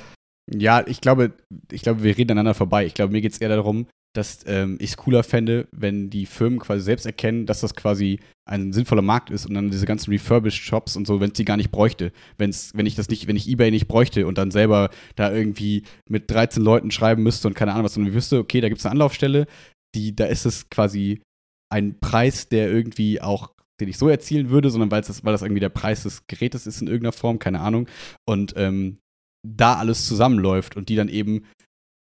ja, 0.51 0.87
ich 0.87 1.01
glaube, 1.01 1.33
ich 1.70 1.83
glaube, 1.83 2.03
wir 2.03 2.16
reden 2.16 2.33
aneinander 2.33 2.55
vorbei. 2.55 2.85
Ich 2.85 2.94
glaube, 2.94 3.12
mir 3.12 3.20
geht 3.20 3.33
es 3.33 3.38
eher 3.38 3.48
darum, 3.48 3.87
dass 4.14 4.40
ähm, 4.46 4.77
ich 4.81 4.90
es 4.90 4.96
cooler 4.96 5.22
fände, 5.22 5.68
wenn 5.72 6.11
die 6.11 6.27
Firmen 6.27 6.59
quasi 6.59 6.83
selbst 6.83 7.07
erkennen, 7.07 7.46
dass 7.46 7.61
das 7.61 7.75
quasi 7.75 8.20
ein 8.44 8.72
sinnvoller 8.72 9.03
Markt 9.03 9.31
ist 9.31 9.46
und 9.46 9.55
dann 9.55 9.70
diese 9.70 9.87
ganzen 9.87 10.11
refurbished 10.11 10.62
Shops 10.62 10.96
und 10.96 11.07
so, 11.07 11.20
wenn 11.20 11.31
es 11.31 11.37
die 11.37 11.44
gar 11.44 11.57
nicht 11.57 11.70
bräuchte, 11.70 12.12
wenn's, 12.37 12.72
wenn 12.75 12.87
ich 12.87 12.94
das 12.94 13.09
nicht, 13.09 13.27
wenn 13.27 13.37
ich 13.37 13.48
eBay 13.48 13.70
nicht 13.70 13.88
bräuchte 13.88 14.27
und 14.27 14.37
dann 14.37 14.51
selber 14.51 14.90
da 15.16 15.33
irgendwie 15.33 15.85
mit 16.09 16.31
13 16.31 16.62
Leuten 16.62 16.90
schreiben 16.90 17.22
müsste 17.22 17.48
und 17.48 17.55
keine 17.55 17.72
Ahnung 17.72 17.85
was, 17.85 17.94
sondern 17.94 18.11
ich 18.11 18.16
wüsste, 18.16 18.38
okay, 18.38 18.61
da 18.61 18.68
gibt 18.68 18.81
es 18.81 18.87
eine 18.87 18.92
Anlaufstelle, 18.92 19.46
die, 19.94 20.14
da 20.14 20.27
ist 20.27 20.44
es 20.44 20.68
quasi 20.68 21.22
ein 21.70 21.98
Preis, 22.01 22.48
der 22.48 22.70
irgendwie 22.70 23.22
auch 23.22 23.52
den 23.83 23.90
ich 23.90 23.99
so 23.99 24.09
erzielen 24.09 24.51
würde, 24.51 24.71
sondern 24.71 24.90
weil 24.90 25.03
das, 25.03 25.25
weil 25.25 25.33
das 25.33 25.42
irgendwie 25.42 25.61
der 25.61 25.68
Preis 25.68 26.05
des 26.05 26.27
Gerätes 26.27 26.66
ist 26.66 26.81
in 26.81 26.88
irgendeiner 26.88 27.12
Form, 27.12 27.38
keine 27.38 27.61
Ahnung. 27.61 27.88
Und 28.27 28.55
ähm, 28.57 28.99
da 29.47 29.75
alles 29.75 30.07
zusammenläuft 30.07 30.77
und 30.77 30.88
die 30.88 30.97
dann 30.97 31.09
eben 31.09 31.45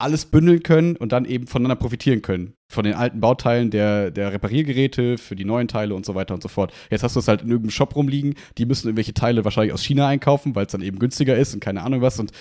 alles 0.01 0.25
bündeln 0.25 0.63
können 0.63 0.97
und 0.97 1.13
dann 1.13 1.27
eben 1.27 1.47
voneinander 1.47 1.77
profitieren 1.77 2.23
können. 2.23 2.55
Von 2.73 2.85
den 2.85 2.95
alten 2.95 3.21
Bauteilen 3.21 3.71
der, 3.71 4.11
der 4.11 4.33
Repariergeräte, 4.33 5.19
für 5.19 5.37
die 5.37 5.45
neuen 5.45 5.69
Teile 5.69 5.95
und 5.95 6.07
so 6.07 6.15
weiter 6.15 6.33
und 6.33 6.43
so 6.43 6.49
fort. 6.49 6.73
Jetzt 6.91 7.03
hast 7.03 7.17
du 7.17 7.21
es 7.21 7.29
halt 7.29 7.43
in 7.43 7.49
irgendeinem 7.49 7.73
Shop 7.73 7.95
rumliegen, 7.95 8.35
die 8.57 8.65
müssen 8.65 8.89
irgendwelche 8.89 9.13
Teile 9.13 9.45
wahrscheinlich 9.45 9.75
aus 9.75 9.85
China 9.85 10.09
einkaufen, 10.09 10.55
weil 10.55 10.67
es 10.67 10.73
dann 10.73 10.81
eben 10.81 10.99
günstiger 10.99 11.37
ist 11.37 11.53
und 11.53 11.61
keine 11.61 11.83
Ahnung 11.83 12.01
was. 12.01 12.19
Und 12.19 12.33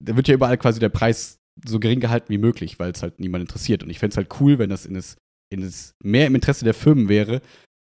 da 0.00 0.16
wird 0.16 0.26
ja 0.26 0.34
überall 0.34 0.58
quasi 0.58 0.80
der 0.80 0.88
Preis 0.88 1.38
so 1.64 1.78
gering 1.78 2.00
gehalten 2.00 2.30
wie 2.30 2.38
möglich, 2.38 2.78
weil 2.80 2.90
es 2.90 3.02
halt 3.02 3.20
niemand 3.20 3.42
interessiert. 3.42 3.84
Und 3.84 3.90
ich 3.90 4.00
fände 4.00 4.12
es 4.12 4.16
halt 4.16 4.40
cool, 4.40 4.58
wenn 4.58 4.70
das 4.70 4.84
in 4.84 4.94
das, 4.94 5.16
in 5.50 5.60
das 5.60 5.94
mehr 6.02 6.26
im 6.26 6.34
Interesse 6.34 6.64
der 6.64 6.74
Firmen 6.74 7.08
wäre, 7.08 7.40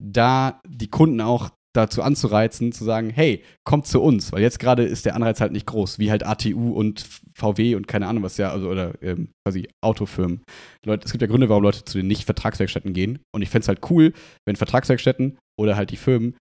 da 0.05 0.61
die 0.67 0.91
Kunden 0.91 1.21
auch 1.21 1.51
dazu 1.75 2.03
anzureizen, 2.03 2.71
zu 2.73 2.85
sagen, 2.85 3.11
hey, 3.11 3.43
kommt 3.65 3.87
zu 3.87 4.01
uns, 4.01 4.33
weil 4.33 4.43
jetzt 4.43 4.61
gerade 4.61 4.85
ist 4.85 5.07
der 5.07 5.17
Anreiz 5.17 5.41
halt 5.41 5.51
nicht 5.51 5.67
groß, 5.67 5.99
wie 5.99 6.11
halt 6.11 6.25
ATU 6.25 6.73
und 6.73 7.05
VW 7.35 7.75
und 7.75 7.89
keine 7.89 8.07
Ahnung 8.07 8.23
was 8.23 8.37
ja, 8.37 8.51
also 8.51 8.69
oder 8.69 8.95
ähm, 9.03 9.31
quasi 9.45 9.69
Autofirmen. 9.83 10.43
Leute, 10.87 11.05
es 11.05 11.11
gibt 11.11 11.23
ja 11.23 11.27
Gründe, 11.27 11.49
warum 11.49 11.65
Leute 11.65 11.85
zu 11.85 11.99
den 11.99 12.07
Nicht-Vertragswerkstätten 12.07 12.93
gehen. 12.93 13.19
Und 13.35 13.43
ich 13.43 13.51
fände 13.51 13.63
es 13.63 13.69
halt 13.69 13.91
cool, 13.91 14.13
wenn 14.47 14.55
Vertragswerkstätten 14.55 15.37
oder 15.59 15.77
halt 15.77 15.91
die 15.91 15.97
Firmen 15.97 16.37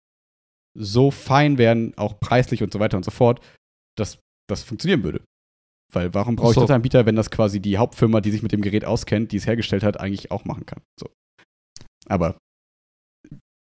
so 0.78 1.10
fein 1.10 1.56
werden, 1.56 1.94
auch 1.96 2.20
preislich 2.20 2.62
und 2.62 2.72
so 2.72 2.78
weiter 2.78 2.98
und 2.98 3.04
so 3.04 3.10
fort, 3.10 3.40
dass 3.96 4.18
das 4.50 4.62
funktionieren 4.62 5.02
würde. 5.02 5.22
Weil 5.92 6.12
warum 6.14 6.36
brauche 6.36 6.50
ich 6.50 6.68
so. 6.68 6.74
Anbieter, 6.74 7.06
wenn 7.06 7.16
das 7.16 7.30
quasi 7.30 7.60
die 7.60 7.78
Hauptfirma, 7.78 8.20
die 8.20 8.30
sich 8.30 8.42
mit 8.42 8.52
dem 8.52 8.62
Gerät 8.62 8.84
auskennt, 8.84 9.32
die 9.32 9.36
es 9.36 9.46
hergestellt 9.46 9.82
hat, 9.82 10.00
eigentlich 10.00 10.30
auch 10.30 10.44
machen 10.44 10.66
kann? 10.66 10.80
So. 10.98 11.10
Aber 12.08 12.36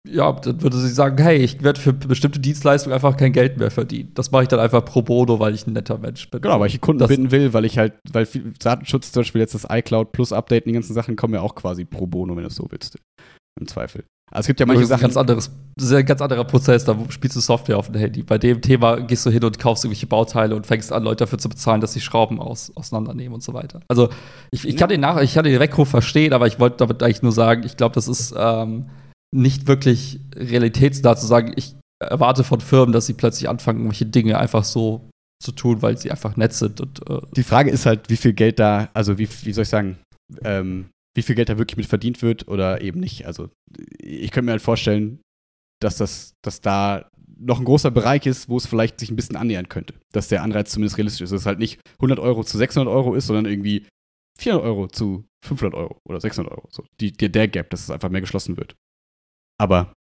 ja, 0.07 0.31
dann 0.31 0.61
würde 0.61 0.77
sie 0.77 0.89
sagen, 0.89 1.21
hey, 1.21 1.37
ich 1.37 1.63
werde 1.63 1.79
für 1.79 1.93
bestimmte 1.93 2.39
Dienstleistungen 2.39 2.93
einfach 2.93 3.17
kein 3.17 3.33
Geld 3.33 3.57
mehr 3.57 3.71
verdienen. 3.71 4.11
Das 4.13 4.31
mache 4.31 4.43
ich 4.43 4.49
dann 4.49 4.59
einfach 4.59 4.83
pro 4.83 5.01
bono, 5.01 5.39
weil 5.39 5.53
ich 5.53 5.65
ein 5.67 5.73
netter 5.73 5.97
Mensch 5.97 6.29
bin. 6.29 6.41
Genau, 6.41 6.59
weil 6.59 6.67
ich 6.67 6.81
Kunden 6.81 6.99
das 6.99 7.09
binden 7.09 7.31
will, 7.31 7.53
weil 7.53 7.65
ich 7.65 7.77
halt, 7.77 7.93
weil 8.11 8.27
Datenschutz 8.59 9.11
zum 9.11 9.21
Beispiel 9.21 9.41
jetzt 9.41 9.55
das 9.55 9.67
iCloud 9.69 10.11
Plus 10.11 10.31
Update 10.33 10.65
und 10.65 10.69
die 10.69 10.73
ganzen 10.73 10.93
Sachen 10.93 11.15
kommen 11.15 11.33
ja 11.33 11.41
auch 11.41 11.55
quasi 11.55 11.85
pro 11.85 12.07
bono, 12.07 12.35
wenn 12.35 12.43
du 12.43 12.49
es 12.49 12.55
so 12.55 12.67
willst. 12.69 12.97
Im 13.59 13.67
Zweifel. 13.67 14.03
Also 14.31 14.41
es 14.41 14.47
gibt 14.47 14.59
ja 14.59 14.65
manche 14.65 14.81
das 14.81 14.85
ist 14.85 14.89
Sachen. 14.89 15.01
Ganz 15.01 15.17
anderes, 15.17 15.51
das 15.75 15.85
ist 15.85 15.93
ein 15.93 16.05
ganz 16.05 16.21
anderer 16.21 16.43
Prozess, 16.43 16.83
da 16.83 16.97
spielst 17.09 17.37
du 17.37 17.39
Software 17.39 17.77
auf 17.77 17.91
dem 17.91 17.99
Handy. 17.99 18.23
Bei 18.23 18.37
dem 18.37 18.59
Thema 18.59 18.99
gehst 18.99 19.25
du 19.25 19.29
hin 19.29 19.43
und 19.43 19.59
kaufst 19.59 19.85
irgendwelche 19.85 20.07
Bauteile 20.07 20.55
und 20.55 20.65
fängst 20.65 20.91
an, 20.91 21.03
Leute 21.03 21.23
dafür 21.23 21.37
zu 21.37 21.47
bezahlen, 21.47 21.79
dass 21.79 21.93
sie 21.93 22.01
Schrauben 22.01 22.41
aus, 22.41 22.71
auseinandernehmen 22.75 23.35
und 23.35 23.43
so 23.43 23.53
weiter. 23.53 23.81
Also 23.87 24.09
ich, 24.51 24.67
ich 24.67 24.77
kann 24.77 24.89
den 24.89 25.01
nach, 25.01 25.21
ich 25.21 25.35
kann 25.35 25.45
den 25.45 25.59
Weckruf 25.59 25.89
verstehen, 25.89 26.33
aber 26.33 26.47
ich 26.47 26.59
wollte 26.59 26.77
damit 26.77 27.03
eigentlich 27.03 27.21
nur 27.21 27.31
sagen, 27.31 27.63
ich 27.65 27.77
glaube, 27.77 27.93
das 27.95 28.07
ist 28.07 28.33
ähm, 28.37 28.87
nicht 29.33 29.67
wirklich 29.67 30.19
realitätsnah 30.35 31.15
zu 31.15 31.25
sagen, 31.25 31.53
ich 31.55 31.75
erwarte 32.01 32.43
von 32.43 32.61
Firmen, 32.61 32.93
dass 32.93 33.05
sie 33.05 33.13
plötzlich 33.13 33.49
anfangen, 33.49 33.79
irgendwelche 33.79 34.05
Dinge 34.05 34.38
einfach 34.38 34.63
so 34.63 35.09
zu 35.43 35.51
tun, 35.51 35.81
weil 35.81 35.97
sie 35.97 36.11
einfach 36.11 36.38
nett 36.38 36.53
sind. 36.53 36.81
Und, 36.81 37.09
äh 37.09 37.21
Die 37.35 37.43
Frage 37.43 37.71
ist 37.71 37.85
halt, 37.85 38.09
wie 38.09 38.17
viel 38.17 38.33
Geld 38.33 38.59
da, 38.59 38.89
also 38.93 39.17
wie, 39.17 39.27
wie 39.43 39.53
soll 39.53 39.63
ich 39.63 39.69
sagen, 39.69 39.97
ähm, 40.43 40.89
wie 41.15 41.21
viel 41.21 41.35
Geld 41.35 41.49
da 41.49 41.57
wirklich 41.57 41.77
mit 41.77 41.85
verdient 41.85 42.21
wird 42.21 42.47
oder 42.47 42.81
eben 42.81 42.99
nicht. 42.99 43.25
Also 43.25 43.49
ich 43.99 44.31
könnte 44.31 44.45
mir 44.45 44.51
halt 44.51 44.61
vorstellen, 44.61 45.21
dass 45.81 45.97
das, 45.97 46.33
dass 46.43 46.61
da 46.61 47.07
noch 47.38 47.59
ein 47.59 47.65
großer 47.65 47.91
Bereich 47.91 48.25
ist, 48.25 48.49
wo 48.49 48.57
es 48.57 48.65
vielleicht 48.65 48.99
sich 48.99 49.11
ein 49.11 49.15
bisschen 49.15 49.35
annähern 49.35 49.69
könnte. 49.69 49.93
Dass 50.13 50.27
der 50.27 50.43
Anreiz 50.43 50.71
zumindest 50.71 50.97
realistisch 50.97 51.21
ist. 51.21 51.31
Dass 51.31 51.41
es 51.41 51.45
halt 51.45 51.59
nicht 51.59 51.79
100 51.95 52.19
Euro 52.19 52.43
zu 52.43 52.57
600 52.57 52.93
Euro 52.93 53.15
ist, 53.15 53.27
sondern 53.27 53.45
irgendwie 53.45 53.88
400 54.39 54.65
Euro 54.65 54.88
zu 54.88 55.25
500 55.45 55.73
Euro 55.73 55.97
oder 56.07 56.19
600 56.19 56.51
Euro. 56.51 56.67
So, 56.71 56.83
die, 56.99 57.11
der 57.11 57.47
Gap, 57.47 57.69
dass 57.69 57.83
es 57.83 57.91
einfach 57.91 58.09
mehr 58.09 58.21
geschlossen 58.21 58.57
wird. 58.57 58.75
Aber 59.57 59.93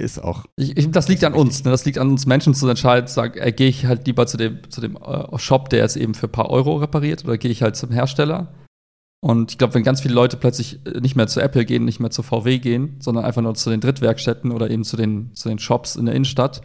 ist 0.00 0.22
auch. 0.22 0.44
Ich, 0.56 0.76
ich, 0.76 0.90
das 0.90 1.08
liegt 1.08 1.24
an 1.24 1.34
uns. 1.34 1.64
Ne? 1.64 1.72
Das 1.72 1.84
liegt 1.84 1.98
an 1.98 2.08
uns 2.08 2.24
Menschen 2.24 2.54
zu 2.54 2.68
entscheiden, 2.68 3.08
zu 3.08 3.14
sagen, 3.14 3.38
äh, 3.38 3.52
gehe 3.52 3.68
ich 3.68 3.86
halt 3.86 4.06
lieber 4.06 4.26
zu 4.26 4.36
dem, 4.36 4.70
zu 4.70 4.80
dem 4.80 4.96
äh, 4.96 5.38
Shop, 5.38 5.70
der 5.70 5.80
jetzt 5.80 5.96
eben 5.96 6.14
für 6.14 6.26
ein 6.26 6.32
paar 6.32 6.50
Euro 6.50 6.76
repariert, 6.76 7.24
oder 7.24 7.36
gehe 7.36 7.50
ich 7.50 7.62
halt 7.62 7.74
zum 7.74 7.90
Hersteller. 7.90 8.54
Und 9.20 9.50
ich 9.50 9.58
glaube, 9.58 9.74
wenn 9.74 9.82
ganz 9.82 10.00
viele 10.00 10.14
Leute 10.14 10.36
plötzlich 10.36 10.86
äh, 10.86 11.00
nicht 11.00 11.16
mehr 11.16 11.26
zu 11.26 11.40
Apple 11.40 11.64
gehen, 11.64 11.84
nicht 11.84 11.98
mehr 11.98 12.10
zu 12.10 12.22
VW 12.22 12.58
gehen, 12.58 12.96
sondern 13.00 13.24
einfach 13.24 13.42
nur 13.42 13.54
zu 13.56 13.70
den 13.70 13.80
Drittwerkstätten 13.80 14.52
oder 14.52 14.70
eben 14.70 14.84
zu 14.84 14.96
den, 14.96 15.34
zu 15.34 15.48
den 15.48 15.58
Shops 15.58 15.96
in 15.96 16.06
der 16.06 16.14
Innenstadt, 16.14 16.60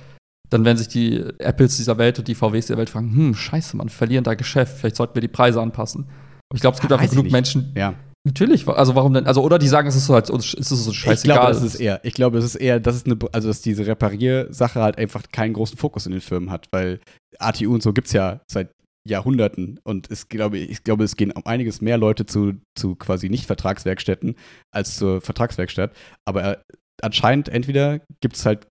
dann 0.52 0.64
werden 0.64 0.78
sich 0.78 0.88
die 0.88 1.18
Apples 1.40 1.78
dieser 1.78 1.98
Welt 1.98 2.20
und 2.20 2.28
die 2.28 2.36
VWs 2.36 2.68
der 2.68 2.78
Welt 2.78 2.92
fragen, 2.92 3.16
hm, 3.16 3.34
scheiße, 3.34 3.76
man, 3.76 3.90
verlieren 3.90 4.24
da 4.24 4.36
Geschäft, 4.36 4.78
vielleicht 4.78 4.98
sollten 4.98 5.16
wir 5.16 5.22
die 5.22 5.28
Preise 5.28 5.60
anpassen. 5.60 6.06
Aber 6.50 6.56
ich 6.56 6.62
glaube, 6.62 6.76
es 6.76 6.82
gibt 6.82 6.92
ja, 6.92 6.98
einfach 6.98 7.10
genug 7.10 7.32
Menschen, 7.32 7.74
ja. 7.76 7.96
Natürlich, 8.26 8.66
also 8.68 8.96
warum 8.96 9.14
denn? 9.14 9.28
Also, 9.28 9.44
oder 9.44 9.60
die 9.60 9.68
sagen, 9.68 9.88
es 9.88 9.98
ist 9.98 10.06
so 10.06 10.14
halt, 10.14 10.30
es 10.30 10.54
ist 10.54 10.70
so 10.70 10.94
scheißegal. 10.94 11.16
Ich 11.16 11.24
glaube, 11.24 11.54
das 11.54 11.62
ist 11.62 11.76
eher, 11.76 12.00
ich 12.04 12.14
glaube, 12.14 12.38
es 12.38 12.46
ist 12.46 12.56
eher, 12.56 12.80
dass 12.80 12.96
es 12.96 13.06
eine, 13.06 13.18
also 13.34 13.50
dass 13.50 13.62
diese 13.62 13.86
Repariersache 13.86 14.82
halt 14.82 14.98
einfach 14.98 15.24
keinen 15.32 15.54
großen 15.54 15.78
Fokus 15.78 16.06
in 16.06 16.14
den 16.14 16.22
Firmen 16.22 16.50
hat, 16.50 16.68
weil 16.72 17.02
ATU 17.40 17.74
und 17.74 17.84
so 17.84 17.92
gibt 17.92 18.08
es 18.08 18.14
ja 18.14 18.40
seit 18.50 18.72
Jahrhunderten 19.06 19.82
und 19.84 20.10
es 20.10 20.30
glaube 20.30 20.58
ich 20.58 20.86
glaube, 20.86 21.04
es 21.04 21.18
gehen 21.18 21.32
um 21.32 21.46
einiges 21.46 21.82
mehr 21.82 21.98
Leute 21.98 22.26
zu, 22.26 22.54
zu 22.76 22.96
quasi 22.96 23.28
Nicht-Vertragswerkstätten 23.28 24.36
als 24.74 24.96
zur 24.96 25.20
Vertragswerkstatt. 25.20 25.92
Aber 26.26 26.44
äh, 26.46 26.58
anscheinend 27.02 27.50
entweder 27.50 28.00
gibt 28.22 28.38
es 28.38 28.46
halt 28.46 28.68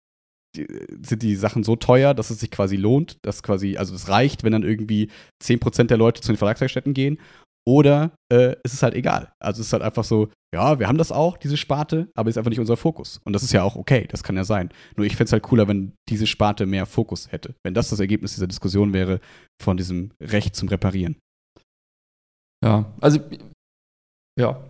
sind 0.54 1.22
die 1.22 1.34
Sachen 1.34 1.64
so 1.64 1.76
teuer, 1.76 2.12
dass 2.14 2.30
es 2.30 2.40
sich 2.40 2.50
quasi 2.50 2.76
lohnt, 2.76 3.16
dass 3.22 3.42
quasi, 3.42 3.76
also 3.78 3.94
es 3.94 4.08
reicht, 4.08 4.44
wenn 4.44 4.52
dann 4.52 4.64
irgendwie 4.64 5.08
10% 5.42 5.84
der 5.84 5.96
Leute 5.96 6.20
zu 6.20 6.30
den 6.30 6.36
Vertragswerkstätten 6.36 6.92
gehen 6.92 7.18
oder 7.66 8.12
äh, 8.32 8.56
es 8.64 8.74
ist 8.74 8.82
halt 8.82 8.94
egal. 8.94 9.32
Also 9.40 9.60
es 9.60 9.68
ist 9.68 9.72
halt 9.72 9.82
einfach 9.82 10.04
so, 10.04 10.30
ja, 10.54 10.78
wir 10.78 10.88
haben 10.88 10.98
das 10.98 11.12
auch, 11.12 11.36
diese 11.36 11.56
Sparte, 11.56 12.08
aber 12.14 12.28
ist 12.28 12.36
einfach 12.38 12.50
nicht 12.50 12.60
unser 12.60 12.76
Fokus. 12.76 13.20
Und 13.24 13.32
das 13.32 13.42
ist 13.42 13.52
ja 13.52 13.62
auch 13.62 13.76
okay, 13.76 14.06
das 14.10 14.22
kann 14.22 14.36
ja 14.36 14.44
sein. 14.44 14.70
Nur 14.96 15.06
ich 15.06 15.16
fände 15.16 15.24
es 15.28 15.32
halt 15.32 15.42
cooler, 15.42 15.68
wenn 15.68 15.92
diese 16.08 16.26
Sparte 16.26 16.66
mehr 16.66 16.86
Fokus 16.86 17.30
hätte. 17.30 17.54
Wenn 17.64 17.74
das 17.74 17.90
das 17.90 18.00
Ergebnis 18.00 18.34
dieser 18.34 18.48
Diskussion 18.48 18.92
wäre 18.92 19.20
von 19.60 19.76
diesem 19.76 20.12
Recht 20.20 20.56
zum 20.56 20.68
Reparieren. 20.68 21.16
Ja, 22.64 22.92
also 23.00 23.20
ja. 24.38 24.62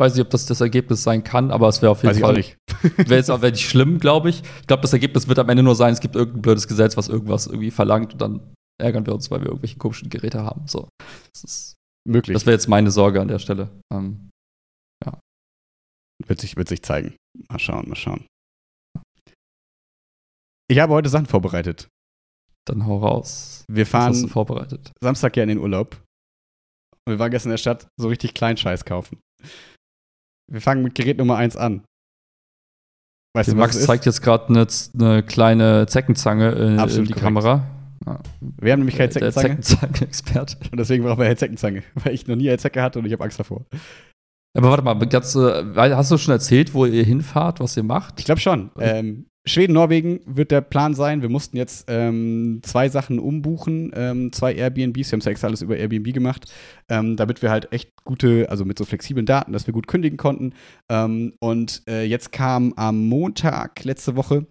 Weiß 0.00 0.14
nicht, 0.14 0.24
ob 0.24 0.30
das 0.30 0.46
das 0.46 0.62
Ergebnis 0.62 1.02
sein 1.02 1.22
kann, 1.22 1.50
aber 1.50 1.68
es 1.68 1.82
wäre 1.82 1.92
auf 1.92 2.02
jeden 2.02 2.14
Weiß 2.14 2.20
Fall. 2.20 2.38
Ich 2.38 2.56
wäre 2.96 3.16
jetzt 3.16 3.30
auch 3.30 3.40
nicht 3.42 3.68
schlimm, 3.68 3.98
glaube 3.98 4.30
ich. 4.30 4.42
Ich 4.60 4.66
glaube, 4.66 4.80
das 4.80 4.92
Ergebnis 4.94 5.28
wird 5.28 5.38
am 5.38 5.48
Ende 5.48 5.62
nur 5.62 5.74
sein, 5.74 5.92
es 5.92 6.00
gibt 6.00 6.16
irgendein 6.16 6.42
blödes 6.42 6.66
Gesetz, 6.66 6.96
was 6.96 7.08
irgendwas 7.08 7.46
irgendwie 7.46 7.70
verlangt 7.70 8.14
und 8.14 8.22
dann 8.22 8.54
ärgern 8.80 9.04
wir 9.04 9.14
uns, 9.14 9.30
weil 9.30 9.40
wir 9.40 9.48
irgendwelche 9.48 9.76
komischen 9.76 10.08
Geräte 10.08 10.42
haben. 10.42 10.66
So. 10.66 10.88
Das 11.32 11.44
ist 11.44 11.79
möglich. 12.06 12.34
Das 12.34 12.46
wäre 12.46 12.54
jetzt 12.54 12.68
meine 12.68 12.90
Sorge 12.90 13.20
an 13.20 13.28
der 13.28 13.38
Stelle. 13.38 13.70
Ähm, 13.92 14.30
ja. 15.04 15.18
Wird 16.26 16.40
sich, 16.40 16.56
wird 16.56 16.68
sich 16.68 16.82
zeigen. 16.82 17.16
Mal 17.48 17.58
schauen, 17.58 17.88
mal 17.88 17.96
schauen. 17.96 18.26
Ich 20.70 20.78
habe 20.78 20.92
heute 20.92 21.08
Sachen 21.08 21.26
vorbereitet. 21.26 21.88
Dann 22.66 22.86
hau 22.86 22.98
raus. 22.98 23.64
Wir 23.68 23.86
fahren 23.86 24.10
Was 24.10 24.18
hast 24.18 24.24
du 24.24 24.28
vorbereitet? 24.28 24.92
Samstag 25.02 25.36
ja 25.36 25.42
in 25.42 25.48
den 25.48 25.58
Urlaub. 25.58 25.96
Und 27.06 27.14
wir 27.14 27.18
waren 27.18 27.30
gestern 27.30 27.48
in 27.50 27.54
der 27.54 27.58
Stadt 27.58 27.88
so 27.98 28.08
richtig 28.08 28.34
Kleinscheiß 28.34 28.84
kaufen. 28.84 29.18
Wir 30.50 30.60
fangen 30.60 30.82
mit 30.82 30.94
Gerät 30.94 31.18
Nummer 31.18 31.36
1 31.36 31.56
an. 31.56 31.84
Weißt 33.34 33.50
du, 33.50 33.56
Max 33.56 33.84
zeigt 33.84 34.06
jetzt 34.06 34.22
gerade 34.22 34.48
eine, 34.48 34.66
eine, 34.94 35.22
kleine 35.22 35.86
Zeckenzange 35.86 36.50
in, 36.52 36.78
in 36.78 36.88
die 36.88 37.12
korrekt. 37.12 37.20
Kamera. 37.20 37.79
Wir 38.02 38.72
haben 38.72 38.80
nämlich 38.80 38.96
keine 38.96 39.10
Zeckenzange. 39.10 39.56
Der 39.56 39.62
Zeckenzange-Experte. 39.62 40.56
Und 40.70 40.78
deswegen 40.78 41.04
brauchen 41.04 41.18
wir 41.18 41.26
eine 41.26 41.36
Zeckenzange, 41.36 41.82
weil 41.94 42.14
ich 42.14 42.26
noch 42.26 42.36
nie 42.36 42.48
eine 42.48 42.58
Zecke 42.58 42.82
hatte 42.82 42.98
und 42.98 43.06
ich 43.06 43.12
habe 43.12 43.24
Angst 43.24 43.38
davor. 43.38 43.66
Aber 44.56 44.70
warte 44.70 44.82
mal, 44.82 44.94
ganz, 45.06 45.34
äh, 45.36 45.74
hast 45.76 46.10
du 46.10 46.18
schon 46.18 46.32
erzählt, 46.32 46.74
wo 46.74 46.84
ihr 46.84 47.04
hinfahrt, 47.04 47.60
was 47.60 47.76
ihr 47.76 47.84
macht? 47.84 48.18
Ich 48.18 48.24
glaube 48.24 48.40
schon. 48.40 48.70
Ähm, 48.80 49.26
Schweden, 49.46 49.72
Norwegen 49.72 50.20
wird 50.26 50.50
der 50.50 50.60
Plan 50.60 50.94
sein. 50.94 51.22
Wir 51.22 51.30
mussten 51.30 51.56
jetzt 51.56 51.86
ähm, 51.88 52.60
zwei 52.62 52.88
Sachen 52.88 53.18
umbuchen, 53.18 53.90
ähm, 53.94 54.32
zwei 54.32 54.54
Airbnbs. 54.54 55.10
Wir 55.10 55.12
haben 55.12 55.20
es 55.20 55.24
ja 55.24 55.30
extra 55.30 55.46
alles 55.46 55.62
über 55.62 55.76
Airbnb 55.76 56.12
gemacht, 56.12 56.52
ähm, 56.88 57.16
damit 57.16 57.40
wir 57.40 57.50
halt 57.50 57.72
echt 57.72 57.90
gute, 58.04 58.50
also 58.50 58.64
mit 58.64 58.76
so 58.76 58.84
flexiblen 58.84 59.24
Daten, 59.24 59.52
dass 59.52 59.66
wir 59.66 59.72
gut 59.72 59.86
kündigen 59.86 60.18
konnten. 60.18 60.52
Ähm, 60.90 61.32
und 61.40 61.82
äh, 61.88 62.04
jetzt 62.04 62.32
kam 62.32 62.74
am 62.74 63.08
Montag 63.08 63.84
letzte 63.84 64.14
Woche 64.16 64.46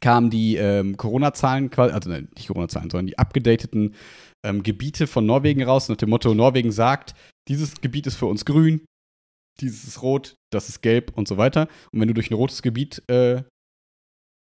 kamen 0.00 0.30
die 0.30 0.56
ähm, 0.56 0.96
Corona-Zahlen, 0.96 1.70
also 1.74 2.10
nein, 2.10 2.28
nicht 2.36 2.48
Corona-Zahlen, 2.48 2.90
sondern 2.90 3.06
die 3.06 3.18
abgedateten 3.18 3.94
ähm, 4.44 4.62
Gebiete 4.62 5.06
von 5.06 5.26
Norwegen 5.26 5.62
raus 5.62 5.88
nach 5.88 5.96
dem 5.96 6.10
Motto, 6.10 6.34
Norwegen 6.34 6.72
sagt, 6.72 7.14
dieses 7.48 7.80
Gebiet 7.80 8.06
ist 8.06 8.16
für 8.16 8.26
uns 8.26 8.44
grün, 8.44 8.84
dieses 9.60 9.84
ist 9.84 10.02
rot, 10.02 10.34
das 10.52 10.68
ist 10.68 10.82
gelb 10.82 11.12
und 11.16 11.26
so 11.26 11.36
weiter. 11.36 11.68
Und 11.92 12.00
wenn 12.00 12.08
du 12.08 12.14
durch 12.14 12.30
ein 12.30 12.34
rotes 12.34 12.62
Gebiet 12.62 13.02
äh, 13.08 13.42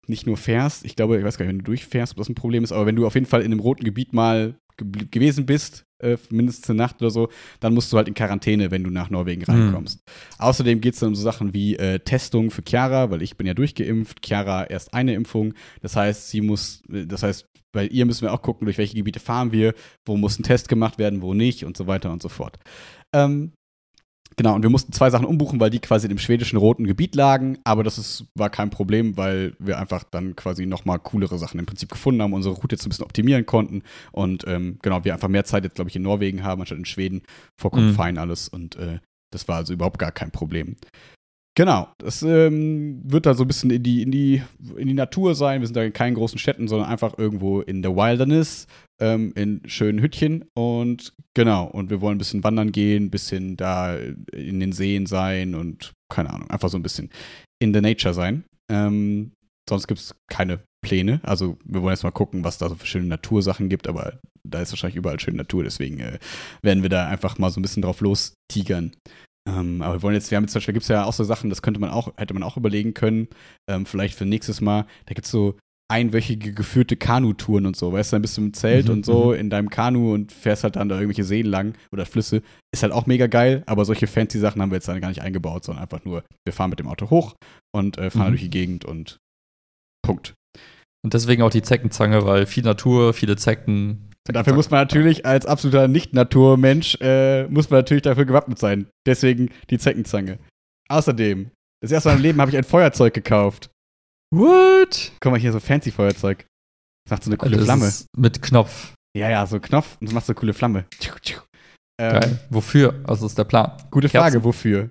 nicht 0.07 0.27
nur 0.27 0.37
fährst, 0.37 0.85
ich 0.85 0.95
glaube, 0.95 1.17
ich 1.17 1.23
weiß 1.23 1.37
gar 1.37 1.45
nicht, 1.45 1.51
wenn 1.51 1.59
du 1.59 1.65
durchfährst, 1.65 2.13
ob 2.13 2.17
das 2.17 2.29
ein 2.29 2.35
Problem 2.35 2.63
ist, 2.63 2.71
aber 2.71 2.85
wenn 2.85 2.95
du 2.95 3.05
auf 3.05 3.15
jeden 3.15 3.25
Fall 3.25 3.41
in 3.41 3.51
einem 3.51 3.59
roten 3.59 3.83
Gebiet 3.83 4.13
mal 4.13 4.55
gewesen 4.77 5.45
bist, 5.45 5.83
äh, 5.99 6.17
mindestens 6.29 6.69
eine 6.69 6.77
Nacht 6.77 7.01
oder 7.01 7.11
so, 7.11 7.29
dann 7.59 7.73
musst 7.73 7.91
du 7.91 7.97
halt 7.97 8.07
in 8.07 8.13
Quarantäne, 8.13 8.71
wenn 8.71 8.83
du 8.83 8.89
nach 8.89 9.09
Norwegen 9.09 9.43
mhm. 9.47 9.53
reinkommst. 9.53 10.05
Mhm. 10.05 10.43
Außerdem 10.43 10.81
geht 10.81 10.93
es 10.93 10.99
dann 10.99 11.09
um 11.09 11.15
so 11.15 11.23
Sachen 11.23 11.53
wie 11.53 11.75
äh, 11.75 11.99
Testung 11.99 12.51
für 12.51 12.63
Chiara, 12.67 13.11
weil 13.11 13.21
ich 13.21 13.37
bin 13.37 13.47
ja 13.47 13.53
durchgeimpft, 13.53 14.25
Chiara 14.25 14.65
erst 14.65 14.93
eine 14.93 15.13
Impfung. 15.13 15.53
Das 15.81 15.95
heißt, 15.95 16.29
sie 16.29 16.41
muss, 16.41 16.81
äh, 16.91 17.05
das 17.05 17.23
heißt, 17.23 17.45
bei 17.71 17.85
ihr 17.85 18.05
müssen 18.05 18.23
wir 18.23 18.33
auch 18.33 18.41
gucken, 18.41 18.65
durch 18.65 18.77
welche 18.77 18.95
Gebiete 18.95 19.19
fahren 19.19 19.51
wir, 19.51 19.73
wo 20.05 20.17
muss 20.17 20.39
ein 20.39 20.43
Test 20.43 20.69
gemacht 20.69 20.97
werden, 20.97 21.21
wo 21.21 21.33
nicht 21.33 21.65
und 21.65 21.77
so 21.77 21.85
weiter 21.85 22.11
und 22.11 22.21
so 22.21 22.29
fort. 22.29 22.57
Ähm, 23.13 23.53
Genau, 24.39 24.55
und 24.55 24.63
wir 24.63 24.69
mussten 24.69 24.93
zwei 24.93 25.09
Sachen 25.09 25.25
umbuchen, 25.25 25.59
weil 25.59 25.69
die 25.69 25.81
quasi 25.81 26.07
im 26.07 26.17
schwedischen 26.17 26.55
roten 26.55 26.85
Gebiet 26.85 27.13
lagen, 27.13 27.57
aber 27.65 27.83
das 27.83 27.97
ist, 27.97 28.23
war 28.35 28.49
kein 28.49 28.69
Problem, 28.69 29.17
weil 29.17 29.53
wir 29.59 29.77
einfach 29.77 30.05
dann 30.05 30.33
quasi 30.37 30.65
nochmal 30.65 30.97
coolere 30.97 31.37
Sachen 31.37 31.59
im 31.59 31.65
Prinzip 31.65 31.91
gefunden 31.91 32.21
haben, 32.21 32.31
unsere 32.31 32.55
Route 32.55 32.77
jetzt 32.77 32.85
ein 32.85 32.89
bisschen 32.89 33.03
optimieren 33.03 33.45
konnten 33.45 33.83
und 34.13 34.47
ähm, 34.47 34.79
genau, 34.81 35.03
wir 35.03 35.13
einfach 35.13 35.27
mehr 35.27 35.43
Zeit 35.43 35.65
jetzt, 35.65 35.75
glaube 35.75 35.89
ich, 35.89 35.97
in 35.97 36.03
Norwegen 36.03 36.45
haben, 36.45 36.61
anstatt 36.61 36.77
in 36.77 36.85
Schweden. 36.85 37.23
Vollkommen 37.59 37.87
Mhm. 37.87 37.95
fein 37.95 38.17
alles 38.17 38.47
und 38.47 38.77
äh, 38.77 38.99
das 39.29 39.49
war 39.49 39.57
also 39.57 39.73
überhaupt 39.73 39.99
gar 39.99 40.13
kein 40.13 40.31
Problem. 40.31 40.77
Genau, 41.55 41.89
das 41.97 42.21
ähm, 42.21 43.01
wird 43.03 43.25
da 43.25 43.33
so 43.33 43.43
ein 43.43 43.47
bisschen 43.47 43.69
in 43.69 43.83
die, 43.83 44.01
in, 44.01 44.11
die, 44.11 44.41
in 44.77 44.87
die 44.87 44.93
Natur 44.93 45.35
sein. 45.35 45.59
Wir 45.59 45.67
sind 45.67 45.75
da 45.75 45.83
in 45.83 45.91
keinen 45.91 46.13
großen 46.15 46.39
Städten, 46.39 46.67
sondern 46.67 46.89
einfach 46.89 47.17
irgendwo 47.17 47.59
in 47.59 47.81
der 47.81 47.95
Wilderness, 47.95 48.65
ähm, 49.01 49.33
in 49.35 49.61
schönen 49.65 50.01
Hüttchen. 50.01 50.45
Und 50.53 51.13
genau, 51.33 51.65
und 51.65 51.89
wir 51.89 51.99
wollen 51.99 52.15
ein 52.15 52.19
bisschen 52.19 52.43
wandern 52.43 52.71
gehen, 52.71 53.05
ein 53.05 53.11
bisschen 53.11 53.57
da 53.57 53.97
in 53.97 54.59
den 54.59 54.71
Seen 54.71 55.05
sein 55.05 55.53
und 55.53 55.91
keine 56.09 56.29
Ahnung, 56.29 56.49
einfach 56.49 56.69
so 56.69 56.77
ein 56.77 56.83
bisschen 56.83 57.09
in 57.61 57.73
the 57.73 57.81
nature 57.81 58.13
sein. 58.13 58.45
Ähm, 58.71 59.33
sonst 59.67 59.87
gibt 59.87 59.99
es 59.99 60.15
keine 60.31 60.61
Pläne. 60.81 61.19
Also 61.23 61.57
wir 61.65 61.81
wollen 61.81 61.93
jetzt 61.93 62.03
mal 62.03 62.11
gucken, 62.11 62.43
was 62.43 62.57
da 62.57 62.69
so 62.69 62.75
für 62.75 62.85
schöne 62.85 63.07
Natursachen 63.07 63.69
gibt, 63.69 63.87
aber 63.87 64.19
da 64.43 64.61
ist 64.61 64.71
wahrscheinlich 64.71 64.95
überall 64.95 65.19
schöne 65.19 65.37
Natur, 65.37 65.63
deswegen 65.63 65.99
äh, 65.99 66.19
werden 66.61 66.83
wir 66.83 66.89
da 66.89 67.07
einfach 67.07 67.37
mal 67.37 67.49
so 67.49 67.59
ein 67.59 67.63
bisschen 67.63 67.83
drauf 67.83 68.01
lostigern. 68.01 68.93
Ähm, 69.57 69.81
aber 69.81 69.95
wir 69.95 70.01
wollen 70.03 70.15
jetzt, 70.15 70.29
wir 70.31 70.35
haben 70.35 70.43
jetzt 70.43 70.51
zum 70.53 70.59
Beispiel, 70.59 70.73
gibt 70.73 70.83
es 70.83 70.89
ja 70.89 71.05
auch 71.05 71.13
so 71.13 71.23
Sachen, 71.23 71.49
das 71.49 71.61
könnte 71.61 71.79
man 71.79 71.89
auch, 71.89 72.11
hätte 72.17 72.33
man 72.33 72.43
auch 72.43 72.57
überlegen 72.57 72.93
können, 72.93 73.27
ähm, 73.69 73.85
vielleicht 73.85 74.15
für 74.15 74.25
nächstes 74.25 74.61
Mal, 74.61 74.85
da 75.05 75.13
gibt 75.13 75.25
es 75.25 75.31
so 75.31 75.57
einwöchige 75.91 76.53
geführte 76.53 76.97
Kanutouren 76.97 77.65
und 77.65 77.75
so, 77.75 77.91
weißt 77.91 78.11
du, 78.11 78.15
dann 78.15 78.21
bist 78.21 78.37
du 78.37 78.41
im 78.41 78.53
Zelt 78.53 78.85
Mhm, 78.87 78.91
und 78.93 79.05
so 79.05 79.29
mhm. 79.29 79.39
in 79.39 79.49
deinem 79.49 79.69
Kanu 79.71 80.13
und 80.13 80.31
fährst 80.31 80.63
halt 80.63 80.75
dann 80.75 80.87
da 80.87 80.95
irgendwelche 80.95 81.23
Seen 81.23 81.47
lang 81.47 81.73
oder 81.91 82.05
Flüsse. 82.05 82.43
Ist 82.71 82.83
halt 82.83 82.93
auch 82.93 83.07
mega 83.07 83.25
geil, 83.25 83.63
aber 83.65 83.85
solche 83.85 84.05
fancy 84.05 84.37
Sachen 84.37 84.61
haben 84.61 84.69
wir 84.69 84.75
jetzt 84.75 84.87
dann 84.87 85.01
gar 85.01 85.09
nicht 85.09 85.23
eingebaut, 85.23 85.63
sondern 85.63 85.81
einfach 85.81 86.05
nur, 86.05 86.23
wir 86.45 86.53
fahren 86.53 86.69
mit 86.69 86.79
dem 86.79 86.87
Auto 86.87 87.09
hoch 87.09 87.33
und 87.75 87.97
äh, 87.97 88.11
fahren 88.11 88.27
Mhm. 88.27 88.31
durch 88.33 88.41
die 88.41 88.49
Gegend 88.51 88.85
und 88.85 89.17
Punkt. 90.05 90.35
Und 91.03 91.13
deswegen 91.13 91.41
auch 91.41 91.49
die 91.49 91.61
Zeckenzange, 91.63 92.25
weil 92.25 92.45
viel 92.45 92.63
Natur, 92.63 93.13
viele 93.13 93.35
Zecken. 93.37 94.08
Dafür 94.33 94.53
muss 94.53 94.69
man 94.69 94.81
natürlich 94.81 95.25
als 95.25 95.45
absoluter 95.45 95.87
Nicht-Naturmensch, 95.87 96.97
äh, 97.01 97.47
muss 97.47 97.69
man 97.69 97.79
natürlich 97.79 98.03
dafür 98.03 98.25
gewappnet 98.25 98.59
sein. 98.59 98.87
Deswegen 99.07 99.49
die 99.69 99.77
Zeckenzange. 99.79 100.37
Außerdem, 100.89 101.51
das 101.81 101.91
erste 101.91 102.09
Mal 102.09 102.15
im 102.15 102.21
Leben 102.21 102.41
habe 102.41 102.51
ich 102.51 102.57
ein 102.57 102.63
Feuerzeug 102.63 103.13
gekauft. 103.13 103.69
What? 104.33 105.11
Guck 105.19 105.31
mal 105.31 105.39
hier, 105.39 105.51
so 105.51 105.59
fancy 105.59 105.91
Feuerzeug. 105.91 106.45
Das 107.05 107.11
macht 107.11 107.23
so 107.23 107.29
eine 107.29 107.37
coole 107.37 107.55
Das 107.57 107.65
Flamme. 107.65 107.87
ist 107.87 108.05
Mit 108.15 108.41
Knopf. 108.41 108.93
Ja, 109.17 109.29
ja, 109.29 109.45
so 109.47 109.59
Knopf 109.59 109.97
und 109.99 110.07
das 110.07 110.13
macht 110.13 110.25
so 110.27 110.33
eine 110.33 110.39
coole 110.39 110.53
Flamme. 110.53 110.85
Ähm, 111.99 112.19
Geil. 112.19 112.39
Wofür? 112.49 112.93
Also 113.07 113.25
ist 113.25 113.37
der 113.37 113.43
Plan. 113.43 113.71
Gute 113.91 114.07
Kerzen. 114.07 114.23
Frage, 114.31 114.43
wofür? 114.43 114.89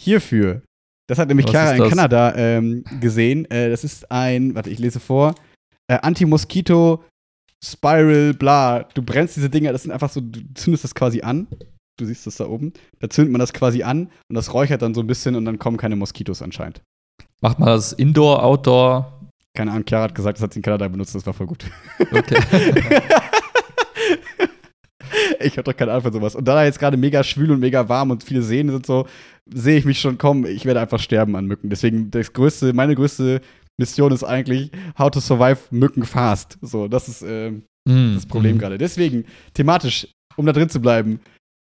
Hierfür. 0.00 0.62
Das 1.08 1.18
hat 1.18 1.28
nämlich 1.28 1.46
Was 1.46 1.50
Clara 1.52 1.74
in? 1.76 1.88
Kanada 1.88 2.34
ähm, 2.36 2.84
gesehen. 3.00 3.50
Äh, 3.50 3.70
das 3.70 3.84
ist 3.84 4.10
ein, 4.10 4.54
warte, 4.54 4.70
ich 4.70 4.78
lese 4.78 5.00
vor. 5.00 5.34
Äh, 5.88 5.98
Anti-Moskito 6.02 7.02
Spiral, 7.72 8.34
bla. 8.34 8.84
Du 8.94 9.02
brennst 9.02 9.36
diese 9.36 9.50
Dinger, 9.50 9.72
das 9.72 9.82
sind 9.82 9.92
einfach 9.92 10.10
so, 10.10 10.20
du 10.20 10.40
zündest 10.54 10.84
das 10.84 10.94
quasi 10.94 11.22
an. 11.22 11.46
Du 11.98 12.04
siehst 12.04 12.26
das 12.26 12.36
da 12.36 12.46
oben. 12.46 12.72
Da 13.00 13.08
zündet 13.08 13.32
man 13.32 13.40
das 13.40 13.52
quasi 13.52 13.82
an 13.82 14.10
und 14.28 14.34
das 14.34 14.52
räuchert 14.52 14.82
dann 14.82 14.94
so 14.94 15.00
ein 15.00 15.06
bisschen 15.06 15.34
und 15.34 15.44
dann 15.44 15.58
kommen 15.58 15.76
keine 15.78 15.96
Moskitos 15.96 16.42
anscheinend. 16.42 16.82
Macht 17.40 17.58
man 17.58 17.68
das 17.68 17.92
Indoor, 17.92 18.42
Outdoor? 18.42 19.30
Keine 19.54 19.70
Ahnung, 19.70 19.84
Clara 19.86 20.04
hat 20.04 20.14
gesagt, 20.14 20.36
das 20.38 20.42
hat 20.42 20.52
sie 20.52 20.58
in 20.58 20.62
Kanada 20.62 20.86
benutzt, 20.88 21.14
das 21.14 21.24
war 21.24 21.32
voll 21.32 21.46
gut. 21.46 21.64
Okay. 21.98 22.36
ich 25.40 25.56
hab 25.56 25.64
doch 25.64 25.76
keine 25.76 25.92
Ahnung 25.92 26.02
von 26.02 26.12
sowas. 26.12 26.34
Und 26.34 26.46
da 26.46 26.54
da 26.54 26.64
jetzt 26.64 26.78
gerade 26.78 26.98
mega 26.98 27.24
schwül 27.24 27.50
und 27.50 27.60
mega 27.60 27.88
warm 27.88 28.10
und 28.10 28.22
viele 28.22 28.42
Seen 28.42 28.68
sind 28.70 28.84
so, 28.84 29.06
sehe 29.46 29.78
ich 29.78 29.86
mich 29.86 30.00
schon 30.00 30.18
kommen, 30.18 30.44
ich 30.44 30.66
werde 30.66 30.80
einfach 30.80 31.00
sterben 31.00 31.36
an 31.36 31.46
Mücken. 31.46 31.70
Deswegen, 31.70 32.10
das 32.10 32.32
größte, 32.32 32.74
meine 32.74 32.94
größte 32.94 33.40
Mission 33.78 34.12
ist 34.12 34.24
eigentlich, 34.24 34.70
how 34.98 35.10
to 35.10 35.20
survive 35.20 35.58
Mücken 35.70 36.04
fast. 36.04 36.58
So, 36.62 36.88
das 36.88 37.08
ist 37.08 37.22
ähm, 37.22 37.62
Mm, 37.86 38.14
das 38.14 38.26
Problem 38.26 38.56
mm. 38.56 38.58
gerade. 38.58 38.78
Deswegen, 38.78 39.24
thematisch, 39.54 40.08
um 40.36 40.44
da 40.44 40.52
drin 40.52 40.68
zu 40.68 40.80
bleiben, 40.80 41.20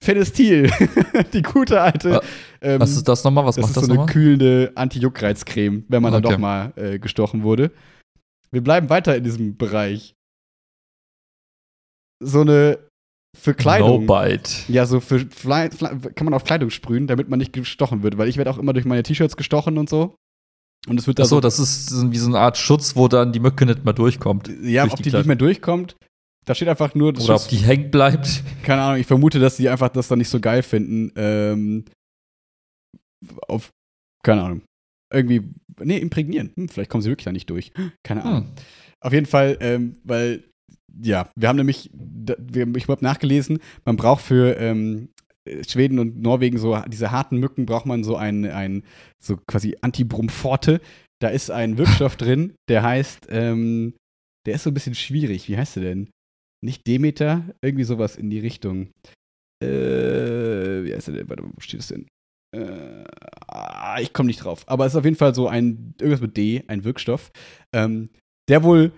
Fenestil, 0.03 0.69
die 1.33 1.41
gute 1.41 1.81
alte. 1.81 2.21
Ähm, 2.61 2.79
Was 2.79 2.91
ist 2.91 3.07
das 3.07 3.23
nochmal? 3.23 3.45
Was 3.45 3.55
das 3.55 3.63
macht 3.63 3.69
ist 3.71 3.77
das 3.77 3.85
so 3.85 3.91
eine 3.91 3.99
nochmal? 3.99 4.13
kühlende 4.13 4.71
Anti-Juckreizcreme, 4.75 5.83
wenn 5.87 6.01
man 6.01 6.13
dann 6.13 6.25
Okay. 6.25 6.33
doch 6.35 6.39
mal 6.39 6.73
äh, 6.75 6.99
gestochen 6.99 7.43
wurde. 7.43 7.71
Wir 8.51 8.61
bleiben 8.61 8.89
weiter 8.89 9.15
in 9.15 9.23
diesem 9.23 9.57
Bereich. 9.57 10.13
So 12.23 12.41
eine 12.41 12.79
für 13.37 13.53
Kleidung. 13.53 14.05
No 14.05 14.21
Bite. 14.21 14.71
Ja, 14.71 14.85
so 14.85 15.01
für 15.01 15.19
Fly, 15.19 15.69
Fly, 15.71 15.89
kann 16.15 16.25
man 16.25 16.33
auf 16.33 16.45
Kleidung 16.45 16.69
sprühen, 16.69 17.07
damit 17.07 17.27
man 17.27 17.39
nicht 17.39 17.51
gestochen 17.51 18.03
wird, 18.03 18.17
weil 18.17 18.29
ich 18.29 18.37
werde 18.37 18.51
auch 18.51 18.57
immer 18.57 18.71
durch 18.71 18.85
meine 18.85 19.03
T-Shirts 19.03 19.35
gestochen 19.35 19.77
und 19.77 19.89
so. 19.89 20.15
Und 20.87 20.99
es 20.99 21.07
wird 21.07 21.17
da 21.19 21.23
Achso, 21.23 21.37
so, 21.37 21.41
das 21.41 21.57
ist 21.59 22.11
wie 22.11 22.17
so 22.17 22.27
eine 22.27 22.39
Art 22.39 22.57
Schutz, 22.57 22.95
wo 22.95 23.07
dann 23.07 23.31
die 23.31 23.39
Mücke 23.39 23.65
nicht 23.65 23.83
mehr 23.85 23.93
durchkommt. 23.93 24.47
ja, 24.61 24.83
durch 24.83 24.93
ob 24.93 24.97
die 25.03 25.09
die, 25.09 25.17
nicht 25.17 25.25
mehr 25.25 25.35
durchkommt. 25.35 25.95
Da 26.45 26.53
steht 26.53 26.67
einfach 26.67 26.93
nur, 26.93 27.09
Oder 27.09 27.19
ob 27.21 27.25
Schutz- 27.25 27.47
die 27.47 27.57
hängen 27.57 27.89
bleibt. 27.89 28.43
keine 28.63 28.81
Ahnung, 28.83 28.99
ich 29.01 29.07
vermute, 29.07 29.39
dass 29.39 29.57
die 29.57 29.67
einfach 29.67 29.89
das 29.89 30.07
dann 30.07 30.19
nicht 30.19 30.29
so 30.29 30.39
geil 30.39 30.61
finden. 30.61 31.11
Ähm, 31.15 31.85
auf, 33.47 33.71
keine 34.23 34.43
Ahnung. 34.43 34.61
Irgendwie, 35.11 35.41
nee, 35.79 35.97
imprägnieren. 35.97 36.51
Hm, 36.55 36.69
vielleicht 36.69 36.89
kommen 36.91 37.01
sie 37.01 37.09
wirklich 37.09 37.25
da 37.25 37.31
nicht 37.31 37.49
durch. 37.49 37.71
Keine 38.03 38.23
Ahnung. 38.23 38.43
Hm. 38.45 38.51
Auf 39.01 39.13
jeden 39.13 39.25
Fall, 39.25 39.57
ähm, 39.61 39.97
weil, 40.03 40.43
ja, 41.01 41.29
wir 41.35 41.47
haben 41.49 41.57
nämlich, 41.57 41.89
ich 41.91 42.87
habe 42.87 43.03
nachgelesen, 43.03 43.59
man 43.85 43.95
braucht 43.97 44.23
für 44.23 44.57
ähm, 44.57 45.09
Schweden 45.67 45.99
und 45.99 46.21
Norwegen 46.21 46.57
so, 46.57 46.77
diese 46.87 47.11
harten 47.11 47.37
Mücken 47.37 47.65
braucht 47.65 47.85
man 47.85 48.03
so 48.03 48.15
ein, 48.15 48.45
ein 48.45 48.83
so 49.21 49.37
quasi 49.47 49.77
Anti-Brumforte. 49.81 50.81
Da 51.21 51.29
ist 51.29 51.51
ein 51.51 51.77
Wirkstoff 51.77 52.15
drin, 52.15 52.55
der 52.69 52.83
heißt, 52.83 53.27
ähm, 53.29 53.93
der 54.45 54.55
ist 54.55 54.63
so 54.63 54.71
ein 54.71 54.73
bisschen 54.73 54.95
schwierig. 54.95 55.49
Wie 55.49 55.57
heißt 55.57 55.77
der 55.77 55.83
denn? 55.83 56.09
Nicht 56.63 56.87
Demeter, 56.87 57.43
irgendwie 57.61 57.83
sowas 57.83 58.15
in 58.15 58.29
die 58.29 58.39
Richtung. 58.39 58.89
Äh, 59.63 60.83
wie 60.83 60.93
heißt 60.93 61.07
der 61.07 61.15
denn? 61.15 61.29
Warte, 61.29 61.43
wo 61.43 61.59
steht 61.59 61.81
es 61.81 61.87
denn? 61.87 62.07
Äh, 62.55 63.03
ah, 63.47 63.99
ich 63.99 64.13
komme 64.13 64.27
nicht 64.27 64.43
drauf. 64.43 64.63
Aber 64.67 64.85
es 64.85 64.93
ist 64.93 64.97
auf 64.97 65.05
jeden 65.05 65.17
Fall 65.17 65.35
so 65.35 65.47
ein, 65.47 65.93
irgendwas 65.99 66.21
mit 66.21 66.37
D, 66.37 66.63
ein 66.67 66.83
Wirkstoff, 66.83 67.31
ähm, 67.73 68.09
der 68.49 68.63
wohl 68.63 68.91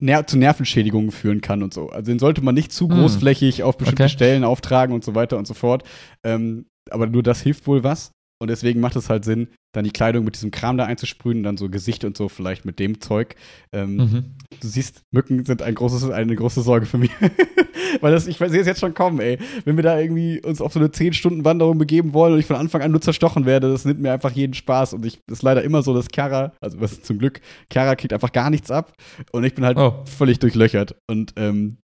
ner 0.00 0.26
zu 0.26 0.38
Nervenschädigungen 0.38 1.10
führen 1.10 1.40
kann 1.40 1.62
und 1.62 1.72
so. 1.74 1.90
Also 1.90 2.10
den 2.10 2.18
sollte 2.18 2.42
man 2.42 2.54
nicht 2.54 2.72
zu 2.72 2.88
Hm. 2.88 2.96
großflächig 2.96 3.62
auf 3.62 3.76
bestimmte 3.76 4.04
Okay. 4.04 4.12
Stellen 4.12 4.44
auftragen 4.44 4.94
und 4.94 5.04
so 5.04 5.14
weiter 5.14 5.36
und 5.38 5.46
so 5.46 5.54
fort. 5.54 5.84
Ähm, 6.24 6.66
aber 6.90 7.06
nur 7.06 7.22
das 7.22 7.40
hilft 7.42 7.66
wohl 7.66 7.84
was. 7.84 8.12
Und 8.40 8.48
deswegen 8.48 8.80
macht 8.80 8.96
es 8.96 9.10
halt 9.10 9.24
Sinn, 9.24 9.48
dann 9.72 9.84
die 9.84 9.90
Kleidung 9.90 10.24
mit 10.24 10.34
diesem 10.34 10.50
Kram 10.50 10.78
da 10.78 10.86
einzusprühen, 10.86 11.42
dann 11.42 11.58
so 11.58 11.68
Gesicht 11.68 12.04
und 12.04 12.16
so 12.16 12.28
vielleicht 12.30 12.64
mit 12.64 12.78
dem 12.78 13.00
Zeug. 13.00 13.34
Ähm, 13.72 13.96
Mhm. 13.96 14.24
Du 14.60 14.66
siehst, 14.66 15.02
Mücken 15.12 15.44
sind 15.44 15.62
ein 15.62 15.74
großes, 15.74 16.10
eine 16.10 16.34
große 16.34 16.62
Sorge 16.62 16.86
für 16.86 16.98
mich. 16.98 17.10
Weil 18.00 18.12
das, 18.12 18.26
ich 18.26 18.38
sehe 18.38 18.60
es 18.60 18.66
jetzt 18.66 18.80
schon 18.80 18.94
kommen, 18.94 19.20
ey. 19.20 19.38
Wenn 19.64 19.76
wir 19.76 19.82
da 19.82 19.98
irgendwie 19.98 20.40
uns 20.40 20.60
auf 20.60 20.72
so 20.72 20.78
eine 20.80 20.88
10-Stunden-Wanderung 20.88 21.76
begeben 21.76 22.14
wollen 22.14 22.32
und 22.34 22.38
ich 22.38 22.46
von 22.46 22.56
Anfang 22.56 22.82
an 22.82 22.90
nur 22.92 23.00
zerstochen 23.00 23.46
werde, 23.46 23.68
das 23.70 23.84
nimmt 23.84 24.00
mir 24.00 24.12
einfach 24.12 24.30
jeden 24.30 24.54
Spaß. 24.54 24.94
Und 24.94 25.04
ich 25.04 25.18
ist 25.30 25.42
leider 25.42 25.62
immer 25.62 25.82
so, 25.82 25.92
dass 25.94 26.06
Chiara, 26.12 26.52
also 26.60 26.80
was 26.80 27.02
zum 27.02 27.18
Glück, 27.18 27.40
Chiara 27.70 27.96
kriegt 27.96 28.12
einfach 28.12 28.32
gar 28.32 28.48
nichts 28.50 28.70
ab 28.70 28.92
und 29.32 29.44
ich 29.44 29.54
bin 29.54 29.64
halt 29.64 29.76
Oh. 29.76 30.02
völlig 30.06 30.38
durchlöchert. 30.38 30.94
Und 31.10 31.32
ähm, 31.36 31.76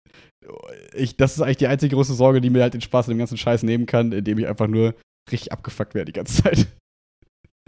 ich, 0.95 1.17
das 1.17 1.35
ist 1.37 1.43
eigentlich 1.43 1.57
die 1.59 1.67
einzige 1.67 1.95
große 1.97 2.15
Sorge, 2.15 2.41
die 2.41 2.51
mir 2.51 2.63
halt 2.63 2.75
den 2.75 2.81
Spaß 2.81 3.07
an 3.09 3.15
dem 3.15 3.19
ganzen 3.19 3.37
Scheiß 3.37 3.63
nehmen 3.65 3.87
kann, 3.87 4.13
indem 4.13 4.39
ich 4.39 4.47
einfach 4.47 4.69
nur 4.69 4.95
richtig 5.31 5.53
abgefuckt 5.53 5.95
werde 5.95 6.13
die 6.13 6.17
ganze 6.17 6.43
Zeit. 6.43 6.67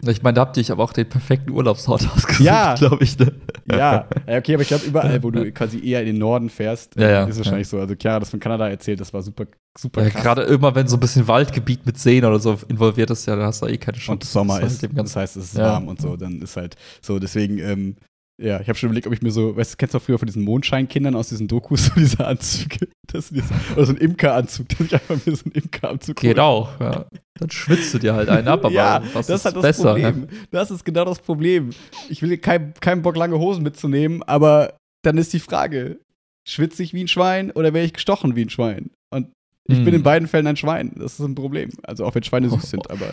Ich 0.07 0.23
meine, 0.23 0.35
da 0.35 0.41
habt 0.41 0.55
ihr 0.55 0.61
euch 0.61 0.71
aber 0.71 0.81
auch 0.85 0.93
den 0.93 1.09
perfekten 1.09 1.49
Urlaubsort 1.51 2.07
ausgesucht, 2.15 2.39
Ja. 2.45 2.73
glaube 2.75 3.03
ich. 3.03 3.19
Ne? 3.19 3.33
Ja, 3.69 4.07
ja, 4.27 4.37
okay, 4.37 4.53
aber 4.53 4.61
ich 4.61 4.69
glaube, 4.69 4.85
überall, 4.85 5.21
wo 5.21 5.29
du 5.29 5.51
quasi 5.51 5.85
eher 5.85 5.99
in 5.99 6.05
den 6.05 6.17
Norden 6.19 6.49
fährst, 6.49 6.95
Ja, 6.95 7.09
ja, 7.09 7.23
ist 7.25 7.35
wahrscheinlich 7.37 7.67
so. 7.67 7.79
Also 7.81 7.95
Chiara 7.95 8.15
hat 8.15 8.21
das 8.21 8.29
von 8.29 8.39
Kanada 8.39 8.69
erzählt, 8.69 9.01
das 9.01 9.13
war 9.13 9.21
super, 9.21 9.45
super 9.77 10.03
Ja, 10.03 10.09
krass. 10.09 10.21
Gerade 10.23 10.43
immer, 10.43 10.73
wenn 10.73 10.87
so 10.87 10.95
ein 10.95 11.01
bisschen 11.01 11.27
Waldgebiet 11.27 11.85
mit 11.85 11.97
Seen 11.97 12.23
oder 12.23 12.39
so 12.39 12.57
involviert 12.69 13.09
ist, 13.09 13.25
ja, 13.25 13.35
da 13.35 13.47
hast 13.47 13.61
du 13.61 13.65
eh 13.65 13.77
keine 13.77 13.97
Chance. 13.97 14.11
und 14.13 14.23
Sommer 14.23 14.61
ist, 14.61 14.81
halt 14.81 14.97
das 14.97 15.15
heißt, 15.17 15.35
es 15.35 15.43
ist 15.51 15.57
Ja. 15.57 15.65
warm 15.65 15.89
und 15.89 15.99
so, 15.99 16.15
dann 16.15 16.41
ist 16.41 16.55
halt 16.55 16.77
so, 17.01 17.19
deswegen, 17.19 17.57
ähm, 17.59 17.95
ja, 18.41 18.61
ich 18.61 18.67
habe 18.69 18.77
schon 18.77 18.87
überlegt, 18.87 19.05
ob 19.07 19.13
ich 19.13 19.21
mir 19.21 19.31
so, 19.31 19.55
weißt 19.57 19.73
du, 19.73 19.77
kennst 19.77 19.93
du 19.93 19.97
auch 19.97 20.01
früher 20.01 20.17
von 20.17 20.25
diesen 20.27 20.43
Mondscheinkindern 20.43 21.15
aus 21.15 21.29
diesen 21.29 21.47
Dokus, 21.47 21.85
so 21.87 21.91
diese 21.95 22.25
Anzüge, 22.25 22.87
das 23.11 23.31
jetzt, 23.31 23.51
oder 23.75 23.85
so 23.85 23.91
ein 23.93 23.97
Imkeranzug, 23.97 24.69
dass 24.69 24.79
ich 24.81 24.93
einfach 24.93 25.25
mir 25.25 25.35
so 25.35 25.45
einen 25.45 25.53
Imkeranzug 25.53 26.15
Geht 26.17 26.37
hole. 26.37 26.43
auch, 26.43 26.79
ja. 26.79 27.05
Dann 27.39 27.49
schwitzt 27.51 27.93
du 27.93 27.99
dir 27.99 28.13
halt 28.13 28.29
einen 28.29 28.47
ab, 28.47 28.59
aber 28.65 28.73
ja, 28.73 29.01
was 29.13 29.27
das 29.27 29.29
ist 29.29 29.35
ist 29.35 29.45
halt 29.45 29.55
das 29.57 29.61
besser? 29.63 29.97
ne? 29.97 30.11
Problem. 30.11 30.27
Das 30.51 30.71
ist 30.71 30.85
genau 30.85 31.05
das 31.05 31.19
Problem. 31.19 31.71
Ich 32.09 32.21
will 32.21 32.37
keinen 32.37 32.73
keinen 32.75 33.01
Bock, 33.01 33.15
lange 33.17 33.37
Hosen 33.39 33.63
mitzunehmen, 33.63 34.23
aber 34.23 34.77
dann 35.03 35.17
ist 35.17 35.33
die 35.33 35.39
Frage, 35.39 35.99
schwitze 36.47 36.83
ich 36.83 36.93
wie 36.93 37.03
ein 37.03 37.07
Schwein 37.07 37.51
oder 37.51 37.73
werde 37.73 37.85
ich 37.85 37.93
gestochen 37.93 38.35
wie 38.35 38.43
ein 38.43 38.49
Schwein? 38.49 38.91
Und 39.13 39.27
ich 39.69 39.77
Hm. 39.77 39.85
bin 39.85 39.93
in 39.95 40.03
beiden 40.03 40.27
Fällen 40.27 40.47
ein 40.47 40.57
Schwein. 40.57 40.93
Das 40.95 41.13
ist 41.19 41.25
ein 41.25 41.35
Problem. 41.35 41.69
Also 41.83 42.05
auch 42.05 42.15
wenn 42.15 42.23
Schweine 42.23 42.49
süß 42.49 42.69
sind, 42.71 42.89
aber 42.91 43.11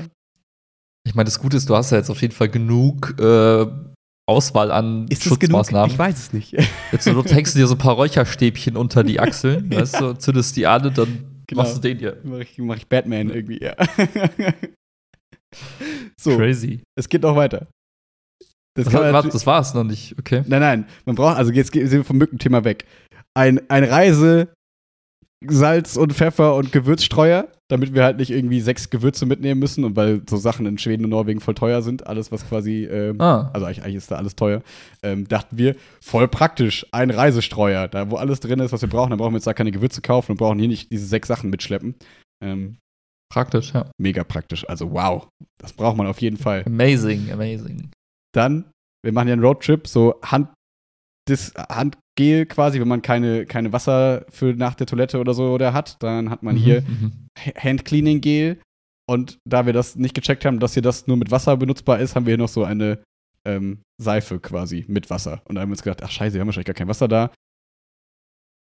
Ich 1.07 1.15
meine, 1.15 1.27
das 1.27 1.39
Gute 1.39 1.57
ist, 1.57 1.69
du 1.69 1.77
hast 1.77 1.91
ja 1.91 1.99
jetzt 1.99 2.11
auf 2.11 2.21
jeden 2.23 2.33
Fall 2.35 2.49
genug 2.49 3.15
äh, 3.21 3.67
Auswahl 4.29 4.71
an 4.73 5.07
Schutzmaßnahmen. 5.13 5.91
Ich 5.93 5.99
weiß 5.99 6.19
es 6.19 6.33
nicht. 6.33 6.53
Jetzt 6.93 7.07
nur 7.07 7.25
hängst 7.25 7.55
du 7.55 7.59
dir 7.61 7.67
so 7.67 7.75
ein 7.75 7.79
paar 7.79 7.95
Räucherstäbchen 7.95 8.77
unter 8.77 9.05
die 9.05 9.21
Achseln, 9.21 9.73
weißt 9.73 10.01
du, 10.01 10.13
zündest 10.15 10.57
die 10.57 10.67
an 10.67 10.87
und 10.87 10.99
dann 10.99 11.33
Genau. 11.49 11.63
Machst 11.63 11.77
du 11.77 11.81
den 11.81 11.97
hier? 11.99 12.19
Mach 12.25 12.39
ich, 12.39 12.59
mach 12.59 12.77
ich 12.77 12.89
Batman 12.89 13.31
irgendwie, 13.31 13.63
ja. 13.63 13.77
so, 16.21 16.37
Crazy. 16.37 16.83
es 16.99 17.09
geht 17.09 17.23
noch 17.23 17.37
weiter. 17.37 17.69
Das 18.75 18.87
Das, 18.87 18.93
natürlich- 18.93 19.33
das 19.33 19.47
war 19.47 19.61
es 19.61 19.73
noch 19.73 19.85
nicht, 19.85 20.19
okay. 20.19 20.43
Nein, 20.47 20.61
nein, 20.61 20.87
man 21.05 21.15
braucht, 21.15 21.37
also 21.37 21.53
jetzt 21.53 21.73
sind 21.73 21.91
wir 21.93 22.05
vom 22.05 22.19
Mückenthema 22.19 22.65
weg. 22.65 22.85
Ein, 23.35 23.61
ein 23.71 23.85
Reise, 23.85 24.49
Salz 25.47 25.97
und 25.97 26.13
Pfeffer 26.15 26.57
und 26.57 26.73
Gewürzstreuer, 26.73 27.49
damit 27.69 27.95
wir 27.95 28.05
halt 28.05 28.19
nicht 28.19 28.31
irgendwie 28.31 28.61
sechs 28.61 28.91
Gewürze 28.91 29.27
mitnehmen 29.27 29.59
müssen 29.59 29.85
und 29.85 29.97
weil 29.97 30.23
so 30.29 30.37
Sachen 30.37 30.67
in 30.67 30.79
Schweden 30.79 31.05
und 31.05 31.11
Norwegen 31.11 31.41
voll 31.41 31.55
teuer 31.55 31.83
sind, 31.83 32.07
alles 32.07 32.31
was 32.31 32.49
quasi, 32.49 32.85
ähm, 32.85 33.21
Ah, 33.21 33.51
also 33.53 33.67
eigentlich, 33.67 33.83
eigentlich 33.83 33.97
ist 33.97 34.11
da 34.11 34.17
alles 34.17 34.37
teuer, 34.37 34.63
ähm, 35.03 35.27
dachten 35.27 35.59
wir, 35.59 35.75
voll 36.01 36.29
praktisch, 36.29 36.87
ein 36.93 37.11
Reisestreuer, 37.11 37.89
da 37.89 38.11
wo 38.11 38.17
alles 38.17 38.41
drin 38.41 38.61
ist, 38.61 38.73
was 38.73 38.83
wir 38.83 38.89
brauchen, 38.89 39.11
dann 39.11 39.19
brauchen 39.19 39.33
wir 39.33 39.39
jetzt 39.39 39.47
da 39.47 39.55
keine 39.55 39.73
Gewürze 39.73 40.01
kaufen 40.01 40.33
und 40.33 40.39
brauchen 40.39 40.59
hier 40.59 40.69
nicht 40.69 40.93
diese 40.93 41.07
sechs 41.07 41.27
Sachen 41.29 41.51
mitschleppen. 41.51 41.97
Ähm, 42.43 42.77
praktisch, 43.33 43.73
ja. 43.75 43.91
mega 43.99 44.23
praktisch, 44.23 44.69
also 44.69 44.93
wow, 44.93 45.27
das 45.59 45.73
braucht 45.73 45.97
man 45.97 46.07
auf 46.07 46.21
jeden 46.21 46.37
Fall. 46.37 46.63
Amazing, 46.67 47.33
amazing. 47.33 47.91
Dann, 48.33 48.67
wir 49.03 49.13
machen 49.13 49.29
ja 49.29 49.33
einen 49.33 49.45
Roadtrip, 49.45 49.89
so 49.89 50.21
Hand, 50.25 50.49
das 51.27 51.53
Handgel 51.57 52.47
quasi, 52.47 52.81
wenn 52.81 52.89
man 52.89 53.03
keine, 53.03 53.47
keine 53.47 53.73
Wasser 53.73 54.25
für 54.31 54.55
nach 54.55 54.75
der 54.75 54.87
Toilette 54.87 55.19
oder 55.19 55.35
so 55.35 55.53
oder 55.53 55.73
hat, 55.73 56.03
dann 56.03 56.31
hat 56.31 56.43
man 56.43 56.57
hier 56.57 56.83
Mhm, 56.83 57.13
mhm. 57.45 57.53
Handcleaning 57.59 58.21
Gel. 58.21 58.61
Und 59.09 59.39
da 59.45 59.67
wir 59.67 59.73
das 59.73 59.97
nicht 59.97 60.15
gecheckt 60.15 60.45
haben, 60.45 60.59
dass 60.59 60.75
hier 60.75 60.83
das 60.83 61.07
nur 61.07 61.17
mit 61.17 61.31
Wasser 61.31 61.57
benutzbar 61.57 62.01
ist, 62.01 62.17
haben 62.17 62.27
wir 62.27 62.33
hier 62.33 62.39
noch 62.39 62.49
so 62.49 62.65
eine 62.65 63.03
ähm, 63.45 63.83
Seife 64.03 64.41
quasi 64.41 64.85
mit 64.89 65.11
Wasser. 65.11 65.43
Und 65.45 65.55
da 65.55 65.61
haben 65.61 65.69
wir 65.69 65.75
uns 65.75 65.83
gedacht, 65.83 66.03
ach 66.03 66.11
scheiße, 66.11 66.35
wir 66.35 66.41
haben 66.41 66.49
wahrscheinlich 66.49 66.67
gar 66.67 66.75
kein 66.75 66.89
Wasser 66.89 67.07
da. 67.09 67.31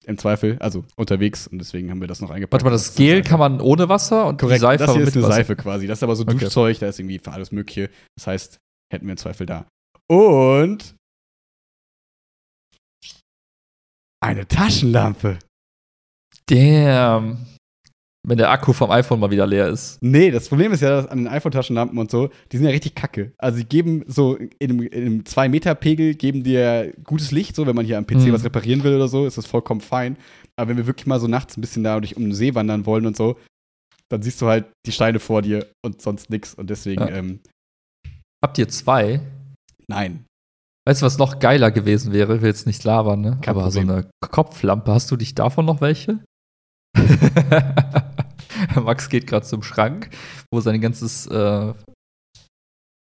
Im 0.07 0.17
Zweifel, 0.17 0.57
also 0.61 0.85
unterwegs. 0.97 1.49
Und 1.49 1.59
deswegen 1.59 1.91
haben 1.91 2.01
wir 2.01 2.07
das 2.07 2.21
noch 2.21 2.31
eingepackt. 2.31 2.53
Warte 2.53 2.65
mal, 2.65 2.71
das 2.71 2.95
Gel 2.95 3.23
kann 3.23 3.41
man 3.41 3.61
ohne 3.61 3.89
Wasser 3.89 4.27
und 4.27 4.41
Korrekt, 4.41 4.59
die 4.59 4.63
Seife 4.63 4.79
das 4.79 4.93
hier 4.93 5.01
aber 5.03 5.09
ist 5.09 5.17
eine 5.17 5.25
Wasser. 5.25 5.35
Seife 5.35 5.57
quasi. 5.57 5.87
Das 5.87 5.99
ist 5.99 6.03
aber 6.03 6.17
so 6.17 6.23
Okay. 6.23 6.39
Duschzeug, 6.39 6.79
da 6.79 6.89
ist 6.89 6.99
irgendwie 7.01 7.19
für 7.19 7.33
alles 7.33 7.51
Mögliche. 7.53 7.91
Das 8.17 8.27
heißt, 8.29 8.59
hätten 8.93 9.07
wir 9.07 9.13
im 9.13 9.19
Zweifel 9.19 9.47
da. 9.47 9.67
Und 10.09 10.95
eine 14.21 14.47
Taschenlampe. 14.47 15.39
Damn. 16.47 17.39
Wenn 18.27 18.37
der 18.39 18.51
Akku 18.51 18.73
vom 18.73 18.91
iPhone 18.91 19.21
mal 19.21 19.31
wieder 19.31 19.47
leer 19.47 19.69
ist. 19.69 19.99
Nee, 20.03 20.31
das 20.31 20.49
Problem 20.49 20.73
ist 20.73 20.83
ja, 20.83 20.91
dass 20.91 21.07
an 21.07 21.19
den 21.19 21.29
iPhone-Taschenlampen 21.29 21.97
und 21.99 22.11
so, 22.11 22.31
die 22.51 22.57
sind 22.59 22.67
ja 22.67 22.73
richtig 22.73 22.95
kacke. 22.95 23.33
Also 23.39 23.59
die 23.59 23.65
geben 23.69 24.05
so 24.07 24.35
in 24.37 24.51
einem, 24.71 24.81
in 24.83 25.07
einem 25.07 25.21
2-Meter-Pegel 25.23 26.15
geben 26.15 26.43
dir 26.43 26.93
gutes 27.05 27.31
Licht, 27.31 27.57
so 27.57 27.67
wenn 27.67 27.77
man 27.77 27.87
hier 27.87 27.97
am 27.97 28.07
PC 28.07 28.27
Mhm. 28.27 28.33
was 28.33 28.45
reparieren 28.45 28.83
will 28.85 28.95
oder 28.97 29.09
so, 29.09 29.25
ist 29.25 29.39
das 29.39 29.47
vollkommen 29.47 29.81
fein. 29.81 30.19
Aber 30.57 30.69
wenn 30.69 30.77
wir 30.77 30.87
wirklich 30.87 31.07
mal 31.07 31.21
so 31.21 31.27
nachts 31.29 31.57
ein 31.57 31.61
bisschen 31.63 31.85
da 31.85 31.99
durch 32.01 32.17
um 32.17 32.25
den 32.25 32.35
See 32.35 32.55
wandern 32.55 32.85
wollen 32.87 33.07
und 33.07 33.17
so, 33.17 33.39
dann 34.11 34.21
siehst 34.23 34.43
du 34.43 34.47
halt 34.47 34.67
die 34.85 34.93
Steine 34.93 35.21
vor 35.21 35.41
dir 35.41 35.67
und 35.85 36.03
sonst 36.03 36.29
nix. 36.29 36.55
Und 36.55 36.69
deswegen, 36.71 37.01
Ja. 37.03 37.09
ähm, 37.11 37.41
Habt 38.45 38.59
ihr 38.59 38.69
zwei? 38.69 39.21
nein. 39.89 40.25
Weißt 40.89 41.03
du, 41.03 41.07
was 41.07 41.19
noch 41.19 41.39
geiler 41.39 41.71
gewesen 41.71 42.15
wäre? 42.15 42.37
Ich 42.37 42.41
will 42.41 42.49
jetzt 42.49 42.67
nicht 42.67 42.83
labern, 42.83 43.21
ne? 43.21 43.39
Kein 43.43 43.51
Aber 43.55 43.65
Problem. 43.65 43.87
so 43.89 43.93
eine 43.93 44.07
Kopflampe, 44.31 44.91
hast 44.91 45.11
du 45.11 45.17
dich 45.17 45.35
davon 45.35 45.67
noch 45.67 45.83
welche? 45.83 46.21
Max 48.83 49.11
geht 49.11 49.27
gerade 49.27 49.45
zum 49.45 49.63
Schrank, 49.63 50.09
wo 50.51 50.61
sein 50.61 50.81
ganzes 50.81 51.27
äh, 51.27 51.75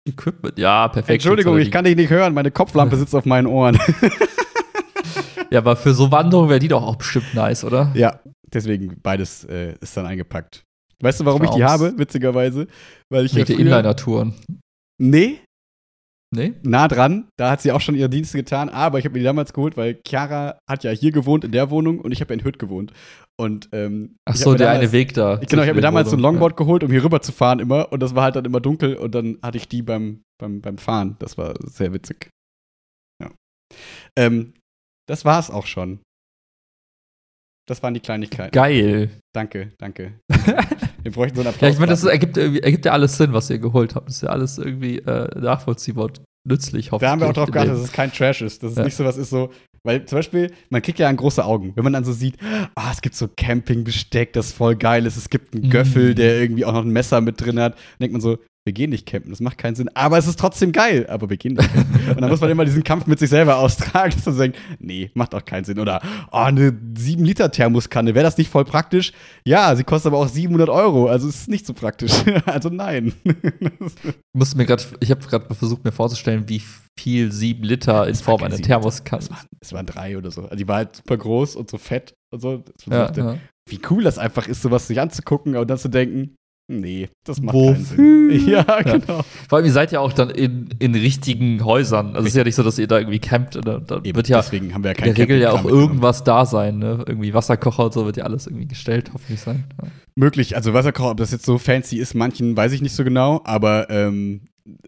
Equipment. 0.08 0.56
Ja, 0.60 0.86
perfekt. 0.86 1.10
Entschuldigung, 1.24 1.58
ich 1.58 1.72
kann 1.72 1.84
dich 1.84 1.96
nicht 1.96 2.10
hören, 2.10 2.34
meine 2.34 2.52
Kopflampe 2.52 2.96
sitzt 2.98 3.16
auf 3.16 3.24
meinen 3.24 3.48
Ohren. 3.48 3.76
die- 3.76 4.10
Ja, 5.50 5.58
aber 5.58 5.74
für 5.74 5.92
so 5.92 6.12
Wanderungen 6.12 6.48
wäre 6.50 6.60
die 6.60 6.68
doch 6.68 6.82
auch 6.84 6.94
bestimmt 6.96 7.34
nice, 7.34 7.64
oder? 7.64 7.90
ja, 7.96 8.20
deswegen 8.52 8.96
beides 9.02 9.42
äh, 9.44 9.74
ist 9.80 9.96
dann 9.96 10.06
eingepackt. 10.06 10.62
Weißt 11.02 11.18
du, 11.18 11.24
warum 11.24 11.42
ich 11.42 11.50
die 11.50 11.58
Traums. 11.60 11.72
habe? 11.82 11.98
Witzigerweise. 11.98 12.68
Weil 13.10 13.26
ich 13.26 13.32
Mit 13.34 13.40
ja 13.48 13.56
den 13.56 13.56
früher- 13.66 13.74
Inliner-Touren. 13.76 14.34
Nee, 15.00 15.40
Nee? 16.34 16.54
nah 16.62 16.88
dran. 16.88 17.28
Da 17.36 17.50
hat 17.50 17.60
sie 17.60 17.72
auch 17.72 17.80
schon 17.82 17.94
ihre 17.94 18.08
Dienste 18.08 18.38
getan. 18.38 18.70
Aber 18.70 18.98
ich 18.98 19.04
habe 19.04 19.12
mir 19.12 19.18
die 19.18 19.24
damals 19.24 19.52
geholt, 19.52 19.76
weil 19.76 20.00
Chiara 20.06 20.58
hat 20.68 20.82
ja 20.82 20.90
hier 20.90 21.12
gewohnt 21.12 21.44
in 21.44 21.52
der 21.52 21.70
Wohnung 21.70 22.00
und 22.00 22.10
ich 22.10 22.22
habe 22.22 22.32
in 22.32 22.42
Hütt 22.42 22.58
gewohnt. 22.58 22.92
Und 23.38 23.68
ähm, 23.72 24.16
Ach 24.24 24.34
ich 24.34 24.40
so, 24.40 24.54
der 24.54 24.68
damals, 24.68 24.80
eine 24.80 24.92
Weg 24.92 25.12
da. 25.12 25.36
Genau, 25.36 25.62
ich 25.62 25.68
habe 25.68 25.76
mir 25.76 25.82
damals 25.82 26.08
so 26.08 26.16
ein. 26.16 26.22
Longboard 26.22 26.56
geholt, 26.56 26.84
um 26.84 26.90
hier 26.90 27.04
rüber 27.04 27.20
zu 27.20 27.32
fahren 27.32 27.58
immer. 27.58 27.92
Und 27.92 28.00
das 28.00 28.14
war 28.14 28.24
halt 28.24 28.36
dann 28.36 28.46
immer 28.46 28.60
dunkel 28.60 28.96
und 28.96 29.14
dann 29.14 29.38
hatte 29.42 29.58
ich 29.58 29.68
die 29.68 29.82
beim, 29.82 30.22
beim, 30.40 30.62
beim 30.62 30.78
Fahren. 30.78 31.16
Das 31.18 31.36
war 31.36 31.54
sehr 31.66 31.92
witzig. 31.92 32.30
Ja. 33.22 33.30
Ähm, 34.16 34.54
das 35.06 35.26
war's 35.26 35.50
auch 35.50 35.66
schon. 35.66 36.00
Das 37.68 37.82
waren 37.82 37.94
die 37.94 38.00
Kleinigkeiten. 38.00 38.50
Geil. 38.52 39.10
Danke, 39.32 39.70
danke. 39.78 40.12
Wir 41.02 41.12
bräuchten 41.12 41.36
so 41.36 41.42
einen 41.42 41.48
Applaus. 41.50 41.62
Ja, 41.62 41.68
ich 41.74 41.78
meine, 41.78 41.90
das 41.90 42.04
ergibt, 42.04 42.36
ergibt 42.36 42.84
ja 42.84 42.92
alles 42.92 43.16
Sinn, 43.16 43.32
was 43.32 43.48
ihr 43.50 43.58
geholt 43.58 43.94
habt. 43.94 44.08
Das 44.08 44.16
ist 44.16 44.22
ja 44.22 44.30
alles 44.30 44.58
irgendwie 44.58 44.98
äh, 44.98 45.38
nachvollziehbar 45.40 46.06
und 46.06 46.20
nützlich, 46.48 46.90
hoffentlich. 46.92 47.06
Da 47.06 47.10
haben 47.12 47.20
wir 47.20 47.28
auch 47.28 47.32
drauf 47.32 47.50
geachtet, 47.50 47.74
dass 47.74 47.80
es 47.80 47.92
kein 47.92 48.12
Trash 48.12 48.42
ist. 48.42 48.62
Dass 48.62 48.72
es 48.72 48.78
Ja. 48.78 48.84
nicht 48.84 48.96
so 48.96 49.04
was 49.04 49.16
ist 49.16 49.30
so, 49.30 49.50
weil 49.84 50.04
zum 50.06 50.18
Beispiel, 50.18 50.52
man 50.70 50.82
kriegt 50.82 50.98
ja 50.98 51.08
an 51.08 51.16
große 51.16 51.44
Augen, 51.44 51.72
wenn 51.76 51.84
man 51.84 51.92
dann 51.92 52.04
so 52.04 52.12
sieht, 52.12 52.36
ah, 52.74 52.90
es 52.92 53.00
gibt 53.00 53.14
so 53.14 53.28
Campingbesteck, 53.36 54.32
das 54.32 54.52
voll 54.52 54.76
geil 54.76 55.06
ist, 55.06 55.16
es 55.16 55.28
gibt 55.30 55.54
einen 55.54 55.68
Mm. 55.68 55.70
Göffel, 55.70 56.14
der 56.14 56.40
irgendwie 56.40 56.64
auch 56.64 56.72
noch 56.72 56.82
ein 56.84 56.90
Messer 56.90 57.20
mit 57.20 57.40
drin 57.40 57.58
hat. 57.60 57.74
Dann 57.74 57.80
denkt 58.00 58.12
man 58.12 58.20
so, 58.20 58.38
wir 58.64 58.72
gehen 58.72 58.90
nicht 58.90 59.06
campen, 59.06 59.30
das 59.30 59.40
macht 59.40 59.58
keinen 59.58 59.74
Sinn, 59.74 59.90
aber 59.94 60.18
es 60.18 60.28
ist 60.28 60.38
trotzdem 60.38 60.70
geil, 60.70 61.06
aber 61.08 61.28
wir 61.28 61.36
gehen 61.36 61.54
nicht 61.54 61.72
campen. 61.72 62.10
Und 62.10 62.20
dann 62.20 62.30
muss 62.30 62.40
man 62.40 62.50
immer 62.50 62.64
diesen 62.64 62.84
Kampf 62.84 63.06
mit 63.06 63.18
sich 63.18 63.28
selber 63.28 63.56
austragen, 63.58 64.14
dass 64.14 64.26
man 64.26 64.38
denkt, 64.38 64.58
nee, 64.78 65.10
macht 65.14 65.34
auch 65.34 65.44
keinen 65.44 65.64
Sinn. 65.64 65.80
Oder, 65.80 66.00
oh, 66.30 66.36
eine 66.36 66.70
7-Liter-Thermoskanne, 66.70 68.14
wäre 68.14 68.24
das 68.24 68.38
nicht 68.38 68.50
voll 68.50 68.64
praktisch? 68.64 69.12
Ja, 69.44 69.74
sie 69.74 69.82
kostet 69.82 70.12
aber 70.12 70.22
auch 70.22 70.28
700 70.28 70.68
Euro, 70.68 71.08
also 71.08 71.28
es 71.28 71.40
ist 71.40 71.48
nicht 71.48 71.66
so 71.66 71.74
praktisch. 71.74 72.12
also 72.46 72.68
nein. 72.68 73.12
Ich 73.24 74.14
musste 74.32 74.56
mir 74.56 74.66
gerade, 74.66 74.84
ich 75.00 75.10
habe 75.10 75.26
gerade 75.26 75.52
versucht, 75.54 75.84
mir 75.84 75.92
vorzustellen, 75.92 76.48
wie 76.48 76.62
viel 76.98 77.32
sieben 77.32 77.64
Liter 77.64 78.06
in 78.06 78.14
Form 78.14 78.42
einer 78.42 78.56
Thermoskanne. 78.56 79.22
es, 79.22 79.30
waren, 79.30 79.46
es 79.60 79.72
waren 79.72 79.86
drei 79.86 80.16
oder 80.16 80.30
so. 80.30 80.42
Also 80.42 80.56
die 80.56 80.68
war 80.68 80.76
halt 80.76 80.96
super 80.96 81.16
groß 81.16 81.56
und 81.56 81.68
so 81.68 81.78
fett 81.78 82.14
und 82.30 82.40
so. 82.40 82.62
Ja, 82.88 83.10
ja. 83.12 83.38
Wie 83.68 83.80
cool 83.90 84.04
das 84.04 84.18
einfach 84.18 84.46
ist, 84.46 84.62
sowas 84.62 84.86
sich 84.86 85.00
anzugucken 85.00 85.56
und 85.56 85.68
dann 85.68 85.78
zu 85.78 85.88
denken, 85.88 86.36
nee, 86.80 87.08
das 87.24 87.40
macht 87.40 87.54
Wofür? 87.54 87.96
keinen 87.96 88.30
Sinn. 88.30 88.48
Ja, 88.48 88.82
genau. 88.82 89.22
Vor 89.48 89.56
allem, 89.58 89.66
ihr 89.66 89.72
seid 89.72 89.92
ja 89.92 90.00
auch 90.00 90.12
dann 90.12 90.30
in, 90.30 90.70
in 90.78 90.94
richtigen 90.94 91.64
Häusern. 91.64 92.08
Also 92.14 92.20
es 92.22 92.28
ist 92.28 92.36
ja 92.36 92.44
nicht 92.44 92.54
so, 92.54 92.62
dass 92.62 92.78
ihr 92.78 92.86
da 92.86 92.98
irgendwie 92.98 93.18
campt. 93.18 93.56
Da, 93.56 93.78
da 93.78 93.96
Eben, 94.02 94.16
wird 94.16 94.28
ja 94.28 94.38
deswegen 94.38 94.74
haben 94.74 94.82
wir 94.84 94.92
ja 94.92 94.98
in 94.98 95.04
der 95.04 95.18
Regel 95.18 95.38
ja 95.38 95.50
auch 95.50 95.62
mitgenommen. 95.62 95.82
irgendwas 95.82 96.24
da 96.24 96.46
sein. 96.46 96.78
Ne? 96.78 97.04
Irgendwie 97.06 97.34
Wasserkocher 97.34 97.84
und 97.84 97.92
so 97.92 98.06
wird 98.06 98.16
ja 98.16 98.24
alles 98.24 98.46
irgendwie 98.46 98.66
gestellt, 98.66 99.10
hoffentlich 99.12 99.40
sein. 99.40 99.64
Ja. 99.82 99.88
Möglich, 100.14 100.56
also 100.56 100.74
Wasserkocher, 100.74 101.10
ob 101.12 101.16
das 101.18 101.30
jetzt 101.30 101.44
so 101.46 101.58
fancy 101.58 101.96
ist, 101.98 102.14
manchen 102.14 102.56
weiß 102.56 102.72
ich 102.72 102.82
nicht 102.82 102.94
so 102.94 103.04
genau, 103.04 103.40
aber 103.44 103.88
ähm, 103.90 104.42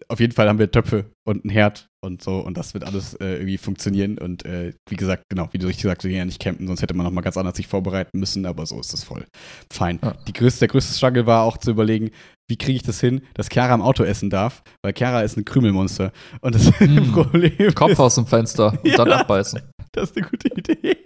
auf 0.07 0.19
jeden 0.19 0.33
Fall 0.33 0.47
haben 0.47 0.59
wir 0.59 0.71
Töpfe 0.71 1.05
und 1.25 1.43
einen 1.43 1.51
Herd 1.51 1.87
und 2.01 2.21
so 2.23 2.39
und 2.39 2.57
das 2.57 2.73
wird 2.73 2.83
alles 2.85 3.13
äh, 3.15 3.35
irgendwie 3.35 3.57
funktionieren 3.57 4.17
und 4.17 4.45
äh, 4.45 4.73
wie 4.89 4.95
gesagt, 4.95 5.23
genau, 5.29 5.49
wie 5.51 5.57
du 5.57 5.67
richtig 5.67 5.83
sagst, 5.83 6.03
wir 6.03 6.09
gehen 6.09 6.19
ja 6.19 6.25
nicht 6.25 6.41
campen, 6.41 6.67
sonst 6.67 6.81
hätte 6.81 6.93
man 6.93 7.05
noch 7.05 7.11
mal 7.11 7.21
ganz 7.21 7.37
anders 7.37 7.57
sich 7.57 7.67
vorbereiten 7.67 8.19
müssen, 8.19 8.45
aber 8.45 8.65
so 8.65 8.79
ist 8.79 8.93
das 8.93 9.03
voll 9.03 9.25
fein. 9.71 9.99
Ja. 10.03 10.13
Die 10.27 10.33
größte, 10.33 10.59
der 10.59 10.67
größte 10.69 10.93
Struggle 10.95 11.25
war 11.25 11.43
auch 11.43 11.57
zu 11.57 11.71
überlegen, 11.71 12.11
wie 12.47 12.57
kriege 12.57 12.75
ich 12.77 12.83
das 12.83 12.99
hin, 13.01 13.21
dass 13.33 13.49
Chiara 13.49 13.73
im 13.73 13.81
Auto 13.81 14.03
essen 14.03 14.29
darf, 14.29 14.61
weil 14.83 14.93
Chiara 14.95 15.21
ist 15.23 15.35
ein 15.37 15.45
Krümelmonster 15.45 16.11
und 16.41 16.53
das 16.55 16.71
Mm. 16.79 17.11
Problem 17.11 17.73
Kopf 17.73 17.91
ist, 17.91 17.99
aus 17.99 18.15
dem 18.15 18.27
Fenster 18.27 18.71
und 18.83 18.85
Ja. 18.91 18.97
dann 18.97 19.11
abbeißen. 19.11 19.61
das 19.91 20.11
ist 20.11 20.17
eine 20.17 20.27
gute 20.27 20.49
Idee. 20.49 20.97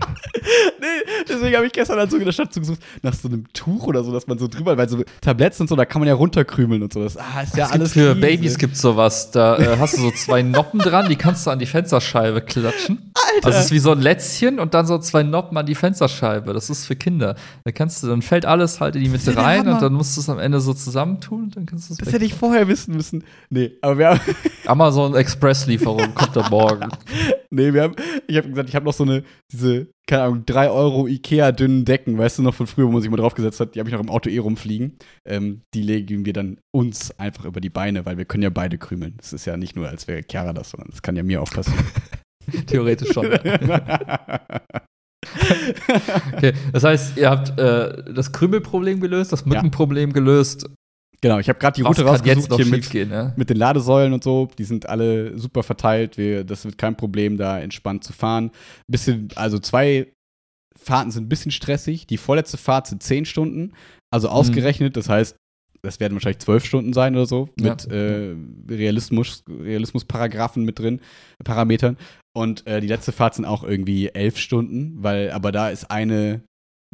nee, 0.80 0.86
deswegen 1.28 1.56
habe 1.56 1.66
ich 1.66 1.72
gestern 1.72 1.98
halt 1.98 2.10
so 2.10 2.16
in 2.16 2.24
der 2.24 2.32
Stadt 2.32 2.52
gesucht, 2.52 2.80
nach 3.02 3.14
so 3.14 3.28
einem 3.28 3.44
Tuch 3.52 3.86
oder 3.86 4.04
so, 4.04 4.12
dass 4.12 4.26
man 4.26 4.38
so 4.38 4.48
drüber, 4.48 4.76
weil 4.76 4.88
so 4.88 5.02
Tabletts 5.20 5.60
und 5.60 5.68
so, 5.68 5.76
da 5.76 5.84
kann 5.84 6.00
man 6.00 6.08
ja 6.08 6.14
runterkrümeln 6.14 6.82
und 6.82 6.92
so. 6.92 7.02
Das 7.02 7.16
ah, 7.16 7.42
ist 7.42 7.56
ja 7.56 7.66
Es 7.66 7.70
gibt 7.72 7.80
alles 7.80 7.92
für. 7.92 8.14
Babys 8.14 8.58
gibt 8.58 8.76
sowas. 8.76 9.30
Da 9.30 9.58
äh, 9.58 9.76
hast 9.78 9.96
du 9.96 10.00
so 10.00 10.10
zwei 10.10 10.42
Noppen 10.42 10.80
dran, 10.80 11.08
die 11.08 11.16
kannst 11.16 11.46
du 11.46 11.50
an 11.50 11.58
die 11.58 11.66
Fensterscheibe 11.66 12.40
klatschen. 12.42 13.12
Alter. 13.44 13.56
Das 13.56 13.66
ist 13.66 13.72
wie 13.72 13.78
so 13.78 13.92
ein 13.92 14.00
Lätzchen 14.00 14.58
und 14.58 14.74
dann 14.74 14.86
so 14.86 14.98
zwei 14.98 15.22
Noppen 15.22 15.56
an 15.56 15.66
die 15.66 15.74
Fensterscheibe. 15.74 16.52
Das 16.52 16.70
ist 16.70 16.86
für 16.86 16.96
Kinder. 16.96 17.36
Da 17.64 17.72
kannst 17.72 18.02
du, 18.02 18.06
dann 18.08 18.22
fällt 18.22 18.46
alles 18.46 18.80
halt 18.80 18.96
in 18.96 19.04
die 19.04 19.08
Mitte 19.08 19.36
rein 19.36 19.60
Hammer. 19.60 19.74
und 19.74 19.82
dann 19.82 19.92
musst 19.92 20.16
du 20.16 20.20
es 20.20 20.28
am 20.28 20.38
Ende 20.38 20.60
so 20.60 20.74
zusammentun 20.74 21.44
und 21.44 21.56
dann 21.56 21.66
kannst 21.66 21.88
du 21.88 21.94
es 21.94 21.98
Das 21.98 22.12
hätte 22.12 22.24
ich 22.24 22.34
vorher 22.34 22.68
wissen 22.68 22.94
müssen. 22.94 23.24
Nee, 23.50 23.72
aber 23.82 23.98
wir 23.98 24.08
haben, 24.08 24.20
Amazon 24.66 25.14
Express 25.14 25.66
Lieferung 25.66 26.14
kommt 26.14 26.36
da 26.36 26.48
morgen. 26.48 26.88
nee, 27.50 27.72
wir 27.72 27.82
haben, 27.82 27.94
ich 28.26 28.36
habe 28.36 28.48
gesagt, 28.48 28.68
ich 28.68 28.74
habe 28.74 28.84
noch 28.84 28.92
so 28.92 29.04
eine, 29.04 29.22
diese, 29.50 29.88
keine 30.06 30.22
Ahnung, 30.22 30.46
3 30.46 30.70
Euro 30.70 31.06
Ikea 31.06 31.52
dünnen 31.52 31.84
Decken, 31.84 32.18
weißt 32.18 32.38
du 32.38 32.42
noch 32.42 32.54
von 32.54 32.66
früher, 32.66 32.86
wo 32.86 32.92
man 32.92 33.02
sich 33.02 33.10
mal 33.10 33.16
draufgesetzt 33.16 33.60
hat, 33.60 33.74
die 33.74 33.80
habe 33.80 33.88
ich 33.88 33.94
noch 33.94 34.02
im 34.02 34.10
Auto 34.10 34.30
eh 34.30 34.38
rumfliegen. 34.38 34.98
Ähm, 35.24 35.62
die 35.74 35.82
legen 35.82 36.24
wir 36.24 36.32
dann 36.32 36.58
uns 36.70 37.18
einfach 37.18 37.44
über 37.44 37.60
die 37.60 37.70
Beine, 37.70 38.06
weil 38.06 38.18
wir 38.18 38.24
können 38.24 38.42
ja 38.42 38.50
beide 38.50 38.78
krümeln. 38.78 39.14
Das 39.18 39.32
ist 39.32 39.44
ja 39.44 39.56
nicht 39.56 39.76
nur, 39.76 39.88
als 39.88 40.08
wäre 40.08 40.22
Chiara 40.28 40.52
das, 40.52 40.70
sondern 40.70 40.90
das 40.90 41.02
kann 41.02 41.16
ja 41.16 41.22
mir 41.22 41.42
auch 41.42 41.50
passieren. 41.50 41.84
Theoretisch 42.66 43.12
schon. 43.12 43.26
Okay, 46.36 46.52
das 46.72 46.84
heißt, 46.84 47.16
ihr 47.16 47.30
habt 47.30 47.58
äh, 47.58 48.12
das 48.12 48.32
Krümelproblem 48.32 49.00
gelöst, 49.00 49.32
das 49.32 49.44
Mückenproblem 49.44 50.12
gelöst. 50.12 50.68
genau, 51.20 51.38
ich 51.38 51.48
habe 51.48 51.58
gerade 51.58 51.74
die 51.76 51.82
Route 51.82 52.04
kann 52.04 52.14
jetzt 52.14 52.22
rausgesucht 52.22 52.50
noch 52.50 52.56
hier 52.56 52.66
mit, 52.66 52.84
schiefgehen, 52.84 53.10
ja? 53.10 53.32
mit 53.36 53.50
den 53.50 53.56
Ladesäulen 53.56 54.12
und 54.12 54.22
so, 54.22 54.48
die 54.58 54.64
sind 54.64 54.88
alle 54.88 55.36
super 55.38 55.62
verteilt. 55.62 56.16
Wir, 56.18 56.44
das 56.44 56.64
wird 56.64 56.78
kein 56.78 56.96
Problem, 56.96 57.36
da 57.36 57.58
entspannt 57.58 58.04
zu 58.04 58.12
fahren. 58.12 58.50
Bisschen, 58.86 59.28
also 59.34 59.58
zwei 59.58 60.12
Fahrten 60.78 61.10
sind 61.10 61.24
ein 61.24 61.28
bisschen 61.28 61.50
stressig. 61.50 62.06
Die 62.06 62.16
vorletzte 62.16 62.56
Fahrt 62.56 62.86
sind 62.86 63.02
10 63.02 63.24
Stunden. 63.24 63.72
Also 64.10 64.28
ausgerechnet, 64.28 64.96
das 64.96 65.08
heißt, 65.08 65.36
das 65.82 66.00
werden 66.00 66.14
wahrscheinlich 66.14 66.38
12 66.40 66.64
Stunden 66.64 66.92
sein 66.92 67.14
oder 67.14 67.26
so, 67.26 67.48
Ja. 67.60 67.70
mit 67.70 67.90
äh, 67.90 68.34
Realismus, 68.68 69.44
Realismusparagraphen 69.48 70.64
mit 70.64 70.78
drin, 70.78 71.00
Parametern. 71.44 71.96
Und 72.38 72.66
äh, 72.68 72.80
die 72.80 72.86
letzte 72.86 73.10
Fahrt 73.10 73.34
sind 73.34 73.46
auch 73.46 73.64
irgendwie 73.64 74.10
11 74.10 74.38
Stunden, 74.38 75.02
weil, 75.02 75.32
aber 75.32 75.50
da 75.50 75.70
ist 75.70 75.90
eine, 75.90 76.42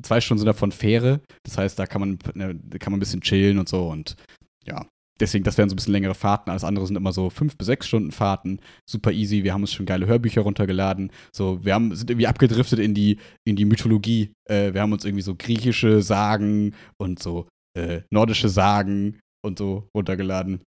zwei 0.03 0.23
Stunden 0.23 0.39
sind 0.39 0.47
davon 0.47 0.73
Fähre. 0.73 1.21
Das 1.43 1.59
heißt, 1.59 1.79
da 1.79 1.85
kann 1.87 2.01
man, 2.01 2.19
ne, 2.35 2.59
kann 2.79 2.93
man 2.93 2.97
ein 2.97 3.01
bisschen 3.01 3.21
chillen 3.21 3.59
und 3.59 3.69
so 3.69 3.89
und 3.91 4.17
ja. 4.65 4.87
Deswegen, 5.21 5.45
das 5.45 5.59
wären 5.59 5.69
so 5.69 5.75
ein 5.75 5.77
bisschen 5.77 5.93
längere 5.93 6.15
Fahrten. 6.15 6.51
Alles 6.51 6.65
andere 6.65 6.87
sind 6.87 6.97
immer 6.97 7.13
so 7.13 7.29
fünf 7.31 7.57
bis 7.59 7.67
sechs 7.67 7.87
Stunden 7.87 8.11
Fahrten. 8.11 8.59
Super 8.89 9.13
easy. 9.13 9.45
Wir 9.45 9.53
haben 9.53 9.61
uns 9.61 9.73
schon 9.73 9.87
geile 9.87 10.07
Hörbücher 10.07 10.41
runtergeladen. 10.41 11.13
So, 11.31 11.65
wir 11.65 11.75
haben, 11.75 11.95
sind 11.95 12.11
irgendwie 12.11 12.27
abgedriftet 12.27 12.81
in 12.81 12.95
die, 12.95 13.19
in 13.47 13.55
die 13.55 13.65
Mythologie. 13.67 14.33
Äh, 14.51 14.73
wir 14.73 14.81
haben 14.81 14.93
uns 14.93 15.05
irgendwie 15.05 15.23
so 15.23 15.37
griechische 15.37 16.03
Sagen 16.03 16.75
und 16.99 17.23
so 17.23 17.47
äh, 17.79 18.01
nordische 18.11 18.49
Sagen 18.49 19.21
und 19.45 19.59
so 19.59 19.87
runtergeladen. 19.95 20.63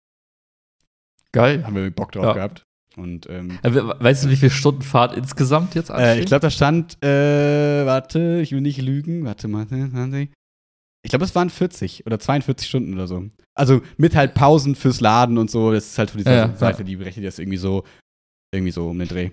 Geil. 1.33 1.65
Haben 1.65 1.75
wir 1.75 1.91
Bock 1.91 2.11
drauf 2.13 2.25
Ja. 2.25 2.33
gehabt. 2.33 2.63
Und 2.97 3.29
ähm, 3.29 3.59
Äh, 3.63 3.73
we- 3.73 3.95
Weißt 3.99 4.25
du, 4.25 4.29
wie 4.29 4.35
viel 4.35 4.49
Stunden 4.49 4.81
Fahrt 4.81 5.15
insgesamt 5.15 5.75
jetzt 5.75 5.89
äh, 5.89 5.93
anstehen? 5.93 6.19
ich 6.19 6.25
glaube, 6.25 6.41
da 6.41 6.49
stand, 6.49 6.97
äh, 7.03 7.85
warte, 7.85 8.39
ich 8.41 8.51
will 8.51 8.61
nicht 8.61 8.81
lügen. 8.81 9.23
Warte 9.23 9.47
mal. 9.47 9.65
ne. 9.69 10.29
Ich 11.03 11.09
glaube, 11.09 11.23
es 11.25 11.35
waren 11.35 11.49
40 11.49 12.05
oder 12.05 12.19
42 12.19 12.67
Stunden 12.67 12.93
oder 12.95 13.07
so. 13.07 13.29
Also 13.55 13.81
mit 13.97 14.15
halt 14.15 14.33
Pausen 14.33 14.75
fürs 14.75 14.99
Laden 14.99 15.37
und 15.37 15.49
so. 15.49 15.71
Das 15.71 15.85
ist 15.85 15.97
halt 15.97 16.09
von 16.11 16.17
dieser 16.17 16.31
Ja, 16.35 16.45
ja, 16.47 16.55
Seite, 16.55 16.83
die 16.83 16.95
berechnet 16.95 17.25
das 17.25 17.39
irgendwie 17.39 17.57
so, 17.57 17.83
irgendwie 18.53 18.71
so 18.71 18.89
um 18.89 18.99
den 18.99 19.07
Dreh. 19.07 19.31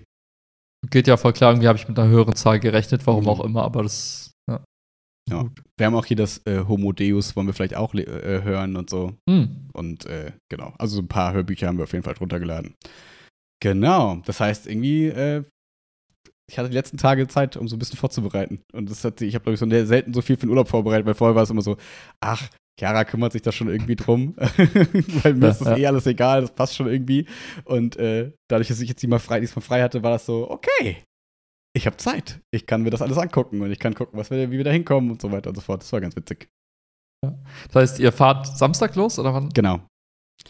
Geht 0.91 1.07
ja 1.07 1.17
voll 1.17 1.33
klar, 1.33 1.51
irgendwie 1.51 1.67
habe 1.67 1.77
ich 1.79 1.87
mit 1.87 1.97
einer 1.97 2.09
höheren 2.09 2.35
Zahl 2.35 2.59
gerechnet, 2.59 3.05
warum 3.07 3.23
Mhm. 3.23 3.29
auch 3.29 3.43
immer, 3.43 3.63
aber 3.63 3.81
das. 3.83 4.31
Ja. 4.49 4.63
Ja. 5.29 5.49
Wir 5.77 5.87
haben 5.87 5.95
auch 5.95 6.05
hier 6.05 6.17
das 6.17 6.45
äh, 6.45 6.63
Homo 6.67 6.91
Deus, 6.93 7.35
wollen 7.35 7.47
wir 7.47 7.53
vielleicht 7.53 7.75
auch 7.75 7.95
äh, 7.95 8.43
hören 8.43 8.75
und 8.77 8.89
so. 8.91 9.13
Hm. 9.27 9.67
Und 9.73 10.05
äh, 10.05 10.31
genau, 10.49 10.73
also 10.77 10.97
so 10.97 11.01
ein 11.01 11.07
paar 11.07 11.33
Hörbücher 11.33 11.67
haben 11.67 11.77
wir 11.77 11.83
auf 11.85 11.93
jeden 11.93 12.03
Fall 12.03 12.13
runtergeladen. 12.19 12.75
Genau, 13.61 14.17
das 14.25 14.39
heißt 14.39 14.67
irgendwie, 14.67 15.07
äh, 15.07 15.43
ich 16.47 16.59
hatte 16.59 16.69
die 16.69 16.75
letzten 16.75 16.97
Tage 16.97 17.27
Zeit, 17.27 17.57
um 17.57 17.67
so 17.67 17.75
ein 17.75 17.79
bisschen 17.79 17.97
vorzubereiten. 17.97 18.61
Und 18.73 18.89
das 18.89 19.03
hat, 19.03 19.21
ich 19.21 19.33
habe, 19.33 19.43
glaube 19.43 19.53
ich, 19.55 19.59
so 19.59 19.85
selten 19.85 20.13
so 20.13 20.21
viel 20.21 20.35
für 20.35 20.45
den 20.45 20.49
Urlaub 20.49 20.67
vorbereitet, 20.67 21.05
weil 21.07 21.15
vorher 21.15 21.35
war 21.35 21.43
es 21.43 21.49
immer 21.49 21.61
so, 21.63 21.77
ach, 22.19 22.49
Chiara 22.79 23.05
kümmert 23.05 23.31
sich 23.31 23.41
da 23.41 23.51
schon 23.51 23.69
irgendwie 23.69 23.95
drum, 23.95 24.35
weil 24.37 25.33
mir 25.33 25.45
Ja, 25.45 25.51
ist 25.51 25.61
das 25.61 25.67
ja. 25.69 25.77
eh 25.77 25.87
alles 25.87 26.05
egal, 26.05 26.41
das 26.41 26.51
passt 26.53 26.75
schon 26.75 26.87
irgendwie. 26.87 27.25
Und 27.63 27.95
äh, 27.97 28.33
dadurch, 28.49 28.67
dass 28.67 28.81
ich 28.81 28.89
jetzt 28.89 29.01
diesmal 29.01 29.19
frei, 29.19 29.39
diesmal 29.39 29.63
frei 29.63 29.81
hatte, 29.81 30.03
war 30.03 30.11
das 30.11 30.25
so, 30.25 30.49
okay, 30.49 31.03
ich 31.75 31.87
habe 31.87 31.97
Zeit. 31.97 32.41
Ich 32.51 32.65
kann 32.67 32.83
mir 32.83 32.89
das 32.89 33.01
alles 33.01 33.17
angucken 33.17 33.61
und 33.61 33.71
ich 33.71 33.79
kann 33.79 33.95
gucken, 33.95 34.19
was 34.19 34.29
wir, 34.29 34.51
wie 34.51 34.57
wir 34.57 34.63
da 34.63 34.71
hinkommen 34.71 35.11
und 35.11 35.21
so 35.21 35.31
weiter 35.31 35.49
und 35.49 35.55
so 35.55 35.61
fort. 35.61 35.81
Das 35.81 35.91
war 35.91 36.01
ganz 36.01 36.15
witzig. 36.15 36.49
Das 37.21 37.75
heißt, 37.75 37.99
ihr 37.99 38.11
fahrt 38.11 38.57
Samstag 38.57 38.95
los 38.95 39.17
oder 39.19 39.33
wann? 39.33 39.49
Genau. 39.49 39.81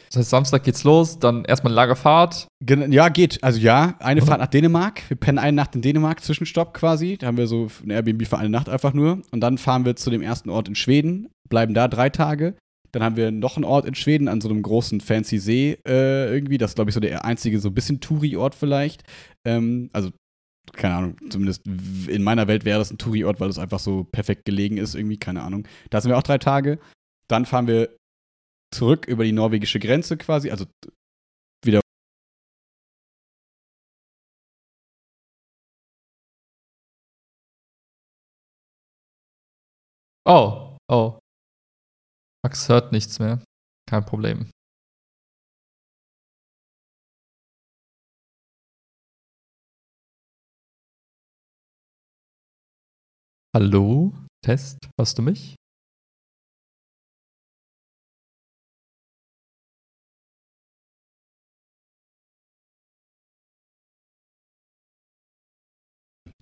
Das 0.10 0.18
heißt, 0.18 0.30
Samstag 0.30 0.64
geht's 0.64 0.84
los, 0.84 1.20
dann 1.20 1.46
erstmal 1.46 1.74
Lagerfahrt. 1.74 2.48
Gen 2.64 2.91
ja, 2.91 3.10
geht. 3.10 3.43
Also 3.43 3.60
ja, 3.60 3.96
eine 4.00 4.22
Mhm. 4.22 4.26
Fahrt 4.26 4.39
nach 4.39 4.48
Dänemark. 4.48 5.02
Wir 5.10 5.18
pennen 5.18 5.38
eine 5.39 5.56
Nacht 5.56 5.76
in 5.76 5.82
Dänemark, 5.82 6.24
Zwischenstopp 6.24 6.74
quasi. 6.74 7.18
Da 7.18 7.28
haben 7.28 7.38
wir 7.38 7.48
so 7.48 7.68
ein 7.84 7.89
Airbnb 7.89 8.26
für 8.28 8.38
eine 8.38 8.50
Nacht 8.50 8.70
einfach 8.70 8.93
nur. 8.93 9.22
Und 9.32 9.41
dann 9.41 9.58
fahren 9.58 9.86
wir 9.86 9.96
zu 9.96 10.10
dem 10.10 10.22
ersten 10.22 10.50
Ort 10.50 10.68
in 10.68 10.76
Schweden, 10.76 11.30
bleiben 11.50 11.74
da 11.74 11.88
drei 11.88 12.10
Tage. 12.10 12.56
Dann 12.91 13.04
haben 13.04 13.18
wir 13.18 13.32
noch 13.32 13.58
einen 13.58 13.66
Ort 13.66 13.86
in 13.86 13.96
Schweden 13.96 14.30
an 14.30 14.39
so 14.39 14.48
einem 14.48 14.62
großen 14.62 15.02
fancy 15.02 15.38
See 15.38 15.78
äh, 15.86 16.34
irgendwie. 16.34 16.58
Das 16.58 16.72
ist, 16.72 16.76
glaube 16.76 16.89
ich, 16.91 16.93
so 16.93 17.02
der 17.02 17.26
einzige 17.26 17.60
so 17.60 17.68
ein 17.70 17.74
bisschen 17.74 18.00
Touri-Ort 18.00 18.56
vielleicht. 18.56 19.04
Ähm, 19.46 19.89
also, 19.91 20.12
keine 20.74 20.96
Ahnung, 20.96 21.16
zumindest 21.30 21.64
in 22.08 22.24
meiner 22.24 22.48
Welt 22.48 22.64
wäre 22.64 22.80
das 22.80 22.91
ein 22.91 22.98
Touri-Ort, 22.98 23.41
weil 23.41 23.50
es 23.50 23.60
einfach 23.60 23.80
so 23.80 24.06
perfekt 24.06 24.46
gelegen 24.46 24.78
ist 24.78 24.96
irgendwie, 24.96 25.18
keine 25.18 25.41
Ahnung. 25.41 25.68
Da 25.89 26.00
sind 26.00 26.10
wir 26.10 26.18
auch 26.18 26.24
drei 26.24 26.38
Tage. 26.38 26.80
Dann 27.28 27.46
fahren 27.46 27.68
wir 27.68 27.89
zurück 28.76 29.08
über 29.08 29.24
die 29.24 29.32
norwegische 29.32 29.80
Grenze 29.80 30.18
quasi, 30.18 30.52
also 30.52 30.66
wieder 31.66 31.82
Oh, 40.28 40.78
oh. 40.90 41.20
Max 42.44 42.70
hört 42.70 42.92
nichts 42.92 43.20
mehr. 43.20 43.44
Kein 43.90 44.06
Problem. 44.06 44.50
Hallo? 53.56 54.14
Test? 54.44 54.78
Hörst 55.00 55.18
du 55.18 55.22
mich? 55.22 55.56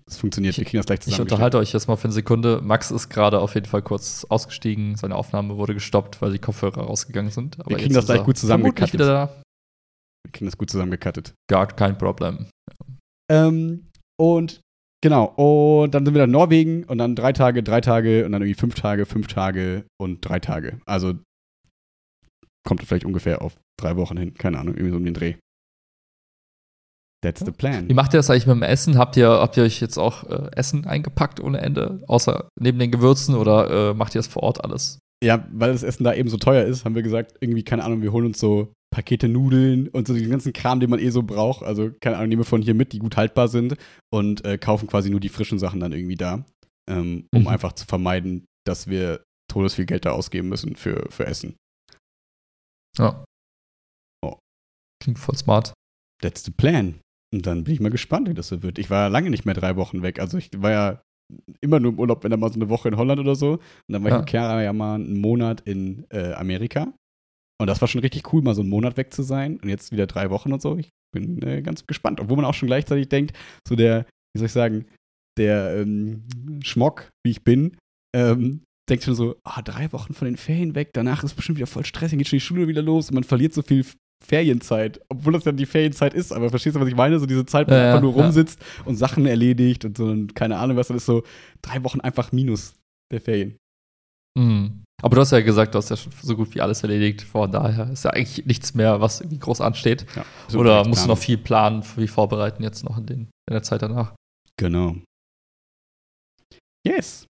Es 0.06 0.18
funktioniert, 0.18 0.56
wir 0.58 0.64
kriegen 0.64 0.76
das 0.78 0.86
gleich 0.86 0.98
Ich 1.00 1.04
zusammen. 1.06 1.22
unterhalte 1.22 1.58
euch 1.58 1.72
jetzt 1.72 1.88
mal 1.88 1.96
für 1.96 2.04
eine 2.04 2.12
Sekunde. 2.12 2.60
Max 2.62 2.90
ist 2.90 3.08
gerade 3.08 3.40
auf 3.40 3.54
jeden 3.54 3.66
Fall 3.66 3.80
kurz 3.82 4.24
ausgestiegen. 4.28 4.96
Seine 4.96 5.16
Aufnahme 5.16 5.56
wurde 5.56 5.72
gestoppt, 5.74 6.20
weil 6.20 6.32
die 6.32 6.38
Kopfhörer 6.38 6.82
rausgegangen 6.82 7.30
sind. 7.30 7.58
Aber 7.60 7.70
Wir 7.70 7.78
kriegen 7.78 7.94
das 7.94 8.04
gleich 8.06 8.22
gut 8.22 8.36
zusammengekattet. 8.36 9.00
da. 9.00 9.42
Wir 10.26 10.32
kriegen 10.32 10.46
das 10.46 10.58
gut 10.58 10.70
zusammengekattet. 10.70 11.32
Gar 11.50 11.68
kein 11.68 11.96
Problem. 11.96 12.46
Ähm, 13.30 13.88
und 14.20 14.60
genau, 15.02 15.24
und 15.36 15.94
dann 15.94 16.04
sind 16.04 16.14
wir 16.14 16.20
dann 16.20 16.28
in 16.28 16.32
Norwegen 16.32 16.84
und 16.84 16.98
dann 16.98 17.16
drei 17.16 17.32
Tage, 17.32 17.62
drei 17.62 17.80
Tage 17.80 18.26
und 18.26 18.32
dann 18.32 18.42
irgendwie 18.42 18.60
fünf 18.60 18.74
Tage, 18.74 19.06
fünf 19.06 19.26
Tage 19.28 19.84
und 19.98 20.20
drei 20.20 20.38
Tage. 20.38 20.80
Also 20.84 21.14
kommt 22.66 22.82
vielleicht 22.82 23.06
ungefähr 23.06 23.40
auf 23.40 23.56
drei 23.80 23.96
Wochen 23.96 24.18
hin. 24.18 24.34
Keine 24.34 24.58
Ahnung, 24.58 24.74
irgendwie 24.74 24.90
so 24.90 24.96
um 24.98 25.04
den 25.04 25.14
Dreh. 25.14 25.34
That's 27.24 27.42
the 27.44 27.52
plan. 27.52 27.88
Wie 27.88 27.94
macht 27.94 28.12
ihr 28.12 28.18
das 28.18 28.28
eigentlich 28.28 28.46
mit 28.46 28.56
dem 28.56 28.62
Essen? 28.62 28.98
Habt 28.98 29.16
ihr, 29.16 29.28
habt 29.30 29.56
ihr 29.56 29.62
euch 29.62 29.80
jetzt 29.80 29.96
auch 29.96 30.24
äh, 30.24 30.50
Essen 30.54 30.86
eingepackt 30.86 31.40
ohne 31.40 31.58
Ende? 31.58 32.02
Außer 32.06 32.48
neben 32.60 32.78
den 32.78 32.90
Gewürzen 32.90 33.34
oder 33.34 33.90
äh, 33.90 33.94
macht 33.94 34.14
ihr 34.14 34.18
das 34.18 34.26
vor 34.26 34.42
Ort 34.42 34.62
alles? 34.62 34.98
Ja, 35.24 35.42
weil 35.50 35.72
das 35.72 35.82
Essen 35.82 36.04
da 36.04 36.12
eben 36.12 36.28
so 36.28 36.36
teuer 36.36 36.64
ist, 36.64 36.84
haben 36.84 36.94
wir 36.94 37.02
gesagt, 37.02 37.36
irgendwie, 37.40 37.62
keine 37.62 37.82
Ahnung, 37.82 38.02
wir 38.02 38.12
holen 38.12 38.26
uns 38.26 38.38
so 38.38 38.74
Pakete 38.90 39.26
Nudeln 39.28 39.88
und 39.88 40.06
so 40.06 40.12
den 40.12 40.28
ganzen 40.28 40.52
Kram, 40.52 40.80
den 40.80 40.90
man 40.90 41.00
eh 41.00 41.08
so 41.08 41.22
braucht. 41.22 41.64
Also, 41.64 41.90
keine 42.00 42.16
Ahnung, 42.16 42.28
nehmen 42.28 42.40
wir 42.42 42.46
von 42.46 42.60
hier 42.62 42.74
mit, 42.74 42.92
die 42.92 42.98
gut 42.98 43.16
haltbar 43.16 43.48
sind 43.48 43.76
und 44.12 44.44
äh, 44.44 44.58
kaufen 44.58 44.86
quasi 44.86 45.08
nur 45.08 45.20
die 45.20 45.30
frischen 45.30 45.58
Sachen 45.58 45.80
dann 45.80 45.92
irgendwie 45.92 46.14
da, 46.16 46.44
ähm, 46.90 47.26
um 47.34 47.40
Mhm. 47.42 47.48
einfach 47.48 47.72
zu 47.72 47.86
vermeiden, 47.86 48.44
dass 48.66 48.86
wir 48.86 49.24
todesviel 49.50 49.86
Geld 49.86 50.04
da 50.04 50.10
ausgeben 50.12 50.48
müssen 50.50 50.76
für, 50.76 51.06
für 51.10 51.26
Essen. 51.26 51.56
Ja. 52.98 53.24
Oh. 54.22 54.36
Klingt 55.02 55.18
voll 55.18 55.36
smart. 55.36 55.72
That's 56.22 56.44
the 56.44 56.50
plan. 56.52 57.00
Und 57.34 57.46
dann 57.46 57.64
bin 57.64 57.74
ich 57.74 57.80
mal 57.80 57.90
gespannt, 57.90 58.28
wie 58.28 58.34
das 58.34 58.48
so 58.48 58.62
wird. 58.62 58.78
Ich 58.78 58.90
war 58.90 59.10
lange 59.10 59.30
nicht 59.30 59.44
mehr 59.44 59.54
drei 59.54 59.76
Wochen 59.76 60.02
weg. 60.02 60.20
Also, 60.20 60.38
ich 60.38 60.50
war 60.56 60.70
ja 60.70 61.02
immer 61.60 61.80
nur 61.80 61.92
im 61.92 61.98
Urlaub, 61.98 62.22
wenn 62.22 62.30
dann 62.30 62.40
mal 62.40 62.52
so 62.52 62.60
eine 62.60 62.68
Woche 62.68 62.88
in 62.88 62.96
Holland 62.96 63.18
oder 63.20 63.34
so. 63.34 63.52
Und 63.54 63.60
dann 63.88 64.04
war 64.04 64.10
Ja. 64.10 64.16
ich 64.16 64.20
mit 64.22 64.30
Chiara 64.30 64.62
ja 64.62 64.72
mal 64.72 64.94
einen 64.96 65.20
Monat 65.20 65.62
in 65.62 66.06
äh, 66.10 66.32
Amerika. 66.34 66.92
Und 67.60 67.66
das 67.66 67.80
war 67.80 67.88
schon 67.88 68.02
richtig 68.02 68.32
cool, 68.32 68.42
mal 68.42 68.54
so 68.54 68.60
einen 68.60 68.70
Monat 68.70 68.96
weg 68.96 69.12
zu 69.12 69.22
sein. 69.22 69.58
Und 69.58 69.68
jetzt 69.68 69.90
wieder 69.90 70.06
drei 70.06 70.30
Wochen 70.30 70.52
und 70.52 70.62
so. 70.62 70.76
Ich 70.76 70.90
bin 71.12 71.42
äh, 71.42 71.62
ganz 71.62 71.86
gespannt. 71.86 72.20
Obwohl 72.20 72.36
man 72.36 72.44
auch 72.44 72.54
schon 72.54 72.66
gleichzeitig 72.68 73.08
denkt, 73.08 73.36
so 73.66 73.74
der, 73.74 74.06
wie 74.34 74.38
soll 74.38 74.46
ich 74.46 74.52
sagen, 74.52 74.86
der 75.38 75.76
ähm, 75.80 76.24
Schmock, 76.62 77.10
wie 77.24 77.30
ich 77.32 77.42
bin, 77.42 77.76
ähm, 78.14 78.62
denkt 78.88 79.04
schon 79.04 79.14
so, 79.14 79.36
ah, 79.44 79.62
drei 79.62 79.90
Wochen 79.92 80.14
von 80.14 80.26
den 80.26 80.36
Ferien 80.36 80.74
weg, 80.74 80.90
danach 80.92 81.24
ist 81.24 81.34
bestimmt 81.34 81.58
wieder 81.58 81.66
voll 81.66 81.84
Stress, 81.86 82.10
dann 82.10 82.18
geht 82.18 82.28
schon 82.28 82.36
die 82.36 82.40
Schule 82.44 82.68
wieder 82.68 82.82
los 82.82 83.08
und 83.08 83.14
man 83.14 83.24
verliert 83.24 83.54
so 83.54 83.62
viel 83.62 83.84
Ferienzeit, 84.22 85.00
obwohl 85.08 85.32
das 85.34 85.44
ja 85.44 85.52
die 85.52 85.66
Ferienzeit 85.66 86.14
ist, 86.14 86.32
aber 86.32 86.50
verstehst 86.50 86.76
du, 86.76 86.80
was 86.80 86.88
ich 86.88 86.96
meine? 86.96 87.18
So 87.18 87.26
diese 87.26 87.46
Zeit, 87.46 87.66
wo 87.68 87.72
man 87.72 87.80
Ja, 87.80 87.86
einfach 87.86 88.02
ja, 88.02 88.02
nur 88.02 88.16
ja. 88.16 88.24
rumsitzt 88.24 88.60
und 88.84 88.96
Sachen 88.96 89.26
erledigt 89.26 89.84
und 89.84 89.96
so 89.96 90.06
und 90.06 90.34
keine 90.34 90.56
Ahnung 90.58 90.76
was, 90.76 90.88
dann 90.88 90.96
ist 90.96 91.06
so 91.06 91.24
drei 91.62 91.82
Wochen 91.84 92.00
einfach 92.00 92.32
minus 92.32 92.74
der 93.12 93.20
Ferien. 93.20 93.56
Mhm. 94.38 94.82
Aber 95.02 95.16
du 95.16 95.20
hast 95.20 95.32
ja 95.32 95.40
gesagt, 95.40 95.74
du 95.74 95.78
hast 95.78 95.90
ja 95.90 95.96
schon 95.96 96.12
so 96.22 96.34
gut 96.36 96.54
wie 96.54 96.62
alles 96.62 96.82
erledigt. 96.82 97.22
Von 97.22 97.50
daher 97.52 97.90
ist 97.90 98.04
ja 98.04 98.10
eigentlich 98.12 98.46
nichts 98.46 98.74
mehr, 98.74 99.00
was 99.00 99.20
irgendwie 99.20 99.38
groß 99.38 99.60
ansteht. 99.60 100.06
Ja, 100.16 100.24
Oder 100.58 100.86
musst 100.86 101.04
du 101.04 101.08
noch 101.08 101.18
viel 101.18 101.36
planen, 101.36 101.82
viel 101.82 102.08
vorbereiten 102.08 102.62
jetzt 102.62 102.84
noch 102.84 102.96
in, 102.96 103.06
den, 103.06 103.18
in 103.20 103.52
der 103.52 103.62
Zeit 103.62 103.82
danach? 103.82 104.14
Genau. 104.56 104.96
Yes. 106.86 107.26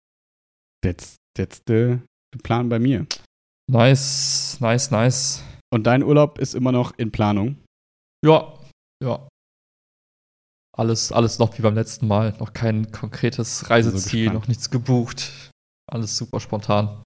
That's, 0.84 1.18
that's 1.38 1.62
the, 1.68 2.00
the 2.34 2.40
Plan 2.42 2.70
bei 2.70 2.80
mir. 2.80 3.06
Nice, 3.70 4.58
nice, 4.60 4.90
nice. 4.90 5.44
Und 5.72 5.84
dein 5.86 6.04
Urlaub 6.04 6.40
ist 6.40 6.56
immer 6.56 6.72
noch 6.72 6.98
in 6.98 7.12
Planung. 7.12 7.58
Ja, 8.26 8.58
ja. 9.04 9.28
Alles, 10.76 11.12
alles 11.12 11.40
noch 11.40 11.58
wie 11.58 11.62
beim 11.62 11.76
letzten 11.76 12.08
Mal. 12.08 12.36
Noch 12.40 12.54
kein 12.54 12.92
konkretes 12.92 13.70
Reiseziel, 13.70 14.26
gespannt. 14.26 14.40
noch 14.40 14.48
nichts 14.48 14.70
gebucht. 14.70 15.52
Alles 15.92 16.18
super 16.18 16.40
spontan. 16.40 17.04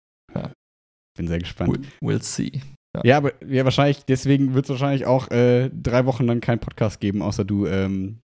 Bin 1.15 1.27
sehr 1.27 1.39
gespannt. 1.39 1.87
We'll, 2.01 2.17
we'll 2.17 2.23
see. 2.23 2.61
Ja, 3.03 3.17
aber 3.17 3.33
ja, 3.43 3.63
wahrscheinlich, 3.65 4.05
deswegen 4.05 4.53
wird 4.53 4.65
es 4.65 4.69
wahrscheinlich 4.69 5.05
auch 5.05 5.29
äh, 5.31 5.69
drei 5.69 6.05
Wochen 6.05 6.25
lang 6.25 6.41
keinen 6.41 6.59
Podcast 6.59 6.99
geben, 6.99 7.21
außer 7.21 7.43
du 7.43 7.65
ähm, 7.65 8.19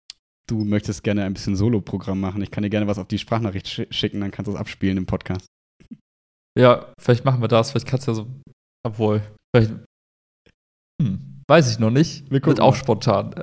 du 0.49 0.63
möchtest 0.63 1.03
gerne 1.03 1.23
ein 1.23 1.33
bisschen 1.33 1.55
Solo-Programm 1.55 2.19
machen. 2.19 2.41
Ich 2.41 2.51
kann 2.51 2.63
dir 2.63 2.69
gerne 2.69 2.87
was 2.87 2.97
auf 2.97 3.07
die 3.07 3.17
Sprachnachricht 3.17 3.67
sch 3.67 3.81
schicken, 3.91 4.21
dann 4.21 4.31
kannst 4.31 4.47
du 4.47 4.53
es 4.53 4.59
abspielen 4.59 4.97
im 4.97 5.05
Podcast. 5.05 5.45
Ja, 6.57 6.91
vielleicht 6.99 7.25
machen 7.25 7.41
wir 7.41 7.47
das. 7.47 7.71
Vielleicht 7.71 7.87
kannst 7.87 8.07
du 8.07 8.11
ja 8.11 8.15
so. 8.15 8.27
Obwohl, 8.85 9.21
vielleicht. 9.55 9.73
Hm, 11.01 11.41
weiß 11.47 11.71
ich 11.71 11.79
noch 11.79 11.91
nicht. 11.91 12.29
Wir 12.29 12.39
gucken 12.39 12.57
Wird 12.57 12.61
auch 12.61 12.73
mal. 12.73 12.77
spontan. 12.77 13.35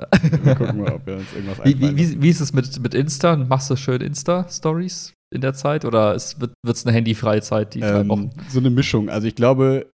Wir 0.43 0.55
gucken 0.55 0.81
mal, 0.81 0.93
ob 0.93 1.05
wir 1.05 1.17
uns 1.17 1.33
irgendwas 1.33 1.65
Wie, 1.65 1.79
wie, 1.79 2.21
wie, 2.21 2.29
ist 2.29 2.39
es 2.39 2.53
mit, 2.53 2.79
mit 2.79 2.93
Insta? 2.93 3.35
Machst 3.35 3.69
du 3.69 3.75
schön 3.75 4.01
Insta-Stories 4.01 5.13
in 5.33 5.41
der 5.41 5.53
Zeit? 5.53 5.85
Oder 5.85 6.15
es 6.15 6.39
wird 6.39 6.53
es 6.63 6.85
eine 6.85 6.95
handyfreie 6.95 7.41
Zeit, 7.41 7.73
die 7.73 7.79
drei 7.79 8.01
ähm, 8.01 8.09
Wochen? 8.09 8.29
So 8.49 8.59
eine 8.59 8.69
Mischung. 8.69 9.09
Also 9.09 9.27
ich 9.27 9.35
glaube, 9.35 9.89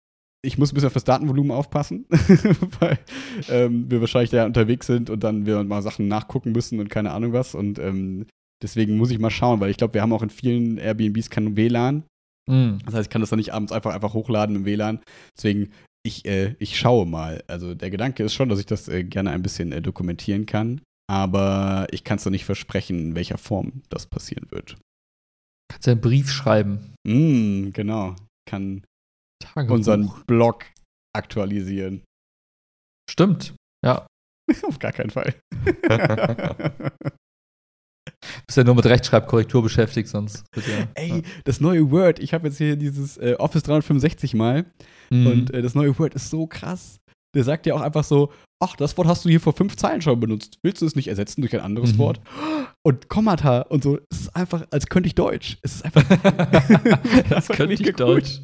ich 0.45 0.59
muss 0.59 0.73
ein 0.73 0.75
bisschen 0.75 0.89
auf 0.89 0.95
das 0.95 1.05
Datenvolumen 1.05 1.53
aufpassen, 1.53 2.07
weil 2.81 2.99
ähm, 3.49 3.91
wir 3.91 4.01
wahrscheinlich 4.01 4.31
da 4.31 4.45
unterwegs 4.45 4.87
sind 4.87 5.09
und 5.09 5.23
dann 5.23 5.47
wir 5.47 5.63
mal 5.63 5.83
Sachen 5.83 6.09
nachgucken 6.09 6.53
müssen 6.53 6.81
und 6.81 6.91
keine 6.91 7.13
Ahnung 7.13 7.33
was. 7.33 7.55
Und 7.55 7.79
ähm, 7.79 8.27
deswegen 8.61 8.97
muss 8.97 9.11
ich 9.13 9.21
mal 9.21 9.31
schauen, 9.31 9.61
weil 9.61 9.71
ich 9.71 9.77
glaube, 9.77 9.95
wir 9.95 10.03
haben 10.03 10.13
auch 10.13 10.23
in 10.23 10.31
vielen 10.31 10.79
Airbnbs 10.79 11.31
kein 11.31 11.57
WLAN. 11.57 12.03
Hm. 12.51 12.79
Das 12.85 12.95
heißt, 12.95 13.07
ich 13.07 13.11
kann 13.11 13.21
das 13.21 13.31
dann 13.31 13.39
nicht 13.39 13.55
abends 13.55 13.71
einfach, 13.71 13.95
einfach 13.95 14.15
hochladen 14.15 14.57
im 14.57 14.65
WLAN. 14.65 15.01
Deswegen, 15.37 15.71
ich, 16.03 16.25
äh, 16.25 16.57
ich 16.59 16.79
schaue 16.79 17.07
mal. 17.07 17.45
Also 17.47 17.75
der 17.75 17.91
Gedanke 17.91 18.23
ist 18.25 18.35
schon, 18.35 18.49
dass 18.49 18.59
ich 18.59 18.67
das 18.67 18.89
äh, 18.89 19.05
gerne 19.05 19.31
ein 19.31 19.43
bisschen 19.43 19.73
äh, 19.73 19.83
dokumentieren 19.83 20.47
kann. 20.47 20.81
Aber 21.11 21.87
ich 21.91 22.05
kann 22.05 22.19
es 22.19 22.25
noch 22.25 22.31
nicht 22.31 22.45
versprechen, 22.45 22.99
in 22.99 23.15
welcher 23.15 23.39
Form 23.39 23.83
das 23.89 24.07
passieren 24.07 24.51
wird. 24.51 24.77
Kannst 25.71 25.87
ja 25.87 25.93
einen 25.93 26.01
Brief 26.01 26.31
schreiben. 26.31 26.95
Mm, 27.07 27.71
genau. 27.73 28.17
Kann 28.49 28.85
Tagebuch. 29.43 29.75
unseren 29.75 30.13
Blog 30.27 30.67
aktualisieren. 31.15 32.03
Stimmt. 33.11 33.55
Ja. 33.85 34.07
Auf 34.63 34.79
gar 34.79 34.93
keinen 34.93 35.11
Fall. 35.11 35.35
Bist 38.47 38.57
ja 38.57 38.65
nur 38.65 38.75
mit 38.75 38.87
Rechtschreibkorrektur 38.87 39.63
beschäftigt, 39.63 40.09
sonst. 40.09 40.45
ja- 40.57 40.87
Ey, 40.95 41.23
das 41.45 41.61
neue 41.61 41.91
Word, 41.91 42.19
ich 42.19 42.33
habe 42.35 42.49
jetzt 42.49 42.59
hier 42.59 42.77
dieses 42.77 43.17
äh, 43.19 43.35
Office 43.39 43.63
365 43.65 44.35
mal 44.35 44.67
Mhm. 45.11 45.27
und 45.27 45.55
äh, 45.55 45.61
das 45.63 45.75
neue 45.75 45.99
Word 45.99 46.15
ist 46.15 46.31
so 46.31 46.47
krass. 46.47 46.99
Der 47.35 47.45
sagt 47.45 47.65
ja 47.67 47.75
auch 47.75 47.81
einfach 47.81 48.05
so, 48.05 48.31
ach, 48.63 48.77
das 48.77 48.97
Wort 48.99 49.09
hast 49.09 49.25
du 49.25 49.29
hier 49.31 49.41
vor 49.41 49.55
fünf 49.55 49.77
Zeilen 49.77 50.03
schon 50.03 50.21
benutzt. 50.21 50.59
Willst 50.63 50.83
du 50.83 50.87
es 50.87 50.95
nicht 50.97 51.09
ersetzen 51.09 51.41
durch 51.41 51.55
ein 51.55 51.61
anderes 51.61 51.95
Mhm. 51.95 51.99
Wort? 51.99 52.21
Und 52.87 53.09
Kommata 53.09 53.63
und 53.63 53.83
so. 53.83 53.99
Es 54.11 54.21
ist 54.23 54.37
einfach, 54.37 54.65
als 54.71 54.87
könnte 54.87 55.07
ich 55.07 55.15
Deutsch. 55.15 55.57
Es 55.63 55.77
ist 55.77 55.85
einfach. 55.85 56.03
das 57.31 57.49
könnte 57.49 57.75
ich 57.75 57.83
Deutsch. 57.95 58.41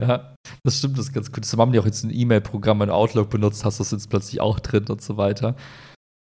Ja, 0.00 0.34
das 0.64 0.78
stimmt, 0.78 0.98
das 0.98 1.06
ist 1.06 1.12
ganz 1.12 1.30
gut. 1.30 1.44
Das 1.44 1.56
haben 1.56 1.72
die 1.72 1.78
auch 1.78 1.84
jetzt 1.86 2.04
ein 2.04 2.10
E-Mail-Programm 2.10 2.82
in 2.82 2.90
Outlook 2.90 3.30
benutzt, 3.30 3.64
hast 3.64 3.78
du 3.78 3.82
es 3.84 3.90
jetzt 3.92 4.10
plötzlich 4.10 4.40
auch 4.40 4.58
drin 4.60 4.86
und 4.88 5.00
so 5.02 5.16
weiter. 5.16 5.54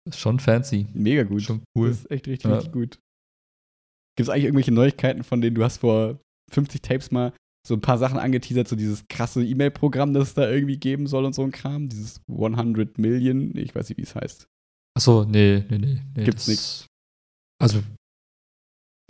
Ist 0.08 0.18
schon 0.18 0.40
fancy. 0.40 0.86
Mega 0.94 1.22
gut. 1.24 1.42
Schon 1.42 1.62
cool. 1.76 1.88
Das 1.90 1.98
ist 2.00 2.10
echt 2.10 2.26
richtig, 2.28 2.48
Ja. 2.50 2.56
richtig 2.56 2.72
gut. 2.72 2.98
Gibt 4.16 4.28
es 4.28 4.28
eigentlich 4.28 4.44
irgendwelche 4.44 4.72
Neuigkeiten, 4.72 5.22
von 5.22 5.40
denen 5.40 5.54
du 5.54 5.62
hast 5.64 5.78
vor 5.78 6.18
50 6.52 6.82
Tapes 6.82 7.10
mal 7.10 7.32
so 7.66 7.74
ein 7.74 7.80
paar 7.80 7.98
Sachen 7.98 8.18
angeteasert, 8.18 8.66
so 8.66 8.76
dieses 8.76 9.06
krasse 9.08 9.44
E-Mail-Programm, 9.44 10.14
das 10.14 10.28
es 10.28 10.34
da 10.34 10.48
irgendwie 10.48 10.78
geben 10.78 11.06
soll 11.06 11.24
und 11.24 11.34
so 11.34 11.42
ein 11.42 11.52
Kram? 11.52 11.88
Dieses 11.88 12.20
100 12.28 12.98
Million, 12.98 13.56
ich 13.56 13.74
weiß 13.74 13.88
nicht, 13.90 13.98
wie 13.98 14.02
es 14.02 14.14
heißt. 14.14 14.46
Achso, 14.96 15.24
nee, 15.24 15.64
nee, 15.68 15.78
nee. 15.78 16.02
nee 16.16 16.24
Gibt's 16.24 16.48
nix. 16.48 16.86
Also, 17.62 17.82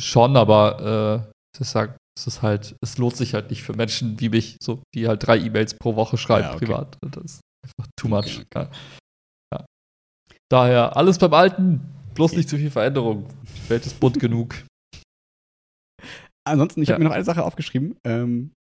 schon, 0.00 0.36
aber 0.36 1.24
äh, 1.56 1.60
ich 1.60 1.68
sag, 1.68 1.96
es 2.18 2.26
ist 2.26 2.42
halt, 2.42 2.74
es 2.82 2.98
lohnt 2.98 3.16
sich 3.16 3.34
halt 3.34 3.50
nicht 3.50 3.62
für 3.62 3.74
Menschen 3.74 4.18
wie 4.20 4.28
mich, 4.28 4.56
so, 4.60 4.82
die 4.94 5.06
halt 5.06 5.26
drei 5.26 5.38
E-Mails 5.38 5.74
pro 5.74 5.94
Woche 5.94 6.18
schreiben, 6.18 6.48
Ja, 6.48 6.54
okay. 6.54 6.66
privat. 6.66 6.98
Das 7.02 7.24
ist 7.24 7.40
einfach 7.64 7.88
too 7.96 8.08
much. 8.08 8.40
Okay, 8.40 8.46
Ja. 8.54 8.70
Daher, 10.50 10.96
alles 10.96 11.18
beim 11.18 11.34
Alten, 11.34 11.80
bloß 12.14 12.32
nicht 12.34 12.48
zu 12.48 12.56
viel 12.56 12.70
Veränderung. 12.70 13.28
Die 13.64 13.70
Welt 13.70 13.84
ist 13.86 14.00
bunt 14.00 14.18
genug. 14.18 14.54
Ansonsten, 16.46 16.82
ich 16.82 16.88
Ja. 16.88 16.94
habe 16.94 17.02
mir 17.04 17.08
noch 17.10 17.14
eine 17.16 17.24
Sache 17.24 17.44
aufgeschrieben. 17.44 17.96
Ähm, 18.04 18.52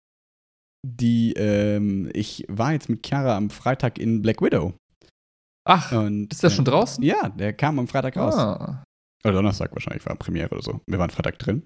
die, 0.86 1.32
ähm, 1.34 2.10
ich 2.12 2.44
war 2.48 2.72
jetzt 2.72 2.88
mit 2.88 3.06
Chiara 3.06 3.36
am 3.36 3.50
Freitag 3.50 3.98
in 3.98 4.22
Black 4.22 4.40
Widow. 4.42 4.74
Ach, 5.68 5.92
Und, 5.92 6.32
ist 6.32 6.42
der 6.42 6.50
äh, 6.50 6.52
schon 6.52 6.64
draußen? 6.64 7.02
Ja, 7.02 7.28
der 7.28 7.52
kam 7.52 7.78
am 7.78 7.88
Freitag 7.88 8.16
raus. 8.16 8.34
Ah. 8.34 8.84
Oder 9.24 9.34
Donnerstag 9.34 9.72
wahrscheinlich, 9.72 10.04
war 10.06 10.14
Premiere 10.16 10.50
oder 10.50 10.62
so. 10.62 10.80
Wir 10.86 10.98
waren 10.98 11.10
Freitag 11.10 11.38
drin. 11.38 11.62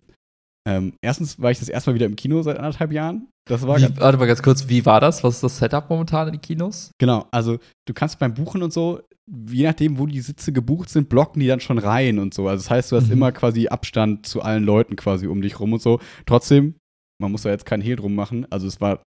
Ähm, 0.66 0.94
erstens 1.02 1.40
war 1.40 1.50
ich 1.50 1.58
das 1.58 1.68
erste 1.68 1.90
Mal 1.90 1.94
wieder 1.94 2.06
im 2.06 2.16
Kino 2.16 2.42
seit 2.42 2.56
anderthalb 2.58 2.92
Jahren. 2.92 3.28
Das 3.48 3.66
war 3.66 3.78
ganz, 3.78 3.96
Wie, 3.96 4.00
warte 4.00 4.18
mal 4.18 4.26
ganz 4.26 4.42
kurz, 4.42 4.68
wie 4.68 4.84
war 4.86 5.00
das? 5.00 5.24
Was 5.24 5.36
ist 5.36 5.42
das 5.42 5.58
Setup 5.58 5.88
momentan 5.88 6.28
in 6.28 6.34
den 6.34 6.40
Kinos? 6.40 6.90
Genau, 6.98 7.26
also 7.30 7.58
du 7.86 7.94
kannst 7.94 8.18
beim 8.18 8.32
Buchen 8.34 8.62
und 8.62 8.72
so, 8.72 9.00
je 9.28 9.64
nachdem, 9.64 9.98
wo 9.98 10.06
die 10.06 10.20
Sitze 10.20 10.52
gebucht 10.52 10.88
sind, 10.88 11.08
blocken 11.08 11.40
die 11.40 11.46
dann 11.46 11.60
schon 11.60 11.78
rein 11.78 12.18
und 12.18 12.34
so. 12.34 12.48
Also 12.48 12.62
das 12.62 12.70
heißt, 12.70 12.92
du 12.92 12.96
hast 12.96 13.06
Mhm. 13.08 13.12
immer 13.14 13.32
quasi 13.32 13.68
Abstand 13.68 14.26
zu 14.26 14.42
allen 14.42 14.64
Leuten 14.64 14.96
quasi 14.96 15.26
um 15.26 15.40
dich 15.42 15.58
rum 15.60 15.72
und 15.72 15.82
so. 15.82 16.00
Trotzdem, 16.26 16.74
man 17.20 17.30
muss 17.32 17.42
da 17.42 17.50
jetzt 17.50 17.66
keinen 17.66 17.82
Hehl 17.82 17.96
drum 17.96 18.14
machen. 18.14 18.46
Also 18.50 18.66
es 18.66 18.80
war 18.80 19.02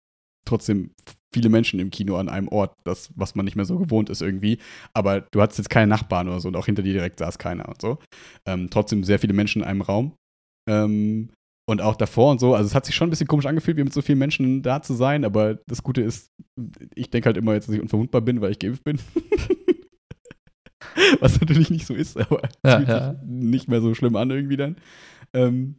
trotzdem 0.45 0.91
viele 1.33 1.49
Menschen 1.49 1.79
im 1.79 1.91
Kino 1.91 2.15
an 2.17 2.27
einem 2.27 2.47
Ort, 2.47 2.73
das, 2.83 3.11
was 3.15 3.35
man 3.35 3.45
nicht 3.45 3.55
mehr 3.55 3.65
so 3.65 3.77
gewohnt 3.77 4.09
ist 4.09 4.21
irgendwie. 4.21 4.57
Aber 4.93 5.21
du 5.31 5.41
hattest 5.41 5.59
jetzt 5.59 5.69
keine 5.69 5.87
Nachbarn 5.87 6.27
oder 6.27 6.39
so 6.39 6.47
und 6.47 6.55
auch 6.55 6.65
hinter 6.65 6.81
dir 6.81 6.93
direkt 6.93 7.19
saß 7.19 7.37
keiner 7.37 7.67
und 7.69 7.79
so. 7.81 7.99
Ähm, 8.47 8.69
trotzdem 8.71 9.03
sehr 9.03 9.19
viele 9.19 9.33
Menschen 9.33 9.61
in 9.61 9.67
einem 9.67 9.81
Raum. 9.81 10.13
Ähm, 10.67 11.29
und 11.69 11.81
auch 11.83 11.95
davor 11.95 12.31
und 12.31 12.39
so, 12.39 12.55
also 12.55 12.65
es 12.67 12.73
hat 12.73 12.87
sich 12.87 12.95
schon 12.95 13.07
ein 13.07 13.09
bisschen 13.11 13.27
komisch 13.27 13.45
angefühlt, 13.45 13.77
wie 13.77 13.83
mit 13.83 13.93
so 13.93 14.01
vielen 14.01 14.17
Menschen 14.17 14.63
da 14.63 14.81
zu 14.81 14.95
sein, 14.95 15.23
aber 15.23 15.59
das 15.67 15.83
Gute 15.83 16.01
ist, 16.01 16.31
ich 16.95 17.11
denke 17.11 17.27
halt 17.27 17.37
immer 17.37 17.53
jetzt, 17.53 17.67
dass 17.67 17.75
ich 17.75 17.81
unverwundbar 17.81 18.21
bin, 18.21 18.41
weil 18.41 18.49
ich 18.51 18.57
geimpft 18.57 18.83
bin. 18.83 18.97
Was 21.19 21.39
natürlich 21.39 21.69
nicht 21.69 21.85
so 21.85 21.93
ist, 21.93 22.17
aber 22.17 22.41
es 22.43 22.51
Ja, 22.71 22.77
fühlt 22.77 22.89
ja. 22.89 23.11
sich 23.13 23.21
nicht 23.25 23.67
mehr 23.67 23.81
so 23.81 23.93
schlimm 23.95 24.15
an 24.15 24.29
irgendwie 24.31 24.57
dann. 24.57 24.75
Ähm, 25.33 25.75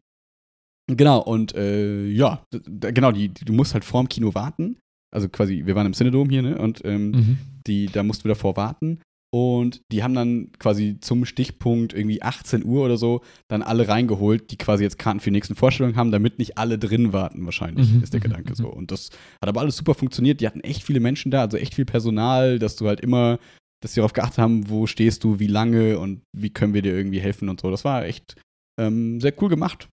genau, 0.87 1.21
und 1.23 1.55
äh, 1.55 2.07
ja, 2.07 2.43
genau, 2.81 3.13
die, 3.13 3.29
die, 3.29 3.45
du 3.45 3.53
musst 3.53 3.75
halt 3.75 3.85
vorm 3.85 4.09
Kino 4.09 4.35
warten. 4.35 4.77
Also 5.13 5.29
quasi, 5.29 5.63
wir 5.67 5.75
waren 5.75 5.87
im 5.87 5.93
Cinedom 5.93 6.29
hier, 6.31 6.43
ne? 6.43 6.59
Und 6.59 6.85
ähm, 6.85 7.11
Mhm. 7.11 7.39
die, 7.67 7.87
da 7.87 8.03
mussten 8.03 8.25
wir 8.25 8.31
davor 8.35 8.57
warten. 8.57 9.01
Und 9.33 9.83
die 9.93 10.03
haben 10.03 10.15
dann 10.15 10.51
quasi 10.59 10.99
zum 11.01 11.25
Stichpunkt 11.25 11.93
irgendwie 11.95 12.21
18 12.21 12.65
Uhr 12.65 12.85
oder 12.85 12.97
so 12.97 13.23
dann 13.49 13.63
alle 13.63 13.87
reingeholt, 13.87 14.51
die 14.51 14.57
quasi 14.57 14.83
jetzt 14.83 14.99
Karten 14.99 15.21
für 15.21 15.31
die 15.31 15.37
nächsten 15.37 15.55
Vorstellungen 15.55 15.95
haben, 15.97 16.11
damit 16.11 16.41
nicht 16.41 16.59
alle 16.59 16.79
drin 16.79 17.13
warten, 17.13 17.45
wahrscheinlich, 17.45 17.93
Mhm, 17.93 18.03
ist 18.03 18.13
der 18.13 18.19
mhm, 18.19 18.25
Gedanke 18.25 18.51
mhm. 18.51 18.55
so. 18.57 18.69
Und 18.69 18.91
das 18.91 19.11
hat 19.41 19.49
aber 19.49 19.61
alles 19.61 19.77
super 19.77 19.95
funktioniert. 19.95 20.41
Die 20.41 20.49
hatten 20.49 20.61
echt 20.61 20.83
viele 20.83 20.99
Menschen 20.99 21.31
da, 21.31 21.43
also 21.43 21.57
echt 21.59 21.75
viel 21.77 21.85
Personal, 21.85 22.59
dass 22.59 22.75
du 22.75 22.89
halt 22.89 23.01
immer, 23.01 23.39
dass 23.83 23.95
sie 23.95 24.01
darauf 24.01 24.13
geachtet 24.13 24.39
haben, 24.39 24.69
wo 24.69 24.87
stehst 24.87 25.25
du, 25.25 25.39
wie 25.39 25.47
lange 25.47 25.99
und 25.99 26.23
wie 26.37 26.51
können 26.51 26.75
wir 26.75 26.83
dir 26.83 26.95
irgendwie 26.95 27.21
helfen 27.21 27.49
und 27.49 27.61
so. 27.61 27.71
Das 27.71 27.85
war 27.85 28.05
echt 28.05 28.41
ähm, 28.81 29.21
sehr 29.21 29.35
cool 29.43 29.49
gemacht, 29.49 29.89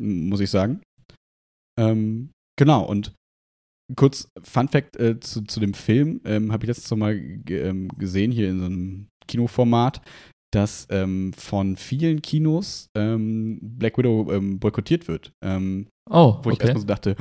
muss 0.00 0.40
ich 0.40 0.50
sagen. 0.50 0.80
Ähm, 1.78 2.30
genau, 2.58 2.84
und 2.84 3.12
kurz 3.96 4.28
Fun 4.42 4.68
Fact 4.68 4.96
äh, 4.96 5.18
zu, 5.20 5.42
zu 5.42 5.60
dem 5.60 5.74
Film, 5.74 6.20
ähm, 6.24 6.52
habe 6.52 6.64
ich 6.64 6.68
letztes 6.68 6.96
Mal 6.96 7.18
ge- 7.18 7.68
ähm, 7.68 7.88
gesehen, 7.98 8.30
hier 8.32 8.48
in 8.50 8.60
so 8.60 8.66
einem 8.66 9.06
Kinoformat, 9.26 10.00
dass 10.52 10.86
ähm, 10.90 11.32
von 11.32 11.76
vielen 11.76 12.20
Kinos 12.20 12.86
ähm, 12.96 13.58
Black 13.62 13.96
Widow 13.96 14.24
boykottiert 14.58 15.08
wird. 15.08 15.32
Oh, 16.10 16.38
wo 16.42 16.50
ich 16.50 16.56
okay. 16.56 16.66
erstmal 16.66 16.80
so 16.80 16.86
dachte, 16.86 17.16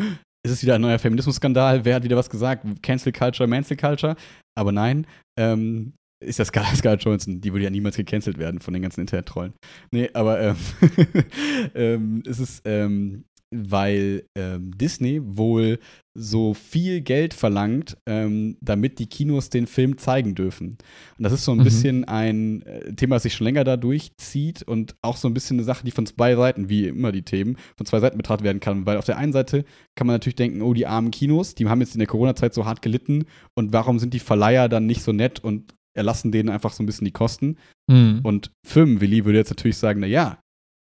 ist 0.46 0.52
es 0.52 0.64
wieder 0.64 0.76
ein 0.76 0.82
neuer 0.82 1.00
Feminismusskandal? 1.00 1.86
Wer 1.86 1.96
hat 1.96 2.04
wieder 2.04 2.18
was 2.18 2.30
gesagt? 2.30 2.66
Cancel 2.82 3.14
Culture, 3.14 3.48
Mancel 3.48 3.78
Culture? 3.78 4.16
Aber 4.58 4.72
nein, 4.72 5.08
ähm, 5.40 5.94
ist 6.22 6.40
das 6.40 6.50
Scar 6.50 6.66
Scarlett 6.76 7.04
Johansson. 7.04 7.42
Die 7.42 7.52
würde 7.52 7.66
ja 7.66 7.70
niemals 7.70 7.98
gecancelt 7.98 8.38
werden 8.38 8.62
von 8.62 8.74
den 8.74 8.84
ganzen 8.84 9.02
Internet-Trollen. 9.02 9.54
Nee, 9.92 10.10
aber 10.14 10.40
ähm, 10.42 10.56
ähm, 11.76 12.24
es 12.28 12.40
ist, 12.40 12.62
ähm, 12.66 13.26
weil 13.54 14.24
ähm, 14.38 14.72
Disney 14.78 15.20
wohl 15.24 15.80
so 16.18 16.54
viel 16.54 17.02
Geld 17.02 17.34
verlangt, 17.34 17.98
ähm, 18.06 18.58
damit 18.62 18.98
die 19.00 19.08
Kinos 19.08 19.50
den 19.50 19.68
Film 19.68 19.98
zeigen 19.98 20.36
dürfen. 20.36 20.78
Und 21.18 21.24
das 21.24 21.34
ist 21.34 21.44
so 21.44 21.52
ein 21.52 21.58
Mhm. 21.60 21.64
bisschen 21.64 22.04
ein 22.06 22.62
äh, 22.62 22.94
Thema, 22.94 23.16
das 23.18 23.24
sich 23.24 23.34
schon 23.34 23.46
länger 23.46 23.66
da 23.66 23.76
durchzieht 23.76 24.64
und 24.64 24.96
auch 25.02 25.18
so 25.18 25.28
ein 25.28 25.34
bisschen 25.34 25.58
eine 25.58 25.66
Sache, 25.66 25.84
die 25.86 25.92
von 25.92 26.06
zwei 26.06 26.36
Seiten, 26.36 26.70
wie 26.70 26.88
immer 26.88 27.12
die 27.12 27.24
Themen, 27.24 27.58
von 27.76 27.86
zwei 27.86 28.00
Seiten 28.00 28.18
betrachtet 28.18 28.46
werden 28.46 28.62
kann. 28.62 28.86
Weil 28.86 28.98
auf 28.98 29.06
der 29.06 29.18
einen 29.18 29.34
Seite 29.34 29.66
kann 29.96 30.08
man 30.08 30.16
natürlich 30.16 30.36
denken, 30.36 30.62
oh, 30.62 30.74
die 30.74 30.88
armen 30.88 31.12
Kinos, 31.12 31.54
die 31.56 31.68
haben 31.68 31.82
jetzt 31.82 31.96
in 31.96 32.00
der 32.00 32.08
Corona-Zeit 32.08 32.54
so 32.54 32.66
hart 32.66 32.82
gelitten 32.82 33.26
und 33.56 33.74
warum 33.74 34.00
sind 34.00 34.14
die 34.14 34.20
Verleiher 34.20 34.70
dann 34.70 34.86
nicht 34.86 35.02
so 35.02 35.12
nett 35.12 35.40
und 35.44 35.74
erlassen 35.94 36.32
denen 36.32 36.50
einfach 36.50 36.74
so 36.74 36.84
ein 36.84 36.86
bisschen 36.86 37.06
die 37.06 37.12
Kosten? 37.12 37.58
Mhm. 37.88 38.22
Und 38.24 38.52
Firmenwilli 38.66 39.26
würde 39.26 39.40
jetzt 39.40 39.50
natürlich 39.50 39.78
sagen, 39.78 40.00
na 40.00 40.08
ja, 40.08 40.40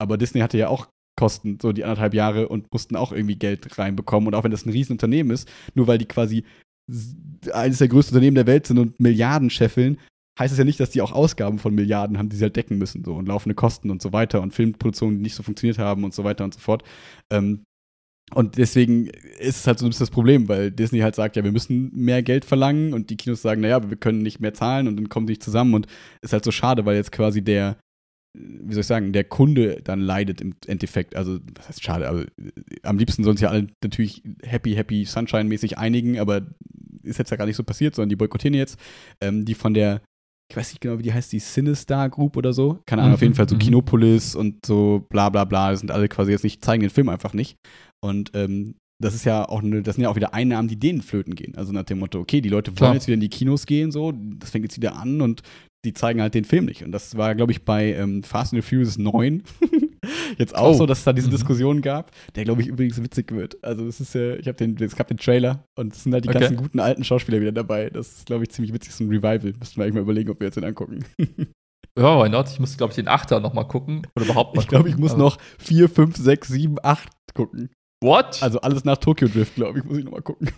aber 0.01 0.17
Disney 0.17 0.41
hatte 0.41 0.57
ja 0.57 0.67
auch 0.69 0.87
Kosten, 1.15 1.59
so 1.61 1.71
die 1.71 1.83
anderthalb 1.83 2.13
Jahre 2.13 2.47
und 2.47 2.71
mussten 2.73 2.95
auch 2.95 3.11
irgendwie 3.11 3.35
Geld 3.35 3.77
reinbekommen. 3.77 4.27
Und 4.27 4.35
auch 4.35 4.43
wenn 4.43 4.51
das 4.51 4.65
ein 4.65 4.71
Riesenunternehmen 4.71 5.31
ist, 5.31 5.49
nur 5.75 5.87
weil 5.87 5.97
die 5.97 6.07
quasi 6.07 6.43
eines 7.53 7.77
der 7.77 7.87
größten 7.87 8.15
Unternehmen 8.15 8.35
der 8.35 8.47
Welt 8.47 8.67
sind 8.67 8.79
und 8.79 8.99
Milliarden 8.99 9.49
scheffeln, 9.49 9.99
heißt 10.39 10.51
es 10.51 10.57
ja 10.57 10.65
nicht, 10.65 10.79
dass 10.79 10.89
die 10.89 11.01
auch 11.01 11.11
Ausgaben 11.11 11.59
von 11.59 11.75
Milliarden 11.75 12.17
haben, 12.17 12.29
die 12.29 12.35
sie 12.35 12.43
halt 12.43 12.55
decken 12.55 12.77
müssen, 12.77 13.03
so 13.03 13.13
und 13.13 13.27
laufende 13.27 13.55
Kosten 13.55 13.91
und 13.91 14.01
so 14.01 14.11
weiter 14.11 14.41
und 14.41 14.53
Filmproduktionen, 14.53 15.17
die 15.17 15.23
nicht 15.23 15.35
so 15.35 15.43
funktioniert 15.43 15.77
haben 15.77 16.03
und 16.03 16.13
so 16.13 16.23
weiter 16.23 16.43
und 16.43 16.53
so 16.53 16.59
fort. 16.59 16.83
Ähm, 17.31 17.63
und 18.34 18.57
deswegen 18.57 19.07
ist 19.39 19.57
es 19.57 19.67
halt 19.67 19.80
so 19.80 19.86
ein 19.86 19.89
bisschen 19.89 20.05
das 20.05 20.11
Problem, 20.11 20.47
weil 20.47 20.71
Disney 20.71 20.99
halt 20.99 21.15
sagt, 21.15 21.36
ja, 21.36 21.43
wir 21.43 21.51
müssen 21.51 21.91
mehr 21.93 22.24
Geld 22.24 22.45
verlangen 22.45 22.93
und 22.93 23.09
die 23.09 23.17
Kinos 23.17 23.41
sagen, 23.41 23.61
naja, 23.61 23.76
aber 23.76 23.89
wir 23.89 23.97
können 23.97 24.19
nicht 24.19 24.39
mehr 24.39 24.53
zahlen 24.53 24.88
und 24.88 24.97
dann 24.97 25.09
kommen 25.09 25.28
sie 25.28 25.34
nicht 25.34 25.43
zusammen 25.43 25.74
und 25.74 25.88
ist 26.21 26.34
halt 26.34 26.43
so 26.43 26.51
schade, 26.51 26.86
weil 26.86 26.95
jetzt 26.95 27.11
quasi 27.11 27.43
der, 27.43 27.78
wie 28.36 28.74
soll 28.74 28.82
ich 28.82 28.88
sagen, 28.88 29.13
der 29.13 29.26
Kunde 29.26 29.82
dann 29.84 29.99
leidet 29.99 30.41
im 30.41 30.55
Endeffekt. 30.65 31.15
Also, 31.15 31.39
was 31.55 31.69
heißt 31.69 31.84
schade, 31.84 32.09
aber 32.09 32.26
am 32.82 32.97
liebsten 32.97 33.24
sollen 33.24 33.38
sich 33.38 33.43
ja 33.43 33.49
alle 33.49 33.67
natürlich 33.84 34.24
happy, 34.41 34.74
happy, 34.74 35.05
Sunshine-mäßig 35.05 35.78
einigen, 35.78 36.17
aber 36.17 36.47
ist 37.03 37.19
jetzt 37.19 37.30
ja 37.30 37.38
gar 37.38 37.45
nicht 37.45 37.57
so 37.57 37.63
passiert, 37.63 37.93
sondern 37.93 38.09
die 38.09 38.15
boykottieren 38.15 38.55
jetzt. 38.55 38.80
Ähm, 39.21 39.45
die 39.45 39.53
von 39.53 39.76
der, 39.76 40.01
ich 40.49 40.57
weiß 40.57 40.71
nicht 40.71 40.82
genau, 40.82 40.97
wie 40.97 41.03
die 41.03 41.13
heißt, 41.13 41.32
die 41.32 41.39
Sinistar 41.39 42.09
Group 42.09 42.38
oder 42.38 42.53
so. 42.53 42.80
Keine 42.86 43.01
Ahnung, 43.01 43.11
Mhm, 43.11 43.15
auf 43.15 43.21
jeden 43.21 43.36
Fall 43.36 43.49
so 43.49 43.55
mhm. 43.55 43.59
Kinopolis 43.59 44.34
und 44.34 44.65
so 44.65 45.05
bla 45.09 45.30
bla 45.30 45.45
bla. 45.45 45.71
Das 45.71 45.82
sind 45.82 45.91
alle 45.91 46.07
quasi 46.07 46.32
jetzt 46.32 46.43
nicht, 46.43 46.63
zeigen 46.65 46.82
den 46.82 46.89
Film 46.89 47.09
einfach 47.09 47.34
nicht. 47.34 47.57
Und 48.03 48.31
ähm, 48.33 48.75
das 49.01 49.15
ist 49.15 49.25
ja 49.25 49.47
auch 49.47 49.63
eine, 49.63 49.81
das 49.81 49.95
sind 49.95 50.03
ja 50.03 50.09
auch 50.09 50.15
wieder 50.15 50.33
Einnahmen, 50.33 50.67
die 50.67 50.79
denen 50.79 51.01
flöten 51.01 51.35
gehen. 51.35 51.55
Also 51.57 51.71
nach 51.73 51.83
dem 51.83 51.99
Motto, 51.99 52.19
okay, 52.19 52.41
die 52.41 52.49
Leute 52.49 52.71
wollen 52.71 52.75
Klar. 52.77 52.93
jetzt 52.93 53.07
wieder 53.07 53.15
in 53.15 53.19
die 53.21 53.29
Kinos 53.29 53.65
gehen, 53.65 53.91
so, 53.91 54.13
das 54.37 54.51
fängt 54.51 54.65
jetzt 54.65 54.77
wieder 54.77 54.95
an 54.95 55.21
und 55.21 55.41
die 55.85 55.93
zeigen 55.93 56.21
halt 56.21 56.33
den 56.33 56.45
Film 56.45 56.65
nicht. 56.65 56.83
Und 56.83 56.91
das 56.93 57.17
war, 57.17 57.35
glaube 57.35 57.51
ich, 57.51 57.65
bei 57.65 57.93
ähm, 57.93 58.23
Fast 58.23 58.53
and 58.53 58.63
the 58.63 58.67
Furious 58.69 58.97
9 58.97 59.43
jetzt 60.37 60.55
auch 60.55 60.69
Oh. 60.71 60.73
so, 60.73 60.85
dass 60.85 60.99
es 60.99 61.03
da 61.03 61.11
diese 61.13 61.27
Mhm. 61.27 61.31
Diskussion 61.31 61.81
gab, 61.81 62.11
der, 62.35 62.45
glaube 62.45 62.61
ich, 62.61 62.67
übrigens 62.67 63.01
witzig 63.03 63.31
wird. 63.33 63.61
Also 63.63 63.85
es 63.87 63.99
ist 63.99 64.13
ja, 64.15 64.35
ich 64.35 64.47
habe 64.47 64.57
den, 64.57 64.77
es 64.81 64.95
gab 64.95 65.07
den 65.07 65.17
Trailer 65.17 65.65
und 65.77 65.93
es 65.93 66.03
sind 66.03 66.13
halt 66.13 66.23
die 66.23 66.29
Okay. 66.29 66.39
ganzen 66.39 66.57
guten 66.57 66.79
alten 66.79 67.03
Schauspieler 67.03 67.41
wieder 67.41 67.51
dabei. 67.51 67.89
Das 67.89 68.07
ist, 68.19 68.25
glaube 68.27 68.43
ich, 68.43 68.49
ziemlich 68.51 68.73
witzig, 68.73 68.93
so 68.93 69.03
ein 69.03 69.09
Revival. 69.09 69.53
Müssten 69.59 69.77
wir 69.77 69.83
eigentlich 69.83 69.95
mal 69.95 70.01
überlegen, 70.01 70.29
ob 70.29 70.39
wir 70.39 70.47
jetzt 70.47 70.55
den 70.55 70.65
angucken. 70.65 71.03
Ja, 71.95 72.23
why 72.23 72.27
not? 72.27 72.49
Ich 72.49 72.59
muss, 72.59 72.75
glaube 72.75 72.89
ich, 72.89 72.95
den 72.95 73.07
Achter 73.07 73.39
noch 73.39 73.53
mal 73.53 73.65
gucken. 73.65 74.07
Oder 74.15 74.25
überhaupt 74.25 74.55
mal 74.55 74.63
Ich 74.63 74.67
glaube, 74.67 74.89
ich 74.89 74.97
muss 74.97 75.11
Aber- 75.11 75.21
noch 75.25 75.37
4, 75.59 75.87
5, 75.87 76.17
6, 76.17 76.47
7, 76.47 76.77
8 76.81 77.07
gucken. 77.35 77.69
What? 78.03 78.43
Also 78.43 78.59
alles 78.59 78.83
nach 78.83 78.97
Tokyo 78.97 79.27
Drift, 79.27 79.55
glaube 79.55 79.79
ich, 79.79 79.85
muss 79.85 79.97
ich 79.97 80.03
noch 80.03 80.11
mal 80.11 80.21
gucken. 80.21 80.49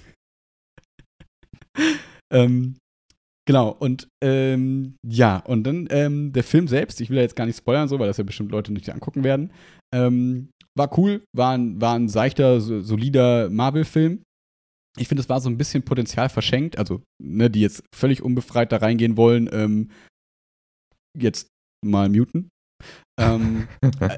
ähm, 2.34 2.78
genau, 3.48 3.70
und 3.70 4.08
ähm, 4.24 4.96
ja, 5.08 5.38
und 5.46 5.64
dann 5.64 5.88
ähm, 5.92 6.34
der 6.34 6.44
Film 6.44 6.68
selbst, 6.68 7.00
ich 7.02 7.10
will 7.10 7.18
ja 7.18 7.24
jetzt 7.24 7.36
gar 7.36 7.46
nicht 7.46 7.58
spoilern, 7.58 7.88
so, 7.88 8.00
weil 8.00 8.08
das 8.08 8.18
ja 8.18 8.24
bestimmt 8.24 8.52
Leute 8.52 8.74
nicht 8.74 8.90
angucken 8.90 9.24
werden. 9.24 9.54
Ähm, 9.94 10.50
war 10.76 10.98
cool, 10.98 11.24
war 11.34 11.54
ein, 11.54 11.80
war 11.80 11.96
ein 11.96 12.10
seichter, 12.10 12.60
so, 12.60 12.82
solider 12.82 13.50
Marvel-Film. 13.50 14.24
Ich 14.98 15.08
finde, 15.08 15.22
es 15.22 15.30
war 15.30 15.40
so 15.40 15.50
ein 15.50 15.58
bisschen 15.58 15.84
Potenzial 15.84 16.30
verschenkt, 16.30 16.80
also, 16.80 17.04
ne, 17.22 17.50
die 17.50 17.62
jetzt 17.62 17.84
völlig 17.94 18.24
unbefreit 18.24 18.72
da 18.72 18.78
reingehen 18.78 19.18
wollen, 19.18 19.50
ähm, 19.52 19.92
jetzt 21.16 21.50
mal 21.86 22.10
muten. 22.10 22.50
Ähm, 23.20 23.68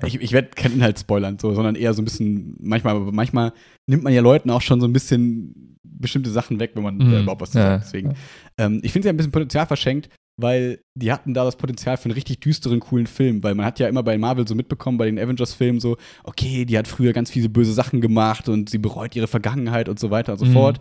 ich, 0.05 0.19
ich 0.21 0.31
werde 0.31 0.49
keinen 0.49 0.75
Inhalt 0.75 0.99
spoilern, 0.99 1.37
so, 1.39 1.53
sondern 1.53 1.75
eher 1.75 1.93
so 1.93 2.01
ein 2.01 2.05
bisschen, 2.05 2.55
manchmal, 2.59 2.95
aber 2.95 3.11
manchmal 3.11 3.53
nimmt 3.89 4.03
man 4.03 4.13
ja 4.13 4.21
Leuten 4.21 4.49
auch 4.49 4.61
schon 4.61 4.81
so 4.81 4.87
ein 4.87 4.93
bisschen 4.93 5.77
bestimmte 5.83 6.29
Sachen 6.29 6.59
weg, 6.59 6.71
wenn 6.75 6.83
man 6.83 6.97
Mhm. 6.97 7.13
überhaupt 7.21 7.41
was 7.41 7.51
zu 7.51 7.59
Ja, 7.59 7.65
sagt. 7.71 7.85
Deswegen, 7.85 8.13
ähm, 8.57 8.79
ich 8.83 8.91
finde 8.91 9.05
sie 9.05 9.09
ein 9.09 9.17
bisschen 9.17 9.31
Potenzial 9.31 9.65
verschenkt, 9.65 10.09
weil 10.39 10.79
die 10.95 11.11
hatten 11.11 11.33
da 11.33 11.43
das 11.43 11.55
Potenzial 11.57 11.97
für 11.97 12.05
einen 12.05 12.13
richtig 12.13 12.39
düsteren, 12.39 12.79
coolen 12.79 13.07
Film, 13.07 13.41
weil 13.43 13.55
man 13.55 13.65
hat 13.65 13.79
ja 13.79 13.87
immer 13.87 14.03
bei 14.03 14.17
Marvel 14.17 14.47
so 14.47 14.53
mitbekommen, 14.55 14.97
bei 14.97 15.05
den 15.05 15.17
Avengers-Filmen 15.19 15.79
so, 15.79 15.97
okay, 16.23 16.65
die 16.65 16.77
hat 16.77 16.87
früher 16.87 17.13
ganz 17.13 17.31
viele 17.31 17.49
böse 17.49 17.73
Sachen 17.73 18.01
gemacht 18.01 18.47
und 18.49 18.69
sie 18.69 18.77
bereut 18.77 19.15
ihre 19.15 19.27
Vergangenheit 19.27 19.89
und 19.89 19.99
so 19.99 20.11
weiter 20.11 20.33
und 20.33 20.39
so 20.39 20.45
Mhm. 20.45 20.51
fort. 20.53 20.79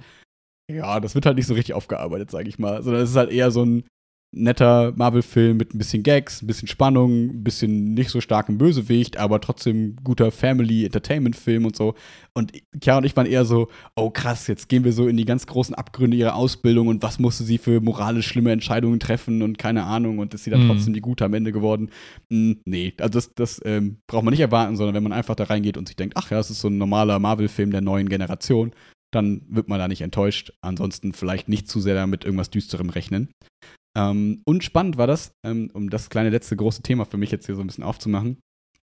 Ja, 0.70 1.00
das 1.00 1.14
wird 1.14 1.24
halt 1.26 1.36
nicht 1.36 1.46
so 1.46 1.54
richtig 1.54 1.74
aufgearbeitet, 1.74 2.30
sage 2.30 2.48
ich 2.48 2.58
mal, 2.58 2.82
sondern 2.82 3.02
es 3.02 3.10
ist 3.10 3.16
halt 3.16 3.30
eher 3.30 3.50
so 3.50 3.64
ein 3.64 3.84
netter 4.36 4.92
Marvel-Film 4.96 5.56
mit 5.56 5.74
ein 5.74 5.78
bisschen 5.78 6.02
Gags, 6.02 6.42
ein 6.42 6.46
bisschen 6.46 6.68
Spannung, 6.68 7.30
ein 7.30 7.44
bisschen 7.44 7.94
nicht 7.94 8.10
so 8.10 8.20
starkem 8.20 8.58
Bösewicht, 8.58 9.16
aber 9.16 9.40
trotzdem 9.40 9.96
guter 10.04 10.30
Family-Entertainment-Film 10.30 11.64
und 11.64 11.76
so. 11.76 11.94
Und 12.34 12.52
Chiara 12.82 12.98
und 12.98 13.04
ich 13.04 13.16
waren 13.16 13.26
eher 13.26 13.44
so, 13.44 13.68
oh 13.94 14.10
krass, 14.10 14.46
jetzt 14.46 14.68
gehen 14.68 14.84
wir 14.84 14.92
so 14.92 15.08
in 15.08 15.16
die 15.16 15.24
ganz 15.24 15.46
großen 15.46 15.74
Abgründe 15.74 16.16
ihrer 16.16 16.34
Ausbildung 16.34 16.88
und 16.88 17.02
was 17.02 17.18
musste 17.18 17.44
sie 17.44 17.58
für 17.58 17.80
moralisch 17.80 18.26
schlimme 18.26 18.52
Entscheidungen 18.52 19.00
treffen 19.00 19.42
und 19.42 19.58
keine 19.58 19.84
Ahnung 19.84 20.18
und 20.18 20.34
ist 20.34 20.44
sie 20.44 20.50
dann 20.50 20.64
Mhm. 20.64 20.68
trotzdem 20.68 20.92
die 20.94 21.00
Gute 21.00 21.24
am 21.24 21.34
Ende 21.34 21.52
geworden? 21.52 21.90
Hm, 22.30 22.60
nee, 22.64 22.92
also 22.98 23.12
das, 23.12 23.34
das 23.34 23.60
ähm, 23.64 23.98
braucht 24.06 24.24
man 24.24 24.32
nicht 24.32 24.40
erwarten, 24.40 24.76
sondern 24.76 24.94
wenn 24.94 25.02
man 25.02 25.12
einfach 25.12 25.34
da 25.34 25.44
reingeht 25.44 25.76
und 25.78 25.88
sich 25.88 25.96
denkt, 25.96 26.16
ach 26.16 26.30
ja, 26.30 26.36
das 26.36 26.50
ist 26.50 26.60
so 26.60 26.68
ein 26.68 26.78
normaler 26.78 27.18
Marvel-Film 27.18 27.70
der 27.70 27.80
neuen 27.80 28.08
Generation, 28.08 28.72
dann 29.16 29.42
wird 29.48 29.68
man 29.68 29.78
da 29.78 29.88
nicht 29.88 30.02
enttäuscht. 30.02 30.52
Ansonsten 30.60 31.12
vielleicht 31.12 31.48
nicht 31.48 31.68
zu 31.68 31.80
sehr 31.80 32.06
mit 32.06 32.24
irgendwas 32.24 32.50
Düsterem 32.50 32.90
rechnen. 32.90 33.28
Ähm, 33.96 34.42
und 34.44 34.62
spannend 34.62 34.98
war 34.98 35.06
das, 35.06 35.32
ähm, 35.44 35.70
um 35.72 35.90
das 35.90 36.10
kleine 36.10 36.30
letzte 36.30 36.56
große 36.56 36.82
Thema 36.82 37.04
für 37.04 37.16
mich 37.16 37.30
jetzt 37.30 37.46
hier 37.46 37.56
so 37.56 37.62
ein 37.62 37.66
bisschen 37.66 37.84
aufzumachen. 37.84 38.38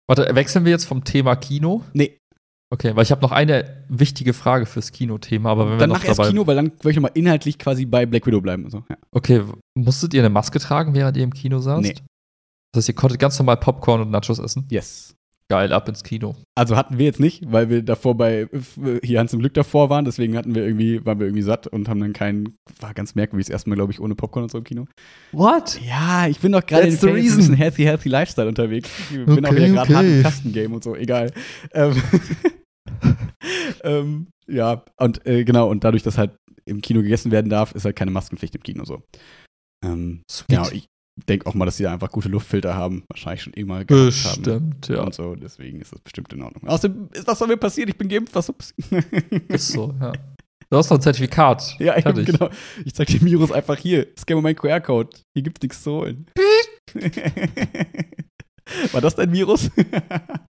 Warte, 0.08 0.34
wechseln 0.34 0.64
wir 0.64 0.72
jetzt 0.72 0.86
vom 0.86 1.04
Thema 1.04 1.36
Kino? 1.36 1.84
Nee, 1.92 2.18
Okay, 2.70 2.94
weil 2.94 3.02
ich 3.02 3.10
habe 3.10 3.22
noch 3.22 3.32
eine 3.32 3.86
wichtige 3.88 4.34
Frage 4.34 4.66
fürs 4.66 4.92
Kinothema, 4.92 5.50
aber 5.50 5.64
wenn 5.64 5.72
wir 5.72 5.78
danach 5.78 6.04
noch 6.04 6.16
dabei 6.16 6.28
Kino, 6.28 6.46
weil 6.46 6.56
dann 6.56 6.72
würde 6.72 6.90
ich 6.90 6.96
nochmal 6.96 7.12
inhaltlich 7.14 7.58
quasi 7.58 7.86
bei 7.86 8.04
Black 8.04 8.26
Widow 8.26 8.42
bleiben. 8.42 8.64
Und 8.64 8.70
so. 8.70 8.84
ja. 8.90 8.96
Okay, 9.10 9.42
musstet 9.74 10.12
ihr 10.12 10.20
eine 10.20 10.28
Maske 10.28 10.58
tragen, 10.58 10.94
während 10.94 11.16
ihr 11.16 11.24
im 11.24 11.32
Kino 11.32 11.60
saßt? 11.60 11.82
Nee. 11.82 11.94
Das 12.72 12.82
heißt, 12.82 12.88
ihr 12.90 12.94
konntet 12.94 13.20
ganz 13.20 13.38
normal 13.38 13.56
Popcorn 13.56 14.02
und 14.02 14.10
Nachos 14.10 14.38
essen? 14.38 14.66
Yes. 14.70 15.14
Geil, 15.50 15.72
ab 15.72 15.88
ins 15.88 16.04
Kino. 16.04 16.36
Also 16.54 16.76
hatten 16.76 16.98
wir 16.98 17.06
jetzt 17.06 17.20
nicht, 17.20 17.50
weil 17.50 17.70
wir 17.70 17.82
davor 17.82 18.16
bei 18.18 18.48
hier 19.02 19.18
Hans 19.18 19.32
im 19.32 19.38
Glück 19.40 19.54
davor 19.54 19.88
waren, 19.88 20.04
deswegen 20.04 20.36
hatten 20.36 20.54
wir 20.54 20.62
irgendwie, 20.62 21.04
waren 21.06 21.18
wir 21.18 21.26
irgendwie 21.26 21.42
satt 21.42 21.66
und 21.66 21.88
haben 21.88 22.00
dann 22.00 22.12
keinen, 22.12 22.58
war 22.80 22.92
ganz 22.92 23.14
merkwürdig, 23.14 23.46
das 23.46 23.52
erste 23.52 23.70
Mal, 23.70 23.76
glaube 23.76 23.92
ich, 23.92 23.98
ohne 24.00 24.14
Popcorn 24.14 24.42
und 24.42 24.50
so 24.50 24.58
im 24.58 24.64
Kino. 24.64 24.86
What? 25.32 25.80
Ja, 25.80 26.26
ich 26.28 26.38
bin 26.40 26.52
doch 26.52 26.64
gerade 26.66 26.88
in 26.88 26.96
the 26.96 27.08
ein 27.08 27.14
reason. 27.14 27.54
healthy, 27.54 27.84
healthy 27.84 28.10
Lifestyle 28.10 28.46
unterwegs. 28.46 28.90
Ich 29.10 29.24
bin 29.24 29.46
auch 29.46 29.50
Okay, 29.50 29.56
wieder 29.56 29.68
gerade 29.68 29.94
hart 29.94 30.04
okay. 30.04 30.16
im 30.18 30.22
Kastengame 30.22 30.74
und 30.74 30.84
so, 30.84 30.94
egal. 30.94 31.32
Ähm, 31.72 32.02
ähm, 33.84 34.26
ja, 34.46 34.84
und 34.98 35.26
äh, 35.26 35.44
genau, 35.44 35.70
und 35.70 35.82
dadurch, 35.82 36.02
dass 36.02 36.18
halt 36.18 36.36
im 36.66 36.82
Kino 36.82 37.00
gegessen 37.00 37.32
werden 37.32 37.48
darf, 37.48 37.72
ist 37.72 37.86
halt 37.86 37.96
keine 37.96 38.10
Maskenpflicht 38.10 38.54
im 38.54 38.62
Kino 38.62 38.84
so. 38.84 39.02
Ähm, 39.82 40.22
Sweet. 40.30 40.48
genau, 40.48 40.68
ich 40.70 40.88
denke 41.28 41.46
auch 41.46 41.54
mal, 41.54 41.64
dass 41.64 41.76
sie 41.76 41.82
da 41.84 41.92
einfach 41.92 42.10
gute 42.10 42.28
Luftfilter 42.28 42.74
haben, 42.74 43.04
wahrscheinlich 43.08 43.42
schon 43.42 43.52
immer 43.54 43.84
gehabt 43.84 44.24
haben. 44.24 44.42
Bestimmt, 44.42 44.88
ja. 44.88 45.00
Und 45.02 45.14
so, 45.14 45.34
deswegen 45.34 45.80
ist 45.80 45.92
das 45.92 46.00
bestimmt 46.00 46.32
in 46.32 46.42
Ordnung. 46.42 46.66
Außerdem, 46.68 47.08
ist- 47.12 47.26
was 47.26 47.38
soll 47.38 47.48
mir 47.48 47.56
passieren? 47.56 47.88
Ich 47.88 47.96
bin 47.98 48.08
geimpft, 48.08 48.34
was 48.34 48.52
passieren? 48.52 49.04
Ist 49.48 49.68
so, 49.68 49.94
ja. 50.00 50.12
Du 50.70 50.76
hast 50.76 50.90
noch 50.90 50.98
ein 50.98 51.02
Zertifikat. 51.02 51.76
Ja, 51.78 51.94
Fertig. 52.00 52.26
genau. 52.26 52.50
Ich 52.84 52.94
zeig 52.94 53.06
dem 53.08 53.24
Virus 53.24 53.50
einfach 53.50 53.78
hier. 53.78 54.06
Scan 54.18 54.34
mal 54.34 54.42
meinen 54.42 54.56
QR-Code. 54.56 55.08
Hier 55.34 55.42
gibt's 55.42 55.62
nichts 55.62 55.82
zu 55.82 55.92
holen. 55.92 56.26
War 58.92 59.00
das 59.00 59.14
dein 59.14 59.32
Virus? 59.32 59.70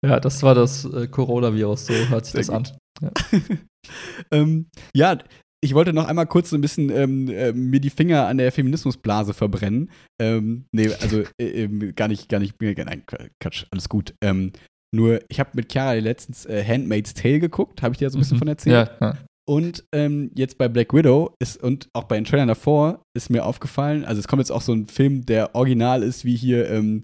Ja, 0.04 0.20
das 0.20 0.42
war 0.42 0.54
das 0.54 0.84
äh, 0.84 1.08
Coronavirus, 1.08 1.86
so 1.86 1.94
hört 1.94 2.26
sich 2.26 2.44
Sehr 2.44 2.60
das 2.60 2.70
an. 3.00 3.10
ähm, 4.30 4.66
ja, 4.94 5.16
ich 5.64 5.74
wollte 5.74 5.92
noch 5.92 6.06
einmal 6.06 6.26
kurz 6.26 6.50
so 6.50 6.56
ein 6.56 6.60
bisschen 6.60 6.90
ähm, 6.90 7.28
äh, 7.28 7.52
mir 7.52 7.80
die 7.80 7.90
Finger 7.90 8.26
an 8.26 8.36
der 8.38 8.52
Feminismusblase 8.52 9.32
verbrennen. 9.34 9.90
Ähm, 10.20 10.66
nee, 10.72 10.90
also 11.00 11.20
äh, 11.40 11.64
ähm, 11.64 11.94
gar 11.96 12.08
nicht, 12.08 12.28
gar 12.28 12.38
nicht, 12.38 12.60
äh, 12.62 12.84
nein, 12.84 13.02
Quatsch, 13.40 13.64
alles 13.70 13.88
gut. 13.88 14.14
Ähm, 14.22 14.52
nur, 14.94 15.20
ich 15.28 15.40
habe 15.40 15.50
mit 15.54 15.72
Chiara 15.72 15.94
letztens 15.94 16.44
äh, 16.46 16.62
Handmaid's 16.64 17.14
Tale 17.14 17.40
geguckt, 17.40 17.82
habe 17.82 17.92
ich 17.94 17.98
dir 17.98 18.04
ja 18.04 18.10
so 18.10 18.18
ein 18.18 18.20
bisschen 18.20 18.36
Mhm. 18.36 18.40
von 18.40 18.48
erzählt. 18.48 18.90
Ja, 19.00 19.08
ja. 19.08 19.18
Und 19.46 19.84
ähm, 19.92 20.30
jetzt 20.34 20.56
bei 20.56 20.68
Black 20.68 20.94
Widow 20.94 21.34
ist 21.38 21.62
und 21.62 21.88
auch 21.92 22.04
bei 22.04 22.16
den 22.16 22.24
Trailern 22.24 22.48
davor 22.48 23.02
ist 23.16 23.28
mir 23.30 23.44
aufgefallen, 23.44 24.04
also 24.04 24.18
es 24.20 24.28
kommt 24.28 24.40
jetzt 24.40 24.50
auch 24.52 24.62
so 24.62 24.72
ein 24.72 24.86
Film, 24.86 25.26
der 25.26 25.54
original 25.54 26.02
ist, 26.02 26.24
wie 26.24 26.36
hier 26.36 26.70
ähm, 26.70 27.02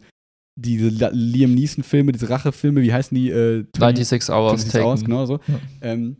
diese 0.58 0.88
Liam 1.12 1.54
Neeson-Filme, 1.54 2.12
diese 2.12 2.28
Rache-Filme, 2.30 2.82
wie 2.82 2.92
heißen 2.92 3.14
die? 3.14 3.30
Äh, 3.30 3.64
96 3.76 4.30
Hours 4.30 4.62
26 4.62 4.72
Taken. 4.72 4.84
Hours, 4.86 5.04
genau 5.04 5.26
so. 5.26 5.40
Ja. 5.52 5.60
Ähm, 5.82 6.16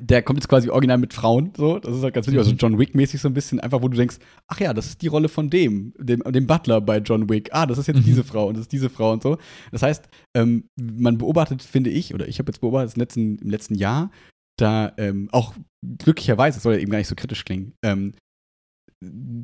der 0.00 0.22
kommt 0.22 0.38
jetzt 0.38 0.48
quasi 0.48 0.68
original 0.70 0.98
mit 0.98 1.12
Frauen, 1.12 1.52
so. 1.56 1.78
Das 1.78 1.96
ist 1.96 2.02
halt 2.02 2.14
ganz 2.14 2.26
witzig, 2.26 2.38
also 2.38 2.52
Mhm. 2.52 2.56
John 2.58 2.78
Wick-mäßig 2.78 3.20
so 3.20 3.28
ein 3.28 3.34
bisschen, 3.34 3.58
einfach 3.60 3.82
wo 3.82 3.88
du 3.88 3.96
denkst, 3.96 4.16
ach 4.46 4.60
ja, 4.60 4.72
das 4.72 4.86
ist 4.86 5.02
die 5.02 5.08
Rolle 5.08 5.28
von 5.28 5.50
dem, 5.50 5.92
dem, 5.98 6.20
dem 6.22 6.46
Butler 6.46 6.80
bei 6.80 6.98
John 6.98 7.28
Wick. 7.28 7.48
Ah, 7.52 7.66
das 7.66 7.78
ist 7.78 7.88
jetzt 7.88 7.98
Mhm. 8.00 8.04
diese 8.04 8.24
Frau 8.24 8.46
und 8.48 8.54
das 8.56 8.62
ist 8.62 8.72
diese 8.72 8.90
Frau 8.90 9.12
und 9.12 9.22
so. 9.22 9.38
Das 9.72 9.82
heißt, 9.82 10.08
ähm, 10.36 10.64
man 10.80 11.18
beobachtet, 11.18 11.62
finde 11.62 11.90
ich, 11.90 12.14
oder 12.14 12.28
ich 12.28 12.38
habe 12.38 12.50
jetzt 12.50 12.60
beobachtet 12.60 12.94
im 12.96 13.00
letzten, 13.00 13.38
im 13.38 13.50
letzten 13.50 13.74
Jahr, 13.74 14.10
da 14.58 14.92
ähm, 14.98 15.28
auch 15.32 15.54
glücklicherweise, 15.98 16.56
das 16.56 16.62
soll 16.62 16.74
ja 16.74 16.80
eben 16.80 16.90
gar 16.90 16.98
nicht 16.98 17.08
so 17.08 17.14
kritisch 17.14 17.44
klingen, 17.44 17.72
ähm, 17.84 18.14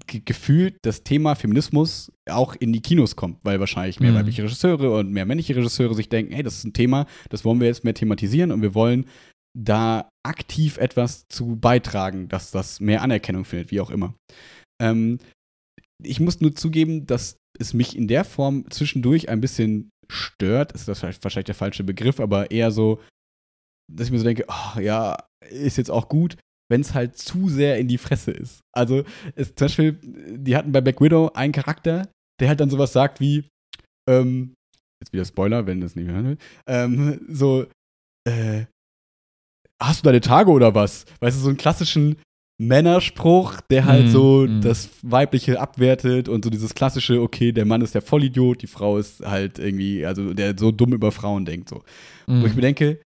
ge 0.06 0.20
gefühlt 0.24 0.76
das 0.82 1.04
Thema 1.04 1.36
Feminismus 1.36 2.10
auch 2.28 2.56
in 2.56 2.72
die 2.72 2.80
Kinos 2.80 3.14
kommt, 3.14 3.38
weil 3.44 3.60
wahrscheinlich 3.60 4.00
mehr 4.00 4.10
Mhm. 4.10 4.16
weibliche 4.16 4.42
Regisseure 4.42 4.90
und 4.98 5.12
mehr 5.12 5.26
männliche 5.26 5.54
Regisseure 5.54 5.94
sich 5.94 6.08
denken, 6.08 6.32
hey, 6.32 6.42
das 6.42 6.56
ist 6.58 6.64
ein 6.64 6.72
Thema, 6.72 7.06
das 7.28 7.44
wollen 7.44 7.60
wir 7.60 7.68
jetzt 7.68 7.84
mehr 7.84 7.94
thematisieren 7.94 8.50
und 8.50 8.62
wir 8.62 8.74
wollen 8.74 9.06
da 9.56 10.08
aktiv 10.26 10.78
etwas 10.78 11.26
zu 11.28 11.56
beitragen, 11.56 12.28
dass 12.28 12.50
das 12.50 12.80
mehr 12.80 13.02
Anerkennung 13.02 13.44
findet, 13.44 13.70
wie 13.70 13.80
auch 13.80 13.90
immer. 13.90 14.14
Ähm, 14.82 15.18
ich 16.02 16.20
muss 16.20 16.40
nur 16.40 16.54
zugeben, 16.54 17.06
dass 17.06 17.36
es 17.58 17.72
mich 17.72 17.96
in 17.96 18.08
der 18.08 18.24
Form 18.24 18.68
zwischendurch 18.70 19.28
ein 19.28 19.40
bisschen 19.40 19.90
stört, 20.10 20.72
ist 20.72 20.88
das 20.88 21.02
wahrscheinlich 21.02 21.44
der 21.44 21.54
falsche 21.54 21.84
Begriff, 21.84 22.20
aber 22.20 22.50
eher 22.50 22.70
so, 22.70 23.00
dass 23.92 24.08
ich 24.08 24.12
mir 24.12 24.18
so 24.18 24.24
denke, 24.24 24.44
oh, 24.48 24.80
ja, 24.80 25.16
ist 25.48 25.78
jetzt 25.78 25.90
auch 25.90 26.08
gut, 26.08 26.36
wenn 26.70 26.80
es 26.80 26.94
halt 26.94 27.16
zu 27.16 27.48
sehr 27.48 27.78
in 27.78 27.88
die 27.88 27.98
Fresse 27.98 28.32
ist. 28.32 28.60
Also, 28.74 29.04
es, 29.34 29.54
zum 29.54 29.66
Beispiel, 29.66 29.98
die 30.02 30.56
hatten 30.56 30.72
bei 30.72 30.80
Black 30.80 31.00
Widow 31.00 31.30
einen 31.34 31.52
Charakter, 31.52 32.08
der 32.40 32.48
halt 32.48 32.60
dann 32.60 32.70
sowas 32.70 32.92
sagt 32.92 33.20
wie, 33.20 33.48
ähm, 34.08 34.54
jetzt 35.02 35.12
wieder 35.12 35.24
Spoiler, 35.24 35.66
wenn 35.66 35.80
das 35.80 35.94
nicht 35.94 36.06
mehr 36.06 36.14
hören 36.14 36.26
will, 36.26 36.38
ähm, 36.66 37.26
so, 37.28 37.66
äh, 38.26 38.64
hast 39.82 40.00
du 40.00 40.04
deine 40.04 40.20
Tage 40.20 40.50
oder 40.50 40.74
was? 40.74 41.04
Weißt 41.20 41.36
du, 41.36 41.42
so 41.42 41.48
einen 41.48 41.56
klassischen, 41.58 42.16
Männerspruch, 42.58 43.60
der 43.70 43.84
halt 43.84 44.06
Mm, 44.06 44.10
so 44.10 44.46
mm. 44.46 44.60
das 44.60 44.90
Weibliche 45.02 45.60
abwertet 45.60 46.28
und 46.28 46.44
so 46.44 46.50
dieses 46.50 46.74
klassische, 46.74 47.20
okay, 47.20 47.50
der 47.52 47.64
Mann 47.64 47.80
ist 47.82 47.94
der 47.94 48.02
Vollidiot, 48.02 48.62
die 48.62 48.68
Frau 48.68 48.96
ist 48.98 49.26
halt 49.26 49.58
irgendwie, 49.58 50.06
also 50.06 50.32
der 50.34 50.56
so 50.56 50.70
dumm 50.70 50.92
über 50.92 51.10
Frauen 51.10 51.44
denkt, 51.44 51.68
so. 51.68 51.82
Wo 52.26 52.46
ich 52.46 52.54
mir 52.54 52.58
Mhm. 52.58 52.60
denke, 52.60 53.00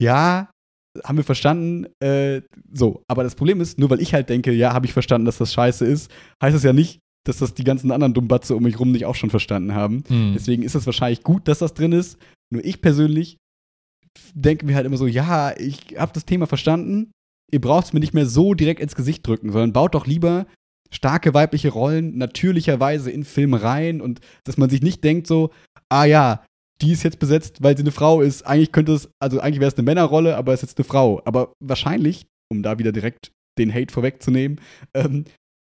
ja, 0.00 0.50
haben 1.04 1.16
wir 1.16 1.24
verstanden, 1.24 1.86
äh, 2.00 2.42
so. 2.70 3.02
Aber 3.08 3.22
das 3.22 3.34
Problem 3.34 3.62
ist, 3.62 3.78
nur 3.78 3.88
weil 3.88 4.02
ich 4.02 4.12
halt 4.12 4.28
denke, 4.28 4.52
ja, 4.52 4.74
habe 4.74 4.84
ich 4.84 4.92
verstanden, 4.92 5.24
dass 5.24 5.38
das 5.38 5.54
scheiße 5.54 5.86
ist, 5.86 6.10
heißt 6.42 6.54
es 6.54 6.62
ja 6.62 6.74
nicht, 6.74 6.98
dass 7.26 7.38
das 7.38 7.54
die 7.54 7.64
ganzen 7.64 7.90
anderen 7.92 8.12
Dummbatze 8.12 8.54
um 8.54 8.62
mich 8.62 8.78
rum 8.78 8.92
nicht 8.92 9.06
auch 9.06 9.14
schon 9.14 9.30
verstanden 9.30 9.74
haben. 9.74 10.04
Mhm. 10.08 10.34
Deswegen 10.34 10.62
ist 10.64 10.74
es 10.74 10.84
wahrscheinlich 10.84 11.22
gut, 11.22 11.48
dass 11.48 11.60
das 11.60 11.72
drin 11.72 11.92
ist. 11.92 12.18
Nur 12.52 12.62
ich 12.62 12.82
persönlich 12.82 13.38
denke 14.34 14.66
mir 14.66 14.74
halt 14.74 14.86
immer 14.86 14.96
so, 14.96 15.06
ja, 15.06 15.56
ich 15.58 15.96
habe 15.98 16.12
das 16.12 16.24
Thema 16.24 16.46
verstanden. 16.46 17.12
Ihr 17.50 17.60
braucht 17.60 17.86
es 17.86 17.92
mir 17.92 18.00
nicht 18.00 18.14
mehr 18.14 18.26
so 18.26 18.54
direkt 18.54 18.80
ins 18.80 18.94
Gesicht 18.94 19.26
drücken, 19.26 19.52
sondern 19.52 19.72
baut 19.72 19.94
doch 19.94 20.06
lieber 20.06 20.46
starke 20.90 21.34
weibliche 21.34 21.70
Rollen 21.70 22.18
natürlicherweise 22.18 23.10
in 23.10 23.24
Filme 23.24 23.62
rein 23.62 24.00
und 24.00 24.20
dass 24.44 24.58
man 24.58 24.70
sich 24.70 24.82
nicht 24.82 25.02
denkt 25.04 25.26
so, 25.26 25.50
ah 25.88 26.04
ja, 26.04 26.44
die 26.80 26.92
ist 26.92 27.02
jetzt 27.02 27.18
besetzt, 27.18 27.62
weil 27.62 27.76
sie 27.76 27.82
eine 27.82 27.92
Frau 27.92 28.20
ist. 28.20 28.46
Eigentlich 28.46 28.72
könnte 28.72 28.92
es, 28.92 29.08
also 29.18 29.40
eigentlich 29.40 29.60
wäre 29.60 29.70
es 29.70 29.76
eine 29.76 29.84
Männerrolle, 29.84 30.36
aber 30.36 30.52
es 30.52 30.62
ist 30.62 30.70
jetzt 30.70 30.78
eine 30.78 30.84
Frau. 30.84 31.22
Aber 31.24 31.52
wahrscheinlich, 31.60 32.26
um 32.50 32.62
da 32.62 32.78
wieder 32.78 32.92
direkt 32.92 33.32
den 33.58 33.72
Hate 33.72 33.92
vorwegzunehmen, 33.92 34.60
ähm, 34.94 35.24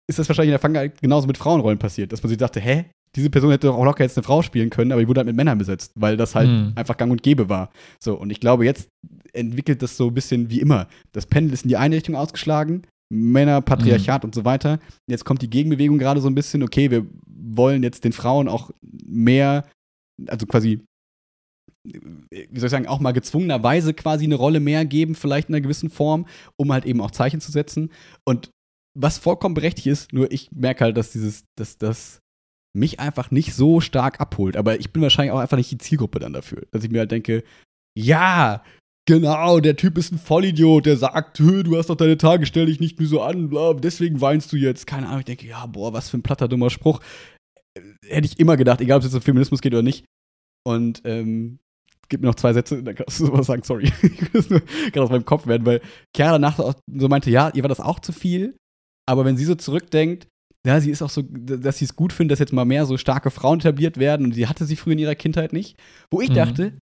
ist 0.08 0.18
das 0.18 0.28
wahrscheinlich 0.28 0.50
in 0.50 0.54
der 0.54 0.58
Vergangenheit 0.58 1.00
genauso 1.00 1.26
mit 1.26 1.38
Frauenrollen 1.38 1.78
passiert, 1.78 2.12
dass 2.12 2.22
man 2.22 2.28
sich 2.28 2.38
dachte, 2.38 2.60
hä, 2.60 2.86
diese 3.16 3.30
Person 3.30 3.50
hätte 3.50 3.66
doch 3.68 3.76
auch 3.76 3.84
locker 3.84 4.04
jetzt 4.04 4.16
eine 4.16 4.24
Frau 4.24 4.42
spielen 4.42 4.70
können, 4.70 4.92
aber 4.92 5.00
die 5.00 5.08
wurde 5.08 5.18
halt 5.20 5.26
mit 5.26 5.36
Männern 5.36 5.58
besetzt, 5.58 5.92
weil 5.94 6.16
das 6.16 6.34
halt 6.34 6.48
Mhm. 6.48 6.72
einfach 6.74 6.96
gang 6.96 7.10
und 7.12 7.22
gäbe 7.22 7.48
war. 7.48 7.70
So, 8.02 8.14
und 8.18 8.30
ich 8.30 8.40
glaube, 8.40 8.64
jetzt 8.64 8.88
entwickelt 9.32 9.82
das 9.82 9.96
so 9.96 10.08
ein 10.08 10.14
bisschen 10.14 10.50
wie 10.50 10.60
immer. 10.60 10.88
Das 11.12 11.26
Pendel 11.26 11.52
ist 11.52 11.62
in 11.64 11.68
die 11.68 11.76
eine 11.76 11.96
Richtung 11.96 12.16
ausgeschlagen, 12.16 12.82
Männer, 13.12 13.60
Patriarchat 13.60 14.24
und 14.24 14.34
so 14.34 14.44
weiter. 14.44 14.80
Jetzt 15.08 15.24
kommt 15.24 15.42
die 15.42 15.50
Gegenbewegung 15.50 15.98
gerade 15.98 16.20
so 16.20 16.28
ein 16.28 16.34
bisschen, 16.34 16.62
okay, 16.62 16.90
wir 16.90 17.06
wollen 17.26 17.82
jetzt 17.82 18.04
den 18.04 18.12
Frauen 18.12 18.48
auch 18.48 18.70
mehr, 19.04 19.68
also 20.26 20.46
quasi, 20.46 20.80
wie 21.86 22.58
soll 22.58 22.66
ich 22.66 22.70
sagen, 22.70 22.86
auch 22.86 23.00
mal 23.00 23.12
gezwungenerweise 23.12 23.92
quasi 23.94 24.24
eine 24.24 24.36
Rolle 24.36 24.58
mehr 24.60 24.84
geben, 24.86 25.14
vielleicht 25.14 25.48
in 25.48 25.54
einer 25.54 25.62
gewissen 25.62 25.90
Form, 25.90 26.26
um 26.56 26.72
halt 26.72 26.86
eben 26.86 27.00
auch 27.00 27.10
Zeichen 27.10 27.40
zu 27.40 27.52
setzen. 27.52 27.90
Und 28.26 28.50
was 28.98 29.18
vollkommen 29.18 29.54
berechtigt 29.54 29.88
ist, 29.88 30.12
nur 30.12 30.30
ich 30.32 30.50
merke 30.52 30.84
halt, 30.84 30.96
dass 30.96 31.12
dieses, 31.12 31.44
dass 31.58 31.76
das 31.78 32.20
mich 32.74 33.00
einfach 33.00 33.30
nicht 33.30 33.54
so 33.54 33.80
stark 33.80 34.20
abholt. 34.20 34.56
Aber 34.56 34.78
ich 34.78 34.92
bin 34.92 35.02
wahrscheinlich 35.02 35.32
auch 35.32 35.38
einfach 35.38 35.56
nicht 35.56 35.70
die 35.70 35.78
Zielgruppe 35.78 36.18
dann 36.18 36.32
dafür. 36.32 36.66
Dass 36.72 36.84
ich 36.84 36.90
mir 36.90 37.00
halt 37.00 37.12
denke, 37.12 37.44
ja, 37.96 38.62
genau, 39.06 39.60
der 39.60 39.76
Typ 39.76 39.96
ist 39.96 40.12
ein 40.12 40.18
Vollidiot, 40.18 40.86
der 40.86 40.96
sagt, 40.96 41.38
"Hö, 41.38 41.62
du 41.62 41.76
hast 41.76 41.88
doch 41.88 41.96
deine 41.96 42.18
Tage, 42.18 42.46
stell 42.46 42.66
dich 42.66 42.80
nicht 42.80 42.98
nur 42.98 43.08
so 43.08 43.22
an, 43.22 43.48
bla, 43.48 43.74
deswegen 43.74 44.20
weinst 44.20 44.52
du 44.52 44.56
jetzt. 44.56 44.86
Keine 44.86 45.06
Ahnung, 45.06 45.20
ich 45.20 45.26
denke, 45.26 45.46
ja, 45.46 45.66
boah, 45.66 45.92
was 45.92 46.10
für 46.10 46.18
ein 46.18 46.22
platter, 46.22 46.48
dummer 46.48 46.70
Spruch. 46.70 47.00
Äh, 47.76 47.82
Hätte 48.08 48.26
ich 48.26 48.40
immer 48.40 48.56
gedacht, 48.56 48.80
egal 48.80 48.98
ob 48.98 49.04
es 49.04 49.08
jetzt 49.10 49.14
um 49.14 49.22
Feminismus 49.22 49.60
geht 49.60 49.72
oder 49.72 49.82
nicht. 49.82 50.04
Und, 50.66 51.02
ähm, 51.04 51.58
gib 52.08 52.20
mir 52.20 52.26
noch 52.26 52.34
zwei 52.34 52.52
Sätze, 52.52 52.82
dann 52.82 52.94
kannst 52.94 53.20
du 53.20 53.26
sowas 53.26 53.46
sagen, 53.46 53.62
sorry. 53.62 53.84
ich 54.02 54.20
will 54.20 54.28
das 54.32 54.50
nur 54.50 54.60
gerade 54.60 55.02
aus 55.02 55.10
meinem 55.10 55.24
Kopf 55.24 55.46
werden, 55.46 55.66
weil 55.66 55.80
Chiara 56.14 56.32
danach 56.32 56.58
so 56.58 57.08
meinte, 57.08 57.30
ja, 57.30 57.50
ihr 57.54 57.62
war 57.62 57.68
das 57.68 57.80
auch 57.80 58.00
zu 58.00 58.12
viel. 58.12 58.56
Aber 59.06 59.24
wenn 59.24 59.36
sie 59.36 59.44
so 59.44 59.54
zurückdenkt, 59.54 60.28
ja, 60.66 60.80
sie 60.80 60.90
ist 60.90 61.02
auch 61.02 61.10
so, 61.10 61.22
dass 61.22 61.78
sie 61.78 61.84
es 61.84 61.96
gut 61.96 62.12
findet, 62.12 62.32
dass 62.32 62.38
jetzt 62.38 62.52
mal 62.52 62.64
mehr 62.64 62.86
so 62.86 62.96
starke 62.96 63.30
Frauen 63.30 63.60
etabliert 63.60 63.98
werden 63.98 64.26
und 64.26 64.32
sie 64.32 64.46
hatte 64.46 64.64
sie 64.64 64.76
früher 64.76 64.94
in 64.94 64.98
ihrer 64.98 65.14
Kindheit 65.14 65.52
nicht. 65.52 65.78
Wo 66.10 66.20
ich 66.20 66.30
Mhm. 66.30 66.34
dachte, 66.34 66.78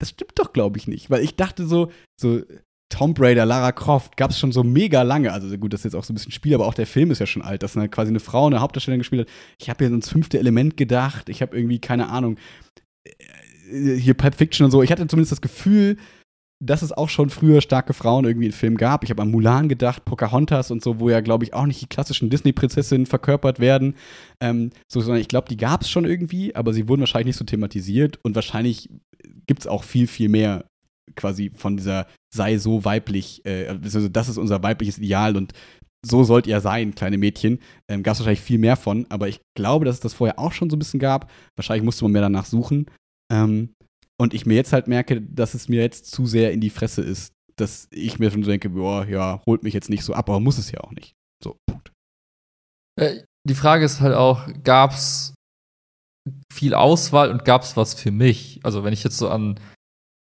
das 0.00 0.10
stimmt 0.10 0.32
doch, 0.36 0.52
glaube 0.52 0.78
ich, 0.78 0.86
nicht. 0.88 1.10
Weil 1.10 1.22
ich 1.22 1.36
dachte 1.36 1.66
so, 1.66 1.90
so 2.20 2.40
Tomb 2.88 3.20
Raider, 3.20 3.44
Lara 3.46 3.72
Croft 3.72 4.16
gab 4.16 4.30
es 4.30 4.38
schon 4.38 4.50
so 4.52 4.64
mega 4.64 5.02
lange. 5.02 5.32
Also 5.32 5.56
gut, 5.58 5.72
das 5.72 5.80
ist 5.80 5.84
jetzt 5.84 5.94
auch 5.94 6.04
so 6.04 6.12
ein 6.12 6.16
bisschen 6.16 6.32
Spiel, 6.32 6.54
aber 6.54 6.66
auch 6.66 6.74
der 6.74 6.86
Film 6.86 7.10
ist 7.10 7.18
ja 7.20 7.26
schon 7.26 7.42
alt, 7.42 7.62
dass 7.62 7.76
eine, 7.76 7.88
quasi 7.88 8.10
eine 8.10 8.20
Frau 8.20 8.46
eine 8.46 8.60
Hauptdarstellerin 8.60 9.00
gespielt 9.00 9.28
hat. 9.28 9.34
Ich 9.60 9.68
habe 9.70 9.84
hier 9.84 9.94
ins 9.94 10.08
fünfte 10.08 10.38
Element 10.38 10.76
gedacht. 10.76 11.28
Ich 11.28 11.42
habe 11.42 11.56
irgendwie, 11.56 11.80
keine 11.80 12.08
Ahnung, 12.08 12.36
äh, 13.04 13.96
hier 13.96 14.14
Pulp 14.14 14.34
Fiction 14.34 14.64
und 14.64 14.70
so. 14.70 14.82
Ich 14.82 14.90
hatte 14.90 15.06
zumindest 15.06 15.32
das 15.32 15.40
Gefühl, 15.40 15.96
dass 16.62 16.82
es 16.82 16.92
auch 16.92 17.08
schon 17.08 17.30
früher 17.30 17.62
starke 17.62 17.94
Frauen 17.94 18.26
irgendwie 18.26 18.46
in 18.46 18.52
Filmen 18.52 18.76
gab. 18.76 19.02
Ich 19.02 19.10
habe 19.10 19.22
an 19.22 19.30
Mulan 19.30 19.68
gedacht, 19.68 20.04
Pocahontas 20.04 20.70
und 20.70 20.82
so, 20.82 21.00
wo 21.00 21.08
ja, 21.08 21.20
glaube 21.20 21.44
ich, 21.44 21.54
auch 21.54 21.64
nicht 21.64 21.80
die 21.80 21.86
klassischen 21.86 22.28
Disney-Prinzessinnen 22.28 23.06
verkörpert 23.06 23.60
werden. 23.60 23.94
Ähm, 24.40 24.70
so, 24.86 25.00
sondern 25.00 25.22
ich 25.22 25.28
glaube, 25.28 25.48
die 25.48 25.56
gab 25.56 25.82
es 25.82 25.90
schon 25.90 26.04
irgendwie, 26.04 26.54
aber 26.54 26.74
sie 26.74 26.86
wurden 26.86 27.00
wahrscheinlich 27.00 27.28
nicht 27.28 27.38
so 27.38 27.44
thematisiert 27.44 28.18
und 28.22 28.34
wahrscheinlich 28.34 28.90
gibt 29.46 29.60
es 29.60 29.66
auch 29.66 29.84
viel, 29.84 30.06
viel 30.06 30.28
mehr 30.28 30.66
quasi 31.16 31.50
von 31.54 31.76
dieser 31.76 32.06
sei 32.32 32.58
so 32.58 32.84
weiblich, 32.84 33.44
äh, 33.44 33.66
also 33.66 34.08
das 34.08 34.28
ist 34.28 34.36
unser 34.36 34.62
weibliches 34.62 34.98
Ideal 34.98 35.36
und 35.36 35.52
so 36.04 36.24
sollt 36.24 36.46
ihr 36.46 36.60
sein, 36.60 36.94
kleine 36.94 37.18
Mädchen. 37.18 37.58
Ähm, 37.88 38.02
gab 38.02 38.14
es 38.14 38.20
wahrscheinlich 38.20 38.40
viel 38.40 38.58
mehr 38.58 38.76
von, 38.76 39.06
aber 39.08 39.28
ich 39.28 39.40
glaube, 39.54 39.84
dass 39.84 39.96
es 39.96 40.00
das 40.00 40.14
vorher 40.14 40.38
auch 40.38 40.52
schon 40.52 40.70
so 40.70 40.76
ein 40.76 40.78
bisschen 40.78 41.00
gab. 41.00 41.30
Wahrscheinlich 41.56 41.84
musste 41.84 42.04
man 42.04 42.12
mehr 42.12 42.22
danach 42.22 42.46
suchen. 42.46 42.86
Ähm, 43.30 43.74
und 44.20 44.34
ich 44.34 44.44
mir 44.44 44.54
jetzt 44.54 44.74
halt 44.74 44.86
merke, 44.86 45.22
dass 45.22 45.54
es 45.54 45.70
mir 45.70 45.80
jetzt 45.80 46.10
zu 46.10 46.26
sehr 46.26 46.52
in 46.52 46.60
die 46.60 46.68
Fresse 46.68 47.00
ist, 47.00 47.32
dass 47.56 47.88
ich 47.90 48.18
mir 48.18 48.30
schon 48.30 48.42
denke, 48.42 48.68
boah, 48.68 49.06
ja, 49.06 49.40
holt 49.46 49.62
mich 49.62 49.72
jetzt 49.72 49.88
nicht 49.88 50.04
so 50.04 50.12
ab, 50.12 50.28
aber 50.28 50.40
muss 50.40 50.58
es 50.58 50.70
ja 50.70 50.80
auch 50.80 50.90
nicht. 50.90 51.14
So, 51.42 51.56
Punkt. 51.66 51.90
Äh, 53.00 53.22
die 53.48 53.54
Frage 53.54 53.82
ist 53.82 54.02
halt 54.02 54.14
auch, 54.14 54.46
gab's 54.62 55.32
viel 56.52 56.74
Auswahl 56.74 57.30
und 57.30 57.46
gab's 57.46 57.78
was 57.78 57.94
für 57.94 58.10
mich? 58.10 58.60
Also, 58.62 58.84
wenn 58.84 58.92
ich 58.92 59.04
jetzt 59.04 59.16
so 59.16 59.30
an 59.30 59.58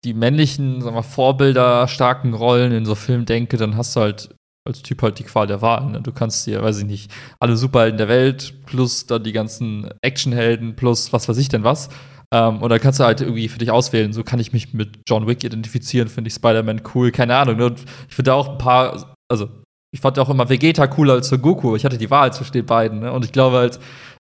die 0.05 0.15
männlichen, 0.15 0.83
sagen 0.83 0.95
wir, 0.95 1.03
Vorbilder, 1.03 1.89
starken 1.89 2.33
Rollen 2.33 2.71
in 2.71 2.87
so 2.87 2.95
Filmen 2.95 3.27
denke, 3.27 3.57
dann 3.57 3.77
hast 3.77 3.97
du 3.97 4.01
halt 4.03 4.37
als 4.65 4.83
Typ 4.83 5.03
halt 5.03 5.19
die 5.19 5.25
Qual 5.25 5.49
der 5.49 5.63
Wahl. 5.63 5.91
Ne? 5.91 6.01
Du 6.01 6.13
kannst 6.13 6.47
dir, 6.47 6.63
weiß 6.63 6.79
ich 6.79 6.85
nicht, 6.85 7.11
alle 7.41 7.57
Superhelden 7.57 7.99
der 7.99 8.07
Welt 8.07 8.55
plus 8.67 9.07
dann 9.07 9.25
die 9.25 9.33
ganzen 9.33 9.91
Actionhelden 10.01 10.77
plus 10.77 11.13
was 11.13 11.29
weiß 11.29 11.39
ich 11.39 11.49
denn 11.49 11.65
was. 11.65 11.89
Ähm, 12.33 12.63
und 12.63 12.69
dann 12.71 12.81
kannst 12.81 13.01
du 13.01 13.05
halt 13.05 13.21
irgendwie 13.21 13.49
für 13.49 13.59
dich 13.59 13.71
auswählen. 13.71 14.13
So 14.13 14.23
kann 14.23 14.39
ich 14.39 14.53
mich 14.53 14.73
mit 14.73 15.01
John 15.09 15.27
Wick 15.27 15.43
identifizieren, 15.43 16.09
finde 16.09 16.29
ich 16.29 16.35
Spider-Man 16.35 16.83
cool, 16.95 17.11
keine 17.11 17.37
Ahnung. 17.37 17.57
Ne? 17.57 17.75
Ich 18.09 18.15
finde 18.15 18.35
auch 18.35 18.49
ein 18.49 18.59
paar, 18.59 19.17
also 19.29 19.49
ich 19.93 20.01
fand 20.01 20.19
auch 20.19 20.31
immer 20.31 20.49
Vegeta 20.49 20.87
cooler 20.87 21.15
als 21.15 21.29
Son 21.29 21.43
Goku. 21.43 21.75
Ich 21.75 21.85
hatte 21.85 21.99
die 21.99 22.11
Wahl 22.11 22.33
zwischen 22.33 22.53
den 22.53 22.67
beiden. 22.67 23.01
Ne? 23.01 23.13
Und 23.13 23.25
ich 23.25 23.33
glaube 23.33 23.57
halt, 23.57 23.81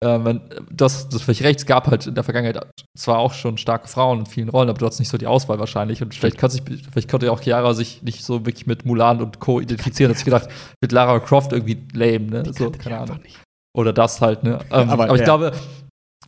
äh, 0.03 0.19
wenn, 0.25 0.41
das, 0.71 1.11
das 1.11 1.21
vielleicht 1.21 1.43
recht, 1.43 1.59
es 1.59 1.67
gab 1.67 1.89
halt 1.89 2.07
in 2.07 2.15
der 2.15 2.25
Vergangenheit 2.25 2.67
zwar 2.97 3.19
auch 3.19 3.35
schon 3.35 3.59
starke 3.59 3.87
Frauen 3.87 4.21
in 4.21 4.27
vielen 4.27 4.49
Rollen, 4.49 4.71
aber 4.71 4.79
du 4.79 4.87
hattest 4.87 5.01
nicht 5.01 5.11
so 5.11 5.19
die 5.19 5.27
Auswahl 5.27 5.59
wahrscheinlich. 5.59 6.01
Und 6.03 6.15
vielleicht, 6.15 6.39
kann 6.39 6.49
sich, 6.49 6.63
vielleicht 6.63 7.11
konnte 7.11 7.27
ja 7.27 7.33
auch 7.33 7.43
Chiara 7.43 7.75
sich 7.75 8.03
nicht 8.03 8.25
so 8.25 8.47
wirklich 8.47 8.67
mit 8.67 8.87
Mulan 8.87 9.21
und 9.21 9.41
Co. 9.41 9.61
identifizieren. 9.61 10.11
Hat 10.11 10.17
sich 10.17 10.25
gedacht, 10.25 10.49
mit 10.81 10.93
Lara 10.93 11.21
Croft 11.21 11.53
irgendwie 11.53 11.87
lame, 11.93 12.27
ne? 12.31 12.43
Die 12.45 12.53
So, 12.55 12.71
keine 12.71 12.99
Ahnung. 12.99 13.21
nicht. 13.23 13.39
Oder 13.77 13.93
das 13.93 14.23
halt, 14.23 14.43
ne? 14.43 14.61
Ähm, 14.71 14.89
aber, 14.89 15.05
aber, 15.05 15.15
ich 15.15 15.21
ja. 15.21 15.25
glaube, 15.27 15.53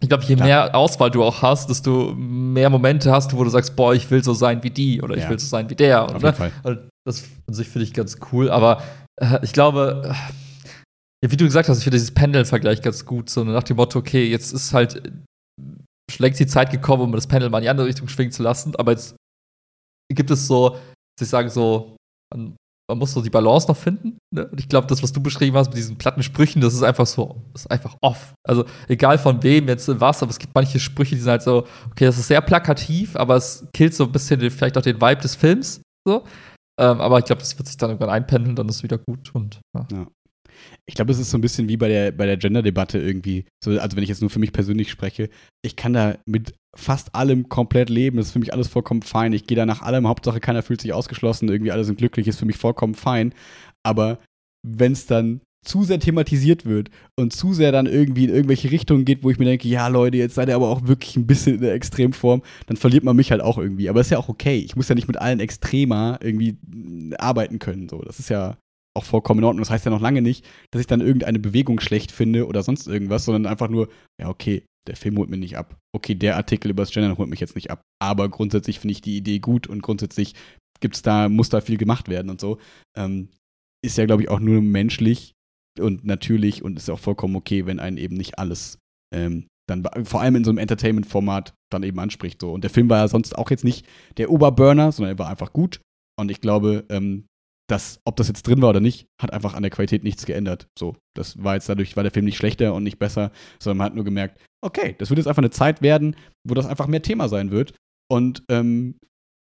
ich 0.02 0.08
glaube, 0.08 0.24
je 0.24 0.34
Klar. 0.34 0.46
mehr 0.46 0.74
Auswahl 0.74 1.12
du 1.12 1.22
auch 1.22 1.42
hast, 1.42 1.70
desto 1.70 2.12
mehr 2.14 2.68
Momente 2.70 3.12
hast 3.12 3.30
du, 3.30 3.38
wo 3.38 3.44
du 3.44 3.50
sagst, 3.50 3.76
boah, 3.76 3.94
ich 3.94 4.10
will 4.10 4.22
so 4.24 4.34
sein 4.34 4.62
wie 4.64 4.70
die 4.70 5.00
oder 5.00 5.16
ich 5.16 5.22
Ja. 5.22 5.30
will 5.30 5.38
so 5.38 5.46
sein 5.46 5.70
wie 5.70 5.76
der. 5.76 6.02
Auf 6.04 6.14
ne? 6.20 6.28
jeden 6.28 6.34
Fall. 6.34 6.52
Also, 6.64 6.80
das 7.06 7.24
an 7.46 7.54
sich 7.54 7.68
finde 7.68 7.84
ich 7.84 7.94
ganz 7.94 8.18
cool, 8.32 8.50
aber 8.50 8.82
äh, 9.20 9.38
ich 9.42 9.52
glaube, 9.52 10.12
äh, 11.24 11.30
wie 11.30 11.36
du 11.36 11.44
gesagt 11.44 11.68
hast, 11.68 11.78
ich 11.78 11.84
finde 11.84 11.98
dieses 11.98 12.10
Pendeln-Vergleich 12.12 12.82
ganz 12.82 13.06
gut, 13.06 13.30
so 13.30 13.44
nach 13.44 13.62
dem 13.62 13.76
Motto, 13.76 14.00
okay, 14.00 14.28
jetzt 14.28 14.52
ist 14.52 14.74
halt 14.74 14.96
äh, 15.06 15.10
längst 16.18 16.40
die 16.40 16.46
Zeit 16.48 16.70
gekommen, 16.72 17.04
um 17.04 17.12
das 17.12 17.28
Pendel 17.28 17.48
mal 17.48 17.58
in 17.58 17.62
die 17.62 17.68
andere 17.70 17.86
Richtung 17.86 18.08
schwingen 18.08 18.32
zu 18.32 18.42
lassen, 18.42 18.74
aber 18.76 18.90
jetzt 18.90 19.14
gibt 20.12 20.30
es 20.32 20.48
so, 20.48 20.70
dass 20.70 21.22
ich 21.22 21.28
sage, 21.28 21.48
so, 21.48 21.96
man, 22.34 22.56
man 22.88 22.98
muss 22.98 23.12
so 23.12 23.22
die 23.22 23.30
Balance 23.30 23.68
noch 23.68 23.76
finden. 23.76 24.18
Ne? 24.34 24.46
Und 24.48 24.58
ich 24.60 24.68
glaube, 24.68 24.86
das, 24.86 25.02
was 25.02 25.12
du 25.12 25.22
beschrieben 25.22 25.56
hast 25.56 25.68
mit 25.68 25.76
diesen 25.76 25.96
platten 25.96 26.22
Sprüchen, 26.22 26.60
das 26.60 26.74
ist 26.74 26.82
einfach 26.82 27.06
so, 27.06 27.42
ist 27.54 27.70
einfach 27.70 27.96
off. 28.00 28.34
Also 28.46 28.64
egal 28.88 29.18
von 29.18 29.42
wem 29.42 29.68
jetzt 29.68 29.88
was, 30.00 30.22
aber 30.22 30.30
es 30.30 30.38
gibt 30.38 30.54
manche 30.54 30.80
Sprüche, 30.80 31.14
die 31.14 31.20
sind 31.20 31.30
halt 31.30 31.42
so, 31.42 31.66
okay, 31.90 32.04
das 32.04 32.18
ist 32.18 32.28
sehr 32.28 32.40
plakativ, 32.40 33.16
aber 33.16 33.36
es 33.36 33.66
killt 33.72 33.94
so 33.94 34.04
ein 34.04 34.12
bisschen 34.12 34.40
den, 34.40 34.50
vielleicht 34.50 34.76
auch 34.76 34.82
den 34.82 35.00
Vibe 35.00 35.22
des 35.22 35.36
Films. 35.36 35.80
So. 36.06 36.24
Ähm, 36.80 37.00
aber 37.00 37.18
ich 37.18 37.24
glaube, 37.24 37.40
das 37.40 37.56
wird 37.56 37.68
sich 37.68 37.76
dann 37.76 37.90
irgendwann 37.90 38.10
einpendeln, 38.10 38.56
dann 38.56 38.68
ist 38.68 38.76
es 38.76 38.82
wieder 38.82 38.98
gut. 38.98 39.34
Und 39.34 39.60
ja. 39.76 40.06
Ich 40.86 40.94
glaube, 40.94 41.12
es 41.12 41.18
ist 41.18 41.30
so 41.30 41.38
ein 41.38 41.42
bisschen 41.42 41.68
wie 41.68 41.76
bei 41.76 41.88
der, 41.88 42.12
bei 42.12 42.26
der 42.26 42.36
Gender-Debatte 42.36 42.98
irgendwie. 42.98 43.44
So, 43.62 43.70
also, 43.78 43.96
wenn 43.96 44.02
ich 44.02 44.08
jetzt 44.08 44.20
nur 44.20 44.30
für 44.30 44.38
mich 44.38 44.52
persönlich 44.52 44.90
spreche, 44.90 45.28
ich 45.62 45.76
kann 45.76 45.92
da 45.92 46.16
mit 46.26 46.54
fast 46.74 47.14
allem 47.14 47.48
komplett 47.48 47.90
leben. 47.90 48.16
Das 48.16 48.26
ist 48.26 48.32
für 48.32 48.38
mich 48.38 48.52
alles 48.52 48.68
vollkommen 48.68 49.02
fein. 49.02 49.32
Ich 49.32 49.46
gehe 49.46 49.56
da 49.56 49.66
nach 49.66 49.82
allem. 49.82 50.08
Hauptsache, 50.08 50.40
keiner 50.40 50.62
fühlt 50.62 50.80
sich 50.80 50.92
ausgeschlossen. 50.92 51.48
Irgendwie 51.48 51.72
alle 51.72 51.84
sind 51.84 51.98
glücklich, 51.98 52.26
ist 52.26 52.38
für 52.38 52.46
mich 52.46 52.56
vollkommen 52.56 52.94
fein. 52.94 53.34
Aber 53.82 54.18
wenn 54.66 54.92
es 54.92 55.06
dann 55.06 55.40
zu 55.64 55.84
sehr 55.84 56.00
thematisiert 56.00 56.66
wird 56.66 56.90
und 57.16 57.32
zu 57.32 57.52
sehr 57.52 57.70
dann 57.70 57.86
irgendwie 57.86 58.24
in 58.24 58.30
irgendwelche 58.30 58.70
Richtungen 58.70 59.04
geht, 59.04 59.22
wo 59.22 59.30
ich 59.30 59.38
mir 59.38 59.44
denke, 59.44 59.68
ja 59.68 59.86
Leute, 59.88 60.16
jetzt 60.16 60.34
seid 60.34 60.48
ihr 60.48 60.56
aber 60.56 60.68
auch 60.68 60.86
wirklich 60.88 61.16
ein 61.16 61.26
bisschen 61.26 61.56
in 61.56 61.60
der 61.60 61.74
Extremform, 61.74 62.42
dann 62.66 62.76
verliert 62.76 63.04
man 63.04 63.14
mich 63.14 63.30
halt 63.30 63.40
auch 63.40 63.58
irgendwie. 63.58 63.88
Aber 63.88 64.00
ist 64.00 64.10
ja 64.10 64.18
auch 64.18 64.28
okay. 64.28 64.58
Ich 64.58 64.74
muss 64.74 64.88
ja 64.88 64.94
nicht 64.94 65.06
mit 65.06 65.18
allen 65.18 65.40
Extremer 65.40 66.18
irgendwie 66.20 66.58
arbeiten 67.18 67.58
können. 67.60 67.88
So, 67.88 68.02
das 68.02 68.18
ist 68.18 68.28
ja 68.28 68.56
auch 68.94 69.04
vollkommen 69.04 69.40
in 69.40 69.44
Ordnung. 69.44 69.62
Das 69.62 69.70
heißt 69.70 69.84
ja 69.84 69.90
noch 69.90 70.00
lange 70.00 70.22
nicht, 70.22 70.44
dass 70.70 70.80
ich 70.80 70.86
dann 70.86 71.00
irgendeine 71.00 71.38
Bewegung 71.38 71.80
schlecht 71.80 72.12
finde 72.12 72.46
oder 72.46 72.62
sonst 72.62 72.86
irgendwas, 72.86 73.24
sondern 73.24 73.46
einfach 73.46 73.68
nur, 73.68 73.88
ja, 74.20 74.28
okay, 74.28 74.64
der 74.86 74.96
Film 74.96 75.16
holt 75.18 75.30
mich 75.30 75.40
nicht 75.40 75.56
ab. 75.56 75.76
Okay, 75.94 76.14
der 76.14 76.36
Artikel 76.36 76.70
über 76.70 76.82
das 76.82 76.90
Gendern 76.90 77.16
holt 77.16 77.30
mich 77.30 77.40
jetzt 77.40 77.54
nicht 77.54 77.70
ab. 77.70 77.82
Aber 78.00 78.28
grundsätzlich 78.28 78.80
finde 78.80 78.92
ich 78.92 79.00
die 79.00 79.16
Idee 79.16 79.38
gut 79.38 79.66
und 79.66 79.82
grundsätzlich 79.82 80.34
gibt's 80.80 81.02
da, 81.02 81.28
muss 81.28 81.48
da 81.48 81.60
viel 81.60 81.76
gemacht 81.76 82.08
werden 82.08 82.30
und 82.30 82.40
so. 82.40 82.58
Ähm, 82.96 83.28
ist 83.84 83.98
ja, 83.98 84.06
glaube 84.06 84.22
ich, 84.22 84.28
auch 84.28 84.40
nur 84.40 84.60
menschlich 84.60 85.32
und 85.80 86.04
natürlich 86.04 86.62
und 86.62 86.76
ist 86.76 86.90
auch 86.90 86.98
vollkommen 86.98 87.36
okay, 87.36 87.66
wenn 87.66 87.80
einen 87.80 87.96
eben 87.96 88.16
nicht 88.16 88.38
alles 88.38 88.78
ähm, 89.14 89.46
dann 89.68 89.84
vor 90.04 90.20
allem 90.20 90.36
in 90.36 90.44
so 90.44 90.50
einem 90.50 90.58
Entertainment-Format 90.58 91.54
dann 91.70 91.82
eben 91.82 91.98
anspricht. 91.98 92.40
So. 92.40 92.52
Und 92.52 92.64
der 92.64 92.70
Film 92.70 92.90
war 92.90 92.98
ja 92.98 93.08
sonst 93.08 93.36
auch 93.36 93.50
jetzt 93.50 93.64
nicht 93.64 93.86
der 94.16 94.30
Oberburner, 94.30 94.92
sondern 94.92 95.14
er 95.14 95.18
war 95.18 95.28
einfach 95.28 95.52
gut. 95.52 95.80
Und 96.18 96.30
ich 96.30 96.40
glaube, 96.40 96.84
ähm, 96.90 97.26
dass, 97.72 98.00
ob 98.04 98.16
das 98.16 98.28
jetzt 98.28 98.46
drin 98.46 98.60
war 98.60 98.68
oder 98.68 98.80
nicht, 98.80 99.08
hat 99.18 99.32
einfach 99.32 99.54
an 99.54 99.62
der 99.62 99.70
Qualität 99.70 100.04
nichts 100.04 100.26
geändert. 100.26 100.68
So, 100.78 100.94
das 101.16 101.42
war 101.42 101.54
jetzt 101.54 101.70
dadurch, 101.70 101.96
war 101.96 102.02
der 102.02 102.12
Film 102.12 102.26
nicht 102.26 102.36
schlechter 102.36 102.74
und 102.74 102.82
nicht 102.82 102.98
besser, 102.98 103.32
sondern 103.58 103.78
man 103.78 103.86
hat 103.86 103.94
nur 103.94 104.04
gemerkt, 104.04 104.38
okay, 104.62 104.94
das 104.98 105.08
wird 105.08 105.16
jetzt 105.16 105.26
einfach 105.26 105.42
eine 105.42 105.50
Zeit 105.50 105.80
werden, 105.80 106.14
wo 106.46 106.52
das 106.52 106.66
einfach 106.66 106.86
mehr 106.86 107.00
Thema 107.00 107.30
sein 107.30 107.50
wird. 107.50 107.74
Und 108.10 108.44
ähm, 108.50 108.98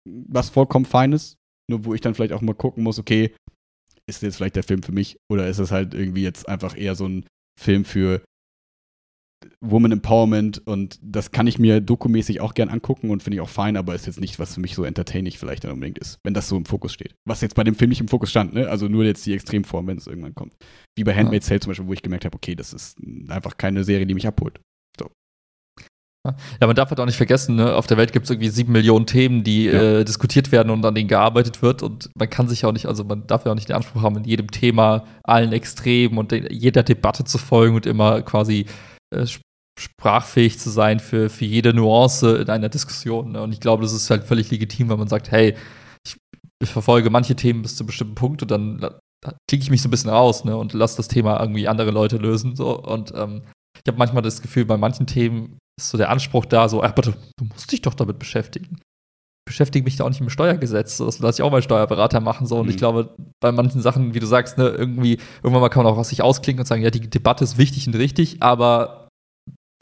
was 0.07 0.49
vollkommen 0.49 0.86
fein 0.86 1.11
ist, 1.11 1.36
nur 1.69 1.84
wo 1.84 1.93
ich 1.93 1.99
dann 1.99 2.15
vielleicht 2.15 2.32
auch 2.32 2.39
mal 2.39 2.55
gucken 2.55 2.82
muss, 2.82 2.97
okay, 2.97 3.36
ist 4.07 4.21
jetzt 4.21 4.38
vielleicht 4.38 4.55
der 4.55 4.63
Film 4.63 4.84
für 4.84 4.93
mich 4.93 5.17
oder 5.30 5.49
ist 5.49 5.59
es 5.59 5.71
halt 5.71 5.93
irgendwie 5.93 6.24
jetzt 6.24 6.47
einfach 6.47 6.78
eher 6.78 6.95
so 6.95 7.05
ein 7.05 7.26
Film 7.59 7.84
für 7.84 8.24
Woman 9.62 9.91
Empowerment 9.91 10.66
und 10.66 11.00
das 11.02 11.32
kann 11.32 11.48
ich 11.48 11.60
mir 11.60 11.82
dokumäßig 11.82 12.41
auch 12.41 12.54
gern 12.54 12.70
angucken 12.70 13.10
und 13.10 13.24
finde 13.24 13.36
ich 13.36 13.41
auch 13.41 13.50
fein, 13.50 13.78
aber 13.78 13.96
ist 13.96 14.06
jetzt 14.06 14.20
nicht, 14.20 14.39
was 14.39 14.56
für 14.56 14.60
mich 14.60 14.76
so 14.76 14.84
entertaining 14.84 15.34
vielleicht 15.34 15.64
dann 15.64 15.72
unbedingt 15.72 16.00
ist, 16.00 16.20
wenn 16.24 16.34
das 16.34 16.48
so 16.48 16.58
im 16.58 16.66
Fokus 16.66 16.94
steht. 16.94 17.16
Was 17.26 17.41
jetzt 17.41 17.56
bei 17.56 17.64
dem 17.64 17.76
Film 17.76 17.89
nicht 17.89 18.02
im 18.02 18.08
Fokus 18.08 18.30
stand, 18.30 18.54
ne? 18.54 18.68
Also 18.68 18.88
nur 18.88 19.04
jetzt 19.04 19.26
die 19.26 19.34
Extremform, 19.34 19.88
wenn 19.88 19.98
es 19.98 20.08
irgendwann 20.08 20.36
kommt. 20.36 20.54
Wie 20.98 21.04
bei 21.04 21.16
Handmaid's 21.16 21.48
Tale 21.48 21.60
zum 21.60 21.72
Beispiel, 21.72 21.88
wo 21.88 21.94
ich 21.94 22.02
gemerkt 22.02 22.26
habe, 22.26 22.36
okay, 22.36 22.56
das 22.56 22.74
ist 22.74 22.98
einfach 23.30 23.58
keine 23.58 23.84
Serie, 23.84 24.06
die 24.06 24.14
mich 24.14 24.28
abholt. 24.28 24.60
So. 25.00 25.10
Ja, 26.62 26.68
man 26.68 26.76
darf 26.76 26.89
halt 26.89 27.02
auch 27.02 27.06
nicht 27.06 27.18
vergessen, 27.18 27.58
ne? 27.58 27.76
auf 27.76 27.86
der 27.86 27.98
Welt 27.98 28.14
gibt 28.14 28.26
es 28.26 28.30
irgendwie 28.30 28.48
sieben 28.48 28.72
Millionen 28.72 29.06
Themen, 29.06 29.44
die 29.44 29.66
ja. 29.66 30.00
äh, 30.00 30.06
diskutiert 30.06 30.54
werden 30.54 30.70
und 30.70 30.86
an 30.86 30.96
denen 30.96 31.10
gearbeitet 31.10 31.62
wird. 31.62 31.84
Und 31.84 32.10
man 32.18 32.30
kann 32.30 32.48
sich 32.48 32.64
auch 32.64 32.72
nicht, 32.72 32.86
also 32.86 33.04
man 33.04 33.28
darf 33.28 33.44
ja 33.44 33.52
auch 33.52 33.56
nicht 33.56 33.68
den 33.68 33.76
Anspruch 33.76 34.02
haben, 34.02 34.16
in 34.16 34.24
jedem 34.24 34.50
Thema 34.50 35.06
allen 35.24 35.52
Extremen 35.52 36.18
und 36.18 36.32
jeder 36.32 36.84
Debatte 36.84 37.26
zu 37.26 37.38
folgen 37.38 37.76
und 37.76 37.86
immer 37.86 38.22
quasi 38.22 38.68
äh, 39.14 39.28
sprachfähig 39.80 40.59
zu 40.59 40.70
sein 40.70 40.99
für, 40.99 41.30
für 41.30 41.45
jede 41.45 41.74
Nuance 41.74 42.38
in 42.38 42.49
einer 42.49 42.70
Diskussion. 42.70 43.32
Ne? 43.32 43.41
Und 43.41 43.53
ich 43.53 43.59
glaube, 43.59 43.84
das 43.84 43.93
ist 43.93 44.09
halt 44.09 44.24
völlig 44.24 44.51
legitim, 44.51 44.89
wenn 44.89 44.99
man 44.99 45.07
sagt, 45.07 45.32
hey, 45.32 45.55
ich, 46.05 46.18
ich 46.61 46.70
verfolge 46.70 47.09
manche 47.09 47.36
Themen 47.36 47.64
bis 47.64 47.76
zu 47.76 47.84
einem 47.84 47.88
bestimmten 47.88 48.16
Punkt 48.16 48.41
und 48.43 48.51
dann 48.51 48.80
klicke 49.49 49.64
ich 49.64 49.70
mich 49.70 49.82
so 49.82 49.88
ein 49.88 49.91
bisschen 49.91 50.09
raus 50.09 50.43
ne? 50.43 50.55
und 50.55 50.74
lasse 50.74 50.97
das 50.97 51.07
Thema 51.07 51.39
irgendwie 51.39 51.68
andere 51.68 51.91
Leute 51.91 52.18
lösen. 52.18 52.55
So. 52.55 52.80
Und 52.80 53.14
ähm, 53.16 53.43
ich 53.76 53.88
habe 53.88 53.97
manchmal 53.97 54.22
das 54.22 54.41
Gefühl, 54.41 54.66
bei 54.66 54.78
manchen 54.78 55.07
Themen 55.07 55.57
ist 55.80 55.89
so 55.89 55.97
der 55.97 56.09
Anspruch 56.09 56.45
da, 56.45 56.70
so, 56.70 56.84
aber 56.84 57.01
du, 57.01 57.11
du 57.11 57.45
musst 57.45 57.72
dich 57.72 57.82
doch 57.82 57.95
damit 57.95 58.20
beschäftigen. 58.20 58.76
Ich 58.76 59.51
beschäftige 59.51 59.84
mich 59.84 59.97
da 59.97 60.05
auch 60.05 60.09
nicht 60.09 60.22
mit 60.22 60.30
dem 60.30 60.34
Steuergesetz, 60.34 60.97
das 60.97 61.20
lasse 61.20 61.41
ich 61.41 61.43
auch 61.43 61.51
mal 61.51 61.61
Steuerberater 61.61 62.20
machen. 62.20 62.45
So. 62.47 62.57
Und 62.57 62.66
mhm. 62.66 62.72
ich 62.72 62.78
glaube, 62.78 63.16
bei 63.41 63.51
manchen 63.51 63.82
Sachen, 63.82 64.14
wie 64.14 64.20
du 64.20 64.28
sagst, 64.28 64.57
ne, 64.57 64.70
irgendwie, 64.70 65.18
irgendwann 65.41 65.61
mal 65.61 65.70
kann 65.70 65.84
man 65.84 65.91
auch 65.91 65.97
was 65.97 66.09
sich 66.09 66.22
ausklinken 66.22 66.61
und 66.61 66.68
sagen, 66.68 66.84
ja, 66.84 66.91
die 66.91 67.09
Debatte 67.09 67.43
ist 67.43 67.57
wichtig 67.57 67.88
und 67.88 67.95
richtig, 67.95 68.41
aber 68.41 69.03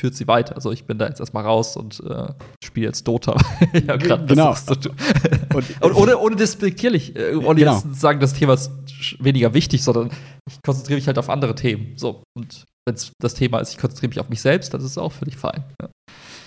führt 0.02 0.16
sie 0.16 0.28
weiter. 0.28 0.56
Also 0.56 0.72
ich 0.72 0.86
bin 0.86 0.97
da 0.97 1.08
jetzt 1.08 1.20
erstmal 1.20 1.45
raus 1.45 1.78
und 1.78 1.99
äh, 1.99 2.30
spiele 2.64 2.88
jetzt 2.88 3.08
Dota. 3.08 3.38
ja, 3.74 3.97
grad 3.97 4.28
genau. 4.28 4.56
und, 5.54 5.84
und, 5.84 5.95
ohne, 5.95 6.18
ohne 6.18 6.36
despektierlich, 6.36 7.16
äh, 7.16 7.36
ohne 7.36 7.60
genau. 7.60 7.74
jetzt 7.74 7.84
zu 7.84 7.93
sagen, 7.93 8.20
das 8.20 8.34
Thema 8.34 8.56
ist 8.56 8.72
weniger 9.20 9.54
wichtig, 9.54 9.84
sondern 9.84 10.10
ich 10.49 10.60
konzentriere 10.66 10.97
mich 10.97 11.06
halt 11.06 11.20
auf 11.20 11.30
andere 11.30 11.54
Themen. 11.54 11.93
So. 11.97 12.24
Und 12.36 12.66
wenn 12.88 12.95
es 12.95 13.12
das 13.22 13.36
Thema 13.36 13.60
ist, 13.60 13.74
ich 13.74 13.78
konzentriere 13.78 14.10
mich 14.10 14.20
auf 14.20 14.30
mich 14.30 14.41
selbst, 14.41 14.74
dann 14.74 14.82
ist 14.82 14.88
es 14.88 14.97
auch 14.97 15.12
völlig 15.12 15.38
fein. 15.38 15.64
Ja. 15.80 15.89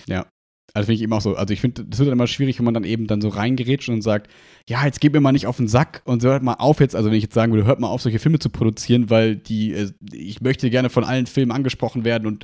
ja. 0.07 0.25
Also 0.73 0.87
finde 0.87 0.95
ich 0.95 1.03
eben 1.03 1.13
auch 1.13 1.21
so. 1.21 1.37
Also 1.37 1.53
ich 1.53 1.61
finde, 1.61 1.85
das 1.85 1.99
wird 1.99 2.07
dann 2.07 2.17
immer 2.17 2.27
schwierig, 2.27 2.59
wenn 2.59 2.65
man 2.65 2.73
dann 2.73 2.83
eben 2.83 3.07
dann 3.07 3.21
so 3.21 3.29
reingerätscht 3.29 3.87
und 3.87 4.01
sagt, 4.01 4.29
ja, 4.67 4.85
jetzt 4.85 4.99
geht 4.99 5.13
mir 5.13 5.21
mal 5.21 5.31
nicht 5.31 5.47
auf 5.47 5.55
den 5.55 5.69
Sack 5.69 6.01
und 6.03 6.21
so 6.21 6.27
hört 6.27 6.43
mal 6.43 6.55
auf 6.55 6.81
jetzt, 6.81 6.97
also 6.97 7.09
wenn 7.09 7.15
ich 7.15 7.23
jetzt 7.23 7.33
sagen 7.33 7.53
würde, 7.53 7.65
hört 7.65 7.79
mal 7.79 7.87
auf, 7.87 8.01
solche 8.01 8.19
Filme 8.19 8.39
zu 8.39 8.49
produzieren, 8.49 9.09
weil 9.09 9.37
die, 9.37 9.71
äh, 9.71 9.91
ich 10.11 10.41
möchte 10.41 10.69
gerne 10.69 10.89
von 10.89 11.05
allen 11.05 11.27
Filmen 11.27 11.53
angesprochen 11.53 12.03
werden 12.03 12.27
und 12.27 12.43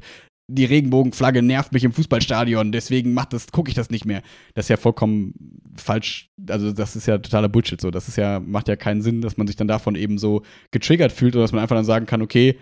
die 0.54 0.66
Regenbogenflagge 0.66 1.42
nervt 1.42 1.72
mich 1.72 1.84
im 1.84 1.94
Fußballstadion, 1.94 2.72
deswegen 2.72 3.14
macht 3.14 3.34
das, 3.34 3.48
gucke 3.52 3.70
ich 3.70 3.76
das 3.76 3.90
nicht 3.90 4.06
mehr. 4.06 4.22
Das 4.54 4.66
ist 4.66 4.70
ja 4.70 4.78
vollkommen 4.78 5.34
falsch, 5.76 6.30
also 6.50 6.72
das 6.72 6.96
ist 6.96 7.08
ja 7.08 7.18
totaler 7.18 7.50
Bullshit 7.50 7.80
so. 7.80 7.92
Das 7.92 8.08
ist 8.08 8.18
ja, 8.18 8.40
macht 8.40 8.68
ja 8.68 8.76
keinen 8.76 9.02
Sinn, 9.02 9.22
dass 9.22 9.38
man 9.38 9.48
sich 9.48 9.56
dann 9.56 9.68
davon 9.68 9.96
eben 9.96 10.18
so 10.18 10.44
getriggert 10.72 11.12
fühlt 11.12 11.36
oder 11.36 11.44
dass 11.44 11.54
man 11.54 11.62
einfach 11.62 11.76
dann 11.76 11.86
sagen 11.86 12.06
kann, 12.06 12.22
okay, 12.22 12.58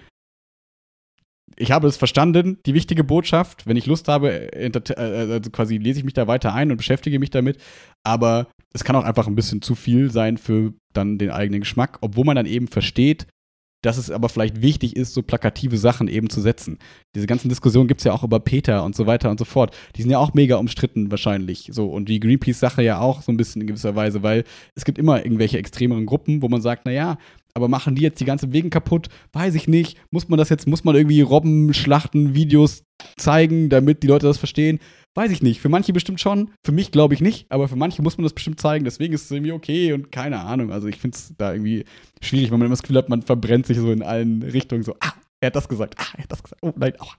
ich 1.55 1.71
habe 1.71 1.87
es 1.87 1.97
verstanden, 1.97 2.59
die 2.65 2.73
wichtige 2.73 3.03
Botschaft. 3.03 3.65
Wenn 3.65 3.75
ich 3.75 3.87
Lust 3.87 4.07
habe, 4.07 4.53
äh, 4.53 4.71
also 4.73 5.49
quasi 5.49 5.77
lese 5.77 5.99
ich 5.99 6.05
mich 6.05 6.13
da 6.13 6.27
weiter 6.27 6.53
ein 6.53 6.71
und 6.71 6.77
beschäftige 6.77 7.19
mich 7.19 7.31
damit. 7.31 7.57
Aber 8.03 8.47
es 8.73 8.83
kann 8.83 8.95
auch 8.95 9.03
einfach 9.03 9.27
ein 9.27 9.35
bisschen 9.35 9.61
zu 9.61 9.75
viel 9.75 10.11
sein 10.11 10.37
für 10.37 10.73
dann 10.93 11.17
den 11.17 11.31
eigenen 11.31 11.61
Geschmack, 11.61 11.97
obwohl 12.01 12.25
man 12.25 12.35
dann 12.35 12.45
eben 12.45 12.67
versteht, 12.67 13.27
dass 13.81 13.97
es 13.97 14.11
aber 14.11 14.29
vielleicht 14.29 14.61
wichtig 14.61 14.95
ist, 14.95 15.13
so 15.13 15.21
plakative 15.21 15.77
Sachen 15.77 16.07
eben 16.07 16.29
zu 16.29 16.41
setzen. 16.41 16.79
Diese 17.15 17.27
ganzen 17.27 17.49
Diskussionen 17.49 17.87
gibt 17.87 18.01
es 18.01 18.05
ja 18.05 18.13
auch 18.13 18.23
über 18.23 18.39
Peter 18.39 18.83
und 18.83 18.95
so 18.95 19.07
weiter 19.07 19.29
und 19.29 19.39
so 19.39 19.45
fort. 19.45 19.75
Die 19.95 20.01
sind 20.01 20.11
ja 20.11 20.19
auch 20.19 20.33
mega 20.33 20.57
umstritten 20.57 21.11
wahrscheinlich. 21.11 21.69
So, 21.71 21.87
und 21.89 22.09
die 22.09 22.19
Greenpeace-Sache 22.19 22.83
ja 22.83 22.99
auch 22.99 23.21
so 23.21 23.31
ein 23.31 23.37
bisschen 23.37 23.61
in 23.61 23.67
gewisser 23.67 23.95
Weise, 23.95 24.21
weil 24.21 24.43
es 24.75 24.85
gibt 24.85 24.97
immer 24.97 25.23
irgendwelche 25.23 25.57
extremeren 25.57 26.05
Gruppen, 26.05 26.41
wo 26.41 26.49
man 26.49 26.61
sagt, 26.61 26.85
naja, 26.85 27.17
aber 27.53 27.67
machen 27.67 27.95
die 27.95 28.01
jetzt 28.01 28.19
die 28.19 28.25
ganze 28.25 28.51
Wegen 28.53 28.69
kaputt? 28.69 29.07
Weiß 29.33 29.55
ich 29.55 29.67
nicht. 29.67 29.97
Muss 30.11 30.29
man 30.29 30.37
das 30.37 30.49
jetzt, 30.49 30.67
muss 30.67 30.83
man 30.83 30.95
irgendwie 30.95 31.21
Robbenschlachten, 31.21 32.33
Videos 32.33 32.83
zeigen, 33.17 33.69
damit 33.69 34.03
die 34.03 34.07
Leute 34.07 34.27
das 34.27 34.37
verstehen? 34.37 34.79
Weiß 35.15 35.31
ich 35.31 35.41
nicht. 35.41 35.59
Für 35.59 35.69
manche 35.69 35.91
bestimmt 35.91 36.19
schon. 36.19 36.51
Für 36.65 36.71
mich 36.71 36.91
glaube 36.91 37.13
ich 37.13 37.21
nicht. 37.21 37.51
Aber 37.51 37.67
für 37.67 37.75
manche 37.75 38.01
muss 38.01 38.17
man 38.17 38.23
das 38.23 38.33
bestimmt 38.33 38.59
zeigen. 38.59 38.85
Deswegen 38.85 39.13
ist 39.13 39.25
es 39.25 39.31
irgendwie 39.31 39.51
okay 39.51 39.93
und 39.93 40.11
keine 40.11 40.39
Ahnung. 40.39 40.71
Also 40.71 40.87
ich 40.87 40.97
finde 40.97 41.15
es 41.15 41.33
da 41.37 41.53
irgendwie 41.53 41.85
schwierig, 42.21 42.51
wenn 42.51 42.59
man 42.59 42.67
immer 42.67 42.73
das 42.73 42.83
Gefühl 42.83 42.97
hat, 42.97 43.09
man 43.09 43.21
verbrennt 43.21 43.65
sich 43.65 43.77
so 43.77 43.91
in 43.91 44.03
allen 44.03 44.43
Richtungen. 44.43 44.83
So, 44.83 44.95
ah, 44.99 45.13
er 45.41 45.47
hat 45.47 45.55
das 45.55 45.67
gesagt. 45.67 45.95
Ah, 45.97 46.13
er 46.15 46.23
hat 46.23 46.31
das 46.31 46.43
gesagt. 46.43 46.61
Oh 46.61 46.73
nein, 46.75 46.93
aua. 46.99 47.15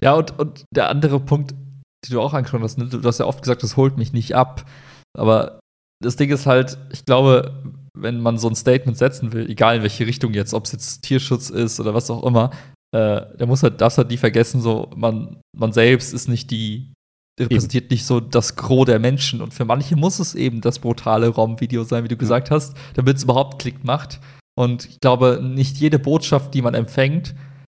Ja, 0.00 0.14
und, 0.14 0.38
und 0.38 0.64
der 0.74 0.88
andere 0.88 1.20
Punkt, 1.20 1.52
den 1.52 2.10
du 2.10 2.20
auch 2.20 2.34
angesprochen 2.34 2.64
hast, 2.64 2.78
ne? 2.78 2.86
du 2.86 3.02
hast 3.02 3.18
ja 3.18 3.26
oft 3.26 3.42
gesagt, 3.42 3.62
das 3.62 3.76
holt 3.76 3.98
mich 3.98 4.12
nicht 4.12 4.34
ab. 4.34 4.68
Aber 5.16 5.60
das 6.02 6.16
Ding 6.16 6.30
ist 6.30 6.46
halt, 6.46 6.78
ich 6.92 7.04
glaube, 7.04 7.74
wenn 7.96 8.20
man 8.20 8.38
so 8.38 8.48
ein 8.48 8.54
Statement 8.54 8.96
setzen 8.96 9.32
will, 9.32 9.48
egal 9.50 9.76
in 9.76 9.82
welche 9.82 10.06
Richtung 10.06 10.34
jetzt, 10.34 10.54
ob 10.54 10.64
es 10.64 10.72
jetzt 10.72 11.02
Tierschutz 11.02 11.50
ist 11.50 11.80
oder 11.80 11.94
was 11.94 12.10
auch 12.10 12.22
immer, 12.24 12.50
äh, 12.94 13.22
der 13.36 13.46
muss 13.46 13.62
halt, 13.62 13.80
darf 13.80 13.96
halt 13.96 14.10
nie 14.10 14.16
vergessen, 14.16 14.60
so, 14.60 14.90
man, 14.94 15.40
man 15.56 15.72
selbst 15.72 16.12
ist 16.14 16.28
nicht 16.28 16.50
die, 16.50 16.92
repräsentiert 17.38 17.84
eben. 17.84 17.94
nicht 17.94 18.06
so 18.06 18.20
das 18.20 18.56
Gros 18.56 18.86
der 18.86 18.98
Menschen. 18.98 19.42
Und 19.42 19.52
für 19.52 19.64
manche 19.64 19.96
muss 19.96 20.18
es 20.18 20.34
eben 20.34 20.60
das 20.60 20.78
brutale 20.78 21.28
ROM-Video 21.28 21.84
sein, 21.84 22.04
wie 22.04 22.08
du 22.08 22.16
gesagt 22.16 22.50
hast, 22.50 22.76
damit 22.94 23.16
es 23.16 23.24
überhaupt 23.24 23.60
Klick 23.60 23.84
macht. 23.84 24.20
Und 24.58 24.86
ich 24.86 25.00
glaube, 25.00 25.40
nicht 25.42 25.76
jede 25.76 25.98
Botschaft, 25.98 26.54
die 26.54 26.62
man 26.62 26.74
empfängt, 26.74 27.34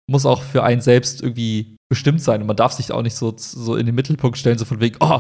muss 0.10 0.26
auch 0.26 0.42
für 0.42 0.64
einen 0.64 0.82
selbst 0.82 1.22
irgendwie 1.22 1.76
bestimmt 1.90 2.22
sein. 2.22 2.42
Und 2.42 2.48
man 2.48 2.56
darf 2.56 2.74
sich 2.74 2.92
auch 2.92 3.04
nicht 3.04 3.16
so, 3.16 3.34
so 3.38 3.76
in 3.76 3.86
den 3.86 3.96
Mittelpunkt 3.96 4.38
stellen, 4.38 4.58
so 4.58 4.66
von 4.66 4.80
wegen, 4.80 4.98
oh, 5.00 5.20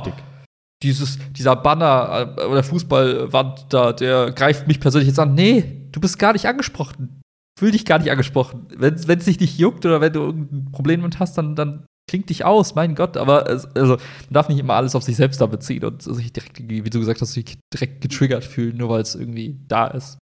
dieses, 0.83 1.19
dieser 1.31 1.55
Banner 1.55 2.35
äh, 2.37 2.45
oder 2.45 2.63
Fußballwand 2.63 3.67
da, 3.69 3.93
der 3.93 4.31
greift 4.31 4.67
mich 4.67 4.79
persönlich 4.79 5.07
jetzt 5.07 5.19
an. 5.19 5.33
Nee, 5.35 5.87
du 5.91 5.99
bist 5.99 6.19
gar 6.19 6.33
nicht 6.33 6.47
angesprochen. 6.47 7.21
Fühl 7.59 7.71
dich 7.71 7.85
gar 7.85 7.99
nicht 7.99 8.11
angesprochen. 8.11 8.67
Wenn 8.75 8.95
es 8.95 9.05
dich 9.05 9.39
nicht 9.39 9.59
juckt 9.59 9.85
oder 9.85 10.01
wenn 10.01 10.13
du 10.13 10.21
irgendein 10.21 10.71
Problem 10.71 11.01
mit 11.01 11.19
hast, 11.19 11.37
dann, 11.37 11.55
dann 11.55 11.85
klingt 12.09 12.29
dich 12.29 12.43
aus, 12.43 12.75
mein 12.75 12.95
Gott. 12.95 13.17
Aber 13.17 13.49
es, 13.49 13.65
also, 13.75 13.97
man 13.97 14.33
darf 14.33 14.49
nicht 14.49 14.59
immer 14.59 14.73
alles 14.73 14.95
auf 14.95 15.03
sich 15.03 15.15
selbst 15.15 15.39
da 15.41 15.45
beziehen 15.45 15.83
und 15.85 16.01
sich 16.01 16.33
direkt, 16.33 16.57
wie 16.67 16.81
du 16.81 16.99
gesagt 16.99 17.21
hast, 17.21 17.33
sich 17.33 17.57
direkt 17.73 18.01
getriggert 18.01 18.43
fühlen, 18.43 18.77
nur 18.77 18.89
weil 18.89 19.01
es 19.01 19.15
irgendwie 19.15 19.59
da 19.67 19.87
ist. 19.87 20.17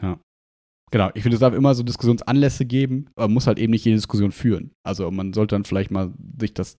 Ja. 0.00 0.18
Genau, 0.92 1.10
ich 1.14 1.22
finde, 1.22 1.34
es 1.34 1.40
darf 1.40 1.54
immer 1.54 1.74
so 1.74 1.82
Diskussionsanlässe 1.82 2.66
geben, 2.66 3.08
aber 3.16 3.26
man 3.26 3.34
muss 3.34 3.48
halt 3.48 3.58
eben 3.58 3.72
nicht 3.72 3.84
jede 3.84 3.96
Diskussion 3.96 4.30
führen. 4.30 4.70
Also 4.86 5.10
man 5.10 5.32
sollte 5.32 5.56
dann 5.56 5.64
vielleicht 5.64 5.90
mal 5.90 6.12
sich 6.38 6.54
das 6.54 6.76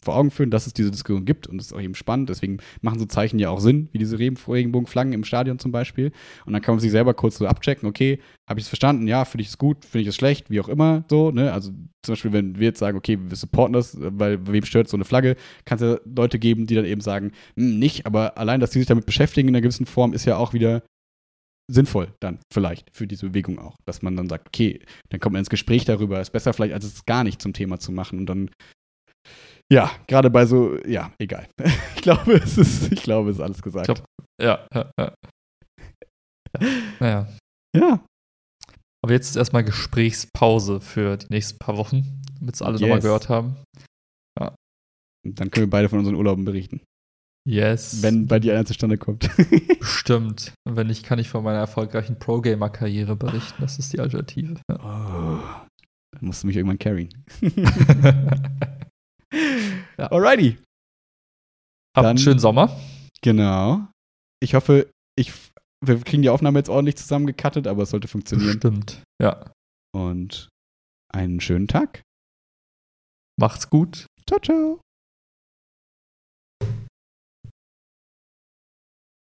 vor 0.00 0.16
Augen 0.16 0.30
führen, 0.30 0.50
dass 0.50 0.66
es 0.66 0.72
diese 0.72 0.90
Diskussion 0.90 1.24
gibt 1.24 1.46
und 1.46 1.58
das 1.58 1.66
ist 1.66 1.72
auch 1.72 1.80
eben 1.80 1.94
spannend. 1.94 2.28
Deswegen 2.28 2.58
machen 2.80 2.98
so 2.98 3.06
Zeichen 3.06 3.38
ja 3.38 3.50
auch 3.50 3.60
Sinn, 3.60 3.88
wie 3.92 3.98
diese 3.98 4.18
Regenbogenflaggen 4.18 5.12
im 5.12 5.24
Stadion 5.24 5.58
zum 5.58 5.72
Beispiel. 5.72 6.12
Und 6.44 6.52
dann 6.52 6.62
kann 6.62 6.74
man 6.74 6.80
sich 6.80 6.90
selber 6.90 7.14
kurz 7.14 7.38
so 7.38 7.46
abchecken, 7.46 7.88
okay, 7.88 8.18
habe 8.48 8.58
ich 8.58 8.64
es 8.64 8.68
verstanden? 8.68 9.06
Ja, 9.06 9.24
finde 9.24 9.42
ich 9.42 9.48
es 9.48 9.58
gut, 9.58 9.84
finde 9.84 10.02
ich 10.02 10.08
es 10.08 10.16
schlecht, 10.16 10.50
wie 10.50 10.60
auch 10.60 10.68
immer 10.68 11.04
so. 11.08 11.30
Ne? 11.30 11.52
Also 11.52 11.70
zum 12.02 12.12
Beispiel, 12.12 12.32
wenn 12.32 12.58
wir 12.58 12.68
jetzt 12.68 12.80
sagen, 12.80 12.96
okay, 12.96 13.18
wir 13.20 13.36
supporten 13.36 13.74
das, 13.74 13.96
weil 13.98 14.44
wem 14.46 14.64
stört 14.64 14.88
so 14.88 14.96
eine 14.96 15.04
Flagge, 15.04 15.36
kann 15.64 15.76
es 15.76 15.82
ja 15.82 15.98
Leute 16.04 16.38
geben, 16.38 16.66
die 16.66 16.74
dann 16.74 16.84
eben 16.84 17.00
sagen, 17.00 17.32
hm, 17.56 17.78
nicht, 17.78 18.06
aber 18.06 18.38
allein, 18.38 18.60
dass 18.60 18.70
die 18.70 18.78
sich 18.78 18.88
damit 18.88 19.06
beschäftigen 19.06 19.48
in 19.48 19.54
einer 19.54 19.62
gewissen 19.62 19.86
Form, 19.86 20.12
ist 20.12 20.24
ja 20.24 20.36
auch 20.36 20.52
wieder 20.52 20.82
sinnvoll 21.70 22.12
dann 22.20 22.40
vielleicht 22.52 22.90
für 22.92 23.06
diese 23.06 23.28
Bewegung 23.28 23.58
auch, 23.58 23.76
dass 23.84 24.02
man 24.02 24.16
dann 24.16 24.28
sagt, 24.28 24.48
okay, 24.48 24.80
dann 25.10 25.20
kommt 25.20 25.34
man 25.34 25.40
ins 25.40 25.50
Gespräch 25.50 25.84
darüber, 25.84 26.20
ist 26.20 26.32
besser 26.32 26.52
vielleicht, 26.52 26.74
als 26.74 26.84
es 26.84 27.06
gar 27.06 27.24
nicht 27.24 27.40
zum 27.40 27.52
Thema 27.52 27.78
zu 27.78 27.92
machen 27.92 28.18
und 28.18 28.26
dann 28.26 28.50
ja, 29.72 29.90
gerade 30.06 30.28
bei 30.28 30.44
so, 30.44 30.76
ja, 30.84 31.12
egal. 31.18 31.48
Ich 31.96 32.02
glaube, 32.02 32.32
es 32.32 32.58
ist, 32.58 32.90
ich 32.90 33.02
glaube, 33.04 33.30
es 33.30 33.36
ist 33.36 33.42
alles 33.42 33.62
gesagt. 33.62 33.86
Glaub, 33.86 34.04
ja, 34.40 34.66
ja, 34.74 34.90
ja. 34.98 35.14
Naja. 36.98 37.28
Ja. 37.76 38.04
Aber 39.04 39.12
jetzt 39.12 39.30
ist 39.30 39.36
erstmal 39.36 39.62
Gesprächspause 39.62 40.80
für 40.80 41.16
die 41.16 41.26
nächsten 41.30 41.58
paar 41.60 41.76
Wochen, 41.76 42.20
damit 42.40 42.56
es 42.56 42.62
alle 42.62 42.74
yes. 42.74 42.80
nochmal 42.80 43.00
gehört 43.00 43.28
haben. 43.28 43.56
Ja. 44.38 44.56
Und 45.24 45.38
dann 45.38 45.52
können 45.52 45.66
wir 45.66 45.70
beide 45.70 45.88
von 45.88 46.00
unseren 46.00 46.16
Urlauben 46.16 46.44
berichten. 46.44 46.80
Yes. 47.48 48.02
wenn 48.02 48.26
bei 48.26 48.38
dir 48.38 48.52
einer 48.52 48.64
zustande 48.64 48.98
kommt. 48.98 49.30
Stimmt. 49.80 50.54
Und 50.64 50.76
wenn 50.76 50.88
nicht, 50.88 51.04
kann 51.04 51.18
ich 51.18 51.28
von 51.28 51.42
meiner 51.42 51.58
erfolgreichen 51.58 52.18
Pro-Gamer-Karriere 52.18 53.16
berichten. 53.16 53.60
Das 53.60 53.78
ist 53.78 53.92
die 53.92 54.00
Alternative. 54.00 54.60
Oh, 54.68 54.76
dann 54.78 56.20
musst 56.20 56.42
du 56.42 56.46
mich 56.48 56.56
irgendwann 56.56 56.78
carryen. 56.78 57.10
Ja. 59.98 60.10
Alrighty. 60.10 60.58
Habt 61.96 62.06
einen 62.06 62.18
schönen 62.18 62.38
Sommer. 62.38 62.78
Genau. 63.22 63.86
Ich 64.42 64.54
hoffe, 64.54 64.90
ich, 65.16 65.32
wir 65.84 66.00
kriegen 66.00 66.22
die 66.22 66.30
Aufnahme 66.30 66.58
jetzt 66.58 66.68
ordentlich 66.68 66.96
zusammengekattet, 66.96 67.66
aber 67.66 67.84
es 67.84 67.90
sollte 67.90 68.08
funktionieren. 68.08 68.58
Stimmt. 68.58 69.02
Ja. 69.20 69.52
Und 69.94 70.48
einen 71.12 71.40
schönen 71.40 71.68
Tag. 71.68 72.02
Macht's 73.38 73.70
gut. 73.70 74.06
Ciao, 74.28 74.40
ciao. 74.40 74.80